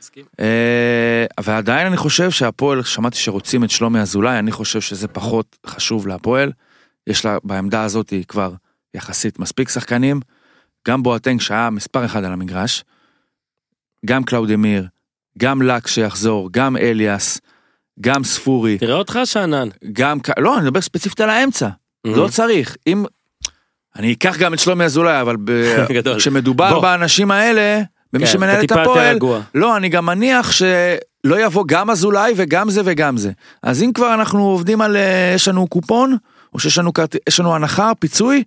מסכים. 0.00 0.24
אה, 0.40 1.24
ועדיין 1.40 1.86
אני 1.86 1.96
חושב 1.96 2.30
שהפועל, 2.30 2.82
שמעתי 2.82 3.16
שרוצים 3.16 3.64
את 3.64 3.70
שלומי 3.70 4.00
אזולאי, 4.00 4.38
אני 4.38 4.52
חושב 4.52 4.80
שזה 4.80 5.08
פחות 5.08 5.56
חשוב 5.66 6.06
להפועל. 6.06 6.52
יש 7.06 7.24
לה 7.24 7.38
בעמדה 7.44 7.82
הזאת 7.82 8.12
כבר 8.28 8.54
יחסית 8.94 9.38
מספיק 9.38 9.68
שחקנים. 9.68 10.20
גם 10.88 11.02
בואטנג 11.02 11.40
שהיה 11.40 11.70
מספר 11.70 12.04
אחד 12.04 12.24
על 12.24 12.32
המגרש, 12.32 12.84
גם 14.06 14.24
קלאודמיר, 14.24 14.86
גם 15.38 15.62
לק 15.62 15.86
שיחזור, 15.86 16.48
גם 16.52 16.76
אליאס, 16.76 17.40
גם 18.00 18.24
ספורי, 18.24 18.78
תראה 18.78 18.94
אותך 18.94 19.18
שאנן. 19.24 19.68
גם, 19.92 20.18
לא, 20.38 20.58
אני 20.58 20.64
מדבר 20.64 20.80
ספציפית 20.80 21.20
על 21.20 21.30
האמצע, 21.30 21.68
לא 22.04 22.28
צריך. 22.28 22.76
אם, 22.86 23.04
אני 23.96 24.12
אקח 24.12 24.38
גם 24.38 24.54
את 24.54 24.58
שלומי 24.58 24.84
אזולאי, 24.84 25.20
אבל 25.20 25.36
ב-. 25.44 25.86
כשמדובר 26.18 26.70
בוא. 26.70 26.82
באנשים 26.82 27.30
האלה, 27.30 27.82
במי 28.12 28.26
כן, 28.26 28.32
שמנהל 28.32 28.64
את 28.64 28.72
הפועל. 28.72 29.18
לא, 29.54 29.76
אני 29.76 29.88
גם 29.88 30.06
מניח 30.06 30.52
שלא 30.52 31.44
יבוא 31.44 31.64
גם 31.66 31.90
אזולאי 31.90 32.32
וגם 32.36 32.70
זה 32.70 32.80
וגם 32.84 33.16
זה. 33.16 33.30
אז 33.62 33.82
אם 33.82 33.90
כבר 33.94 34.14
אנחנו 34.14 34.44
עובדים 34.44 34.80
על, 34.80 34.96
אה, 34.96 35.32
יש 35.34 35.48
לנו 35.48 35.66
קופון, 35.66 36.16
או 36.54 36.58
שיש 36.58 36.78
לנו, 36.78 36.92
יש 37.28 37.40
לנו 37.40 37.54
הנחה, 37.54 37.92
פיצוי, 37.98 38.42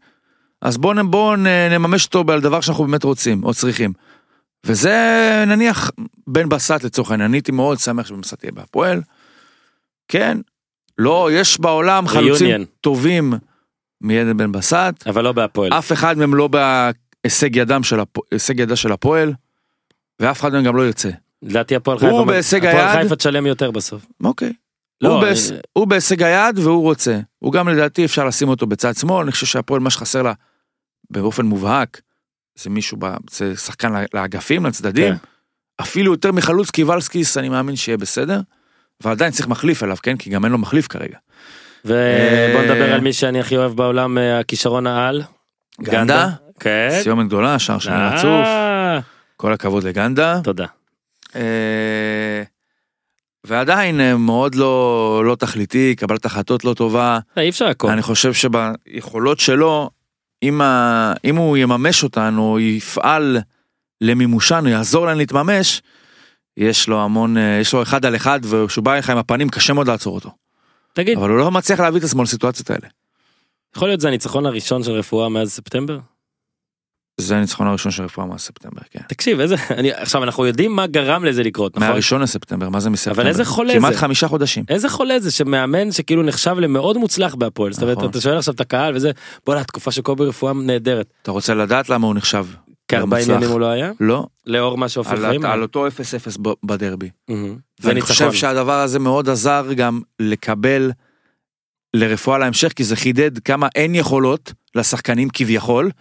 אז 0.62 0.78
בואו 0.78 1.08
בוא 1.08 1.36
נממש 1.72 2.06
אותו 2.06 2.34
על 2.34 2.42
דבר 2.42 2.62
שאנחנו 2.62 2.84
באמת 2.84 3.04
רוצים, 3.04 3.44
או 3.44 3.54
צריכים. 3.54 3.94
וזה 4.66 4.94
נניח 5.48 5.92
בן 6.28 6.50
בסט 6.50 6.84
לצורך 6.84 7.12
העניין, 7.12 7.30
אני 7.30 7.38
הייתי 7.38 7.52
מאוד 7.52 7.80
שמח 7.80 8.06
שבן 8.08 8.22
בסט 8.22 8.44
יהיה 8.44 8.52
בהפועל. 8.52 9.02
כן, 10.08 10.38
לא, 10.98 11.30
יש 11.32 11.60
בעולם 11.60 12.08
חלוצים 12.08 12.62
Reunion. 12.62 12.66
טובים 12.82 13.34
מעדן 14.02 14.38
בן 14.38 14.52
בסט, 14.52 15.08
אבל 15.08 15.24
לא 15.24 15.32
בהפועל. 15.32 15.74
אף 15.74 15.92
אחד 15.92 16.18
מהם 16.18 16.36
לא 16.36 16.48
בהישג 16.48 17.56
ידם 17.56 17.84
של 17.84 18.00
הפועל, 18.00 18.26
הישג 18.32 18.60
ידה 18.60 18.76
של 18.76 18.92
הפועל, 18.92 19.34
ואף 20.20 20.40
אחד 20.42 20.54
מהם 20.54 20.64
גם 20.64 20.76
לא 20.76 20.86
ירצה. 20.86 21.10
לדעתי 21.42 21.76
הפועל 21.76 21.98
או 21.98 22.10
חיפה, 22.10 22.26
בהישג 22.26 22.66
הפועל 22.66 22.88
היד. 22.88 23.02
חיפה 23.04 23.16
תשלם 23.16 23.46
יותר 23.46 23.72
בסוף. 23.72 24.06
אוקיי. 24.24 24.54
לא, 25.02 25.10
הוא, 25.10 25.18
אני- 25.18 25.26
בהיש... 25.26 25.52
הוא 25.74 25.88
בהישג 25.88 26.24
היד 26.24 26.60
והוא 26.60 26.82
רוצה. 26.82 27.20
הוא 27.40 27.54
גם 27.54 27.70
לדעתי 27.70 28.06
אפשר 28.06 28.26
לשים 28.26 28.50
אותו 28.50 28.68
בצד 28.68 28.96
שמאל, 28.96 29.24
אני 29.24 29.32
חושב 29.32 29.46
שהפועל 29.46 29.82
מה 29.82 29.90
שחסר 29.90 30.22
לה 30.22 30.34
באופן 31.10 31.46
מובהק, 31.46 32.02
זה 32.56 32.70
מישהו, 32.70 32.98
ב... 33.00 33.16
זה 33.32 33.56
שחקן 33.56 33.94
לאגפים, 34.14 34.66
לצדדים. 34.66 35.14
כן. 35.14 35.20
אפילו 35.82 36.12
יותר 36.12 36.32
מחלוץ 36.32 36.70
קיבלסקיס 36.70 37.38
אני 37.38 37.50
מאמין 37.50 37.76
שיהיה 37.76 37.98
בסדר. 37.98 38.40
ועדיין 39.04 39.32
צריך 39.32 39.48
מחליף 39.48 39.84
אליו, 39.84 39.98
כן? 40.04 40.18
כי 40.18 40.30
גם 40.30 40.46
אין 40.46 40.52
לו 40.52 40.58
מחליף 40.58 40.88
כרגע. 40.88 41.18
ובוא 41.86 41.96
אה, 41.96 42.66
נדבר 42.66 42.94
על 42.94 43.02
מי 43.02 43.14
שאני 43.14 43.40
הכי 43.40 43.58
אוהב 43.58 43.72
בעולם, 43.72 44.18
אה, 44.18 44.40
הכישרון 44.40 44.88
העל. 44.88 45.22
גנדה? 45.82 46.30
כן. 46.60 46.90
סיומת 47.02 47.28
גדולה, 47.28 47.60
שער 47.60 47.80
שני 47.80 47.94
אה, 47.94 48.16
רצוף, 48.16 48.48
כל 49.38 49.54
הכבוד 49.54 49.84
לגנדה. 49.84 50.40
תודה. 50.44 50.66
ועדיין 53.44 54.16
מאוד 54.18 54.56
לא, 54.56 55.24
לא 55.26 55.36
תכליתי, 55.36 55.96
קבלת 55.98 56.26
החלטות 56.26 56.66
לא 56.66 56.74
טובה. 56.74 57.20
אי 57.38 57.50
אפשר 57.50 57.68
הכל. 57.68 57.90
אני 57.90 58.02
חושב 58.02 58.34
שביכולות 58.34 59.40
שלו, 59.40 59.90
אם, 60.44 60.62
ה... 60.62 61.14
אם 61.26 61.36
הוא 61.36 61.58
יממש 61.58 62.04
אותן 62.04 62.36
או 62.38 62.60
יפעל 62.60 63.38
למימושן, 64.02 64.60
הוא 64.60 64.70
יעזור 64.70 65.06
להן 65.06 65.18
להתממש, 65.18 65.82
יש 66.58 66.88
לו 66.88 67.02
המון, 67.02 67.38
אה, 67.38 67.58
יש 67.62 67.74
לו 67.74 67.82
אחד 67.82 68.06
על 68.06 68.16
אחד, 68.16 68.40
וכשהוא 68.44 68.84
בא 68.84 68.94
אליך 68.94 69.10
עם 69.10 69.18
הפנים 69.18 69.50
קשה 69.50 69.74
מאוד 69.74 69.88
לעצור 69.88 70.16
אותו. 70.16 70.30
תגיד, 70.94 71.18
אבל 71.18 71.30
הוא 71.30 71.38
לא 71.38 71.52
מצליח 71.52 71.80
להביא 71.80 72.00
את 72.00 72.04
עצמו 72.04 72.24
לסיטואציות 72.24 72.70
האלה. 72.70 72.88
יכול 73.76 73.88
להיות 73.88 74.02
זה 74.02 74.08
הניצחון 74.08 74.46
הראשון 74.46 74.84
של 74.84 74.92
רפואה 74.92 75.30
מאז 75.30 75.52
ספטמבר? 75.52 76.00
זה 77.18 77.38
הניצחון 77.38 77.68
הראשון 77.68 77.92
של 77.92 78.04
רפואה 78.04 78.28
מאז 78.28 78.42
ספטמבר, 78.42 78.82
כן. 78.92 79.00
תקשיב, 79.08 79.40
איזה... 79.40 79.56
אני- 79.70 79.92
עכשיו, 79.94 80.24
אנחנו 80.24 80.46
יודעים 80.46 80.72
מה 80.76 80.88
גרם 80.88 81.26
לזה 81.26 81.44
לקרות, 81.44 81.76
נכון? 81.76 81.88
מהראשון 81.90 82.22
לספטמבר, 82.22 82.70
מה 82.70 82.80
זה 82.80 82.90
מספטמבר? 82.90 83.22
אבל 83.22 83.28
איזה 83.30 83.46
חולה 83.46 83.74
כמעט 83.74 83.94
זה. 83.94 84.00
חמישה 84.00 84.28
חודשים. 84.28 84.64
איזה 84.70 84.90
חולה 84.90 85.20
זה 85.20 85.32
שמאמן 85.32 85.92
שכאילו 85.92 86.24
נחשב 86.24 86.56
למאוד 86.60 86.98
מוצלח 86.98 87.36
בהפועל. 87.36 87.74
זאת 87.74 87.82
אומרת, 87.84 87.98
נכון. 87.98 88.10
אתה 88.10 88.22
שואל 88.22 88.38
עכשיו 88.38 88.54
את 88.54 88.62
הקהל 88.62 88.96
וזה, 88.96 89.12
בוא'נה, 89.46 89.62
התקופה 89.62 89.92
של 89.92 90.02
קובי 90.02 90.26
רפואה 90.26 90.54
נהדרת. 90.54 91.08
אתה 91.22 91.32
רוצה 91.32 91.54
לדעת 91.54 91.90
למה 91.90 92.08
הוא 92.08 92.16
נחשב? 92.16 92.46
כארבע 92.88 93.18
מוצלח. 93.18 93.36
ימים 93.36 93.50
הוא 93.50 93.60
לא 93.60 93.66
היה? 93.66 93.92
לא, 94.00 94.26
לאור 94.46 94.78
מה 94.78 94.86
על, 95.10 95.18
חיים? 95.28 95.46
על 95.46 95.62
אותו 95.62 95.88
0-0 95.88 95.92
ב- 96.42 96.50
בדרבי. 96.64 97.10
ואני. 97.80 98.02
חושב 98.02 98.34
שהדבר 98.34 98.80
הזה 98.80 99.00
מאוד 99.00 99.30
עזר 99.30 99.66
גם 99.76 100.02
לקבל 100.20 100.92
לרפואה 101.94 102.38
להמשך, 102.38 102.74
כי 102.76 102.84
זה 102.84 102.96
חידד 102.96 103.40
כמה 103.40 103.68
אין 103.76 103.96
יכולות 103.96 104.54
לשחקנים 104.76 105.30
כביכול, 105.34 105.92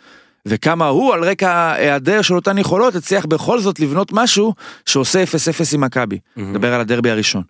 וכמה 0.48 0.86
הוא 0.86 1.14
על 1.14 1.24
רקע 1.24 1.72
היעדר 1.72 2.22
של 2.22 2.34
אותן 2.34 2.58
יכולות 2.58 2.94
הצליח 2.94 3.26
בכל 3.26 3.60
זאת 3.60 3.80
לבנות 3.80 4.12
משהו 4.12 4.54
שעושה 4.86 5.24
0-0 5.24 5.26
עם 5.74 5.80
מכבי. 5.80 6.18
נדבר 6.36 6.74
על 6.74 6.80
הדרבי 6.80 7.10
הראשון. 7.10 7.42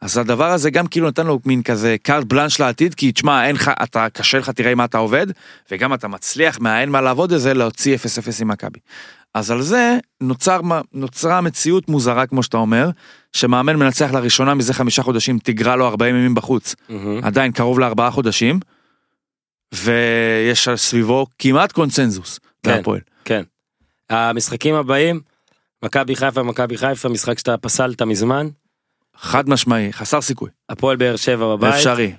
אז 0.00 0.18
הדבר 0.18 0.50
הזה 0.50 0.70
גם 0.70 0.86
כאילו 0.86 1.08
נתן 1.08 1.26
לו 1.26 1.40
מין 1.46 1.62
כזה 1.62 1.96
קארט 2.02 2.24
בלאנש 2.24 2.60
לעתיד, 2.60 2.94
כי 2.94 3.12
תשמע, 3.12 3.46
אין 3.46 3.56
לך, 3.56 3.70
אתה, 3.82 4.06
קשה 4.12 4.38
לך, 4.38 4.50
תראה 4.50 4.74
מה 4.74 4.84
אתה 4.84 4.98
עובד, 4.98 5.26
וגם 5.70 5.94
אתה 5.94 6.08
מצליח 6.08 6.60
מהאין 6.60 6.90
מה 6.90 7.00
לעבוד 7.00 7.32
לזה 7.32 7.54
להוציא 7.54 7.96
0-0 7.96 7.98
עם 8.40 8.48
מכבי. 8.48 8.78
אז 9.34 9.50
על 9.50 9.62
זה 9.62 9.98
נוצר, 10.20 10.60
נוצרה 10.92 11.40
מציאות 11.40 11.88
מוזרה, 11.88 12.26
כמו 12.26 12.42
שאתה 12.42 12.56
אומר, 12.56 12.90
שמאמן 13.32 13.76
מנצח 13.76 14.10
לראשונה 14.12 14.54
מזה 14.54 14.74
חמישה 14.74 15.02
חודשים, 15.02 15.38
תגרע 15.38 15.76
לו 15.76 15.86
40 15.86 16.16
ימים 16.16 16.34
בחוץ, 16.34 16.74
מהמם. 16.88 17.24
עדיין 17.24 17.52
קרוב 17.52 17.78
לארבעה 17.78 18.10
חודשים, 18.10 18.60
ויש 19.74 20.68
סביבו 20.76 21.26
כמעט 21.38 21.72
קונצנזוס 21.72 22.40
כן. 22.62 22.76
בהפועל. 22.76 23.00
כן. 23.24 23.42
המשחקים 24.10 24.74
הבאים, 24.74 25.20
מכבי 25.82 26.16
חיפה, 26.16 26.42
מכבי 26.42 26.78
חיפה, 26.78 27.08
משחק 27.08 27.38
שאתה 27.38 27.56
פסלת 27.56 28.02
מזמן. 28.02 28.48
חד 29.16 29.48
משמעי, 29.48 29.92
חסר 29.92 30.20
סיכוי. 30.20 30.50
הפועל 30.68 30.96
באר 30.96 31.16
שבע 31.16 31.56
בבית. 31.56 31.74
אפשרי, 31.74 32.12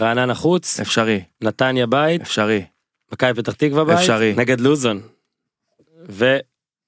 רעננה 0.00 0.34
חוץ. 0.34 0.80
אפשרי, 0.80 1.22
נתניה 1.40 1.86
בית. 1.86 2.20
אפשרי. 2.20 2.64
מכבי 3.12 3.34
פתח 3.34 3.52
תקווה 3.52 3.84
בית. 3.84 3.98
אפשרי. 3.98 4.34
נגד 4.36 4.60
לוזון. 4.60 5.00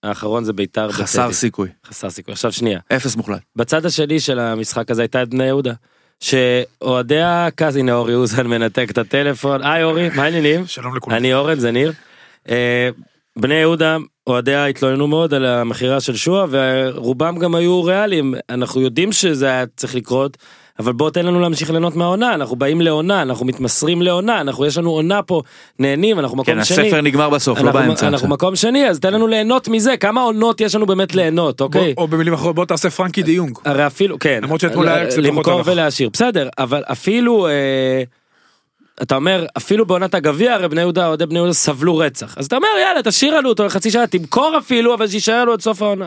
והאחרון 0.05 0.45
זה 0.45 0.53
ביתר 0.53 0.93
חסר 0.93 1.23
בטדי. 1.23 1.35
סיכוי. 1.35 1.69
חסר 1.87 2.11
סיכוי. 2.11 2.33
עכשיו 2.33 2.53
שנייה. 2.53 2.81
אפס 2.93 3.17
מוחלט. 3.17 3.43
בצד 3.57 3.87
השני 3.87 4.21
של 4.21 4.39
המשחק 4.39 4.91
הזה 4.91 5.03
הייתה 5.03 5.23
את 5.23 5.29
בני 5.29 5.45
יהודה. 5.45 5.73
שאוהדי 6.21 7.21
הקאז, 7.23 7.77
הנה 7.77 7.95
אורי 7.95 8.15
אוזן 8.15 8.47
מנתק 8.47 8.91
את 8.91 8.99
הטלפון. 8.99 9.63
היי 9.63 9.83
אורי, 9.83 10.09
מה 10.17 10.23
העניינים? 10.23 10.67
שלום 10.67 10.97
לכולם. 10.97 11.17
אני 11.17 11.35
אורן, 11.35 11.59
זה 11.59 11.71
ניר. 11.71 11.93
אה, 12.49 12.89
בני 13.39 13.55
יהודה, 13.55 13.97
אוהדיה 14.27 14.67
התלוננו 14.67 15.07
מאוד 15.07 15.35
על 15.35 15.47
המכירה 15.47 16.01
של 16.01 16.17
שועה, 16.17 16.47
ורובם 16.51 17.39
גם 17.39 17.55
היו 17.55 17.85
ריאליים. 17.85 18.35
אנחנו 18.51 18.81
יודעים 18.81 19.13
שזה 19.13 19.47
היה 19.47 19.65
צריך 19.77 19.95
לקרות, 19.95 20.37
אבל 20.79 20.93
בוא 20.93 21.11
תן 21.11 21.27
לנו 21.27 21.41
להמשיך 21.41 21.71
ליהנות 21.71 21.97
מהעונה, 21.97 22.35
אנחנו 22.35 22.57
באים 22.57 22.81
לעונה, 22.81 23.23
אנחנו 23.23 23.47
מתמסרים 23.47 24.03
לעונה, 24.03 24.41
אנחנו 24.41 24.67
יש 24.67 24.79
לנו 24.79 24.91
עונה 24.91 25.23
פה, 25.23 25.43
נהנים, 25.79 26.19
אנחנו 26.19 26.37
מקום 26.37 26.55
כן, 26.55 26.65
שני. 26.65 26.87
הספר 26.87 27.01
נגמר 27.01 27.31
בסוף, 27.31 27.59
לא 27.59 27.63
אנחנו, 27.67 27.79
באמצע. 27.81 28.07
אנחנו 28.07 28.15
עכשיו. 28.17 28.29
מקום 28.31 28.57
שני, 28.57 28.89
אז 28.89 29.01
תן 29.01 29.15
לנו 29.15 29.27
ליהנות 29.27 29.69
מזה, 29.69 29.97
כמה 29.97 30.21
עונות 30.21 30.61
יש 30.61 30.75
לנו 30.75 30.87
באמת 30.87 31.15
ליהנות, 31.15 31.61
אוקיי? 31.61 31.95
בוא- 31.95 32.03
או 32.03 32.09
במילים 32.09 32.33
אחרות 32.35 32.55
בוא 32.55 32.65
תעשה 32.65 32.91
פרנקי 32.91 33.23
דה 33.23 33.31
יונג. 33.31 33.59
הרי 33.65 33.87
אפילו, 33.87 34.19
כן. 34.19 34.41
למרות 34.43 34.61
שאתמול 34.61 34.89
היה 34.89 35.07
קצת 35.07 35.13
פחות 35.19 35.25
למכור 35.25 35.55
הלך. 35.59 35.67
ולהשאיר, 35.69 36.09
בסדר, 36.13 36.49
אבל 36.59 36.83
אפילו, 36.93 37.47
אה, 37.49 38.03
אתה 39.03 39.15
אומר, 39.17 39.47
אפילו 39.57 39.87
בעונת 39.87 40.15
הגביע, 40.15 40.55
הרי 40.55 40.69
בני 40.69 40.81
יהודה, 40.81 41.07
אוהדי 41.09 41.27
בני 41.27 41.39
יהודה 41.39 41.53
סבלו 41.53 41.97
רצח. 41.97 42.35
אז 42.39 42.47
אתה 42.47 42.57
אומר, 42.57 42.69
יאללה, 42.83 43.03
תשאיר 43.03 43.37
לנו 43.39 43.49
אותו 43.49 43.65
לחצי 43.65 43.91
שנה, 43.91 44.07
תמכור 44.07 44.55
אפילו, 44.59 44.95
אבל 44.95 45.09
שיישאר 45.09 45.45
לו 45.45 45.53
עד 45.53 45.61
סוף 45.61 45.83
העונה. 45.83 46.07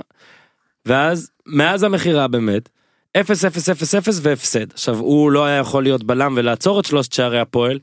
ואז, 0.85 1.29
מאז 1.45 1.83
המכירה 1.83 2.27
באמת, 2.27 2.69
0 3.17 3.45
0 3.45 3.69
0 3.69 3.95
0 3.95 4.19
והפסד. 4.21 4.73
עכשיו, 4.73 4.97
הוא 4.97 5.31
לא 5.31 5.45
היה 5.45 5.57
יכול 5.57 5.83
להיות 5.83 6.03
בלם 6.03 6.33
ולעצור 6.37 6.79
את 6.79 6.85
שלושת 6.85 7.13
שערי 7.13 7.39
הפועל, 7.39 7.79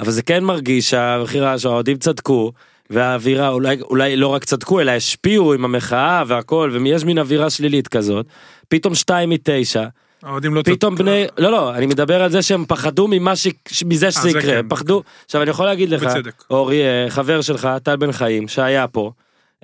אבל 0.00 0.10
זה 0.10 0.22
כן 0.22 0.44
מרגיש 0.44 0.90
שהמכירה, 0.90 1.58
שהאוהדים 1.58 1.96
צדקו, 1.96 2.52
והאווירה, 2.90 3.48
אולי, 3.48 3.80
אולי 3.80 4.16
לא 4.16 4.28
רק 4.28 4.44
צדקו, 4.44 4.80
אלא 4.80 4.90
השפיעו 4.90 5.54
עם 5.54 5.64
המחאה 5.64 6.22
והכל, 6.26 6.70
ויש 6.72 7.04
מין 7.04 7.18
אווירה 7.18 7.50
שלילית 7.50 7.88
כזאת. 7.88 8.26
פתאום 8.68 8.94
2 8.94 9.30
מ-9, 9.30 9.80
האוהדים 10.22 10.54
לא 10.54 10.62
פתאום 10.62 10.94
צדקו. 10.94 11.04
בני, 11.04 11.26
לא 11.38 11.52
לא, 11.52 11.74
אני 11.74 11.86
מדבר 11.86 12.22
על 12.22 12.30
זה 12.30 12.42
שהם 12.42 12.64
פחדו 12.68 13.08
ממה 13.08 13.36
ש... 13.36 13.46
מזה 13.84 14.10
שזה 14.10 14.28
אה, 14.28 14.30
יקרה, 14.30 14.62
כן. 14.62 14.68
פחדו. 14.68 15.02
עכשיו 15.24 15.42
אני 15.42 15.50
יכול 15.50 15.66
להגיד 15.66 15.90
לך, 15.90 16.02
בצדק. 16.02 16.44
אורי, 16.50 16.82
אה, 16.82 17.10
חבר 17.10 17.40
שלך, 17.40 17.68
טל 17.82 17.96
בן 17.96 18.12
חיים, 18.12 18.48
שהיה 18.48 18.86
פה, 18.88 19.12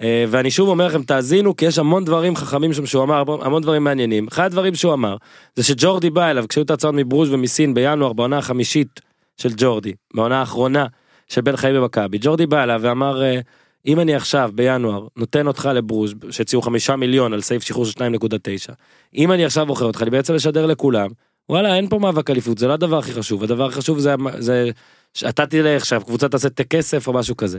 ואני 0.01 0.51
שוב 0.51 0.69
אומר 0.69 0.87
לכם, 0.87 1.03
תאזינו, 1.03 1.57
כי 1.57 1.65
יש 1.65 1.79
המון 1.79 2.05
דברים 2.05 2.37
חכמים 2.37 2.73
שם 2.73 2.87
שהוא 2.87 3.03
אמר, 3.03 3.23
המון 3.43 3.63
דברים 3.63 3.85
מעניינים. 3.85 4.27
אחד 4.29 4.45
הדברים 4.45 4.75
שהוא 4.75 4.93
אמר, 4.93 5.17
זה 5.55 5.63
שג'ורדי 5.63 6.11
בא 6.11 6.31
אליו, 6.31 6.45
כשהיו 6.49 6.65
את 6.65 6.71
ההצעות 6.71 6.95
מברוז' 6.95 7.33
ומסין 7.33 7.75
בינואר, 7.75 8.13
בעונה 8.13 8.39
החמישית 8.39 9.01
של 9.37 9.53
ג'ורדי, 9.57 9.93
בעונה 10.15 10.41
האחרונה 10.41 10.87
של 11.29 11.41
בן 11.41 11.57
חיים 11.57 11.75
במכבי, 11.75 12.19
ג'ורדי 12.21 12.47
בא 12.47 12.63
אליו 12.63 12.81
ואמר, 12.83 13.23
אה, 13.23 13.41
אם 13.87 14.01
אני 14.01 14.15
עכשיו, 14.15 14.51
בינואר, 14.55 15.07
נותן 15.17 15.47
אותך 15.47 15.69
לברוז' 15.75 16.15
שהציעו 16.31 16.63
חמישה 16.63 16.97
מיליון 16.97 17.33
על 17.33 17.41
סעיף 17.41 17.63
שחרור 17.63 17.85
של 17.87 17.93
2.9, 17.93 18.73
אם 19.15 19.33
אני 19.33 19.45
עכשיו 19.45 19.67
בוחר 19.67 19.85
אותך, 19.85 20.03
אני 20.03 20.11
בעצם 20.11 20.35
לשדר 20.35 20.67
לכולם, 20.67 21.09
וואלה, 21.49 21.77
אין 21.77 21.89
פה 21.89 21.99
מאבק 21.99 22.31
אליפות, 22.31 22.59
זה 22.59 22.67
לא 22.67 22.73
הדבר 22.73 22.99
הכי 22.99 23.13
חשוב, 23.13 23.43
הדבר 23.43 23.67
הכי 23.67 23.75
חשוב 23.75 23.99
זה, 23.99 24.15
זה 24.39 24.71
שאתה 25.15 25.47
תלך, 25.47 25.85
שהקבוצה 25.85 26.29
תעשה 26.29 26.49
את 26.49 26.61
הכסף 26.61 27.09
או 27.09 27.13
משהו 27.13 27.37
כזה. 27.37 27.59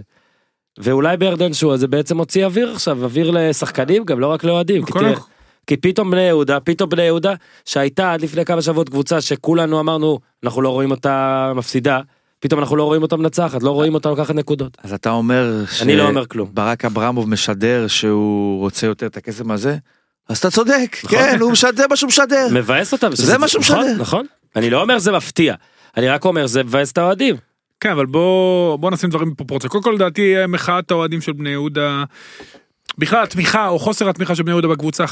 ואולי 0.78 1.18
בירדן 1.18 1.54
שואה 1.54 1.78
זה 1.78 1.88
בעצם 1.88 2.18
הוציא 2.18 2.46
אוויר 2.46 2.72
עכשיו, 2.74 3.04
אוויר 3.04 3.32
לשחקנים 3.32 4.04
גם, 4.04 4.20
לא 4.20 4.28
רק 4.28 4.44
לאוהדים. 4.44 4.86
כי 4.86 4.94
תראה, 4.94 5.14
כי 5.68 5.78
פתאום 5.78 6.12
בני 6.12 6.22
יהודה, 6.22 6.60
פתאום 6.60 6.90
בני 6.90 7.04
יהודה, 7.04 7.34
שהייתה 7.66 8.14
עד 8.14 8.22
לפני 8.22 8.46
כמה 8.46 8.62
שבועות 8.62 8.90
קבוצה 8.90 9.22
שכולנו 9.22 9.80
אמרנו, 9.80 10.20
אנחנו 10.44 10.62
לא 10.62 10.70
רואים 10.70 10.92
אותה 10.92 11.52
מפסידה, 11.56 12.00
פתאום 12.40 12.60
אנחנו 12.60 12.76
לא 12.76 12.84
רואים 12.84 13.02
אותה 13.02 13.18
מנצחת, 13.18 13.64
לא 13.64 13.72
רואים 13.72 13.94
אותה 13.94 14.10
לוקחת 14.10 14.36
נקודות. 14.36 14.78
אז 14.84 14.94
אתה 14.94 15.10
אומר 15.10 15.64
ש... 15.72 15.82
אני 15.82 15.96
לא 15.96 16.08
אומר 16.08 16.26
כלום. 16.26 16.50
ברק 16.54 16.86
אברמוב 16.86 17.30
משדר 17.30 17.88
שהוא 17.88 18.60
רוצה 18.60 18.88
יותר 18.88 19.06
את 19.06 19.18
הכסף 19.18 19.44
הזה? 19.50 19.78
אז 20.30 20.38
אתה 20.38 20.52
צודק, 20.52 20.98
נכון. 21.04 21.20
כן, 21.20 21.38
הוא 21.40 21.52
משדר 21.52 21.86
מה 21.90 21.96
שהוא 21.96 22.08
משדר. 22.08 22.48
מבאס 22.54 22.94
אותם. 22.94 23.10
זה 23.14 23.38
מה 23.38 23.48
שהוא 23.48 23.62
נכון, 23.62 23.80
משדר. 23.80 24.02
נכון. 24.02 24.26
אני 24.56 24.70
לא 24.70 24.82
אומר 24.82 25.00
זה 25.00 25.12
מפתיע, 25.12 25.56
אני 25.98 26.10
רק 26.10 26.26
אומר 26.26 26.48
זה 26.48 26.64
מבאס 26.64 26.92
את 26.92 26.98
האוהדים. 26.98 27.36
כן 27.80 27.92
אבל 27.92 28.06
בוא 28.06 28.78
בוא 28.78 28.92
נשים 28.92 29.10
דברים 29.10 29.32
בפרופורציה. 29.32 29.70
קודם 29.70 29.84
כל 29.84 29.92
לדעתי 29.92 30.34
מחאת 30.48 30.92
האוהדים 30.92 31.22
של 31.22 31.34
בני 31.34 31.50
יהודה 31.50 32.04
בכלל 32.98 33.24
התמיכה 33.24 33.68
או 33.68 33.80
חוסר 33.80 34.10
התמיכה 34.10 34.36
של 34.36 34.44
בני 34.44 34.52
יהודה 34.52 34.68
בקבוצה 34.68 35.06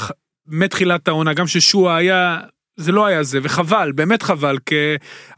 מתחילת 0.46 1.08
העונה 1.08 1.34
גם 1.34 1.46
ששועה 1.46 1.96
היה 1.96 2.40
זה 2.76 2.92
לא 2.92 3.06
היה 3.06 3.22
זה 3.22 3.38
וחבל 3.42 3.92
באמת 3.94 4.22
חבל 4.22 4.58
כי 4.66 4.74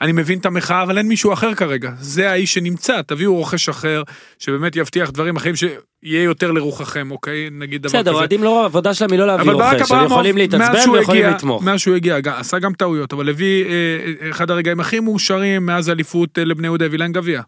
אני 0.01 0.13
מבין 0.13 0.39
את 0.39 0.47
המחאה 0.47 0.83
אבל 0.83 0.99
אין 0.99 1.09
מישהו 1.09 1.33
אחר 1.33 1.55
כרגע 1.55 1.91
זה 2.01 2.31
האיש 2.31 2.55
שנמצא 2.55 3.03
תביאו 3.03 3.35
רוכש 3.35 3.69
אחר 3.69 4.03
שבאמת 4.39 4.77
יבטיח 4.77 5.11
דברים 5.11 5.37
אחרים 5.37 5.57
שיהיה 5.57 6.23
יותר 6.23 6.53
לרוחכם 6.53 7.11
אוקיי 7.11 7.49
נגיד 7.53 7.83
דבר 7.83 7.89
בסדר, 7.89 8.01
כזה. 8.11 8.19
אוהדים 8.19 8.43
לא, 8.43 8.63
העבודה 8.63 8.95
שלהם 8.95 9.11
היא 9.13 9.19
לא 9.19 9.27
להביא 9.27 9.53
רוכש, 9.53 9.91
הם 9.93 10.05
יכולים 10.05 10.37
להתעצבן 10.37 10.91
ויכולים 10.91 11.25
הגיע- 11.25 11.37
לתמוך. 11.37 11.63
מאז 11.63 11.81
שהוא 11.81 11.95
הגיע, 11.95 12.19
עשה 12.37 12.59
גם 12.59 12.73
טעויות, 12.73 13.13
אבל 13.13 13.29
הביא 13.29 13.65
אה, 13.65 14.31
אחד 14.31 14.51
הרגעים 14.51 14.81
הכי 14.81 15.01
מאושרים 15.01 15.67
מאז 15.67 15.91
אליפות 15.91 16.39
אה, 16.39 16.45
לבני 16.45 16.67
יהודה, 16.67 16.87
להם 16.93 17.13
גביע. 17.13 17.43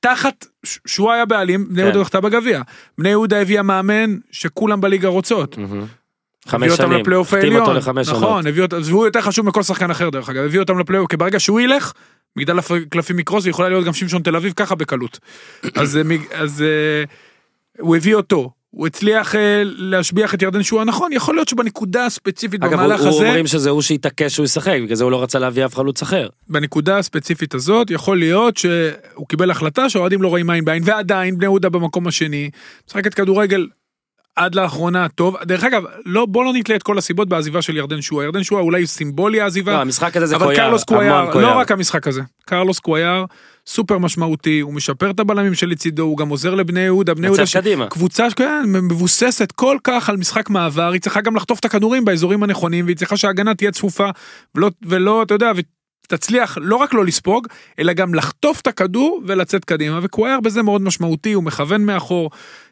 תחת, 0.00 0.46
שהוא 0.86 1.12
היה 1.12 1.24
בעלים, 1.24 1.68
בני 1.68 1.76
כן. 1.76 1.82
יהודה 1.82 2.02
זכתה 2.04 2.20
בגביע. 2.20 2.62
בני 2.98 3.08
יהודה 3.08 3.40
הביאה 3.40 3.62
מאמן 3.62 4.16
שכולם 4.30 4.80
בליגה 4.80 5.08
רוצות. 5.08 5.58
הביא 6.46 6.68
חמש 6.68 6.70
אותם 6.72 6.82
שנים, 6.82 7.00
לפלייאוף 7.00 7.34
החתים. 7.34 7.56
אותו 7.56 7.72
לחמש 7.72 8.06
שנות. 8.06 8.22
נכון, 8.22 8.46
הביא 8.46 8.62
אותם, 8.62 8.76
והוא 8.84 9.04
יותר 9.06 9.20
חשוב 9.20 9.46
מכל 9.46 9.62
שחקן 9.62 9.90
אחר 9.90 10.10
דרך 10.10 10.28
אגב, 10.28 10.44
הביא 10.44 10.60
אותם 10.60 10.78
לפלייאוף, 10.78 11.10
כי 11.10 11.16
ברגע 11.16 11.40
שהוא 11.40 11.60
ילך, 11.60 11.92
מגדל 12.36 12.58
הקלפים 12.58 13.18
יקרוס, 13.18 13.46
ויכולה 13.46 13.68
להיות 13.68 13.84
גם 13.84 13.92
שמשון 13.92 14.22
תל 14.22 14.36
אביב 14.36 14.52
ככה 14.56 14.74
בקלות. 14.74 15.18
אז, 15.80 15.96
אה, 15.96 16.02
אז 16.32 16.62
אה, 16.62 17.04
הוא 17.80 17.96
הביא 17.96 18.14
אותו. 18.14 18.50
הוא 18.70 18.86
הצליח 18.86 19.34
אה, 19.34 19.62
להשביח 19.64 20.34
את 20.34 20.42
ירדן 20.42 20.62
שועה 20.62 20.84
נכון 20.84 21.12
יכול 21.12 21.34
להיות 21.34 21.48
שבנקודה 21.48 22.06
הספציפית 22.06 22.62
אגב, 22.62 22.72
במהלך 22.72 23.00
הוא- 23.00 23.08
הוא 23.08 23.16
הזה 23.16 23.26
אומרים 23.26 23.46
שזה 23.46 23.70
הוא 23.70 23.82
שהתעקש 23.82 24.34
שהוא 24.34 24.44
ישחק, 24.44 24.78
בגלל 24.82 24.96
זה 24.96 25.04
הוא 25.04 25.10
לא 25.10 25.22
רצה 25.22 25.38
להביא 25.38 25.64
אף 25.64 25.74
חלוץ 25.74 26.02
אחר. 26.02 26.28
בנקודה 26.48 26.98
הספציפית 26.98 27.54
הזאת 27.54 27.90
יכול 27.90 28.18
להיות 28.18 28.56
שהוא 28.56 29.26
קיבל 29.28 29.50
החלטה 29.50 29.88
שהאוהדים 29.88 30.22
לא 30.22 30.28
רואים 30.28 30.50
עין 30.50 30.64
בעין 30.64 30.82
ועדיין 30.86 31.36
בני 31.36 31.44
יהודה 31.46 31.68
במקום 31.68 32.06
השני 32.06 32.50
משחקת 32.88 33.14
כדורגל 33.14 33.66
עד 34.36 34.54
לאחרונה 34.54 35.08
טוב 35.08 35.36
דרך 35.42 35.64
אגב 35.64 35.82
לא 36.06 36.26
בוא 36.26 36.44
לא 36.44 36.52
נתלה 36.52 36.76
את 36.76 36.82
כל 36.82 36.98
הסיבות 36.98 37.28
בעזיבה 37.28 37.62
של 37.62 37.76
ירדן 37.76 38.00
שועה 38.00 38.24
ירדן 38.24 38.42
שועה 38.42 38.62
אולי 38.62 38.86
סימבולי 38.86 39.40
העזיבה 39.40 39.72
לא, 39.72 39.80
המשחק 39.80 40.16
הזה 40.16 40.26
זה 40.26 40.36
אבל 40.36 40.44
קויאר, 40.44 40.58
קרלוס 40.58 40.84
המון 40.88 41.00
קוויאר 41.00 41.32
קויאר. 41.32 41.54
לא 41.54 41.58
רק 41.58 41.72
המשחק 41.72 42.08
הזה 42.08 42.22
קרלוס 42.46 42.78
קוויאר 42.78 43.24
סופר 43.66 43.98
משמעותי 43.98 44.60
הוא 44.60 44.74
משפר 44.74 45.10
את 45.10 45.20
הבלמים 45.20 45.54
שלצידו 45.54 46.02
הוא 46.02 46.18
גם 46.18 46.28
עוזר 46.28 46.54
לבני 46.54 46.80
יהודה 46.80 47.14
בני 47.14 47.26
יהודה. 47.26 47.42
קבוצה 47.90 48.30
שכן, 48.30 48.62
מבוססת 48.66 49.52
כל 49.52 49.76
כך 49.84 50.08
על 50.08 50.16
משחק 50.16 50.50
מעבר 50.50 50.92
היא 50.92 51.00
צריכה 51.00 51.20
גם 51.20 51.36
לחטוף 51.36 51.58
את 51.58 51.64
הכדורים 51.64 52.04
באזורים 52.04 52.42
הנכונים 52.42 52.84
והיא 52.84 52.96
צריכה 52.96 53.16
שההגנה 53.16 53.54
תהיה 53.54 53.72
צפופה 53.72 54.08
ולא 54.54 54.70
ולא 54.82 55.22
אתה 55.22 55.34
יודע 55.34 55.52
ותצליח 56.04 56.58
לא 56.60 56.76
רק 56.76 56.94
לא 56.94 57.04
לספוג 57.04 57.46
אלא 57.78 57.92
גם 57.92 58.14
לחטוף 58.14 58.60
את 58.60 58.66
הכדור 58.66 59.22
ולצאת 59.26 59.64
קדימה 59.64 60.00
וקווייר 60.02 60.40
בזה 60.40 60.62
מאוד 60.62 60.82
משמעותי 60.82 61.32
הוא 61.32 61.44
מכוון 61.44 61.84
מאחור. 61.84 62.30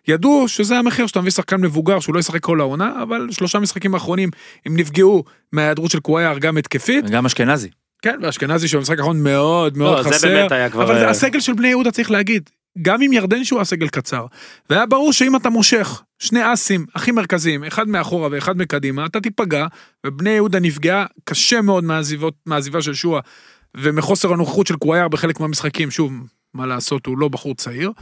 ידעו 0.08 0.48
שזה 0.48 0.78
המחיר 0.78 1.06
שאתה 1.06 1.20
מביא 1.20 1.30
שחקן 1.30 1.60
מבוגר 1.60 2.00
שהוא 2.00 2.14
לא 2.14 2.20
ישחק 2.20 2.40
כל 2.40 2.60
העונה 2.60 3.02
אבל 3.02 3.28
שלושה 3.30 3.58
משחקים 3.58 3.94
האחרונים 3.94 4.28
הם 4.66 4.76
נפגעו 4.76 5.24
מההיעדרות 5.52 5.90
של 5.90 6.00
קווייר 6.00 6.38
גם 6.38 6.56
התקפית 6.56 7.10
גם 7.10 7.26
אשכנזי. 7.26 7.68
כן, 8.02 8.18
ואשכנזי 8.22 8.68
שבמשחק 8.68 8.98
האחרון 8.98 9.22
מאוד 9.22 9.78
מאוד 9.78 9.96
לא, 9.96 10.02
זה 10.02 10.10
חסר. 10.10 10.28
באמת 10.28 10.52
היה 10.52 10.70
כבר, 10.70 10.82
אבל 10.82 10.94
אה, 10.94 11.00
זה 11.00 11.08
הסגל 11.08 11.40
של 11.40 11.52
בני 11.52 11.68
יהודה 11.68 11.90
צריך 11.90 12.10
להגיד. 12.10 12.50
גם 12.82 13.02
עם 13.02 13.12
ירדן 13.12 13.44
שהוא 13.44 13.60
הסגל 13.60 13.88
קצר. 13.88 14.26
והיה 14.70 14.86
ברור 14.86 15.12
שאם 15.12 15.36
אתה 15.36 15.50
מושך 15.50 16.02
שני 16.18 16.52
אסים 16.52 16.86
הכי 16.94 17.12
מרכזיים, 17.12 17.64
אחד 17.64 17.88
מאחורה 17.88 18.28
ואחד 18.32 18.56
מקדימה, 18.56 19.06
אתה 19.06 19.20
תיפגע, 19.20 19.66
ובני 20.06 20.30
יהודה 20.30 20.60
נפגעה 20.60 21.06
קשה 21.24 21.60
מאוד 21.60 21.84
מהעזיבות, 21.84 22.34
מהעזיבה 22.46 22.82
של 22.82 22.94
שועה, 22.94 23.20
ומחוסר 23.76 24.32
הנוכחות 24.32 24.66
של 24.66 24.76
קוויאר 24.76 25.08
בחלק 25.08 25.40
מהמשחקים, 25.40 25.90
שוב, 25.90 26.12
מה 26.54 26.66
לעשות, 26.66 27.06
הוא 27.06 27.18
לא 27.18 27.28
בחור 27.28 27.54
צעיר. 27.54 27.92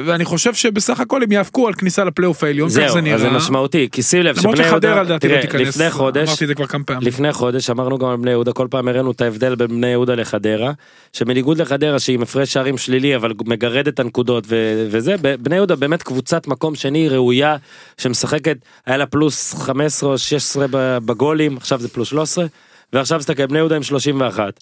ואני 0.00 0.24
חושב 0.24 0.54
שבסך 0.54 1.00
הכל 1.00 1.22
הם 1.22 1.32
יאבקו 1.32 1.68
על 1.68 1.74
כניסה 1.74 2.04
לפלייאוף 2.04 2.44
העליון, 2.44 2.68
זהו, 2.68 2.82
זה 2.82 2.86
אז 2.86 2.92
זה 2.92 3.00
נראה. 3.00 3.36
משמעותי, 3.36 3.88
כי 3.92 4.02
שים 4.02 4.22
לב 4.22 4.40
שבני 4.40 4.62
יהודה, 4.66 5.02
לא 5.02 5.18
תראה, 5.18 5.40
תיכנס, 5.40 5.60
לפני 5.60 5.90
חודש, 5.90 6.28
אמרתי 6.28 6.44
את 6.44 6.48
זה 6.48 6.54
כבר 6.54 6.66
כמה 6.66 6.84
פעמים. 6.84 7.08
לפני 7.08 7.32
חודש 7.32 7.70
אמרנו 7.70 7.98
גם 7.98 8.08
על 8.08 8.16
בני 8.16 8.30
יהודה, 8.30 8.52
כל 8.52 8.66
פעם 8.70 8.88
הראינו 8.88 9.10
את 9.10 9.20
ההבדל 9.20 9.54
בין 9.54 9.68
בני 9.68 9.86
יהודה 9.86 10.14
לחדרה, 10.14 10.72
שבניגוד 11.12 11.60
לחדרה 11.60 11.98
שהיא 11.98 12.14
עם 12.14 12.22
הפרש 12.22 12.52
שערים 12.52 12.78
שלילי 12.78 13.16
אבל 13.16 13.32
מגרד 13.46 13.88
את 13.88 14.00
הנקודות 14.00 14.44
ו- 14.48 14.86
וזה, 14.90 15.14
בני 15.40 15.54
יהודה 15.56 15.76
באמת 15.76 16.02
קבוצת 16.02 16.46
מקום 16.46 16.74
שני 16.74 17.08
ראויה, 17.08 17.56
שמשחקת, 17.98 18.56
היה 18.86 18.96
לה 18.96 19.06
פלוס 19.06 19.54
15 19.54 20.10
או 20.10 20.18
16 20.18 20.66
ב- 20.70 20.98
בגולים, 21.04 21.56
עכשיו 21.56 21.80
זה 21.80 21.88
פלוס 21.88 22.08
13, 22.08 22.46
ועכשיו 22.92 23.18
תסתכל, 23.18 23.46
בני 23.46 23.58
יהודה 23.58 23.76
עם 23.76 23.82
31. 23.82 24.60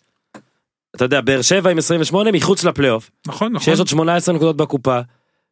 אתה 0.96 1.04
יודע, 1.04 1.20
באר 1.20 1.42
שבע 1.42 1.70
עם 1.70 1.78
28 1.78 2.32
מחוץ 2.32 2.64
לפלייאוף, 2.64 3.10
נכון, 3.26 3.52
נכון. 3.52 3.64
שיש 3.64 3.78
עוד 3.78 3.88
18 3.88 4.34
נקודות 4.34 4.56
בקופה, 4.56 5.00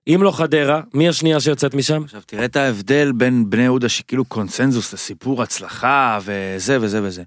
אם 0.08 0.22
לא 0.22 0.30
חדרה, 0.36 0.80
מי 0.94 1.08
השנייה 1.08 1.40
שיוצאת 1.40 1.74
משם? 1.74 2.02
עכשיו 2.04 2.20
תראה 2.26 2.44
את 2.44 2.56
ההבדל 2.56 3.12
בין 3.12 3.50
בני 3.50 3.62
יהודה 3.62 3.88
שכאילו 3.88 4.24
קונצנזוס 4.24 4.92
לסיפור 4.94 5.42
הצלחה 5.42 6.18
וזה 6.24 6.78
וזה 6.80 7.02
וזה. 7.02 7.22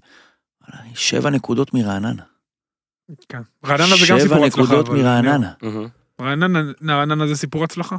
שבע 0.94 1.30
נקודות 1.30 1.74
מרעננה. 1.74 2.22
כן. 3.28 3.38
רעננה 3.66 3.86
זה 3.86 4.06
גם 4.10 4.18
שבע 4.18 4.20
סיפור 4.20 4.44
הצלחה. 4.44 4.62
נקודות 4.62 4.88
אבל- 4.88 4.96
מרעננה. 4.98 5.50
רעננה, 6.20 6.60
רעננה 6.88 7.26
זה 7.26 7.36
סיפור 7.36 7.64
הצלחה. 7.64 7.96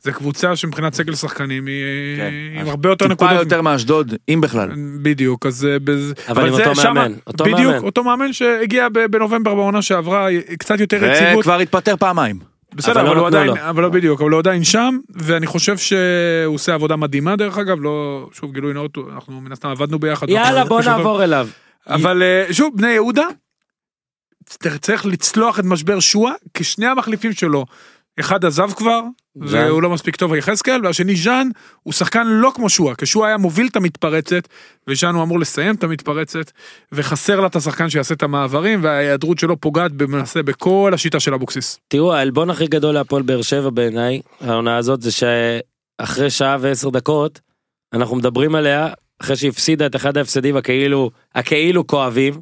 זה 0.00 0.12
קבוצה 0.12 0.56
שמבחינת 0.56 0.94
סגל 0.94 1.14
שחקנים 1.14 1.66
היא 1.66 1.84
כן. 2.16 2.60
עם 2.60 2.68
הרבה 2.68 2.88
יותר 2.88 3.08
טיפה 3.08 3.24
נקודות. 3.24 3.44
יותר 3.44 3.62
מאשדוד, 3.62 4.14
אם 4.28 4.40
בכלל. 4.40 4.68
בדיוק, 5.02 5.46
אז 5.46 5.64
אה, 5.64 5.78
בז... 5.78 6.12
אבל 6.28 6.48
עם 6.48 6.56
זה 6.56 6.66
אותו 6.68 6.80
שמה- 6.80 6.92
מאמן, 6.92 7.14
אותו 7.26 7.44
בדיוק, 7.44 7.58
מאמן. 7.72 7.84
אותו 7.84 8.04
מאמן 8.04 8.32
שהגיע 8.32 8.88
בנובמבר 9.10 9.54
בעונה 9.54 9.82
שעברה, 9.82 10.26
קצת 10.58 10.80
יותר 10.80 11.04
יציבות. 11.04 11.40
וכבר 11.40 11.58
התפטר 11.60 11.96
פעמיים. 11.96 12.38
בסדר, 12.74 12.92
אבל 12.92 13.06
אבל, 13.06 13.16
לא 13.16 13.20
הוא 13.20 13.26
עדיין, 13.26 13.46
לו. 13.46 13.54
אבל 13.56 13.82
לא 13.82 13.88
בדיוק, 13.88 14.20
אבל 14.20 14.30
הוא 14.30 14.38
עדיין 14.38 14.64
שם, 14.64 14.98
ואני 15.10 15.46
חושב 15.46 15.76
שהוא 15.76 16.54
עושה 16.54 16.74
עבודה 16.74 16.96
מדהימה 16.96 17.36
דרך 17.36 17.58
אגב, 17.58 17.82
לא, 17.82 18.28
שוב 18.32 18.52
גילוי 18.52 18.74
נאות, 18.74 18.98
אנחנו 19.12 19.40
מן 19.40 19.52
הסתם 19.52 19.68
עבדנו 19.68 19.98
ביחד. 19.98 20.28
יאללה, 20.28 20.64
בוא 20.64 20.82
נעבור 20.82 21.24
אליו. 21.24 21.48
אבל 21.86 22.22
אה, 22.22 22.46
שוב, 22.52 22.76
בני 22.76 22.90
יהודה, 22.90 23.26
צריך 24.80 25.06
לצלוח 25.06 25.58
את 25.58 25.64
משבר 25.64 26.00
שואה, 26.00 26.32
כי 26.54 26.64
שני 26.64 26.86
המחליפים 26.86 27.32
שלו, 27.32 27.64
אחד 28.20 28.44
עזב 28.44 28.72
כבר. 28.72 29.00
והוא 29.40 29.82
לא 29.82 29.90
מספיק 29.90 30.16
טוב 30.16 30.34
יחזקאל, 30.34 30.86
והשני 30.86 31.16
ז'אן, 31.16 31.48
הוא 31.82 31.92
שחקן 31.92 32.26
לא 32.26 32.52
כמו 32.54 32.68
שואה, 32.68 32.94
כי 32.94 33.06
שואה 33.06 33.28
היה 33.28 33.36
מוביל 33.36 33.66
את 33.66 33.76
המתפרצת, 33.76 34.48
וז'אן 34.88 35.14
הוא 35.14 35.22
אמור 35.22 35.38
לסיים 35.40 35.74
את 35.74 35.84
המתפרצת, 35.84 36.50
וחסר 36.92 37.40
לה 37.40 37.46
את 37.46 37.56
השחקן 37.56 37.90
שיעשה 37.90 38.14
את 38.14 38.22
המעברים, 38.22 38.84
וההיעדרות 38.84 39.38
שלו 39.38 39.60
פוגעת 39.60 39.90
למעשה 40.00 40.42
בכל 40.42 40.90
השיטה 40.94 41.20
של 41.20 41.34
אבוקסיס. 41.34 41.78
תראו, 41.88 42.14
העלבון 42.14 42.50
הכי 42.50 42.66
גדול 42.66 42.94
להפועל 42.94 43.22
באר 43.22 43.42
שבע 43.42 43.70
בעיניי, 43.70 44.20
העונה 44.40 44.76
הזאת, 44.76 45.02
זה 45.02 45.10
שאחרי 45.12 46.30
שעה 46.30 46.56
ועשר 46.60 46.90
דקות, 46.90 47.40
אנחנו 47.92 48.16
מדברים 48.16 48.54
עליה, 48.54 48.88
אחרי 49.22 49.36
שהפסידה 49.36 49.86
את 49.86 49.96
אחד 49.96 50.16
ההפסדים 50.16 50.56
הכאילו, 50.56 51.10
הכאילו 51.34 51.86
כואבים, 51.86 52.34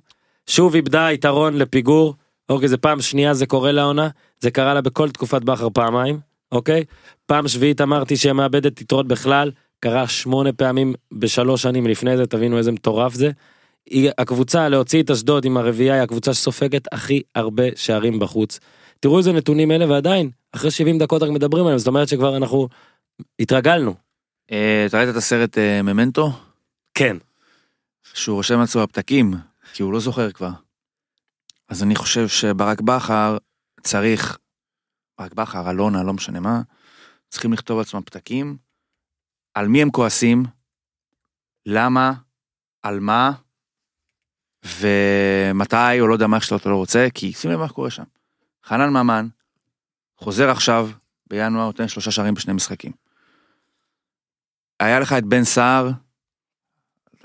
שוב 0.47 0.74
איבדה 0.74 1.12
יתרון 1.12 1.56
לפיגור, 1.56 2.14
אוקיי, 2.48 2.68
זה 2.68 2.77
פעם 2.77 3.01
שנייה 3.01 3.35
זה 3.35 3.47
קורה 3.47 3.73
לעונה, 3.73 4.09
זה 4.40 4.51
קרה 4.51 4.74
לה 4.74 4.81
בכל 4.81 5.10
תקופת 5.10 5.43
בכר 5.43 5.68
פעמיים, 5.70 6.18
אוקיי? 6.52 6.85
פעם 7.27 7.48
שביעית 7.48 7.81
אמרתי 7.81 8.16
שהיא 8.16 8.32
מאבדת 8.32 8.81
יתרות 8.81 9.09
בכלל, 9.09 9.51
קרה 9.81 10.09
שמונה 10.09 10.52
פעמים 10.52 10.94
בשלוש 11.12 11.62
שנים 11.62 11.86
לפני 11.86 12.16
זה, 12.16 12.27
תבינו 12.27 12.59
איזה 12.59 12.73
מטורף 12.73 13.14
זה. 13.14 13.31
היא 13.86 14.10
הקבוצה 14.18 14.68
להוציא 14.68 15.02
את 15.02 15.10
אשדוד 15.10 15.44
עם 15.44 15.56
הרביעייה 15.56 15.94
היא 15.94 16.02
הקבוצה 16.02 16.35
שסופגת 16.35 16.82
הכי 16.93 17.23
הרבה 17.35 17.64
שערים 17.77 18.18
בחוץ. 18.18 18.60
תראו 19.01 19.18
איזה 19.18 19.32
נתונים 19.32 19.70
אלה 19.70 19.90
ועדיין 19.90 20.31
אחרי 20.52 20.70
70 20.70 20.98
דקות 20.98 21.23
רק 21.23 21.31
מדברים 21.31 21.64
עליהם 21.64 21.78
זאת 21.78 21.89
אומרת 21.89 22.09
שכבר 22.09 22.36
אנחנו 22.36 22.68
התרגלנו. 23.39 23.94
אה, 24.52 24.86
אתה 24.86 24.98
ראית 24.98 25.09
את 25.09 25.16
הסרט 25.16 25.59
אה, 25.59 25.82
ממנטו? 25.82 26.32
כן. 26.94 27.16
שהוא 28.14 28.36
רושם 28.36 28.60
לעצמו 28.60 28.82
הפתקים, 28.82 29.35
כי 29.73 29.82
הוא 29.82 29.93
לא 29.93 30.01
זוכר 30.01 30.31
כבר. 30.31 30.51
אז 31.68 31.82
אני 31.82 31.97
חושב 31.97 32.28
שברק 32.28 32.81
בכר 32.81 33.36
צריך, 33.82 34.39
ברק 35.18 35.34
בכר, 35.34 35.70
אלונה, 35.70 36.02
לא 36.02 36.12
משנה 36.12 36.40
מה, 36.40 36.60
צריכים 37.28 37.52
לכתוב 37.52 37.78
לעצמם 37.78 38.02
פתקים, 38.02 38.56
על 39.55 39.68
מי 39.68 39.82
הם 39.82 39.90
כועסים, 39.90 40.44
למה, 41.66 42.12
על 42.82 43.01
מה, 43.01 43.32
ומתי, 44.64 46.01
או 46.01 46.06
לא 46.06 46.12
יודע 46.12 46.26
מה, 46.26 46.40
שאתה 46.40 46.68
לא 46.68 46.76
רוצה, 46.76 47.06
כי 47.14 47.32
שים 47.32 47.51
לב 47.51 47.59
מה 47.59 47.68
קורה 47.68 47.90
שם. 47.90 48.05
חנן 48.64 48.90
ממן 48.90 49.28
חוזר 50.16 50.51
עכשיו, 50.51 50.90
בינואר, 51.26 51.64
נותן 51.64 51.88
שלושה 51.88 52.10
שערים 52.10 52.34
בשני 52.34 52.52
משחקים. 52.52 52.93
היה 54.80 55.01
לך 55.01 55.12
את 55.12 55.24
בן 55.24 55.44
סער, 55.44 55.90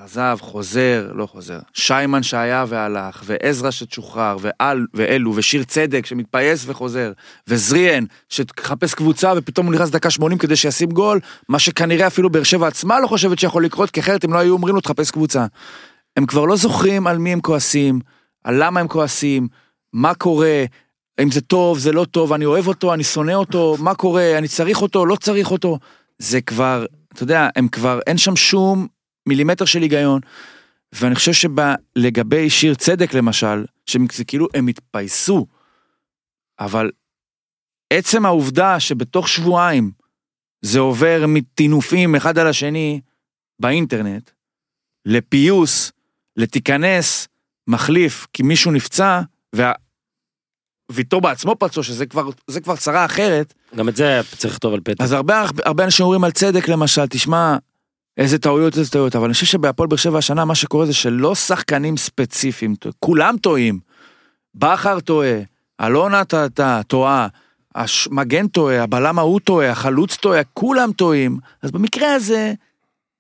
עזב, 0.03 0.37
חוזר, 0.41 1.11
לא 1.13 1.25
חוזר. 1.25 1.59
שיימן 1.73 2.23
שהיה 2.23 2.65
והלך, 2.67 3.23
ועזרא 3.25 3.71
שתשוחרר, 3.71 4.37
ואל, 4.41 4.85
ואלו, 4.93 5.35
ושיר 5.35 5.63
צדק 5.63 6.05
שמתפייס 6.05 6.63
וחוזר, 6.67 7.11
וזריאן 7.47 8.03
שתחפש 8.29 8.93
קבוצה 8.93 9.33
ופתאום 9.37 9.65
הוא 9.65 9.75
נכנס 9.75 9.89
דקה 9.89 10.09
80 10.09 10.37
כדי 10.37 10.55
שישים 10.55 10.91
גול, 10.91 11.19
מה 11.49 11.59
שכנראה 11.59 12.07
אפילו 12.07 12.29
באר 12.29 12.43
שבע 12.43 12.67
עצמה 12.67 12.99
לא 12.99 13.07
חושבת 13.07 13.39
שיכול 13.39 13.65
לקרות, 13.65 13.91
כי 13.91 13.99
אחרת 13.99 14.23
הם 14.23 14.33
לא 14.33 14.39
היו 14.39 14.53
אומרים 14.53 14.75
לו 14.75 14.81
תחפש 14.81 15.11
קבוצה. 15.11 15.45
הם 16.17 16.25
כבר 16.25 16.45
לא 16.45 16.55
זוכרים 16.55 17.07
על 17.07 17.17
מי 17.17 17.33
הם 17.33 17.41
כועסים, 17.41 17.99
על 18.43 18.63
למה 18.63 18.79
הם 18.79 18.87
כועסים, 18.87 19.47
מה 19.93 20.13
קורה, 20.13 20.65
אם 21.21 21.31
זה 21.31 21.41
טוב, 21.41 21.79
זה 21.79 21.91
לא 21.91 22.05
טוב, 22.05 22.33
אני 22.33 22.45
אוהב 22.45 22.67
אותו, 22.67 22.93
אני 22.93 23.03
שונא 23.03 23.31
אותו, 23.31 23.77
מה 23.79 23.95
קורה, 23.95 24.37
אני 24.37 24.47
צריך 24.47 24.81
אותו, 24.81 25.05
לא 25.05 25.15
צריך 25.15 25.51
אותו. 25.51 25.79
זה 26.19 26.41
כבר, 26.41 26.85
אתה 27.13 27.23
יודע, 27.23 27.47
הם 27.55 27.67
כבר, 27.67 27.99
אין 28.07 28.17
שם 28.17 28.35
שום 28.35 28.87
מילימטר 29.27 29.65
של 29.65 29.81
היגיון. 29.81 30.21
ואני 30.93 31.15
חושב 31.15 31.31
שלגבי 31.33 32.49
שיר 32.49 32.75
צדק 32.75 33.13
למשל, 33.13 33.65
שזה 33.85 34.25
כאילו 34.27 34.47
הם 34.53 34.67
התפייסו, 34.67 35.47
אבל 36.59 36.91
עצם 37.93 38.25
העובדה 38.25 38.79
שבתוך 38.79 39.27
שבועיים 39.27 39.91
זה 40.61 40.79
עובר 40.79 41.25
מטינופים 41.27 42.15
אחד 42.15 42.37
על 42.37 42.47
השני 42.47 43.01
באינטרנט, 43.59 44.31
לפיוס, 45.05 45.91
לתיכנס, 46.37 47.27
מחליף, 47.67 48.27
כי 48.33 48.43
מישהו 48.43 48.71
נפצע, 48.71 49.21
וה... 49.53 49.71
ויטור 50.91 51.21
בעצמו 51.21 51.55
פצוע, 51.59 51.83
שזה 51.83 52.05
כבר, 52.05 52.29
כבר 52.63 52.75
צרה 52.75 53.05
אחרת, 53.05 53.53
גם 53.75 53.89
את 53.89 53.95
זה 53.95 54.21
צריך 54.37 54.53
לכתוב 54.53 54.73
על 54.73 54.79
פתק. 54.79 55.01
אז 55.01 55.11
הרבה, 55.11 55.45
הרבה 55.65 55.83
אנשים 55.83 56.03
אומרים 56.03 56.23
על 56.23 56.31
צדק 56.31 56.67
למשל, 56.67 57.07
תשמע, 57.07 57.57
איזה 58.21 58.39
טעויות, 58.39 58.77
איזה 58.77 58.91
טעויות, 58.91 59.15
אבל 59.15 59.25
אני 59.25 59.33
חושב 59.33 59.45
שבהפועל 59.45 59.89
באר 59.89 59.97
שבע 59.97 60.17
השנה 60.17 60.45
מה 60.45 60.55
שקורה 60.55 60.85
זה 60.85 60.93
שלא 60.93 61.35
שחקנים 61.35 61.97
ספציפיים, 61.97 62.75
כולם 62.99 63.35
טועים. 63.37 63.79
בכר 64.55 64.99
טועה, 64.99 65.39
אלונה 65.81 66.21
טועה, 66.87 67.27
המגן 67.75 68.47
טועה, 68.47 68.83
הבלם 68.83 69.19
ההוא 69.19 69.39
טועה, 69.39 69.69
החלוץ 69.69 70.15
טועה, 70.15 70.43
כולם 70.53 70.91
טועים. 70.91 71.37
אז 71.61 71.71
במקרה 71.71 72.13
הזה, 72.13 72.53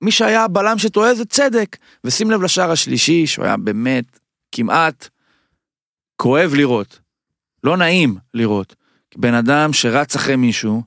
מי 0.01 0.11
שהיה 0.11 0.43
הבלם 0.43 0.77
שטועה 0.77 1.15
זה 1.15 1.25
צדק. 1.25 1.77
ושים 2.03 2.31
לב 2.31 2.41
לשער 2.41 2.71
השלישי, 2.71 3.27
שהוא 3.27 3.45
היה 3.45 3.57
באמת 3.57 4.19
כמעט 4.51 5.09
כואב 6.15 6.53
לראות. 6.53 6.99
לא 7.63 7.77
נעים 7.77 8.15
לראות. 8.33 8.75
בן 9.15 9.33
אדם 9.33 9.73
שרץ 9.73 10.15
אחרי 10.15 10.35
מישהו, 10.35 10.83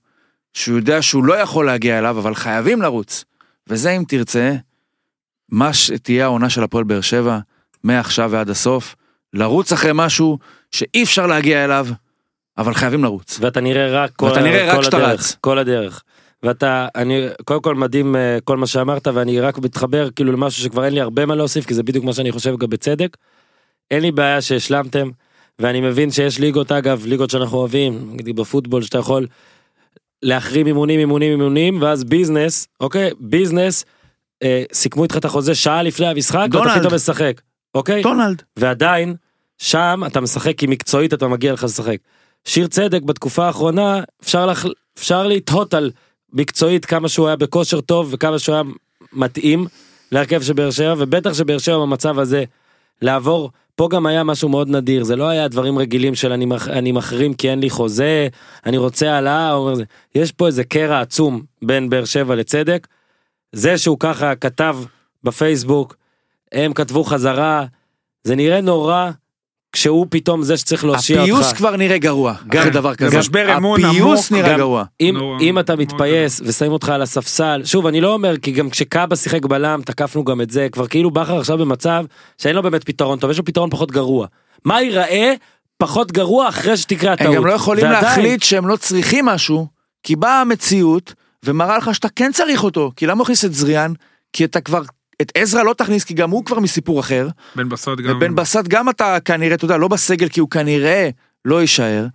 שהוא 0.52 0.76
יודע 0.76 1.02
שהוא 1.02 1.24
לא 1.24 1.34
יכול 1.34 1.66
להגיע 1.66 1.98
אליו, 1.98 2.18
אבל 2.18 2.34
חייבים 2.34 2.82
לרוץ. 2.82 3.24
וזה 3.68 3.90
אם 3.90 4.04
תרצה, 4.08 4.54
מה 5.48 5.72
שתהיה 5.72 6.24
העונה 6.24 6.50
של 6.50 6.62
הפועל 6.62 6.84
באר 6.84 7.00
שבע, 7.00 7.38
מעכשיו 7.84 8.30
ועד 8.32 8.50
הסוף, 8.50 8.94
לרוץ 9.32 9.72
אחרי 9.72 9.90
משהו 9.94 10.38
שאי 10.70 11.02
אפשר 11.02 11.26
להגיע 11.26 11.64
אליו, 11.64 11.86
אבל 12.58 12.74
חייבים 12.74 13.04
לרוץ. 13.04 13.38
ואתה 13.40 13.60
נראה 13.60 14.04
רק 14.04 14.10
כל, 14.16 14.26
ואתה 14.26 14.40
נראה 14.40 14.68
רק 14.68 14.76
כל 14.76 14.82
שאתה 14.82 14.96
הדרך, 14.96 15.20
רץ. 15.20 15.36
כל 15.40 15.58
הדרך. 15.58 16.02
ואתה, 16.42 16.88
אני, 16.94 17.26
קודם 17.44 17.62
כל 17.62 17.74
מדהים 17.74 18.16
אה, 18.16 18.38
כל 18.44 18.56
מה 18.56 18.66
שאמרת 18.66 19.06
ואני 19.06 19.40
רק 19.40 19.58
מתחבר 19.58 20.10
כאילו 20.10 20.32
למשהו 20.32 20.62
שכבר 20.62 20.84
אין 20.84 20.94
לי 20.94 21.00
הרבה 21.00 21.26
מה 21.26 21.34
להוסיף 21.34 21.66
כי 21.66 21.74
זה 21.74 21.82
בדיוק 21.82 22.04
מה 22.04 22.12
שאני 22.12 22.32
חושב 22.32 22.56
גם 22.56 22.70
בצדק. 22.70 23.16
אין 23.90 24.02
לי 24.02 24.12
בעיה 24.12 24.40
שהשלמתם 24.40 25.10
ואני 25.58 25.80
מבין 25.80 26.10
שיש 26.10 26.38
ליגות 26.38 26.72
אגב 26.72 27.06
ליגות 27.06 27.30
שאנחנו 27.30 27.58
אוהבים 27.58 28.10
נגיד 28.12 28.36
בפוטבול 28.36 28.82
שאתה 28.82 28.98
יכול 28.98 29.26
להחרים 30.24 30.66
אימונים 30.66 31.00
אימונים 31.00 31.30
אימונים 31.30 31.82
ואז 31.82 32.04
ביזנס 32.04 32.68
אוקיי 32.80 33.10
ביזנס 33.20 33.84
אה, 34.42 34.62
סיכמו 34.72 35.02
איתך 35.02 35.16
את 35.16 35.24
החוזה 35.24 35.54
שעה 35.54 35.82
לפני 35.82 36.06
המשחק 36.06 36.48
ואתה. 36.52 36.80
פתאום 36.80 36.94
משחק 36.94 37.40
אוקיי 37.74 38.02
דונלד. 38.02 38.42
ועדיין 38.56 39.14
שם 39.58 40.02
אתה 40.06 40.20
משחק 40.20 40.58
כי 40.58 40.66
מקצועית 40.66 41.14
אתה 41.14 41.28
מגיע 41.28 41.52
לך 41.52 41.64
לשחק. 41.64 41.96
שיר 42.44 42.66
צדק 42.66 43.02
בתקופה 43.02 43.46
האחרונה 43.46 44.00
אפשר 44.22 44.46
לח... 44.46 44.66
אפשר 44.98 45.26
לתהות 45.26 45.74
על 45.74 45.90
מקצועית 46.32 46.84
כמה 46.84 47.08
שהוא 47.08 47.26
היה 47.26 47.36
בכושר 47.36 47.80
טוב 47.80 48.08
וכמה 48.10 48.38
שהוא 48.38 48.54
היה 48.54 48.62
מתאים 49.12 49.66
להרכב 50.12 50.42
של 50.42 50.52
באר 50.52 50.70
שבע 50.70 50.94
ובטח 50.98 51.34
שבאר 51.34 51.58
שבע 51.58 51.78
במצב 51.78 52.18
הזה 52.18 52.44
לעבור 53.02 53.50
פה 53.76 53.88
גם 53.90 54.06
היה 54.06 54.24
משהו 54.24 54.48
מאוד 54.48 54.68
נדיר 54.68 55.04
זה 55.04 55.16
לא 55.16 55.28
היה 55.28 55.48
דברים 55.48 55.78
רגילים 55.78 56.14
של 56.14 56.32
אני, 56.32 56.44
מח... 56.44 56.68
אני 56.68 56.92
מחרים 56.92 57.34
כי 57.34 57.50
אין 57.50 57.60
לי 57.60 57.70
חוזה 57.70 58.28
אני 58.66 58.78
רוצה 58.78 59.12
העלאה. 59.12 59.58
יש 60.14 60.32
פה 60.32 60.46
איזה 60.46 60.64
קרע 60.64 61.00
עצום 61.00 61.42
בין 61.62 61.90
באר 61.90 62.04
שבע 62.04 62.34
לצדק. 62.34 62.86
זה 63.52 63.78
שהוא 63.78 63.96
ככה 64.00 64.34
כתב 64.34 64.76
בפייסבוק 65.24 65.96
הם 66.52 66.72
כתבו 66.72 67.04
חזרה 67.04 67.64
זה 68.24 68.36
נראה 68.36 68.60
נורא 68.60 69.10
כשהוא 69.74 70.06
פתאום 70.10 70.42
זה 70.42 70.56
שצריך 70.56 70.84
להושיע 70.84 71.16
אותך. 71.20 71.32
הפיוס 71.32 71.52
כבר 71.52 71.76
נראה 71.76 71.98
גרוע, 71.98 72.34
גם- 72.48 72.68
דבר 72.68 72.90
זה 72.90 72.96
כזה. 72.96 73.18
משבר 73.18 73.56
אמון 73.56 73.84
הפיוס 73.84 74.32
עמוק. 74.32 74.42
נראה 74.42 74.52
גם- 74.52 74.58
גרוע. 74.58 74.84
אם, 75.40 75.58
אתה 75.58 75.76
מתפייס 75.76 76.40
ושמים 76.44 76.72
אותך 76.72 76.88
על 76.88 77.02
הספסל, 77.02 77.62
שוב 77.64 77.86
אני 77.86 78.00
לא 78.00 78.12
אומר 78.14 78.36
כי 78.36 78.50
גם 78.52 78.70
כשקאבה 78.70 79.16
שיחק 79.16 79.44
בלם 79.46 79.80
תקפנו 79.84 80.24
גם 80.24 80.40
את 80.40 80.50
זה, 80.50 80.68
כבר 80.72 80.86
כאילו 80.86 81.10
בכר 81.10 81.38
עכשיו 81.38 81.58
במצב 81.58 82.04
שאין 82.38 82.56
לו 82.56 82.62
באמת 82.62 82.84
פתרון 82.84 83.18
טוב, 83.18 83.30
יש 83.30 83.38
לו 83.38 83.44
פתרון 83.44 83.70
פחות 83.70 83.90
גרוע. 83.90 84.26
מה 84.64 84.80
ייראה 84.80 85.34
פחות 85.78 86.12
גרוע 86.12 86.48
אחרי 86.48 86.76
שתקרה 86.76 87.12
הטעות. 87.12 87.28
הם 87.28 87.34
גם 87.34 87.46
לא 87.46 87.52
יכולים 87.52 87.84
ועדיין- 87.84 88.04
להחליט 88.04 88.42
שהם 88.42 88.68
לא 88.68 88.76
צריכים 88.76 89.24
משהו, 89.26 89.66
כי 90.02 90.16
באה 90.16 90.40
המציאות 90.40 91.14
ומראה 91.44 91.78
לך 91.78 91.94
שאתה 91.94 92.08
כן 92.16 92.30
צריך 92.32 92.64
אותו, 92.64 92.92
כי 92.96 93.06
למה 93.06 93.18
הוא 93.18 93.22
הכניס 93.22 93.44
את 93.44 93.54
זריאן? 93.54 93.92
כי 94.32 94.44
אתה 94.44 94.60
כבר, 94.60 94.82
את 95.22 95.32
עזרא 95.34 95.62
לא 95.62 95.74
תכניס, 95.78 96.04
כי 96.04 96.14
גם 96.14 96.30
הוא 96.30 96.44
כבר 96.44 96.58
מסיפור 96.60 97.00
אחר, 97.00 97.28
בן 97.56 97.68
בסט 97.68 97.88
גם... 97.88 98.16
ובן 98.16 98.34
בסט 98.34 98.68
גם 98.68 98.88
אתה 98.88 99.16
כנראה, 99.24 99.54
אתה 99.54 99.64
יודע, 99.64 99.76
לא 99.76 99.88
בסגל, 99.88 100.28
כי 100.28 100.40
הוא 100.40 100.50
כנראה 100.50 101.08
לא 101.44 101.60
יישאר. 101.60 102.06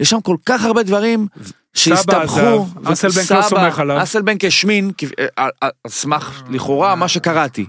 יש 0.00 0.10
שם 0.10 0.20
כל 0.20 0.36
כך 0.46 0.64
הרבה 0.64 0.82
דברים 0.82 1.26
שהסתבכו. 1.74 2.66
אסלבנק 2.84 3.32
לא 3.32 3.42
סומך 3.42 3.78
עליו. 3.78 4.02
אסלבנק 4.02 4.44
השמין, 4.44 4.92
כי- 4.92 5.06
אה, 5.18 5.26
על 5.36 5.50
על 5.60 5.70
סמך 5.88 6.42
לכאורה 6.50 6.94
מה 6.94 7.08
שקראתי. 7.08 7.66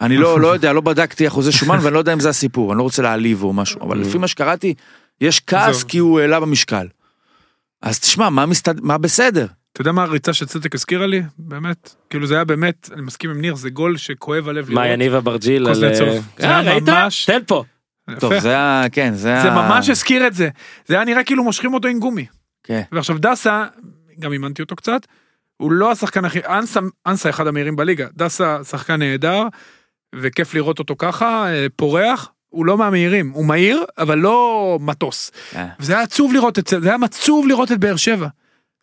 אני 0.00 0.16
לא, 0.16 0.40
לא 0.40 0.48
יודע, 0.48 0.72
לא 0.72 0.80
בדקתי 0.80 1.28
אחוזי 1.28 1.52
שומן 1.52 1.78
ואני 1.82 1.94
לא 1.94 1.98
יודע 1.98 2.12
אם 2.12 2.20
זה 2.20 2.28
הסיפור, 2.28 2.72
אני 2.72 2.78
לא 2.78 2.82
רוצה 2.82 3.02
להעליב 3.02 3.42
או 3.42 3.52
משהו, 3.52 3.80
אבל 3.82 3.98
לפי 3.98 4.18
מה 4.18 4.28
שקראתי, 4.28 4.74
יש 5.20 5.40
כעס. 5.46 5.82
כי 5.84 5.98
הוא 5.98 6.20
העלה 6.20 6.40
במשקל. 6.40 6.86
אז 7.82 8.00
תשמע, 8.00 8.28
מה, 8.28 8.46
מסתד... 8.46 8.80
מה 8.80 8.98
בסדר? 8.98 9.46
אתה 9.72 9.80
יודע 9.80 9.92
מה 9.92 10.02
הריצה 10.02 10.32
שצדק 10.32 10.74
הזכירה 10.74 11.06
לי? 11.06 11.22
באמת. 11.38 11.94
כאילו 12.10 12.26
זה 12.26 12.34
היה 12.34 12.44
באמת, 12.44 12.88
אני 12.92 13.02
מסכים 13.02 13.30
עם 13.30 13.40
ניר, 13.40 13.54
זה 13.54 13.70
גול 13.70 13.96
שכואב 13.96 14.48
הלב 14.48 14.70
מה, 14.72 14.86
יניב 14.88 15.14
אברג'יל 15.14 15.68
על... 15.68 15.84
אה, 15.84 15.94
זה 15.94 16.14
היה 16.38 16.60
ראית? 16.60 16.88
ממש- 16.88 17.24
תן 17.26 17.40
פה. 17.46 17.64
טוב. 18.18 18.38
זה 18.38 18.48
היה, 18.48 18.84
כן, 18.92 19.14
זה 19.14 19.28
היה... 19.28 19.42
זה 19.42 19.50
ממש 19.50 19.88
הזכיר 19.88 20.26
את 20.26 20.34
זה. 20.34 20.48
זה 20.86 20.94
היה 20.94 21.04
נראה 21.04 21.24
כאילו 21.24 21.44
מושכים 21.44 21.74
אותו 21.74 21.88
עם 21.88 21.98
גומי. 21.98 22.26
כן. 22.64 22.82
ועכשיו 22.92 23.18
דסה, 23.18 23.64
גם 24.20 24.32
אימנתי 24.32 24.62
אותו 24.62 24.76
קצת, 24.76 25.06
הוא 25.56 25.72
לא 25.72 25.90
השחקן 25.90 26.24
הכי, 26.24 26.38
אנסה, 26.46 26.80
אנסה 27.06 27.30
אחד 27.30 27.46
המהירים 27.46 27.76
בליגה, 27.76 28.06
דסה 28.16 28.64
שחקן 28.64 28.98
נהדר, 28.98 29.42
וכיף 30.14 30.54
לראות 30.54 30.78
אותו 30.78 30.94
ככה, 30.98 31.52
אה, 31.52 31.66
פורח, 31.76 32.28
הוא 32.48 32.66
לא 32.66 32.78
מהמהירים, 32.78 33.30
הוא 33.30 33.44
מהיר, 33.46 33.84
אבל 33.98 34.18
לא 34.18 34.78
מטוס. 34.80 35.32
אה. 35.56 35.66
וזה 35.80 35.92
היה 35.94 36.02
עצוב 36.02 36.32
לראות 36.32 36.58
את 36.58 36.66
זה, 36.66 36.80
זה 36.80 36.88
היה 36.88 36.98
מצוב 36.98 37.46
לראות 37.48 37.72
את 37.72 37.78
באר 37.78 37.96
שבע. 37.96 38.28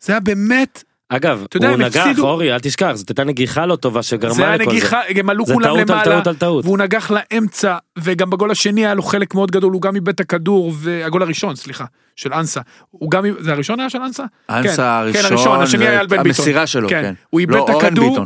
זה 0.00 0.12
היה 0.12 0.20
באמת, 0.20 0.84
אגב, 1.08 1.44
אתה 1.48 1.56
יודע, 1.56 1.68
הוא 1.68 1.76
נגח, 1.76 2.06
הפסידו- 2.06 2.22
אורי, 2.26 2.52
אל 2.54 2.58
תשכח, 2.60 2.92
זאת 2.94 3.08
הייתה 3.08 3.24
נגיחה 3.24 3.66
לא 3.66 3.76
טובה 3.76 4.02
זה 4.02 4.08
שגרמה 4.08 4.46
היה 4.46 4.56
לכל 4.56 4.64
זה. 4.64 4.70
נגיחה, 4.70 5.00
הם 5.08 5.30
עלו 5.30 5.46
זה 5.46 5.54
כולם 5.54 5.66
טעות 5.66 5.78
על 5.78 5.84
למעלה, 5.96 6.04
טעות 6.04 6.26
על 6.26 6.34
טעות. 6.36 6.64
והוא 6.64 6.78
נגח 6.78 7.10
לאמצע, 7.10 7.76
וגם 7.98 8.30
בגול 8.30 8.50
השני 8.50 8.86
היה 8.86 8.94
לו 8.94 9.02
חלק 9.02 9.34
מאוד 9.34 9.50
גדול, 9.50 9.72
הוא 9.72 9.82
גם 9.82 9.94
איבד 9.94 10.08
את 10.08 10.20
הכדור, 10.20 10.72
והגול 10.78 11.22
הראשון, 11.22 11.56
סליחה, 11.56 11.84
של 12.16 12.32
אנסה. 12.32 12.60
הוא 12.90 13.10
גם, 13.10 13.24
זה 13.38 13.52
הראשון 13.52 13.80
היה 13.80 13.90
של 13.90 13.98
אנסה? 13.98 14.24
אנסה 14.50 14.76
כן, 14.76 14.82
הראשון, 14.82 15.22
כן, 15.22 15.34
הראשון, 15.34 15.60
השני 15.60 15.78
זה 15.84 15.90
היה 15.90 16.00
על 16.00 16.06
בן 16.06 16.22
ביטון. 16.22 16.26
המסירה 16.26 16.66
שלו, 16.66 16.88
כן. 16.88 17.02
כן. 17.02 17.14
הוא 17.30 17.40
איבד 17.40 17.54
לא, 17.54 17.64
את 17.64 17.84
הכדור. 17.84 18.18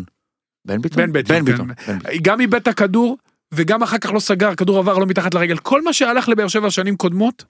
בן 0.64 0.82
ביטון? 0.82 1.04
בן 1.04 1.12
ביטון, 1.12 1.12
בן 1.12 1.44
ביטון. 1.44 1.68
כן. 1.74 1.92
בן 1.92 1.98
ביטון. 1.98 1.98
גם 2.22 2.40
איבד 2.40 2.54
את 2.60 2.68
הכדור, 2.68 3.18
וגם 3.54 3.82
אחר 3.82 3.98
כך 3.98 4.12
לא 4.12 4.20
סגר, 4.20 4.48
הכדור 4.48 4.78
עבר 4.78 4.98
לא 4.98 5.06
מתחת 5.06 5.34
לרגל. 5.34 5.56
כל 5.56 5.82
מה 5.82 5.92
שהלך 5.92 6.28
לבאר 6.28 6.48
שבע 6.48 6.70
שנים 6.70 6.96
קודמות, 6.96 7.44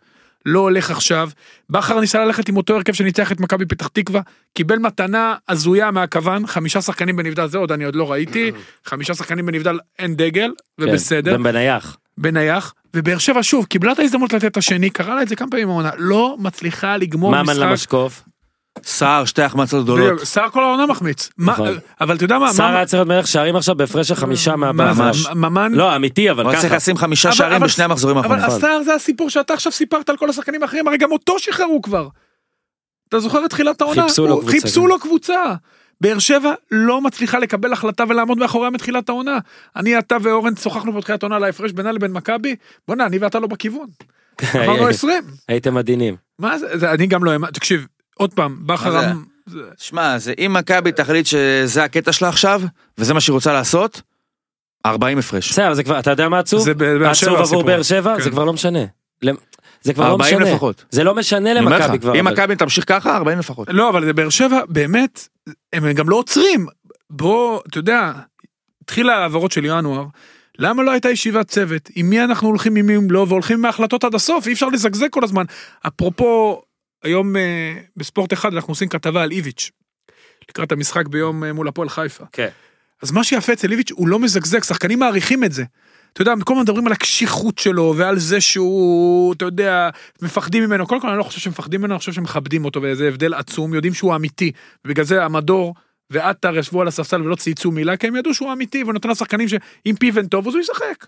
לא 0.46 0.60
הולך 0.60 0.90
עכשיו. 0.90 1.30
בכר 1.70 2.00
ניסה 2.00 2.24
ללכת 2.24 2.48
עם 2.48 2.56
אותו 2.56 2.74
הרכב 2.76 2.92
שניצח 2.92 3.32
את 3.32 3.40
מכבי 3.40 3.66
פתח 3.66 3.86
תקווה, 3.86 4.20
קיבל 4.54 4.78
מתנה 4.78 5.34
הזויה 5.48 5.90
מהכוון, 5.90 6.46
חמישה 6.46 6.82
שחקנים 6.82 7.16
בנבדל, 7.16 7.46
זה 7.46 7.58
עוד 7.58 7.72
אני 7.72 7.84
עוד 7.84 7.96
לא 7.96 8.12
ראיתי, 8.12 8.52
חמישה 8.84 9.14
שחקנים 9.14 9.46
בנבדל 9.46 9.78
אין 9.98 10.16
דגל, 10.16 10.50
כן, 10.80 10.84
ובסדר, 10.84 11.36
בן 11.36 11.42
בנייח. 11.42 11.96
בנייח, 12.18 12.74
ובאר 12.96 13.18
שבע 13.18 13.42
שוב, 13.42 13.66
קיבלה 13.66 13.92
את 13.92 13.98
ההזדמנות 13.98 14.32
לתת 14.32 14.44
את 14.44 14.56
השני, 14.56 14.90
קרה 14.90 15.14
לה 15.14 15.22
את 15.22 15.28
זה 15.28 15.36
כמה 15.36 15.50
פעמים 15.50 15.68
העונה, 15.68 15.90
לא 15.98 16.36
מצליחה 16.38 16.96
לגמור 16.96 17.30
ממן 17.30 17.42
משחק. 17.42 17.58
למשקוף. 17.58 18.22
סער, 18.82 19.24
שתי 19.24 19.42
החמצות 19.42 19.84
גדולות. 19.84 20.20
סער 20.24 20.50
כל 20.50 20.62
העונה 20.62 20.86
מחמיץ. 20.86 21.28
נכון. 21.38 21.68
אבל 22.00 22.16
אתה 22.16 22.24
יודע 22.24 22.38
מה, 22.38 22.52
סער 22.52 22.76
היה 22.76 22.86
צריך 22.86 22.94
להיות 22.94 23.08
מלך 23.08 23.26
שערים 23.26 23.56
עכשיו 23.56 23.74
בהפרש 23.74 24.08
של 24.08 24.14
חמישה 24.14 24.56
מה 24.56 24.72
מהבא. 24.72 24.94
זה, 24.94 25.02
ממש. 25.02 25.26
ממן, 25.34 25.72
לא, 25.72 25.96
אמיתי, 25.96 26.30
אבל 26.30 26.42
הוא 26.42 26.50
היה 26.50 26.60
צריך 26.60 26.70
ככה. 26.72 26.76
לשים 26.76 26.96
חמישה 26.96 27.28
אבל- 27.28 27.36
שערים 27.36 27.56
אבל- 27.56 27.66
בשני 27.66 27.84
המחזורים 27.84 28.16
אבל 28.18 28.26
האחרונים. 28.38 28.56
הסער 28.56 28.82
זה 28.82 28.94
הסיפור 28.94 29.30
שאתה 29.30 29.54
עכשיו 29.54 29.72
סיפרת 29.72 30.10
על 30.10 30.16
כל 30.16 30.30
השחקנים 30.30 30.62
האחרים, 30.62 30.88
הרי 30.88 30.98
גם 30.98 31.12
אותו 31.12 31.38
שחררו 31.38 31.82
כבר. 31.82 32.08
אתה 33.08 33.20
זוכר 33.20 33.44
את 33.44 33.50
תחילת 33.50 33.80
העונה? 33.80 34.02
חיפשו 34.02 34.26
לו 34.26 34.32
הוא- 34.34 34.40
קבוצה, 34.42 34.52
חיפשו. 34.60 34.86
לו 34.86 34.98
קבוצה. 35.00 35.54
באר 36.00 36.18
שבע 36.18 36.54
לא 36.70 37.00
מצליחה 37.00 37.38
לקבל 37.38 37.72
החלטה 37.72 38.04
ולעמוד 38.08 38.38
מאחוריה 38.38 38.70
מתחילת 38.70 39.08
העונה. 39.08 39.38
אני, 39.76 39.98
אתה 39.98 40.16
ואורן 40.22 40.56
שוחחנו 40.56 40.92
בתחילת 40.92 41.22
העונה 41.22 41.36
על 41.36 41.44
ההפרש 41.44 41.72
בינה 41.72 41.92
לבין 41.92 42.12
מכבי, 42.12 42.56
בואנה, 42.88 43.06
אני 43.06 43.18
ואתה 43.18 43.38
לא 43.40 43.46
בכיוון. 43.46 43.86
אמרנו 44.54 44.86
20. 44.88 45.22
הייתם 45.48 45.76
עדינים. 45.76 46.16
מה 46.38 46.58
זה, 46.58 46.78
זה, 46.78 46.90
אני 46.90 47.06
גם 47.06 47.24
לא 47.24 47.30
האמנתי, 47.30 47.52
תקשיב, 47.52 47.86
עוד 48.14 48.34
פעם, 48.34 48.56
בכר... 48.66 49.10
אמ- 49.12 49.32
שמע, 49.78 50.18
זה 50.18 50.32
אם 50.38 50.52
מכבי 50.52 50.92
תחליט 50.92 51.26
שזה 51.26 51.84
הקטע 51.84 52.12
שלה 52.12 52.28
עכשיו, 52.28 52.62
וזה 52.98 53.14
מה 53.14 53.20
שהיא 53.20 53.34
רוצה 53.34 53.52
לעשות, 53.52 54.02
40 54.86 55.18
הפרש. 55.18 55.50
בסדר, 55.50 55.74
זה 55.74 55.84
כבר, 55.84 55.98
אתה 55.98 56.10
יודע 56.10 56.28
מה 56.28 56.38
עצוב? 56.38 56.64
זה 56.64 56.74
בבאר 56.74 57.12
שבע 57.14 57.32
עצוב 57.32 57.42
עבור. 57.42 57.62
באר 57.62 57.82
שבע? 57.82 58.16
כן. 58.16 58.22
זה 58.22 58.30
כבר 58.30 58.44
לא 58.44 58.52
משנה. 58.52 58.84
זה 59.82 59.94
כבר 59.94 60.04
לא 60.04 60.10
40 60.10 60.36
משנה. 60.36 60.52
לפחות. 60.52 60.84
זה 60.90 61.04
לא 61.04 61.14
משנה 61.14 61.54
למכבי 61.54 61.98
כבר. 61.98 62.20
אם 62.20 62.24
מכבי 62.24 62.56
תמשיך 62.56 62.84
ככה, 62.88 63.16
40 63.16 63.38
לפחות. 63.38 63.68
לא, 63.70 63.88
אבל 63.88 64.04
זה 64.04 64.12
באר 64.12 64.28
שבע, 64.28 64.60
באמת, 64.68 65.28
הם 65.72 65.92
גם 65.92 66.08
לא 66.08 66.16
עוצרים. 66.16 66.66
בוא, 67.10 67.60
אתה 67.68 67.78
יודע, 67.78 68.12
התחיל 68.82 69.10
ההעברות 69.10 69.52
של 69.52 69.64
ינואר, 69.64 70.04
למה 70.58 70.82
לא 70.82 70.90
הייתה 70.90 71.10
ישיבת 71.10 71.48
צוות? 71.48 71.88
עם 71.94 72.10
מי 72.10 72.24
אנחנו 72.24 72.48
הולכים, 72.48 72.76
עם 72.76 72.86
מי 72.86 72.94
לא, 73.10 73.26
והולכים 73.28 73.58
עם 73.58 73.64
ההחלטות 73.64 74.04
עד 74.04 74.14
הסוף, 74.14 74.46
אי 74.46 74.52
אפשר 74.52 74.68
לזגזג 74.68 75.08
כל 75.10 75.24
הזמן. 75.24 75.44
אפרופו, 75.86 76.62
היום 77.02 77.36
אה, 77.36 77.74
בספורט 77.96 78.32
אחד 78.32 78.54
אנחנו 78.54 78.70
עושים 78.70 78.88
כתבה 78.88 79.22
על 79.22 79.30
איביץ', 79.30 79.70
לקראת 80.48 80.72
המשחק 80.72 81.06
ביום 81.06 81.44
אה, 81.44 81.52
מול 81.52 81.68
הפועל 81.68 81.88
חיפה. 81.88 82.24
כן. 82.32 82.48
אז 83.02 83.10
מה 83.10 83.24
שיפה 83.24 83.52
אצל 83.52 83.72
איביץ', 83.72 83.90
הוא 83.92 84.08
לא 84.08 84.18
מזגזג, 84.18 84.62
שחקנים 84.62 84.98
מעריכים 84.98 85.44
את 85.44 85.52
זה. 85.52 85.64
אתה 86.12 86.22
יודע, 86.22 86.32
כל 86.44 86.52
הזמן 86.52 86.62
מדברים 86.62 86.86
על 86.86 86.92
הקשיחות 86.92 87.58
שלו 87.58 87.94
ועל 87.96 88.18
זה 88.18 88.40
שהוא, 88.40 89.34
אתה 89.34 89.44
יודע, 89.44 89.90
מפחדים 90.22 90.64
ממנו. 90.64 90.86
קודם 90.86 91.00
כל 91.00 91.08
אני 91.08 91.18
לא 91.18 91.22
חושב 91.22 91.40
שמפחדים 91.40 91.80
ממנו, 91.80 91.94
אני 91.94 91.98
חושב 91.98 92.12
שמכבדים 92.12 92.64
אותו 92.64 92.80
וזה 92.82 93.08
הבדל 93.08 93.34
עצום, 93.34 93.74
יודעים 93.74 93.94
שהוא 93.94 94.14
אמיתי. 94.14 94.52
ובגלל 94.84 95.04
זה 95.04 95.24
המדור 95.24 95.74
ועטר 96.10 96.56
ישבו 96.56 96.80
על 96.80 96.88
הספסל 96.88 97.22
ולא 97.22 97.36
צייצו 97.36 97.70
מילה, 97.70 97.96
כי 97.96 98.06
הם 98.06 98.16
ידעו 98.16 98.34
שהוא 98.34 98.52
אמיתי 98.52 98.84
ונותן 98.84 99.10
לשחקנים 99.10 99.48
שאם 99.48 99.94
פיבן 100.00 100.26
טוב 100.26 100.48
אז 100.48 100.54
הוא 100.54 100.60
ישחק. 100.60 101.06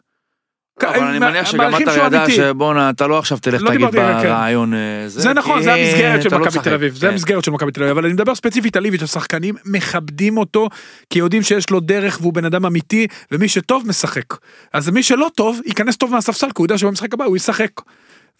אבל 0.83 0.99
אני 1.03 1.19
מניח 1.19 1.47
שגם 1.51 1.75
אתה 1.83 1.93
ידע. 2.07 2.31
שבואנה, 2.31 2.91
אתה 2.91 3.07
לא 3.07 3.19
עכשיו 3.19 3.39
תלך 3.39 3.63
לא 3.63 3.71
תגיד 3.71 3.87
כן. 3.91 4.21
ברעיון 4.23 4.75
אה, 4.75 4.79
זה. 5.07 5.21
זה 5.21 5.33
נכון, 5.33 5.63
זה 5.63 5.75
המסגרת 5.75 6.23
של 6.23 6.29
לא 6.33 6.39
מכבי. 6.39 6.59
תל 6.63 6.75
אביב, 6.75 6.95
זה 6.95 7.01
כן. 7.07 7.13
המסגרת 7.13 7.45
של 7.45 7.51
מכבי 7.51 7.73
תל 7.73 7.83
אביב, 7.83 7.97
אבל 7.97 8.05
אני 8.05 8.15
מדבר 8.15 8.35
ספציפית 8.35 8.77
על 8.77 8.85
איביץ', 8.85 9.03
השחקנים 9.03 9.55
מכבדים 9.65 10.39
אותו, 10.39 10.69
כי 11.11 11.19
יודעים 11.19 11.43
שיש 11.43 11.71
לו 11.71 11.81
דרך 11.81 12.19
והוא 12.21 12.33
בן 12.33 12.45
אדם 12.45 12.67
אמיתי, 12.67 13.07
ומי 13.33 13.49
שטוב 13.49 13.89
משחק. 13.89 14.35
אז 14.73 14.89
מי 14.89 15.03
שלא 15.03 15.29
טוב, 15.35 15.61
ייכנס 15.67 15.97
טוב 15.97 16.13
מהספסל, 16.13 16.47
כי 16.47 16.53
הוא 16.57 16.65
יודע 16.65 16.79
שבמשחק 16.79 17.15
הבא 17.15 17.25
הוא 17.25 17.37
ישחק. 17.37 17.71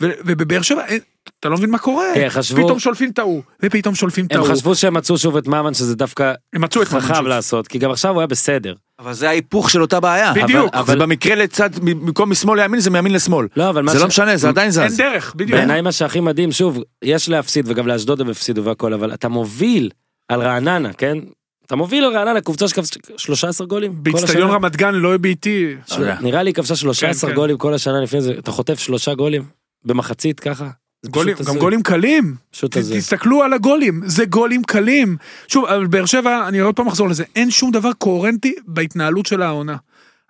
ו- 0.03 0.11
ובבאר 0.27 0.63
שבע, 0.63 0.85
אין- 0.87 1.01
אתה 1.41 1.49
לא 1.49 1.57
מבין 1.57 1.71
מה 1.71 1.79
קורה, 1.79 2.07
כן, 2.15 2.29
פתאום 2.57 2.79
שולפים 2.79 3.11
את 3.11 3.19
ההוא, 3.19 3.43
ופתאום 3.63 3.95
שולפים 3.95 4.27
את 4.27 4.33
הם 4.33 4.39
ההוא, 4.39 4.51
חשבו 4.51 4.75
שהם 4.75 4.95
מצאו 4.95 5.19
שוב 5.19 5.37
את 5.37 5.47
ממן, 5.47 5.75
שזה 5.75 5.97
דווקא 5.97 6.33
הם 6.53 6.65
חכם. 6.85 7.27
לעשות, 7.27 7.69
כי 7.69 7.79
גם 7.79 7.91
עכשיו 7.91 8.13
הוא 8.13 8.21
היה 8.21 8.27
בסדר. 8.27 8.75
אבל 8.99 9.13
זה 9.13 9.29
ההיפוך 9.29 9.71
של 9.71 9.83
אותה 9.83 10.01
בעיה. 10.01 10.33
בדיוק. 10.35 10.75
אבל- 10.75 10.87
זה 10.87 10.97
במקרה 10.97 11.35
לצד, 11.35 11.71
במקום 11.79 12.31
משמאל 12.31 12.61
לימין 12.63 12.81
זה 12.81 12.91
מימין 12.91 13.13
לשמאל. 13.13 13.47
לא, 13.57 13.71
אבל 13.71 13.83
מה 13.83 13.93
זה 13.93 13.99
ש- 13.99 14.01
לא 14.03 14.09
משנה, 14.09 14.37
זה 14.37 14.49
עדיין 14.49 14.71
אין 14.81 14.89
זז. 14.89 14.97
דרך, 14.97 15.35
בדיוק. 15.35 15.51
בעיניי 15.59 15.81
מה 15.81 15.93
שהכי 15.93 16.21
מדהים, 16.21 16.53
שוב, 16.53 16.79
יש 17.05 17.29
להפסיד 17.29 17.65
וגם 17.69 17.87
לאשדוד 17.87 18.21
הם 18.21 18.31
הפסידו 18.31 18.65
והכל, 18.65 18.93
אבל 18.95 19.15
אתה 19.15 19.29
מוביל 19.29 19.91
על 20.29 20.41
רעננה, 20.43 20.93
כן? 20.93 21.19
אתה 21.67 21.77
מוביל 21.77 22.05
על 22.05 22.17
רעננה, 22.17 22.41
קבוצה 22.41 22.69
שכבשה 22.69 22.97
13 23.17 23.67
גולים. 23.67 23.93
באיצטדיון. 24.03 24.51
רמת 24.51 24.77
גן 24.77 24.95
לא 24.95 25.17
ביתי, 25.17 25.75
של- 25.87 26.13
נראה 26.21 26.43
לי 26.43 26.51
היא 26.51 26.55
כבשה 26.55 26.77
13 26.77 27.21
כן, 27.31 27.35
כן. 27.35 27.41
גולים 27.41 27.59
כל 27.59 27.75
השנה 27.75 28.01
לפני 28.01 28.21
זה, 28.21 28.35
אתה 28.39 28.51
חוטף 28.51 28.79
שלושה 28.79 29.15
גולים 29.15 29.43
במחצית 29.85 30.41
ככה. 30.41 30.69
גולים- 31.11 31.37
גם. 31.47 31.59
גולים 31.59 31.83
קלים. 31.83 32.35
פשוט 32.51 32.77
הזוי. 32.77 32.99
תסתכלו 32.99 33.43
על 33.43 33.53
הגולים, 33.53 34.01
זה 34.07 34.25
גולים 34.25 34.63
קלים. 34.63 35.17
שוב, 35.49 35.65
אבל 35.67 35.87
באר 35.87 36.07
שבע, 36.07 36.49
אני 36.49 36.59
עוד 36.59 36.77
פעם 36.77 36.87
אחזור 36.87 37.09
לזה, 37.09 37.25
אין 37.37 37.51
שום 37.51 37.71
דבר 37.71 37.93
קוהרנטי 37.93 38.55
בהתנהלות 38.67 39.27
של 39.27 39.43
העונה. 39.43 39.77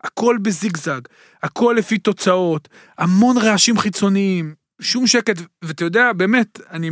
הכל 0.05 0.37
בזיגזג, 0.43 1.01
הכל 1.43 1.75
לפי 1.79 1.99
תוצאות, 1.99 2.69
המון 2.99 3.39
רעשים 3.39 3.79
חיצוניים, 3.79 4.55
שום 4.81 5.07
שקט, 5.07 5.41
ואתה 5.63 5.85
יודע, 5.85 6.13
באמת, 6.13 6.61
אני 6.71 6.91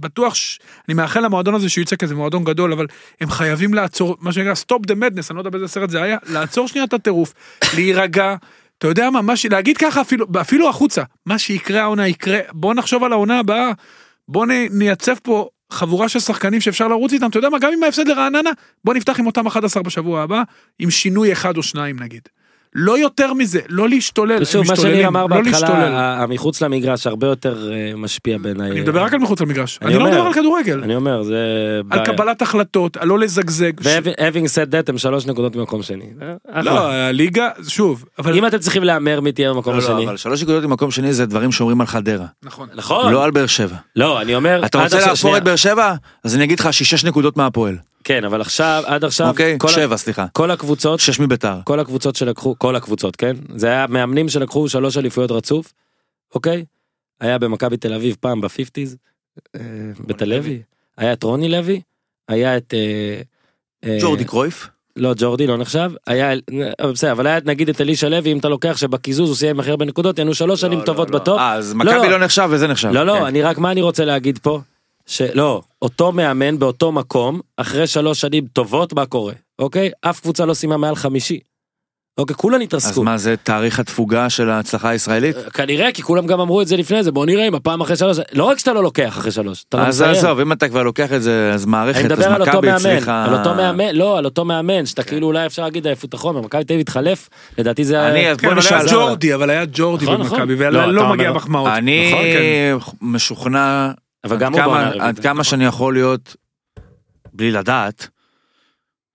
בטוח, 0.00 0.34
ש... 0.34 0.58
אני 0.88 0.94
מאחל 0.94 1.20
למועדון 1.20 1.54
הזה 1.54 1.68
שהוא 1.68 1.82
יצא 1.82 1.96
כזה 1.96 2.14
מועדון 2.14 2.44
גדול, 2.44 2.72
אבל 2.72 2.86
הם 3.20 3.30
חייבים 3.30 3.74
לעצור, 3.74 4.16
מה 4.20 4.32
שנקרא, 4.32 4.52
stop 4.54 4.78
the 4.86 4.94
madness, 4.94 5.26
אני 5.30 5.36
לא 5.36 5.40
יודע 5.40 5.50
באיזה 5.50 5.68
סרט 5.68 5.90
זה 5.90 6.02
היה, 6.02 6.18
לעצור 6.28 6.68
שנייה 6.68 6.84
את 6.84 6.92
הטירוף, 6.92 7.34
להירגע. 7.76 8.34
אתה 8.82 8.90
יודע 8.90 9.10
מה, 9.10 9.22
מה 9.22 9.36
ש... 9.36 9.46
להגיד 9.46 9.76
ככה 9.76 10.00
אפילו, 10.00 10.26
אפילו 10.40 10.68
החוצה, 10.68 11.02
מה 11.26 11.38
שיקרה 11.38 11.80
העונה 11.80 12.08
יקרה, 12.08 12.38
בוא 12.52 12.74
נחשוב 12.74 13.04
על 13.04 13.12
העונה 13.12 13.38
הבאה, 13.38 13.70
בוא. 14.28 14.46
נייצב 14.70 15.14
פה 15.22 15.48
חבורה 15.72 16.08
של 16.08 16.20
שחקנים 16.20 16.60
שאפשר 16.60 16.88
לרוץ 16.88 17.12
איתם, 17.12 17.26
אתה 17.26 17.38
יודע 17.38 17.48
מה, 17.48 17.58
גם 17.58 17.72
עם 17.72 17.82
ההפסד 17.82 18.08
לרעננה, 18.08 18.50
בוא 18.84 18.94
נפתח 18.94 19.18
עם 19.20 19.26
אותם 19.26 19.46
11 19.46 19.82
בשבוע 19.82 20.22
הבא, 20.22 20.42
עם 20.78 20.90
שינוי 20.90 21.32
אחד 21.32 21.56
או 21.56 21.62
שניים 21.62 22.00
נגיד. 22.00 22.22
לא 22.74 22.98
יותר 22.98 23.32
מזה, 23.34 23.60
לא 23.68 23.88
להשתולל. 23.88 24.36
הם 24.36 24.44
שוב, 24.44 24.66
מה 24.68 24.76
שניר 24.76 25.08
אמר 25.08 25.26
לא 25.26 25.26
בהתחלה, 25.26 26.22
המחוץ 26.22 26.60
למגרש 26.62 27.06
הרבה 27.06 27.26
יותר 27.26 27.72
אה, 27.72 27.92
משפיע 27.96 28.38
בעיניי. 28.38 28.70
אני 28.70 28.80
מדבר 28.80 29.02
רק 29.02 29.12
על 29.14 29.18
מחוץ 29.20 29.40
למגרש, 29.40 29.78
אני 29.82 29.90
אני 29.90 29.98
לא 29.98 30.04
אומר- 30.04 30.10
מדבר 30.16 30.26
על 30.26 30.34
כדורגל, 30.34 30.80
אני 30.82 30.96
אומר, 30.96 31.22
זה... 31.22 31.36
על 31.90 31.98
בעיה. 31.98 32.04
קבלת 32.04 32.42
החלטות, 32.42 32.96
על 32.96 33.08
לא 33.08 33.18
לזגזג. 33.18 33.82
ש- 33.82 33.86
ו-having 34.02 34.46
said 34.46 34.72
that 34.72 34.84
הם 34.88 34.98
שלוש 34.98 35.26
נקודות 35.26 35.56
במקום 35.56 35.82
שני. 35.82 36.04
אה, 36.22 36.34
אחלה. 36.50 36.62
לא, 36.62 36.92
הליגה, 36.92 37.48
שוב, 37.68 38.04
אבל... 38.18 38.34
אם 38.36 38.46
אתם 38.46 38.58
צריכים 38.58 38.84
להמר 38.84 39.20
מי 39.20 39.32
תהיה 39.32 39.52
במקום 39.52 39.72
לא, 39.72 39.78
לא, 39.78 39.84
השני. 39.84 40.04
אבל 40.06 40.16
שלוש 40.16 40.42
נקודות 40.42 40.62
במקום 40.62 40.90
שני 40.90 41.12
זה 41.12 41.26
דברים 41.26 41.52
שאומרים 41.52 41.80
על 41.80 41.86
חדרה. 41.86 42.26
נכון. 42.42 42.68
נכון. 42.74 43.12
לא 43.12 43.24
על 43.24 43.30
באר 43.30 43.46
שבע. 43.46 43.76
לא, 43.96 44.20
אני 44.20 44.34
אומר... 44.34 44.62
אתה 44.66 44.82
רוצה 44.82 45.06
להפור. 45.06 45.36
את 45.36 45.44
באר 45.44 45.56
שבע? 45.56 45.94
אז 46.24 46.34
אני 46.34 46.44
אגיד 46.44 46.60
לך 46.60 46.72
ששש 46.72 47.04
נקודות 47.04 47.36
מהפועל. 47.36 47.76
כן, 48.04 48.24
אבל 48.24 48.40
עכשיו, 48.40 48.82
עד 48.86 49.04
עכשיו, 49.04 49.28
אוקיי? 49.28 49.56
כל 49.58 49.68
ה- 49.68 49.70
שבע, 49.70 49.96
סליחה. 49.96 50.26
כל 50.32 50.50
הקבוצות, 50.50 51.00
שש 51.00 51.20
מביתר. 51.20 51.54
כל 51.64 51.80
הקבוצות 51.80 52.16
שלקחו, 52.16 52.54
כל 52.58 52.76
הקבוצות, 52.76 53.16
כן? 53.16 53.36
זה 53.56 53.66
היה 53.66 53.86
מאמנים 53.86 54.28
שלקחו 54.28 54.68
שלוש 54.68 54.96
אליפויות 54.96 55.30
רצוף, 55.30 55.72
אוקיי? 56.34 56.64
היה 57.20 57.38
במכבי 57.38 57.76
תל 57.76 57.94
אביב 57.94 58.16
פעם 58.20 58.40
בפיפטיז, 58.40 58.96
אה, 59.56 59.60
בתל 60.06 60.24
לוי. 60.24 60.62
היה 60.98 61.12
את 61.12 61.22
רוני 61.22 61.48
לוי, 61.48 61.80
היה 62.28 62.56
את... 62.56 62.74
אה, 62.74 63.20
אה, 63.90 63.98
ג'ורדי 64.00 64.24
קרויף. 64.24 64.68
לא, 64.96 65.12
ג'ורדי 65.16 65.46
לא 65.46 65.56
נחשב, 65.56 65.90
היה, 66.06 66.32
אבל 66.80 66.92
בסדר, 66.92 67.12
אבל 67.12 67.26
היה 67.26 67.38
נגיד 67.44 67.68
את 67.68 67.80
אלישע 67.80 68.08
לוי, 68.08 68.32
אם 68.32 68.38
אתה 68.38 68.48
לוקח 68.48 68.76
שבקיזוז 68.76 69.28
הוא 69.28 69.36
סיים 69.36 69.60
הכי 69.60 69.70
הרבה 69.70 69.84
נקודות, 69.84 70.18
היינו 70.18 70.34
שלוש 70.34 70.60
שנים 70.60 70.80
טובות 70.80 71.10
בטופ. 71.10 71.38
אה, 71.38 71.52
אז 71.52 71.72
לא, 71.72 71.78
מכבי 71.78 71.94
לא. 72.08 72.10
לא 72.10 72.18
נחשב 72.18 72.48
וזה 72.50 72.66
נחשב. 72.66 72.88
לא, 72.88 73.06
לא, 73.06 73.12
כן. 73.18 73.24
אני 73.24 73.42
רק, 73.42 73.58
מה 73.58 73.70
אני 73.70 73.82
רוצה 73.82 74.04
להגיד 74.04 74.38
פה? 74.38 74.60
שלא, 75.12 75.60
אותו 75.82 76.12
מאמן 76.12 76.58
באותו 76.58 76.92
מקום, 76.92 77.40
אחרי 77.56 77.86
שלוש 77.86 78.20
שנים 78.20 78.46
טובות, 78.52 78.92
מה 78.92 79.06
קורה? 79.06 79.32
אוקיי? 79.58 79.90
אף 80.00 80.20
קבוצה 80.20 80.44
לא 80.44 80.54
סיימה 80.54 80.76
מעל 80.76 80.94
חמישי. 80.94 81.38
אוקיי, 82.18 82.36
כולם 82.36 82.56
אז 82.56 82.62
התרסקו. 82.62 83.02
מה 83.04 83.18
זה 83.18 83.34
תאריך 83.42 83.78
התפוגה 83.80 84.30
של 84.30 84.50
ההצלחה 84.50 84.88
הישראלית? 84.88 85.36
כנראה, 85.36 85.92
כי 85.92 86.02
כולם 86.02 86.26
גם 86.26 86.40
אמרו 86.40 86.62
את 86.62 86.66
זה 86.66 86.76
לפני 86.76 87.02
זה, 87.02 87.12
בוא 87.12 87.26
נראה 87.26 87.48
אם 87.48 87.54
הפעם 87.54 87.80
אחרי 87.80 87.96
שלוש, 87.96 88.16
לא 88.32 88.44
רק 88.44 88.58
שאתה 88.58 88.72
לא 88.72 88.82
לוקח 88.82 89.18
אחרי 89.18 89.30
שלוש, 89.30 89.64
אתה 89.68 89.76
לא 89.76 89.82
אז 89.82 90.02
מסיים. 90.02 90.16
עזוב, 90.16 90.40
אם 90.40 90.52
אתה 90.52 90.68
כבר 90.68 90.82
לוקח 90.82 91.12
את 91.12 91.22
זה, 91.22 91.50
אז 91.54 91.64
אני 91.64 91.70
מערכת, 91.70 91.98
אז 92.04 92.04
מדבר 92.18 92.24
על 92.32 92.40
אותו 92.42 92.52
מכבי 92.58 92.70
הצליחה... 92.70 93.24
על 93.24 93.34
אותו 93.34 93.54
מאמן, 93.54 93.94
לא, 93.94 94.18
על 94.18 94.24
אותו 94.24 94.44
מאמן, 94.44 94.86
שאתה 94.86 95.02
כאילו 95.02 95.26
אולי 95.26 95.46
אפשר 95.46 95.62
להגיד 95.62 95.86
עייפות 95.86 96.08
את 96.08 96.14
החומר, 96.14 96.40
מכבי 96.40 96.64
תל 96.64 96.72
אביב 96.72 96.80
התחלף, 96.80 97.28
לדעתי 97.58 97.84
זה... 97.84 98.08
אני, 98.08 98.30
אז 98.30 98.36
כן, 98.36 98.46
בוא 98.48 98.54
אבל 98.54 98.62
היה 98.70 98.82
נשאל. 98.84 98.92
ג'ורדי, 98.96 99.34
אבל 99.34 99.50
היה 99.50 99.64
ג'ורדי 99.72 100.04
נכון, 100.04 100.20
נכון. 100.20 100.40
במכבי, 100.40 100.70
לא, 100.70 100.78
ולא 100.78 101.00
אומר- 101.00 101.12
מגיע 101.12 101.32
מחמאות. 101.32 101.68
אני 101.68 102.10
נכון, 102.12 102.22
כן. 102.24 102.76
משוכנע 103.00 103.90
אבל 104.24 104.36
עד 104.36 104.42
גם 104.42 104.52
הוא 104.52 104.60
בעונה 104.60 104.88
עד 104.88 104.94
הרביעית. 105.00 105.18
כמה 105.18 105.44
שאני 105.44 105.64
יכול 105.64 105.94
להיות, 105.94 106.36
בלי 107.32 107.50
לדעת, 107.50 108.08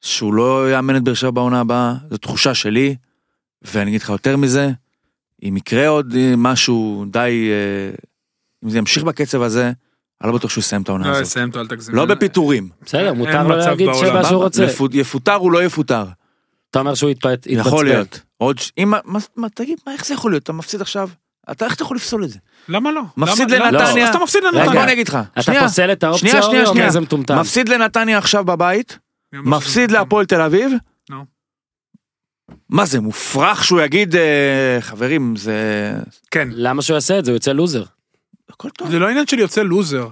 שהוא 0.02 0.34
לא 0.34 0.72
יאמן 0.72 0.96
את 0.96 1.04
באר 1.04 1.14
שבע 1.14 1.32
בעונה 1.32 1.60
הבאה, 1.60 1.94
זו 2.10 2.18
תחושה 2.18 2.54
שלי, 2.54 2.96
ואני 3.62 3.90
אגיד 3.90 4.02
לך 4.02 4.10
יותר 4.10 4.38
מזה, 4.38 4.72
אם 5.44 5.58
יקרה 5.58 5.88
עוד 5.88 6.14
משהו 6.38 7.06
די, 7.12 7.50
אה, 7.52 7.96
אם 8.66 8.70
זה 8.70 8.78
ימשיך 8.78 9.04
בקצב 9.04 9.42
הזה, 9.42 9.72
אני 10.22 10.32
לא 10.32 10.38
בטוח 10.38 10.52
שהוא 10.52 10.62
יסיים 10.62 10.82
את 10.82 10.90
העונה 10.90 11.06
לא, 11.08 11.12
הזאת. 11.12 11.24
יסיים 11.24 11.48
אותו, 11.48 11.60
אל 11.60 11.68
תגזים. 11.68 11.96
לא 11.96 12.06
בפיטורים. 12.06 12.70
בסדר, 12.82 13.14
מותר 13.14 13.44
לו 13.44 13.56
להגיד. 13.56 13.90
שמה 13.94 14.24
שהוא 14.24 14.44
רוצה. 14.44 14.66
יפוטר 14.94 15.34
הוא 15.34 15.52
לא 15.52 15.64
יפוטר. 15.64 16.06
אתה 16.70 16.80
אומר 16.80 16.96
שהוא 16.96 17.10
התבצבן. 17.10 17.54
יכול 17.54 17.86
להיות. 17.86 18.22
עוד, 18.38 18.60
ש- 18.60 18.72
אם, 18.78 18.94
מה, 19.36 19.50
תגיד, 19.50 19.80
מה, 19.88 19.94
איך 19.94 20.06
זה 20.06 20.14
יכול 20.14 20.32
להיות? 20.32 20.44
אתה 20.44 20.54
מפסיד 20.54 20.82
עכשיו? 20.82 21.10
אתה, 21.52 21.66
איך 21.66 21.74
אתה 21.76 21.84
יכול 21.84 21.98
לפסול 21.98 22.24
את 22.24 22.30
זה? 22.30 22.40
למה 22.70 22.92
לא? 22.92 23.02
מפסיד 23.18 23.52
למה- 23.52 23.72
לנתניה. 23.72 23.94
לא, 23.96 24.02
אז 24.04 24.16
אתה 24.16 24.20
מפסיד 24.24 24.44
לנתניה. 24.44 24.72
בוא 24.72 24.84
אני 24.84 24.94
אגיד 24.94 25.08
לך. 25.08 25.18
אתה 25.34 25.42
שנייה, 25.42 25.62
פוסל 25.64 25.92
את 25.92 26.04
האופציה 26.04 26.30
שנייה, 26.30 26.44
שנייה, 26.44 26.64
או 26.66 26.72
שנייה. 26.72 26.86
איזה 26.86 27.00
מטומטם? 27.00 27.40
מפסיד 27.40 27.70
לנתניה 27.70 28.18
עכשיו 28.18 28.46
בבית, 28.46 29.00
מפסיד 29.34 29.92
להפועל 29.92 30.26
תל 30.26 30.42
אביב. 30.42 30.72
נו. 31.10 31.26
מה 32.70 32.86
זה 32.86 33.00
מופרך 33.02 33.64
שהוא 33.64 33.82
יגיד 33.82 34.16
אה, 34.16 34.78
חברים 34.82 35.36
זה 35.36 35.54
כן. 36.32 36.48
למה 36.52 36.82
שהוא 36.82 36.96
יעשה 36.96 37.20
את 37.20 37.26
זה? 37.26 37.32
הוא 37.32 37.36
יוצא 37.36 37.52
לוזר. 37.52 37.84
הכל 38.50 38.70
טוב. 38.70 38.92
זה 38.92 39.00
לא 39.00 39.08
עניין 39.10 39.28
של 39.28 39.40
יוצא 39.40 39.62
לוזר. 39.62 40.08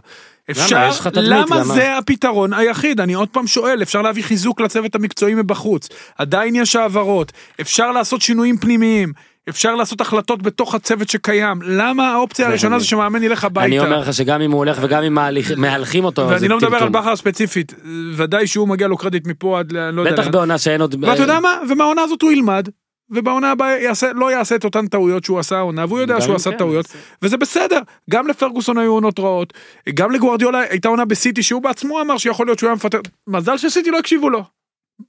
אפשר, 0.51 0.87
יש 0.89 0.99
לך 0.99 1.07
תדמית, 1.07 1.29
למה 1.29 1.45
למה? 1.59 1.63
זה 1.63 1.97
הפתרון 1.97 2.53
היחיד? 2.53 2.99
אני 2.99 3.13
עוד 3.13 3.29
פעם 3.29 3.47
שואל, 3.47 3.81
אפשר 3.81 4.01
להביא 4.01 4.23
חיזוק 4.23 4.61
לצוות 4.61 4.95
המקצועי 4.95 5.35
מבחוץ, 5.35 5.89
עדיין 6.17 6.55
יש 6.55 6.75
העברות, 6.75 7.31
אפשר 7.61 7.91
לעשות 7.91 8.21
שינויים 8.21 8.57
פנימיים, 8.57 9.13
אפשר 9.49 9.75
לעשות 9.75 10.01
החלטות 10.01 10.41
בתוך 10.41 10.75
הצוות 10.75 11.09
שקיים, 11.09 11.61
למה 11.61 12.13
האופציה 12.13 12.47
הראשונה 12.47 12.79
זה 12.79 12.85
שמאמן 12.85 13.23
ילך 13.23 13.43
הביתה? 13.43 13.65
אני 13.65 13.79
אומר 13.79 13.99
לך 13.99 14.13
שגם 14.13 14.41
אם 14.41 14.51
הוא 14.51 14.57
הולך 14.57 14.77
וגם 14.81 15.03
אם 15.03 15.17
מהלכים 15.57 16.05
אותו, 16.05 16.29
ואני 16.29 16.47
לא 16.47 16.57
מדבר 16.57 16.77
על. 16.77 16.89
בכר 16.89 17.15
ספציפית, 17.15 17.73
ודאי 18.15 18.47
שהוא 18.47 18.67
מגיע 18.67 18.87
לו 18.87 18.97
קרדיט 18.97 19.27
מפה 19.27 19.59
עד, 19.59 19.71
לא 19.71 20.01
יודע, 20.01 20.11
בטח. 20.11 20.27
בעונה 20.27 20.57
שאין 20.57 20.81
עוד... 20.81 20.95
ואתה 21.01 21.21
יודע 21.21 21.39
מה? 21.39 21.49
ומהעונה 21.69 22.01
הזאת 22.01 22.21
הוא 22.21 22.31
ילמד. 22.31 22.69
ובעונה 23.09 23.51
הבאה 23.51 23.81
יעשה, 23.81 24.13
לא 24.13 24.31
יעשה 24.31 24.55
את 24.55 24.63
אותן 24.63 24.87
טעויות 24.87 25.23
שהוא 25.23 25.39
עשה 25.39 25.57
העונה, 25.57 25.85
והוא 25.85 25.99
יודע 25.99 26.21
שהוא 26.21 26.35
עשה 26.35 26.51
כן, 26.51 26.57
טעויות. 26.57 26.85
וזה 27.21 27.37
בסדר. 27.37 27.79
גם 28.09 28.27
לפרגוסון 28.27 28.77
היו 28.77 28.91
עונות 28.91 29.19
רעות, 29.19 29.53
גם 29.93 30.11
לגוארדיולה 30.11 30.59
הייתה 30.59 30.87
עונה 30.87 31.05
בסיטי 31.05 31.43
שהוא 31.43 31.61
בעצמו 31.61 32.01
אמר 32.01 32.17
שיכול 32.17 32.47
להיות 32.47 32.59
שהוא 32.59 32.67
היה 32.67 32.75
מפטר. 32.75 32.99
מזל 33.27 33.57
שסיטי 33.57 33.91
לא 33.91 33.99
הקשיבו 33.99 34.29
לו. 34.29 34.43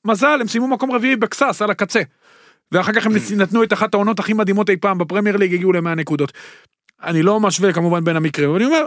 מזל, 0.04 0.38
הם 0.40 0.48
סיימו 0.48 0.68
מקום 0.68 0.92
רביעי 0.92 1.16
בקסס 1.16 1.62
על 1.62 1.70
הקצה. 1.70 2.00
ואחר 2.72 2.93
כך 2.93 3.06
הם 3.06 3.12
נתנו 3.36 3.62
את 3.62 3.72
אחת 3.72 3.94
העונות 3.94 4.18
הכי 4.18 4.32
מדהימות 4.32 4.70
אי 4.70 4.76
פעם 4.76 4.98
בפרמייר 4.98 5.36
ליג, 5.36 5.55
הגיעו 5.55 5.72
ל-100 5.72 5.80
נקודות. 5.94 6.32
אני 7.02 7.22
לא 7.22 7.40
משווה 7.40 7.72
כמובן 7.72 8.05
בין 8.05 8.16
המקרים, 8.16 8.48
אבל 8.51 8.56
אני 8.56 8.64
אומר, 8.66 8.84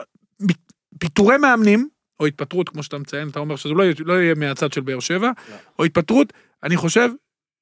פיטורי 0.99 1.37
מאמנים, 1.37 1.87
או 2.19 2.25
התפטרות 2.25 2.69
כמו 2.69 2.83
שאתה 2.83 2.97
מציין, 2.97 3.29
אתה 3.29 3.39
אומר 3.39 3.55
שזה 3.55 3.73
לא, 3.73 3.83
יהיה- 3.83 3.93
לא 3.99 4.13
יהיה 4.13 4.35
מהצד 4.35 4.73
של 4.73 4.81
באר 4.81 4.99
שבע, 4.99 5.31
או 5.79 5.83
התפטרות, 5.83 6.33
אני 6.63 6.77
חושב 6.77 7.09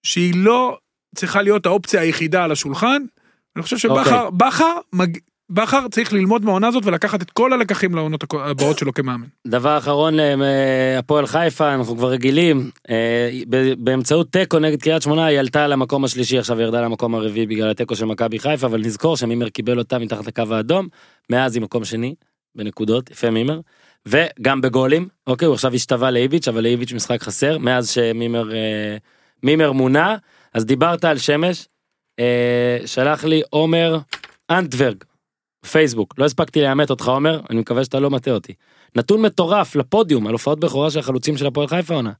שהיא 0.03 0.33
לא 0.37 0.77
צריכה 1.15 1.41
להיות 1.41 1.65
האופציה 1.65 2.01
היחידה 2.01 2.43
על 2.43 2.51
השולחן. 2.51 3.01
אני 3.55 3.63
חושב 3.63 3.77
שבכר, 3.77 4.29
בכר, 4.29 4.77
מג... 4.93 5.17
בכר 5.49 5.87
צריך 5.91 6.13
ללמוד 6.13 6.45
מהעונה 6.45 6.67
הזאת 6.67 6.85
ולקחת 6.85 7.21
את 7.21 7.31
כל 7.31 7.53
הלקחים 7.53 7.95
לעונות 7.95 8.23
הבאות 8.33 8.77
שלו 8.77 8.93
כמאמן. 8.93 9.27
דבר 9.47 9.77
אחרון 9.77 10.13
להפועל 10.17 11.27
חיפה, 11.27 11.73
אנחנו 11.73 11.97
כבר 11.97 12.09
רגילים, 12.09 12.71
אה, 12.89 13.29
באמצעות 13.77 14.31
תיקו 14.31 14.59
נגד 14.59 14.81
קריית 14.81 15.01
שמונה 15.01 15.25
היא 15.25 15.39
עלתה 15.39 15.67
למקום 15.67 16.03
השלישי, 16.03 16.37
עכשיו 16.37 16.61
ירדה 16.61 16.81
למקום 16.81 17.15
הרביעי 17.15 17.45
בגלל 17.45 17.69
התיקו 17.69 17.95
של 17.95 18.05
מכבי 18.05 18.39
חיפה, 18.39 18.67
אבל 18.67 18.79
נזכור 18.79 19.17
שמימר 19.17 19.49
קיבל 19.49 19.79
אותה 19.79 19.99
מתחת 19.99 20.27
לקו 20.27 20.43
האדום, 20.51 20.87
מאז 21.29 21.55
היא 21.55 21.63
מקום 21.63 21.85
שני, 21.85 22.15
בנקודות, 22.55 23.11
יפה 23.11 23.29
מימר, 23.29 23.59
וגם 24.05 24.61
בגולים, 24.61 25.07
אוקיי, 25.27 25.45
הוא 25.45 25.53
עכשיו 25.53 25.73
השתווה 25.73 26.11
לאיביץ', 26.11 26.47
אבל 26.47 26.63
לאיביץ' 26.63 26.93
משחק 26.93 27.23
חסר, 27.23 27.57
מאז 27.57 27.89
שמימר 27.89 28.55
אה, 28.55 28.97
מימר 29.43 29.71
מונה, 29.71 30.15
אז 30.53 30.65
דיברת 30.65 31.05
על 31.05 31.17
שמש, 31.17 31.67
אה, 32.19 32.77
שלח 32.85 33.23
לי 33.23 33.41
עומר 33.49 33.97
אנטברג, 34.49 35.03
פייסבוק, 35.67 36.13
לא 36.17 36.25
הספקתי 36.25 36.61
לאמת 36.61 36.89
אותך 36.89 37.07
עומר, 37.07 37.41
אני 37.49 37.59
מקווה 37.59 37.83
שאתה 37.83 37.99
לא 37.99 38.09
מטעה 38.09 38.33
אותי. 38.33 38.53
נתון 38.95 39.21
מטורף 39.21 39.75
לפודיום 39.75 40.27
על 40.27 40.33
הופעות 40.33 40.59
בכורה 40.59 40.91
של 40.91 40.99
החלוצים 40.99 41.37
של 41.37 41.47
הפועל 41.47 41.67
חיפה 41.67 41.93
עונה. 41.93 42.11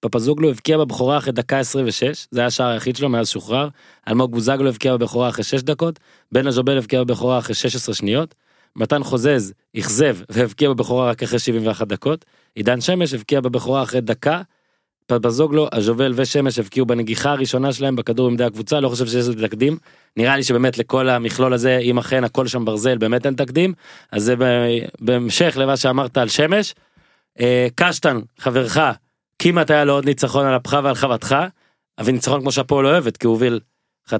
פפזוגלו 0.00 0.50
הבקיע 0.50 0.78
בבכורה 0.78 1.18
אחרי 1.18 1.32
דקה 1.32 1.58
26, 1.58 2.26
זה 2.30 2.40
היה 2.40 2.46
השער 2.46 2.68
היחיד 2.68 2.96
שלו 2.96 3.08
מאז 3.08 3.28
שוחרר. 3.28 3.68
אלמוג 4.08 4.32
בוזגלו 4.32 4.68
הבקיע 4.68 4.96
בבכורה 4.96 5.28
אחרי 5.28 5.44
6 5.44 5.62
דקות, 5.62 6.00
בן 6.32 6.46
הז'ובל 6.46 6.78
הבקיע 6.78 7.04
בבכורה 7.04 7.38
אחרי 7.38 7.54
16 7.54 7.94
שניות, 7.94 8.34
מתן 8.76 9.04
חוזז 9.04 9.52
אכזב 9.78 10.16
והבקיע 10.28 10.70
בבכורה 10.70 11.10
רק 11.10 11.22
אחרי 11.22 11.38
71 11.38 11.86
דקות, 11.86 12.24
עידן 12.54 12.80
שמש 12.80 13.14
הבקיע 13.14 13.40
בבכורה 13.40 13.82
אחרי 13.82 14.00
דקה, 14.00 14.42
פפזוגלו, 15.06 15.68
הז'ובל 15.72 16.12
ושמש 16.16 16.58
הבקיעו 16.58 16.86
בנגיחה 16.86 17.30
הראשונה 17.30 17.72
שלהם 17.72 17.96
בכדור 17.96 18.28
עמדי 18.28 18.44
הקבוצה, 18.44 18.80
לא 18.80 18.88
חושב 18.88 19.06
שיש 19.06 19.14
לזה 19.14 19.48
תקדים. 19.48 19.78
נראה 20.16 20.36
לי 20.36 20.42
שבאמת 20.42 20.78
לכל 20.78 21.08
המכלול 21.08 21.52
הזה, 21.52 21.78
אם 21.78 21.98
אכן 21.98 22.24
הכל 22.24 22.46
שם 22.46 22.64
ברזל, 22.64 22.98
באמת 22.98 23.26
אין 23.26 23.34
תקדים. 23.34 23.72
אז 24.12 24.22
זה 24.22 24.34
בהמשך 25.00 25.54
למה 25.56 25.76
שאמרת 25.76 26.18
על 26.18 26.28
שמש. 26.28 26.74
אה, 27.40 27.66
קשטן, 27.74 28.20
חברך, 28.38 28.78
כמעט 29.38 29.70
היה 29.70 29.84
לו 29.84 29.92
עוד 29.92 30.04
ניצחון 30.04 30.46
על 30.46 30.56
אפך 30.56 30.78
ועל 30.84 30.94
חבתך, 30.94 31.36
אבל 31.98 32.12
ניצחון 32.12 32.40
כמו 32.40 32.52
שהפועל 32.52 32.86
אוהבת, 32.86 33.16
כי 33.16 33.26
הוא 33.26 33.32
הוביל 33.32 33.60
1-0. 34.08 34.12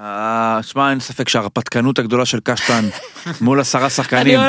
אה, 0.00 0.58
שמע 0.62 0.90
אין 0.90 1.00
ספק 1.00 1.28
שההרפתקנות 1.28 1.98
הגדולה 1.98 2.26
של 2.26 2.40
קשטן 2.44 2.84
מול 3.40 3.60
עשרה 3.60 3.90
שחקנים. 3.90 4.40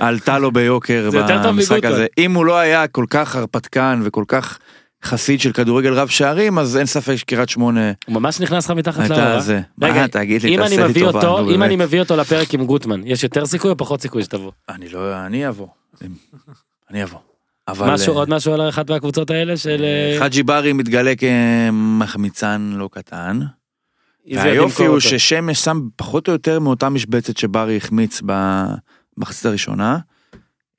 עלתה 0.00 0.38
לו 0.38 0.52
ביוקר 0.52 1.10
במשחק. 1.46 1.84
הזה. 1.84 2.06
אם 2.18 2.34
הוא 2.34 2.44
לא 2.44 2.58
היה 2.58 2.88
כל 2.88 3.04
כך 3.10 3.36
הרפתקן 3.36 4.00
וכל 4.04 4.24
כך 4.28 4.58
חסיד 5.04 5.40
של 5.40 5.52
כדורגל 5.52 5.92
רב 5.92 6.08
שערים 6.08 6.58
אז 6.58 6.76
אין 6.76 6.86
ספק 6.86 7.16
שקריית 7.16 7.48
שמונה 7.48 7.92
הוא 8.06 8.14
ממש 8.14 8.40
נכנס 8.40 8.64
לך 8.64 8.70
מתחת 8.70 8.98
לאור. 8.98 9.20
הייתה 9.20 9.34
אה? 9.34 9.40
זה. 9.40 9.60
רגע, 9.82 10.00
מה 10.00 10.08
תגיד 10.08 10.42
לי 10.42 10.54
אם 10.54 10.60
אני 10.60 10.76
תעשה 10.76 10.86
לי 10.86 11.00
טובה. 11.00 11.18
אותו, 11.18 11.42
נו, 11.42 11.54
אם 11.54 11.62
אני 11.62 11.76
באמת. 11.76 11.88
מביא 11.88 12.00
אותו 12.00 12.16
לפרק 12.16 12.54
עם 12.54 12.66
גוטמן, 12.66 13.00
יש 13.04 13.22
יותר 13.22 13.46
סיכוי 13.46 13.70
או 13.70 13.76
פחות 13.76 14.00
סיכוי 14.00 14.22
שתבוא? 14.22 14.52
אני 14.68 14.88
לא 14.88 15.26
אני 15.26 15.48
אבוא. 15.48 15.66
אני 16.90 17.02
אבוא. 17.02 17.18
אבל 17.68 17.92
משהו, 17.94 18.12
אה, 18.12 18.18
עוד 18.18 18.30
משהו 18.30 18.52
על 18.54 18.68
אחת 18.68 18.90
מהקבוצות 18.90 19.30
האלה 19.30 19.56
של... 19.56 19.84
אה, 19.84 20.18
חאג'י 20.18 20.42
ברי 20.42 20.72
מתגלה 20.72 21.12
כמחמיצן 21.16 22.72
לא 22.76 22.88
קטן. 22.92 23.40
והיופי 24.32 24.84
הוא. 24.84 25.00
ששמש 25.00 25.58
שם 25.58 25.80
פחות 25.96 26.28
או 26.28 26.32
יותר 26.32 26.60
מאותה 26.60 26.88
משבצת 26.88 27.36
שברי 27.36 27.76
החמיץ 27.76 28.22
במחצית 29.16 29.46
הראשונה. 29.46 29.98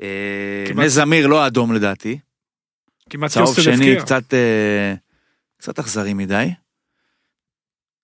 אה, 0.02 0.66
נס 0.76 0.92
זמיר 0.92 1.28
לא 1.28 1.48
אדום 1.48 1.74
לדעתי. 1.74 2.18
כמעט 3.10 3.32
צהוב 3.32 3.60
שני. 3.61 3.95
קצת 4.02 4.34
אה, 4.34 4.94
קצת 5.57 5.80
אכזרי 5.80 6.14
מדי. 6.14 6.49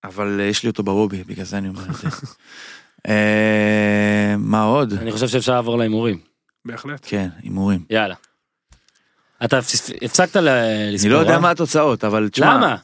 אבל 0.04 0.40
אה, 0.40 0.44
יש 0.44 0.62
לי 0.62 0.68
אותו 0.68 0.82
ברובי, 0.82 1.24
בגלל 1.24 1.44
זה 1.44 1.58
אני 1.58 1.68
אומר 1.68 1.82
את 1.90 1.94
זה. 1.94 2.08
אה, 3.08 4.34
מה 4.38 4.62
עוד? 4.62 4.92
אני 4.92 5.12
חושב 5.12 5.28
שאפשר 5.28 5.52
לעבור 5.52 5.78
להימורים. 5.78 6.20
בהחלט. 6.64 7.00
כן, 7.02 7.28
הימורים. 7.42 7.84
יאללה. 7.90 8.14
אתה 9.44 9.58
הפס- 9.58 9.90
הפסקת 10.02 10.36
ל- 10.36 10.48
לספור. 10.92 11.06
אני 11.10 11.14
לא 11.14 11.18
יודע 11.18 11.34
אה? 11.34 11.40
מה 11.40 11.50
התוצאות, 11.50 12.04
אבל 12.04 12.28
תשמע, 12.28 12.54
למה? 12.56 12.76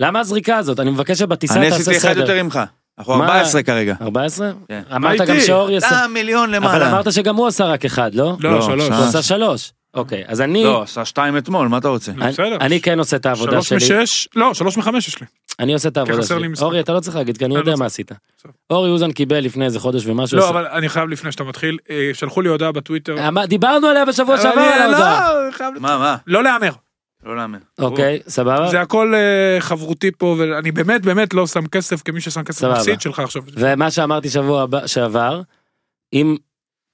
למה 0.00 0.20
הזריקה 0.20 0.56
הזאת? 0.56 0.80
אני 0.80 0.90
מבקש 0.90 1.18
שבטיסה 1.18 1.54
אני 1.54 1.70
תעשה 1.70 1.80
עשיתי 1.82 1.96
אחד 1.96 2.08
סדר. 2.12 2.20
יותר 2.20 2.42
ממך. 2.42 2.60
אנחנו 2.98 3.14
מה? 3.18 3.24
14 3.26 3.62
כרגע. 3.62 3.94
14? 4.00 4.50
כן. 4.68 4.82
אמרת 4.96 5.20
גם? 5.20 5.40
שאור 5.40 5.70
יעשה... 5.70 5.88
אתה 5.88 6.06
מיליון 6.08 6.54
אבל 6.54 6.56
למעלה. 6.56 6.90
אמרת 6.90 7.12
שגם 7.12 7.36
הוא 7.36 7.46
עשה 7.46 7.64
רק 7.64 7.84
אחד, 7.84 8.14
לא? 8.14 8.36
לא, 8.40 8.50
לא, 8.54 8.62
שלוש. 8.62 8.88
הוא 8.88 9.04
עשה 9.04 9.22
שלוש. 9.22 9.72
אוקיי, 9.98 10.24
אז 10.26 10.40
אני... 10.40 10.64
לא, 10.64 10.82
עשה 10.82 11.04
שתיים 11.04 11.36
אתמול, 11.38 11.68
מה 11.68 11.78
אתה 11.78 11.88
רוצה? 11.88 12.12
אני- 12.12 12.32
בסדר. 12.32 12.56
אני 12.60 12.80
כן 12.80 12.98
עושה 12.98 13.16
את 13.16 13.26
העבודה 13.26 13.62
שלוש 13.62 13.84
שלי. 13.84 14.02
משש, 14.02 14.28
לא, 14.36 14.54
שלוש 14.54 14.76
מחמש 14.78 15.08
יש 15.08 15.20
לי. 15.20 15.26
אני 15.60 15.72
עושה 15.74 15.88
את 15.88 15.96
העבודה 15.96 16.22
שלי. 16.22 16.48
אורי, 16.60 16.80
אתה 16.80 16.92
לא 16.92 17.00
צריך 17.00 17.16
להגיד, 17.16 17.36
כי 17.38 17.44
אני 17.44 17.54
יודע 17.56 17.72
לא 17.72 17.78
מה. 17.78 17.86
עשית. 17.86 18.12
אורי 18.70 18.90
אוזן 18.90 19.12
קיבל 19.12 19.38
לפני 19.38 19.64
איזה 19.64 19.80
חודש 19.80 20.06
ומשהו. 20.06 20.38
לא, 20.38 20.48
אבל 20.48 20.66
אני 20.66 20.88
חייב 20.88 21.08
לפני 21.08 21.32
שאתה 21.32 21.44
מתחיל, 21.44 21.78
אה, 21.90 22.10
שלחו 22.14 22.42
לי 22.42 22.48
הודעה 22.48 22.72
בטוויטר. 22.72 23.28
אמר- 23.28 23.46
דיברנו 23.46 23.86
עליה 23.86 24.04
בשבוע 24.04 24.34
אבל 24.34 24.42
שעבר 24.42 24.60
על 24.60 24.82
ההודעה. 24.94 25.32
לא, 25.60 25.80
מה, 25.80 25.98
מה? 25.98 26.16
לא 26.26 26.42
להמר. 26.44 26.70
לא 27.24 27.36
להאמין. 27.36 27.60
אוקיי, 27.78 28.18
סבבה. 28.28 28.68
זה 28.68 28.80
הכל 28.80 29.14
אה, 29.14 29.60
חברותי 29.60 30.10
פה, 30.18 30.36
ואני 30.38 30.72
באמת 30.72 31.02
באמת 31.02 31.34
לא 31.34 31.46
שם 31.46 31.66
כסף 31.66 32.02
כמי 32.02 32.20
ששם 32.20 32.42
כסף. 32.42 32.64
מפסיד 32.68 33.00
שלך 33.00 33.18
עכשיו. 33.20 33.42
ומה 33.52 33.90
שאמרתי 33.90 34.30
שבוע 34.30 34.62
הבא- 34.62 34.86
שעבר, 34.86 35.40
אם 36.12 36.36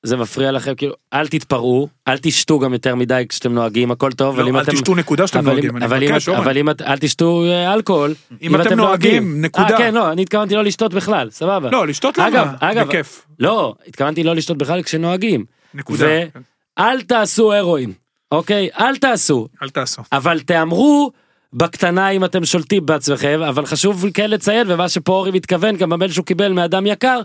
זה 0.05 0.17
מפריע 0.17 0.53
לכם, 0.53 0.75
כאילו, 0.75 0.95
אל 1.13 1.29
תתפרעו, 1.29 1.89
אל 2.09 2.19
תשתו 2.19 2.59
גם 2.59 2.73
יותר 2.73 2.95
מדי 2.95 3.25
כשאתם 3.29 3.53
נוהגים, 3.55 3.91
הכל 3.91 4.13
טוב, 4.13 4.41
אם 4.41 4.55
לא, 4.55 4.59
אל 4.59 4.65
אתם... 4.65 4.73
תשתו 4.73 4.95
נקודה 4.95 5.27
שאתם 5.27 5.39
אבל 5.39 5.49
אם- 5.49 5.55
נוהגים, 5.55 5.83
אבל 5.83 6.03
אם 6.05 6.11
מבקש. 6.11 6.29
אבל 6.29 6.59
אם 6.59 6.69
אל 6.69 6.99
תשתו 7.01 7.45
אה, 7.45 7.75
אלכוהול. 7.75 8.15
אם 8.43 8.61
אתם 8.61 8.75
נוהגים, 8.77 9.41
נקודה. 9.45 9.69
אה, 9.75 9.79
כן, 9.79 9.95
לא, 9.95 10.13
אני 10.13 10.23
התכוונתי 10.23 10.55
לא 10.55 10.65
לשתות 10.65 10.95
בכלל, 10.95 11.31
סבבה. 11.31 11.71
לא, 11.71 11.87
לשתות 11.87 12.19
אגב, 12.19 12.35
למה? 12.47 12.55
אגב, 12.61 12.87
בכיף. 12.89 13.27
לא, 13.39 13.75
התכוונתי 13.89 14.23
לא 14.23 14.35
לשתות 14.35 14.59
בכלל 14.59 14.83
כשנוהגים. 14.83 15.45
נקודה. 15.75 16.07
ו- 16.07 16.25
כן. 16.35 17.01
תעשו 17.01 17.53
הרואין, 17.53 17.93
אוקיי? 18.33 18.69
אל 18.79 18.97
תעשו. 18.97 19.49
אל 19.63 19.71
תעשו. 19.71 20.03
אבל 20.13 20.41
תהמרו 20.41 21.13
בקטנה 21.55 22.09
אם 22.09 22.25
אתם 22.25 22.45
שולטים 22.45 22.87
בעצמכם, 22.87 23.41
אבל 23.49 23.67
חשוב 23.67 24.05
כן 24.15 24.31
לציין, 24.31 24.67
ומה 24.71 24.89
שפה 24.89 25.13
אורי 25.13 25.31
מתכוון, 25.31 25.77
גם 25.77 25.91
במייל 25.91 26.13
שהוא 26.13 26.27
קיבל 26.27 26.53
מאדם 26.53 26.87
יקר, 26.87 27.21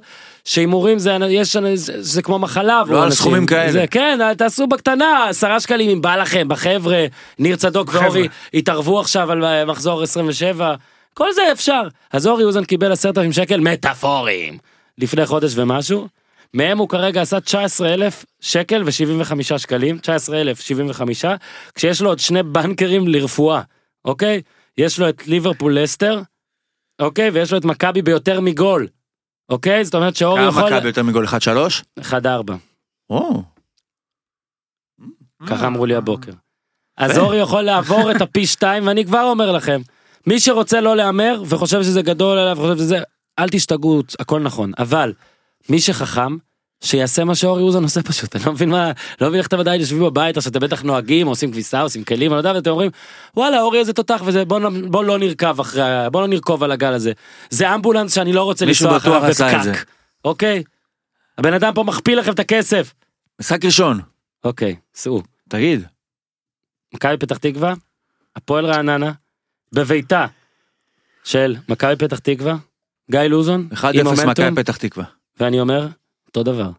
שהימורים 0.45 0.99
זה, 0.99 1.17
יש, 1.29 1.57
זה, 1.57 2.03
זה 2.03 2.21
כמו 2.21 2.39
מחלה. 2.39 2.83
לא 2.87 3.03
על. 3.03 3.11
סכומים 3.11 3.45
כאלה. 3.45 3.71
זה, 3.71 3.85
כן, 3.91 4.33
תעשו 4.37 4.67
בקטנה, 4.67 5.25
עשרה 5.29 5.59
שקלים 5.59 5.89
אם 5.89 6.01
בא 6.01 6.15
לכם, 6.15 6.47
בחבר'ה, 6.47 7.05
ניר 7.39 7.55
צדוק 7.55 7.87
בחבר'ה. 7.87 8.05
ואורי 8.05 8.27
התערבו 8.53 8.99
עכשיו 8.99 9.31
על 9.31 9.45
אה, 9.45 9.65
מחזור 9.65 10.01
27, 10.01 10.75
כל 11.13 11.33
זה 11.33 11.41
אפשר. 11.51 11.81
אז 12.13 12.27
אורי 12.27 12.43
אוזן 12.43 12.63
קיבל 12.63 12.91
עשרת 12.91 13.17
אלפים 13.17 13.33
שקל 13.33 13.59
מטאפורים, 13.59 14.57
לפני 14.97 15.25
חודש 15.25 15.51
ומשהו. 15.55 16.07
מהם 16.53 16.77
הוא 16.77 16.89
כרגע 16.89 17.21
עשה 17.21 17.39
19,000 17.39 18.25
שקל 18.41 18.83
ו-75 18.85 19.57
שקלים, 19.57 19.97
19,000, 19.97 20.61
75, 20.61 21.25
כשיש 21.75 22.01
לו 22.01 22.09
עוד 22.09 22.19
שני 22.19 22.43
בנקרים 22.43 23.07
לרפואה, 23.07 23.61
אוקיי? 24.09 24.41
יש 24.77 24.99
לו 24.99 25.09
את 25.09 25.27
ליברפול 25.27 25.79
לסטר, 25.79 26.21
אוקיי? 27.01 27.29
ויש 27.29 27.51
לו 27.51 27.57
את 27.57 27.65
מכבי 27.65 28.01
ביותר 28.01 28.41
מגול, 28.41 28.87
אוקיי? 29.49 29.85
זאת 29.85 29.95
אומרת 29.95 30.15
שאורי 30.15 30.41
כמה 30.41 30.49
יכול... 30.49 30.73
מכבי 30.73 30.87
יותר 30.87 31.03
מגול 31.03 31.25
1-3? 31.25 31.29
1-4, 31.99 32.05
או, 33.09 33.43
ככה 35.47 35.67
אמרו 35.67 35.85
לי 35.85 35.95
הבוקר. 35.95 36.31
אז 36.97 37.17
אורי 37.17 37.37
יכול 37.37 37.61
לעבור 37.61 38.11
את 38.11 38.21
הפי 38.21 38.45
שתיים, 38.47 38.87
ואני 38.87 39.05
כבר 39.05 39.23
אומר 39.23 39.51
לכם, 39.51 39.81
מי 40.27 40.39
שרוצה 40.39 40.81
לא 40.81 40.95
להמר 40.95 41.43
וחושב 41.45 41.83
שזה 41.83 42.01
גדול 42.01 42.37
עליו, 42.37 42.57
וחושב 42.57 42.77
שזה, 42.77 42.97
אל 43.39 43.49
תשתגעו, 43.49 44.01
הכל 44.19 44.39
נכון, 44.39 44.71
אבל 44.77 45.13
מי 45.69 45.79
שחכם, 45.79 46.37
שיעשה 46.81 47.23
מה 47.23 47.35
שאורי 47.35 47.61
אוזן 47.61 47.83
עושה 47.83 48.03
פשוט, 48.03 48.35
אני 48.35 48.45
לא 48.45 48.51
מבין 48.51 48.69
מה, 48.69 48.91
לא 49.21 49.27
מבין 49.27 49.39
איך 49.39 49.47
אתם 49.47 49.59
עדיין 49.59 49.81
יושבים 49.81 50.03
בבית, 50.03 50.37
או 50.37 50.41
שאתם 50.41 50.59
בטח 50.59 50.81
נוהגים, 50.81 51.27
עושים 51.27 51.51
כביסה, 51.51 51.81
עושים 51.81 52.03
כלים, 52.03 52.31
אני 52.31 52.43
לא 52.43 52.49
יודע, 52.49 52.51
ואתם 52.55 52.69
אומרים, 52.69 52.91
וואלה, 53.37 53.61
אורי 53.61 53.79
איזה 53.79 53.93
תותח 53.93 54.21
וזה, 54.25 54.45
בוא, 54.45 54.59
בוא 54.87 55.03
לא 55.03 55.17
נרכב 55.17 55.59
אחרי, 55.59 55.81
בוא 56.11 56.21
לא 56.21 56.27
נרכוב 56.27 56.63
על 56.63 56.71
הגל 56.71 56.93
הזה. 56.93 57.11
זה 57.49 57.75
אמבולנס 57.75 58.15
שאני 58.15 58.33
לא 58.33 58.43
רוצה 58.43 58.65
לנסוע 58.65 58.97
אחריו. 58.97 59.21
בפקק, 59.29 59.85
אוקיי? 60.25 60.63
הבן 61.37 61.53
אדם 61.53 61.73
פה 61.73 61.83
מכפיל 61.83 62.19
לכם 62.19 62.31
את 62.31 62.39
הכסף. 62.39 62.93
משחק 63.39 63.65
ראשון. 63.65 64.01
אוקיי, 64.43 64.75
סעו. 64.95 65.21
תגיד. 65.49 65.85
מכבי 66.93 67.17
פתח 67.17 67.37
תקווה, 67.37 67.73
הפועל 68.35 68.65
רעננה, 68.65 69.11
בביתה 69.73 70.25
של 71.23 71.55
מכבי 71.69 71.95
פתח 71.95 72.19
תקווה, 72.19 72.55
גיא 73.11 73.19
לוזון, 73.19 73.69
1-0 73.73 73.77
עם 73.93 74.03
מומנטום, 74.03 74.29
מכבי 74.29 74.63
פתח 74.63 74.77
תקווה. 74.77 75.05
ואני 75.39 75.59
אומר, 75.59 75.87
אותו 76.29 76.43
דבר. 76.43 76.71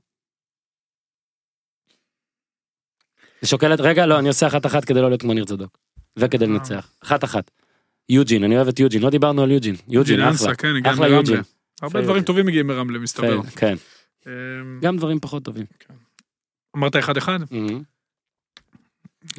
שוקלת, 3.44 3.80
רגע, 3.80 4.06
לא, 4.06 4.18
אני 4.18 4.28
עושה 4.28 4.46
אחת 4.46 4.66
אחת 4.66 4.84
כדי 4.84 5.00
לא 5.00 5.08
להיות 5.08 5.20
כמו 5.20 5.34
ניר 5.34 5.44
צדוק. 5.44 5.78
וכדי 6.16 6.46
לנצח. 6.46 6.92
אחת 7.02 7.24
אחת. 7.24 7.50
יוג'ין, 8.08 8.44
אני 8.44 8.56
אוהב 8.56 8.68
את 8.68 8.80
יוג'ין, 8.80 9.02
לא 9.02 9.10
דיברנו 9.10 9.42
על 9.42 9.50
יוג'ין. 9.50 9.74
יוג'ין, 9.88 10.20
אחלה. 10.20 10.54
כן, 10.54 10.68
אחלה. 10.86 11.08
יוג'ין. 11.08 11.40
הרבה 11.82 12.02
דברים. 12.02 12.22
טובים 12.22 12.46
מגיעים 12.46 12.66
מרמלה, 12.66 12.98
מסתבר. 12.98 13.42
כן, 13.42 13.74
אמ, 14.26 14.80
גם 14.82 14.96
דברים 14.96 15.20
פחות 15.20 15.44
טובים. 15.44 15.66
אמרת 16.76 16.96
1-1? 16.96 17.28
אמ. 17.52 17.82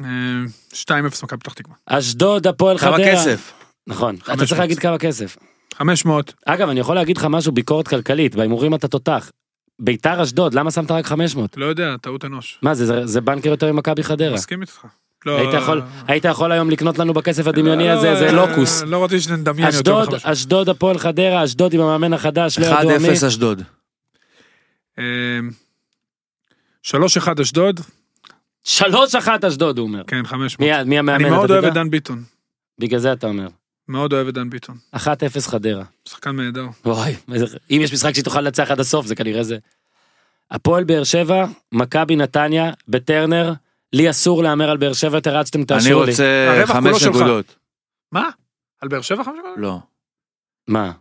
אמ, 0.00 0.46
2-0 0.72 1.22
מכבי 1.24 1.38
פתח 1.40 1.52
תקווה. 1.52 1.76
אשדוד, 1.86 2.46
הפועל 2.46 2.78
חדרה. 2.78 2.96
כמה 2.96 3.06
כסף? 3.06 3.52
נכון, 3.86 4.14
אתה 4.14 4.24
500. 4.24 4.48
צריך 4.48 4.60
להגיד 4.60 4.78
כמה 4.78 4.98
כסף. 4.98 5.36
500. 5.74 6.34
אגב, 6.46 6.68
אני 6.68 6.80
יכול 6.80 6.94
להגיד 6.94 7.16
לך 7.16 7.26
משהו, 7.30 7.52
ביקורת 7.52 7.88
כלכלית, 7.88 8.34
בהימורים 8.34 8.74
אתה 8.74 8.88
תותח. 8.88 9.30
ביתר 9.78 10.22
אשדוד, 10.22 10.54
למה 10.54 10.70
שמת 10.70 10.90
רק 10.90 11.06
500? 11.06 11.56
לא 11.56 11.66
יודע, 11.66 11.96
טעות 11.96 12.24
אנוש. 12.24 12.58
מה 12.62 12.74
זה, 12.74 12.86
זה, 12.86 13.06
זה 13.06 13.20
בנקר 13.20 13.48
יותר 13.48 13.72
ממכבי 13.72 14.02
חדרה. 14.02 14.34
מסכים 14.34 14.60
איתך. 14.60 14.86
לא, 15.26 15.38
היית 15.38 15.54
יכול, 15.54 15.82
היית 16.08 16.24
יכול 16.24 16.52
היום 16.52 16.70
לקנות 16.70 16.98
לנו 16.98 17.14
בכסף 17.14 17.44
לא, 17.44 17.50
הדמיוני 17.50 17.90
הזה, 17.90 18.16
זה 18.16 18.32
לא, 18.32 18.48
לוקוס. 18.48 18.82
לא 18.82 19.04
רציתי 19.04 19.20
שנדמיין 19.20 19.68
יותר 19.68 19.78
אשדוד, 19.78 20.08
מחמש. 20.08 20.26
אשדוד, 20.26 20.68
הפועל 20.68 20.98
חדרה, 20.98 21.44
אשדוד 21.44 21.74
עם 21.74 21.80
המאמן 21.80 22.12
החדש, 22.12 22.58
לא 22.58 22.66
ידוע 22.66 22.98
מי. 22.98 23.08
1-0 23.08 23.26
אשדוד. 23.28 23.62
אמ, 24.98 25.50
3-1 26.86 27.42
אשדוד, 27.42 27.80
שלוש 28.64 29.14
אחת 29.14 29.44
אשדוד, 29.44 29.78
הוא 29.78 29.86
אומר. 29.86 30.02
כן 30.06 30.26
500. 30.26 30.60
מי, 30.60 30.84
מי 30.84 30.98
המאמן, 30.98 31.24
אני 31.24 31.30
מאוד 31.30 31.50
אוהב 31.50 31.64
את? 31.64 31.74
דן 31.74 31.90
ביטון. 31.90 32.22
בגלל 32.78 33.00
זה 33.00 33.12
אתה 33.12 33.26
אומר. 33.26 33.48
מאוד 33.88 34.12
אוהב 34.12 34.28
את 34.28 34.34
דן 34.34 34.50
ביטון. 34.50 34.76
1-0 34.96 34.98
חדרה. 35.48 35.84
שחקן 36.08 36.36
נהדר. 36.36 36.66
וואי, 36.84 37.14
איזה- 37.32 37.46
אם 37.70 37.80
יש 37.82 37.92
משחק 37.92 38.14
שתוכל 38.14 38.40
לנצח 38.40 38.70
עד 38.70 38.80
הסוף, 38.80 39.06
זה 39.06 39.14
כנראה 39.14 39.42
זה. 39.42 39.58
הפועל 40.50 40.84
באר 40.84 41.04
שבע, 41.04 41.44
מכבי 41.72 42.16
נתניה, 42.16 42.70
בטרנר, 42.88 43.52
לי 43.92 44.10
אסור 44.10 44.42
להמר 44.42 44.70
על 44.70 44.76
באר 44.76 44.92
שבע 44.92 45.16
יותר 45.16 45.36
עד 45.36 45.46
שאתם 45.46 45.58
אני 45.58 45.66
תאשרו 45.66 46.04
לי. 46.04 46.10
רוצה 46.10 46.48
הרווח 46.50 46.76
כולו 46.76 46.92
5 46.94 47.02
שלך. 47.02 47.16
נקודות. 47.16 47.56
מה? 48.12 48.28
על 48.80 48.88
באר 48.88 49.00
שבע 49.00 49.24
5 49.24 49.34
נקודות? 49.38 49.58
לא, 49.58 49.78
מה? 50.68 50.92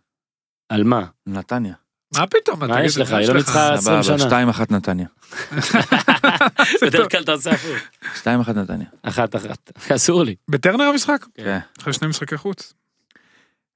על 0.69 0.83
מה? 0.83 1.05
נתניה. 1.27 1.73
מה 2.17 2.27
פתאום? 2.27 2.63
מה 2.63 2.83
יש 2.83 2.97
לך? 2.97 3.11
היא 3.11 3.19
יש 3.19 3.29
לא? 3.29 3.35
ניצחה 3.35 3.73
20 3.73 4.03
סבבה, 4.03 4.19
שנה. 4.19 4.51
2-1 4.51 4.61
נתניה. 4.69 5.07
בדרך 6.81 7.11
כלל 7.11 7.23
אתה 7.23 7.31
עושה 7.31 7.51
הפוך. 7.51 7.77
2-1 8.23 8.27
נתניה. 8.53 8.87
אחת 9.01 9.35
אחת. 9.35 9.71
אסור 9.95 10.23
לי. 10.23 10.35
בטרנר 10.47 10.83
המשחק? 10.83 11.25
כן. 11.33 11.59
אחרי 11.81 11.93
שני 11.93 12.07
משחקי 12.07 12.37
חוץ. 12.37 12.73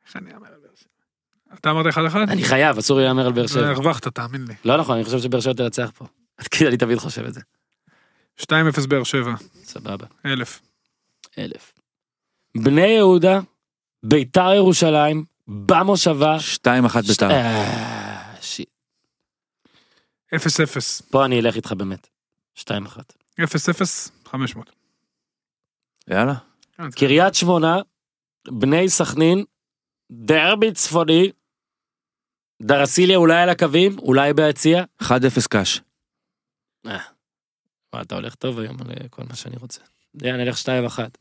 איך 0.07 0.15
אני 0.15 0.33
אאמר 0.33 0.47
על 0.47 0.53
באר 0.61 0.75
שבע? 0.75 1.59
אתה 1.59 1.71
אמרת 1.71 1.85
1-1? 2.27 2.31
אני 2.31 2.43
חייב, 2.43 2.77
אסור 2.77 2.99
לי 2.99 3.05
להמר 3.05 3.25
על 3.25 3.31
באר 3.31 3.47
שבע. 3.47 3.69
הרווחת, 3.69 4.07
תאמין 4.07 4.45
לי. 4.47 4.53
לא 4.65 4.77
נכון, 4.77 4.95
אני 4.95 5.05
חושב 5.05 5.19
שבאר 5.19 5.39
שבע 5.39 5.53
תנצח 5.53 5.91
פה. 5.97 6.05
כי 6.51 6.67
אני 6.67 6.77
תמיד 6.77 6.97
חושב 6.97 7.25
את 7.25 7.33
זה. 7.33 7.41
2-0 8.41 8.45
באר 8.87 9.03
שבע. 9.03 9.33
סבבה. 9.63 10.05
אלף. 10.25 10.61
אלף. 11.37 11.73
בני 12.57 12.87
יהודה, 12.87 13.39
ביתר 14.03 14.53
ירושלים, 14.53 15.23
במושבה. 15.47 16.37
2-1 16.67 17.01
ביתר. 17.07 17.29
שיט. 18.45 18.69
0-0. 20.35 20.37
פה 21.11 21.25
אני 21.25 21.39
אלך 21.39 21.55
איתך 21.55 21.71
באמת. 21.71 22.07
שתיים 22.55 22.85
אחת. 22.85 23.13
0-0. 23.41 23.43
500. 24.25 24.71
יאללה. 26.07 26.33
קריית 26.95 27.35
שמונה, 27.35 27.75
בני 28.47 28.89
סכנין, 28.89 29.43
דרבי 30.11 30.71
צפוני, 30.73 31.31
דרסיליה 32.61 33.17
אולי 33.17 33.41
על 33.41 33.49
הקווים, 33.49 33.99
אולי 33.99 34.33
ביציע. 34.33 34.83
1-0 35.03 35.47
קאש. 35.49 35.81
אה, 36.85 36.99
אתה 38.01 38.15
הולך 38.15 38.35
טוב 38.35 38.59
היום 38.59 38.77
על 38.81 38.91
אה, 38.91 39.09
כל 39.09 39.23
מה 39.29 39.35
שאני 39.35 39.55
רוצה. 39.57 39.81
יאללה, 40.21 40.43
נלך 40.43 40.57
שתיים 40.57 40.85
אחת. 40.85 41.17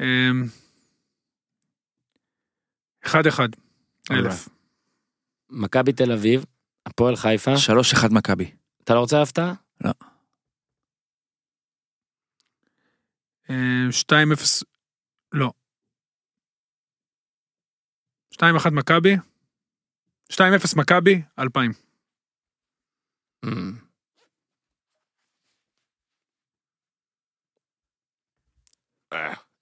אמ, 0.00 0.46
1-1. 3.04 3.14
אלף. 4.10 4.48
מכבי 5.52 5.92
תל 5.92 6.12
אביב, 6.12 6.44
הפועל 6.86 7.16
חיפה. 7.16 7.50
3-1 8.04 8.14
מכבי. 8.14 8.50
אתה 8.84 8.94
לא 8.94 9.00
רוצה 9.00 9.22
הפתעה? 9.22 9.54
אמ, 13.50 13.88
2-0. 13.90 14.64
לא. 15.32 15.52
2-1 18.34 18.70
מכבי. 18.72 19.16
2-0 20.32 20.76
מכבי, 20.76 21.22
2000. 21.38 21.72
Mm. 23.46 23.48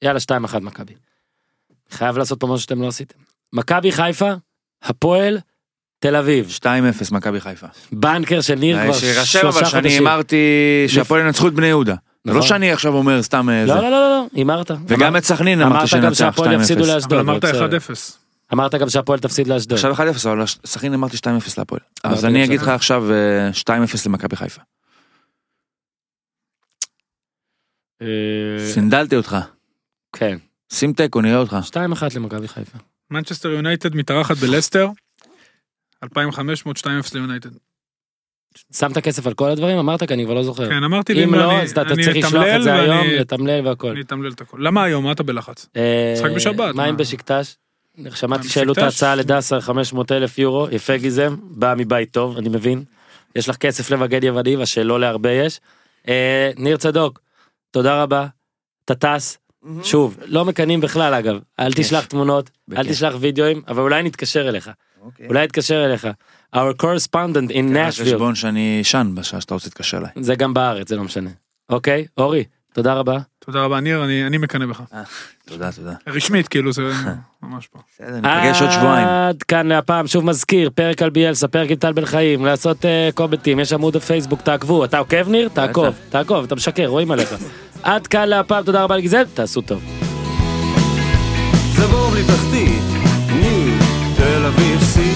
יאללה, 0.03 0.19
2-1 0.19 0.61
מכבי. 0.61 0.95
חייב 1.91 2.17
לעשות 2.17 2.41
פה 2.41 2.47
משהו 2.47 2.59
שאתם 2.59 2.83
לא 2.83 2.89
עשיתם. 2.89 3.19
מכבי 3.53 3.93
חיפה, 3.93 4.31
הפועל, 4.83 5.39
תל 6.01 6.17
אביב. 6.17 6.49
2-0 6.59 6.67
מכבי 7.13 7.41
חיפה. 7.41 7.67
בנקר 7.93 8.41
של 8.41 8.55
ניר 8.55 8.83
כבר 8.85 8.93
שירשם 8.93 9.39
אבל 9.39 9.53
שלושה 9.53 9.67
שאני 9.67 9.83
חודשים. 9.83 10.07
הימרתי 10.07 10.37
שהפועל 10.89 11.21
ינצחו 11.27 11.49
את 11.49 11.55
בני 11.55 11.67
יהודה. 11.67 11.95
זה 12.25 12.33
לא 12.33 12.37
נכון. 12.39 12.49
שאני 12.49 12.73
עכשיו 12.73 12.95
אומר 12.95 13.23
סתם 13.23 13.51
אה, 13.51 13.67
זה. 13.67 13.75
לא, 13.75 13.81
לא, 13.81 13.91
לא, 13.91 13.91
לא, 13.91 14.27
הימרת. 14.33 14.71
וגם 14.87 15.17
את 15.17 15.25
סכנין 15.25 15.63
אמרת 15.63 15.73
אמרתי 15.73 15.83
גם 15.83 15.87
שננצח 15.87 16.19
שהפועל 16.19 16.53
יפסידו 16.53 16.85
2-0. 16.85 16.87
לאשדוד. 16.87 17.13
אבל 17.13 17.21
אמרת 17.21 17.45
בסדר. 17.45 17.77
1-0. 17.77 17.81
אמרת 18.53 18.75
גם 18.75 18.89
שהפועל 18.89 19.19
תפסיד 19.19 19.47
לאשדוד. 19.47 19.79
עכשיו 19.79 19.95
1-0 19.95 19.99
אבל 20.25 20.45
סכנין 20.67 20.95
אמרתי 20.95 21.17
2-0 21.17 21.21
להפועל. 21.59 21.81
אז 22.05 22.13
אמרתי 22.13 22.27
אני. 22.27 22.45
אגיד 22.45 22.61
לך 22.61 22.69
עכשיו 22.69 23.05
אה, 23.13 23.51
2-0 23.51 23.73
למכבי 24.07 24.37
חיפה. 24.37 24.61
אה, 28.03 28.07
סינדלתי 28.73 29.17
אותך. 29.17 29.37
כן. 30.17 30.39
שים 30.73 30.93
תיקו 30.93 31.21
נראה 31.21 31.39
אותך. 31.39 31.57
2-1 31.71 31.77
למכבי 32.15 32.49
חיפה. 32.49 32.79
מנצ'סטר 33.11 33.49
יונייטד 33.49 33.97
מתארחת 33.97 34.37
בלסטר. 34.37 34.89
2500, 36.05 36.77
2-0 36.79 36.83
ליונייטד. 37.15 37.51
שמת 38.73 38.99
כסף 38.99 39.27
על 39.27 39.35
כל 39.35 39.51
הדברים? 39.51 39.79
אמרת 39.79 40.03
כי 40.05 40.15
אני 40.15 40.25
כבר 40.25 40.35
לא 40.35 40.43
זוכר. 40.43 40.69
כן, 40.69 40.85
אמרתי 40.85 41.15
לי, 41.15 41.25
אם 41.25 41.35
לא, 41.35 41.51
אני- 41.53 41.63
אז 41.63 41.71
אתה 41.71 41.85
צריך 41.85 42.17
לשלוח 42.17 42.45
את 42.57 42.63
זה 42.63 42.75
היום, 42.75 43.07
לתמלל 43.07 43.67
והכל. 43.67 43.91
אני 43.91 44.01
אתמלל 44.01 44.33
את 44.33 44.41
הכל. 44.41 44.57
למה 44.61 44.85
היום? 44.85 45.05
מה 45.05 45.13
אתה 45.13 45.23
בלחץ? 45.23 45.67
אה, 45.77 46.13
משחק 46.17 46.31
בשבת, 46.37 46.75
מה 46.75 46.85
עם 46.85 46.91
מה? 46.91 46.97
בשקטש? 46.99 47.55
שמעתי 48.15 48.47
מה, 48.47 48.53
שהעלו 48.53 48.73
את? 48.73 48.79
ההצעה 48.79 49.15
לדסה 49.15 49.61
500 49.61 50.13
אלף 50.13 50.39
יורו, 50.39 50.67
יפה 50.71 50.97
גיזם, 50.97 51.37
בא 51.43 51.75
מבית 51.79 52.11
טוב, 52.13 52.37
אני 52.37 52.49
מבין. 52.49 52.85
יש 53.37 53.49
לך 53.49 53.57
כסף 53.57 53.91
לבגד 53.91 54.25
יווני, 54.25 54.57
ושלא 54.57 55.01
להרבה 55.01 55.31
יש. 55.31 55.61
אה, 56.09 56.51
ניר 56.57 56.77
צדוק, 56.77 57.21
תודה 57.71 58.03
רבה, 58.03 58.27
אתה 58.85 58.95
טס, 58.95 59.39
שוב, 59.83 60.17
לא 60.27 60.45
מקנאים 60.45 60.81
בכלל 60.81 61.15
אגב, 61.15 61.39
אל 61.61 61.73
תשלח 61.73 62.05
תמונות, 62.05 62.51
אל. 62.77 62.89
תשלח 62.89 63.15
וידאוים, 63.21 63.63
אבל 63.69 63.83
אולי 63.83 64.03
נתקשר 64.03 64.49
אליך, 64.49 64.71
אוקיי. 65.01 65.27
אולי 65.27 65.45
נתקשר 65.45 65.85
אליך. 65.85 66.09
Our 66.57 66.83
correspondent 66.83 67.51
in 67.51 67.75
Nashville, 67.75 68.03
חשבון 68.05 68.35
שאני 68.35 68.79
אשן 68.83 69.13
בשעה 69.15 69.41
שאתה 69.41 69.55
רוצה 69.55 69.67
להתקשר 69.69 69.99
אליי. 69.99 70.11
זה 70.21 70.35
גם 70.35 70.55
בארץ, 70.55 70.89
זה 70.89 70.97
לא 70.97 71.05
משנה. 71.05 71.31
אוקיי, 71.71 72.07
אורי, 72.19 72.45
תודה 72.73 72.95
רבה. 72.95 73.19
תודה 73.39 73.65
רבה, 73.65 73.81
ניר, 73.81 74.05
אני 74.05 74.27
אני 74.27 74.39
מקנא 74.39 74.67
בך. 74.67 74.83
תודה 75.47 75.73
תודה. 75.73 75.93
רשמית, 76.07 76.49
כאילו, 76.49 76.73
זה 76.73 76.83
ממש 77.43 77.67
פה. 77.67 77.79
בסדר, 77.95 78.15
ניפגש 78.15 78.63
עוד 78.63 78.71
שבועיים. 78.71 79.09
עד 79.09 79.43
כאן 79.43 79.67
להפעם, 79.67 80.07
שוב 80.07 80.25
מזכיר, 80.25 80.71
פרק 80.75 81.03
על 81.03 81.11
ביאלסה, 81.11 81.49
פרק 81.49 81.71
עם 81.71 81.77
טל 81.77 81.93
בן 81.93 82.05
חיים, 82.05 82.45
לעשות 82.45 82.85
אה, 82.85 83.09
קובטים, 83.15 83.61
יש 83.61 83.73
עמוד 83.73 83.97
בפייסבוק, 83.97 84.41
תעקבו, 84.43 84.85
אתה 84.85 84.99
עוקב 84.99 85.29
ניר? 85.29 85.49
תעקוב, 85.49 85.95
תעקוב, 86.11 86.45
אתה 86.45 86.55
משקר, 86.55 86.87
רואים 86.87 87.11
עליך. 87.11 87.35
עד 87.83 88.07
כאן 88.07 88.29
להפעם, 88.29 88.65
תודה 88.65 88.83
רבה 88.83 88.97
לגיזל, 88.97 89.25
תעשו 89.35 89.61
טוב. 89.61 89.83
זה 94.51 94.57
בור 94.57 95.10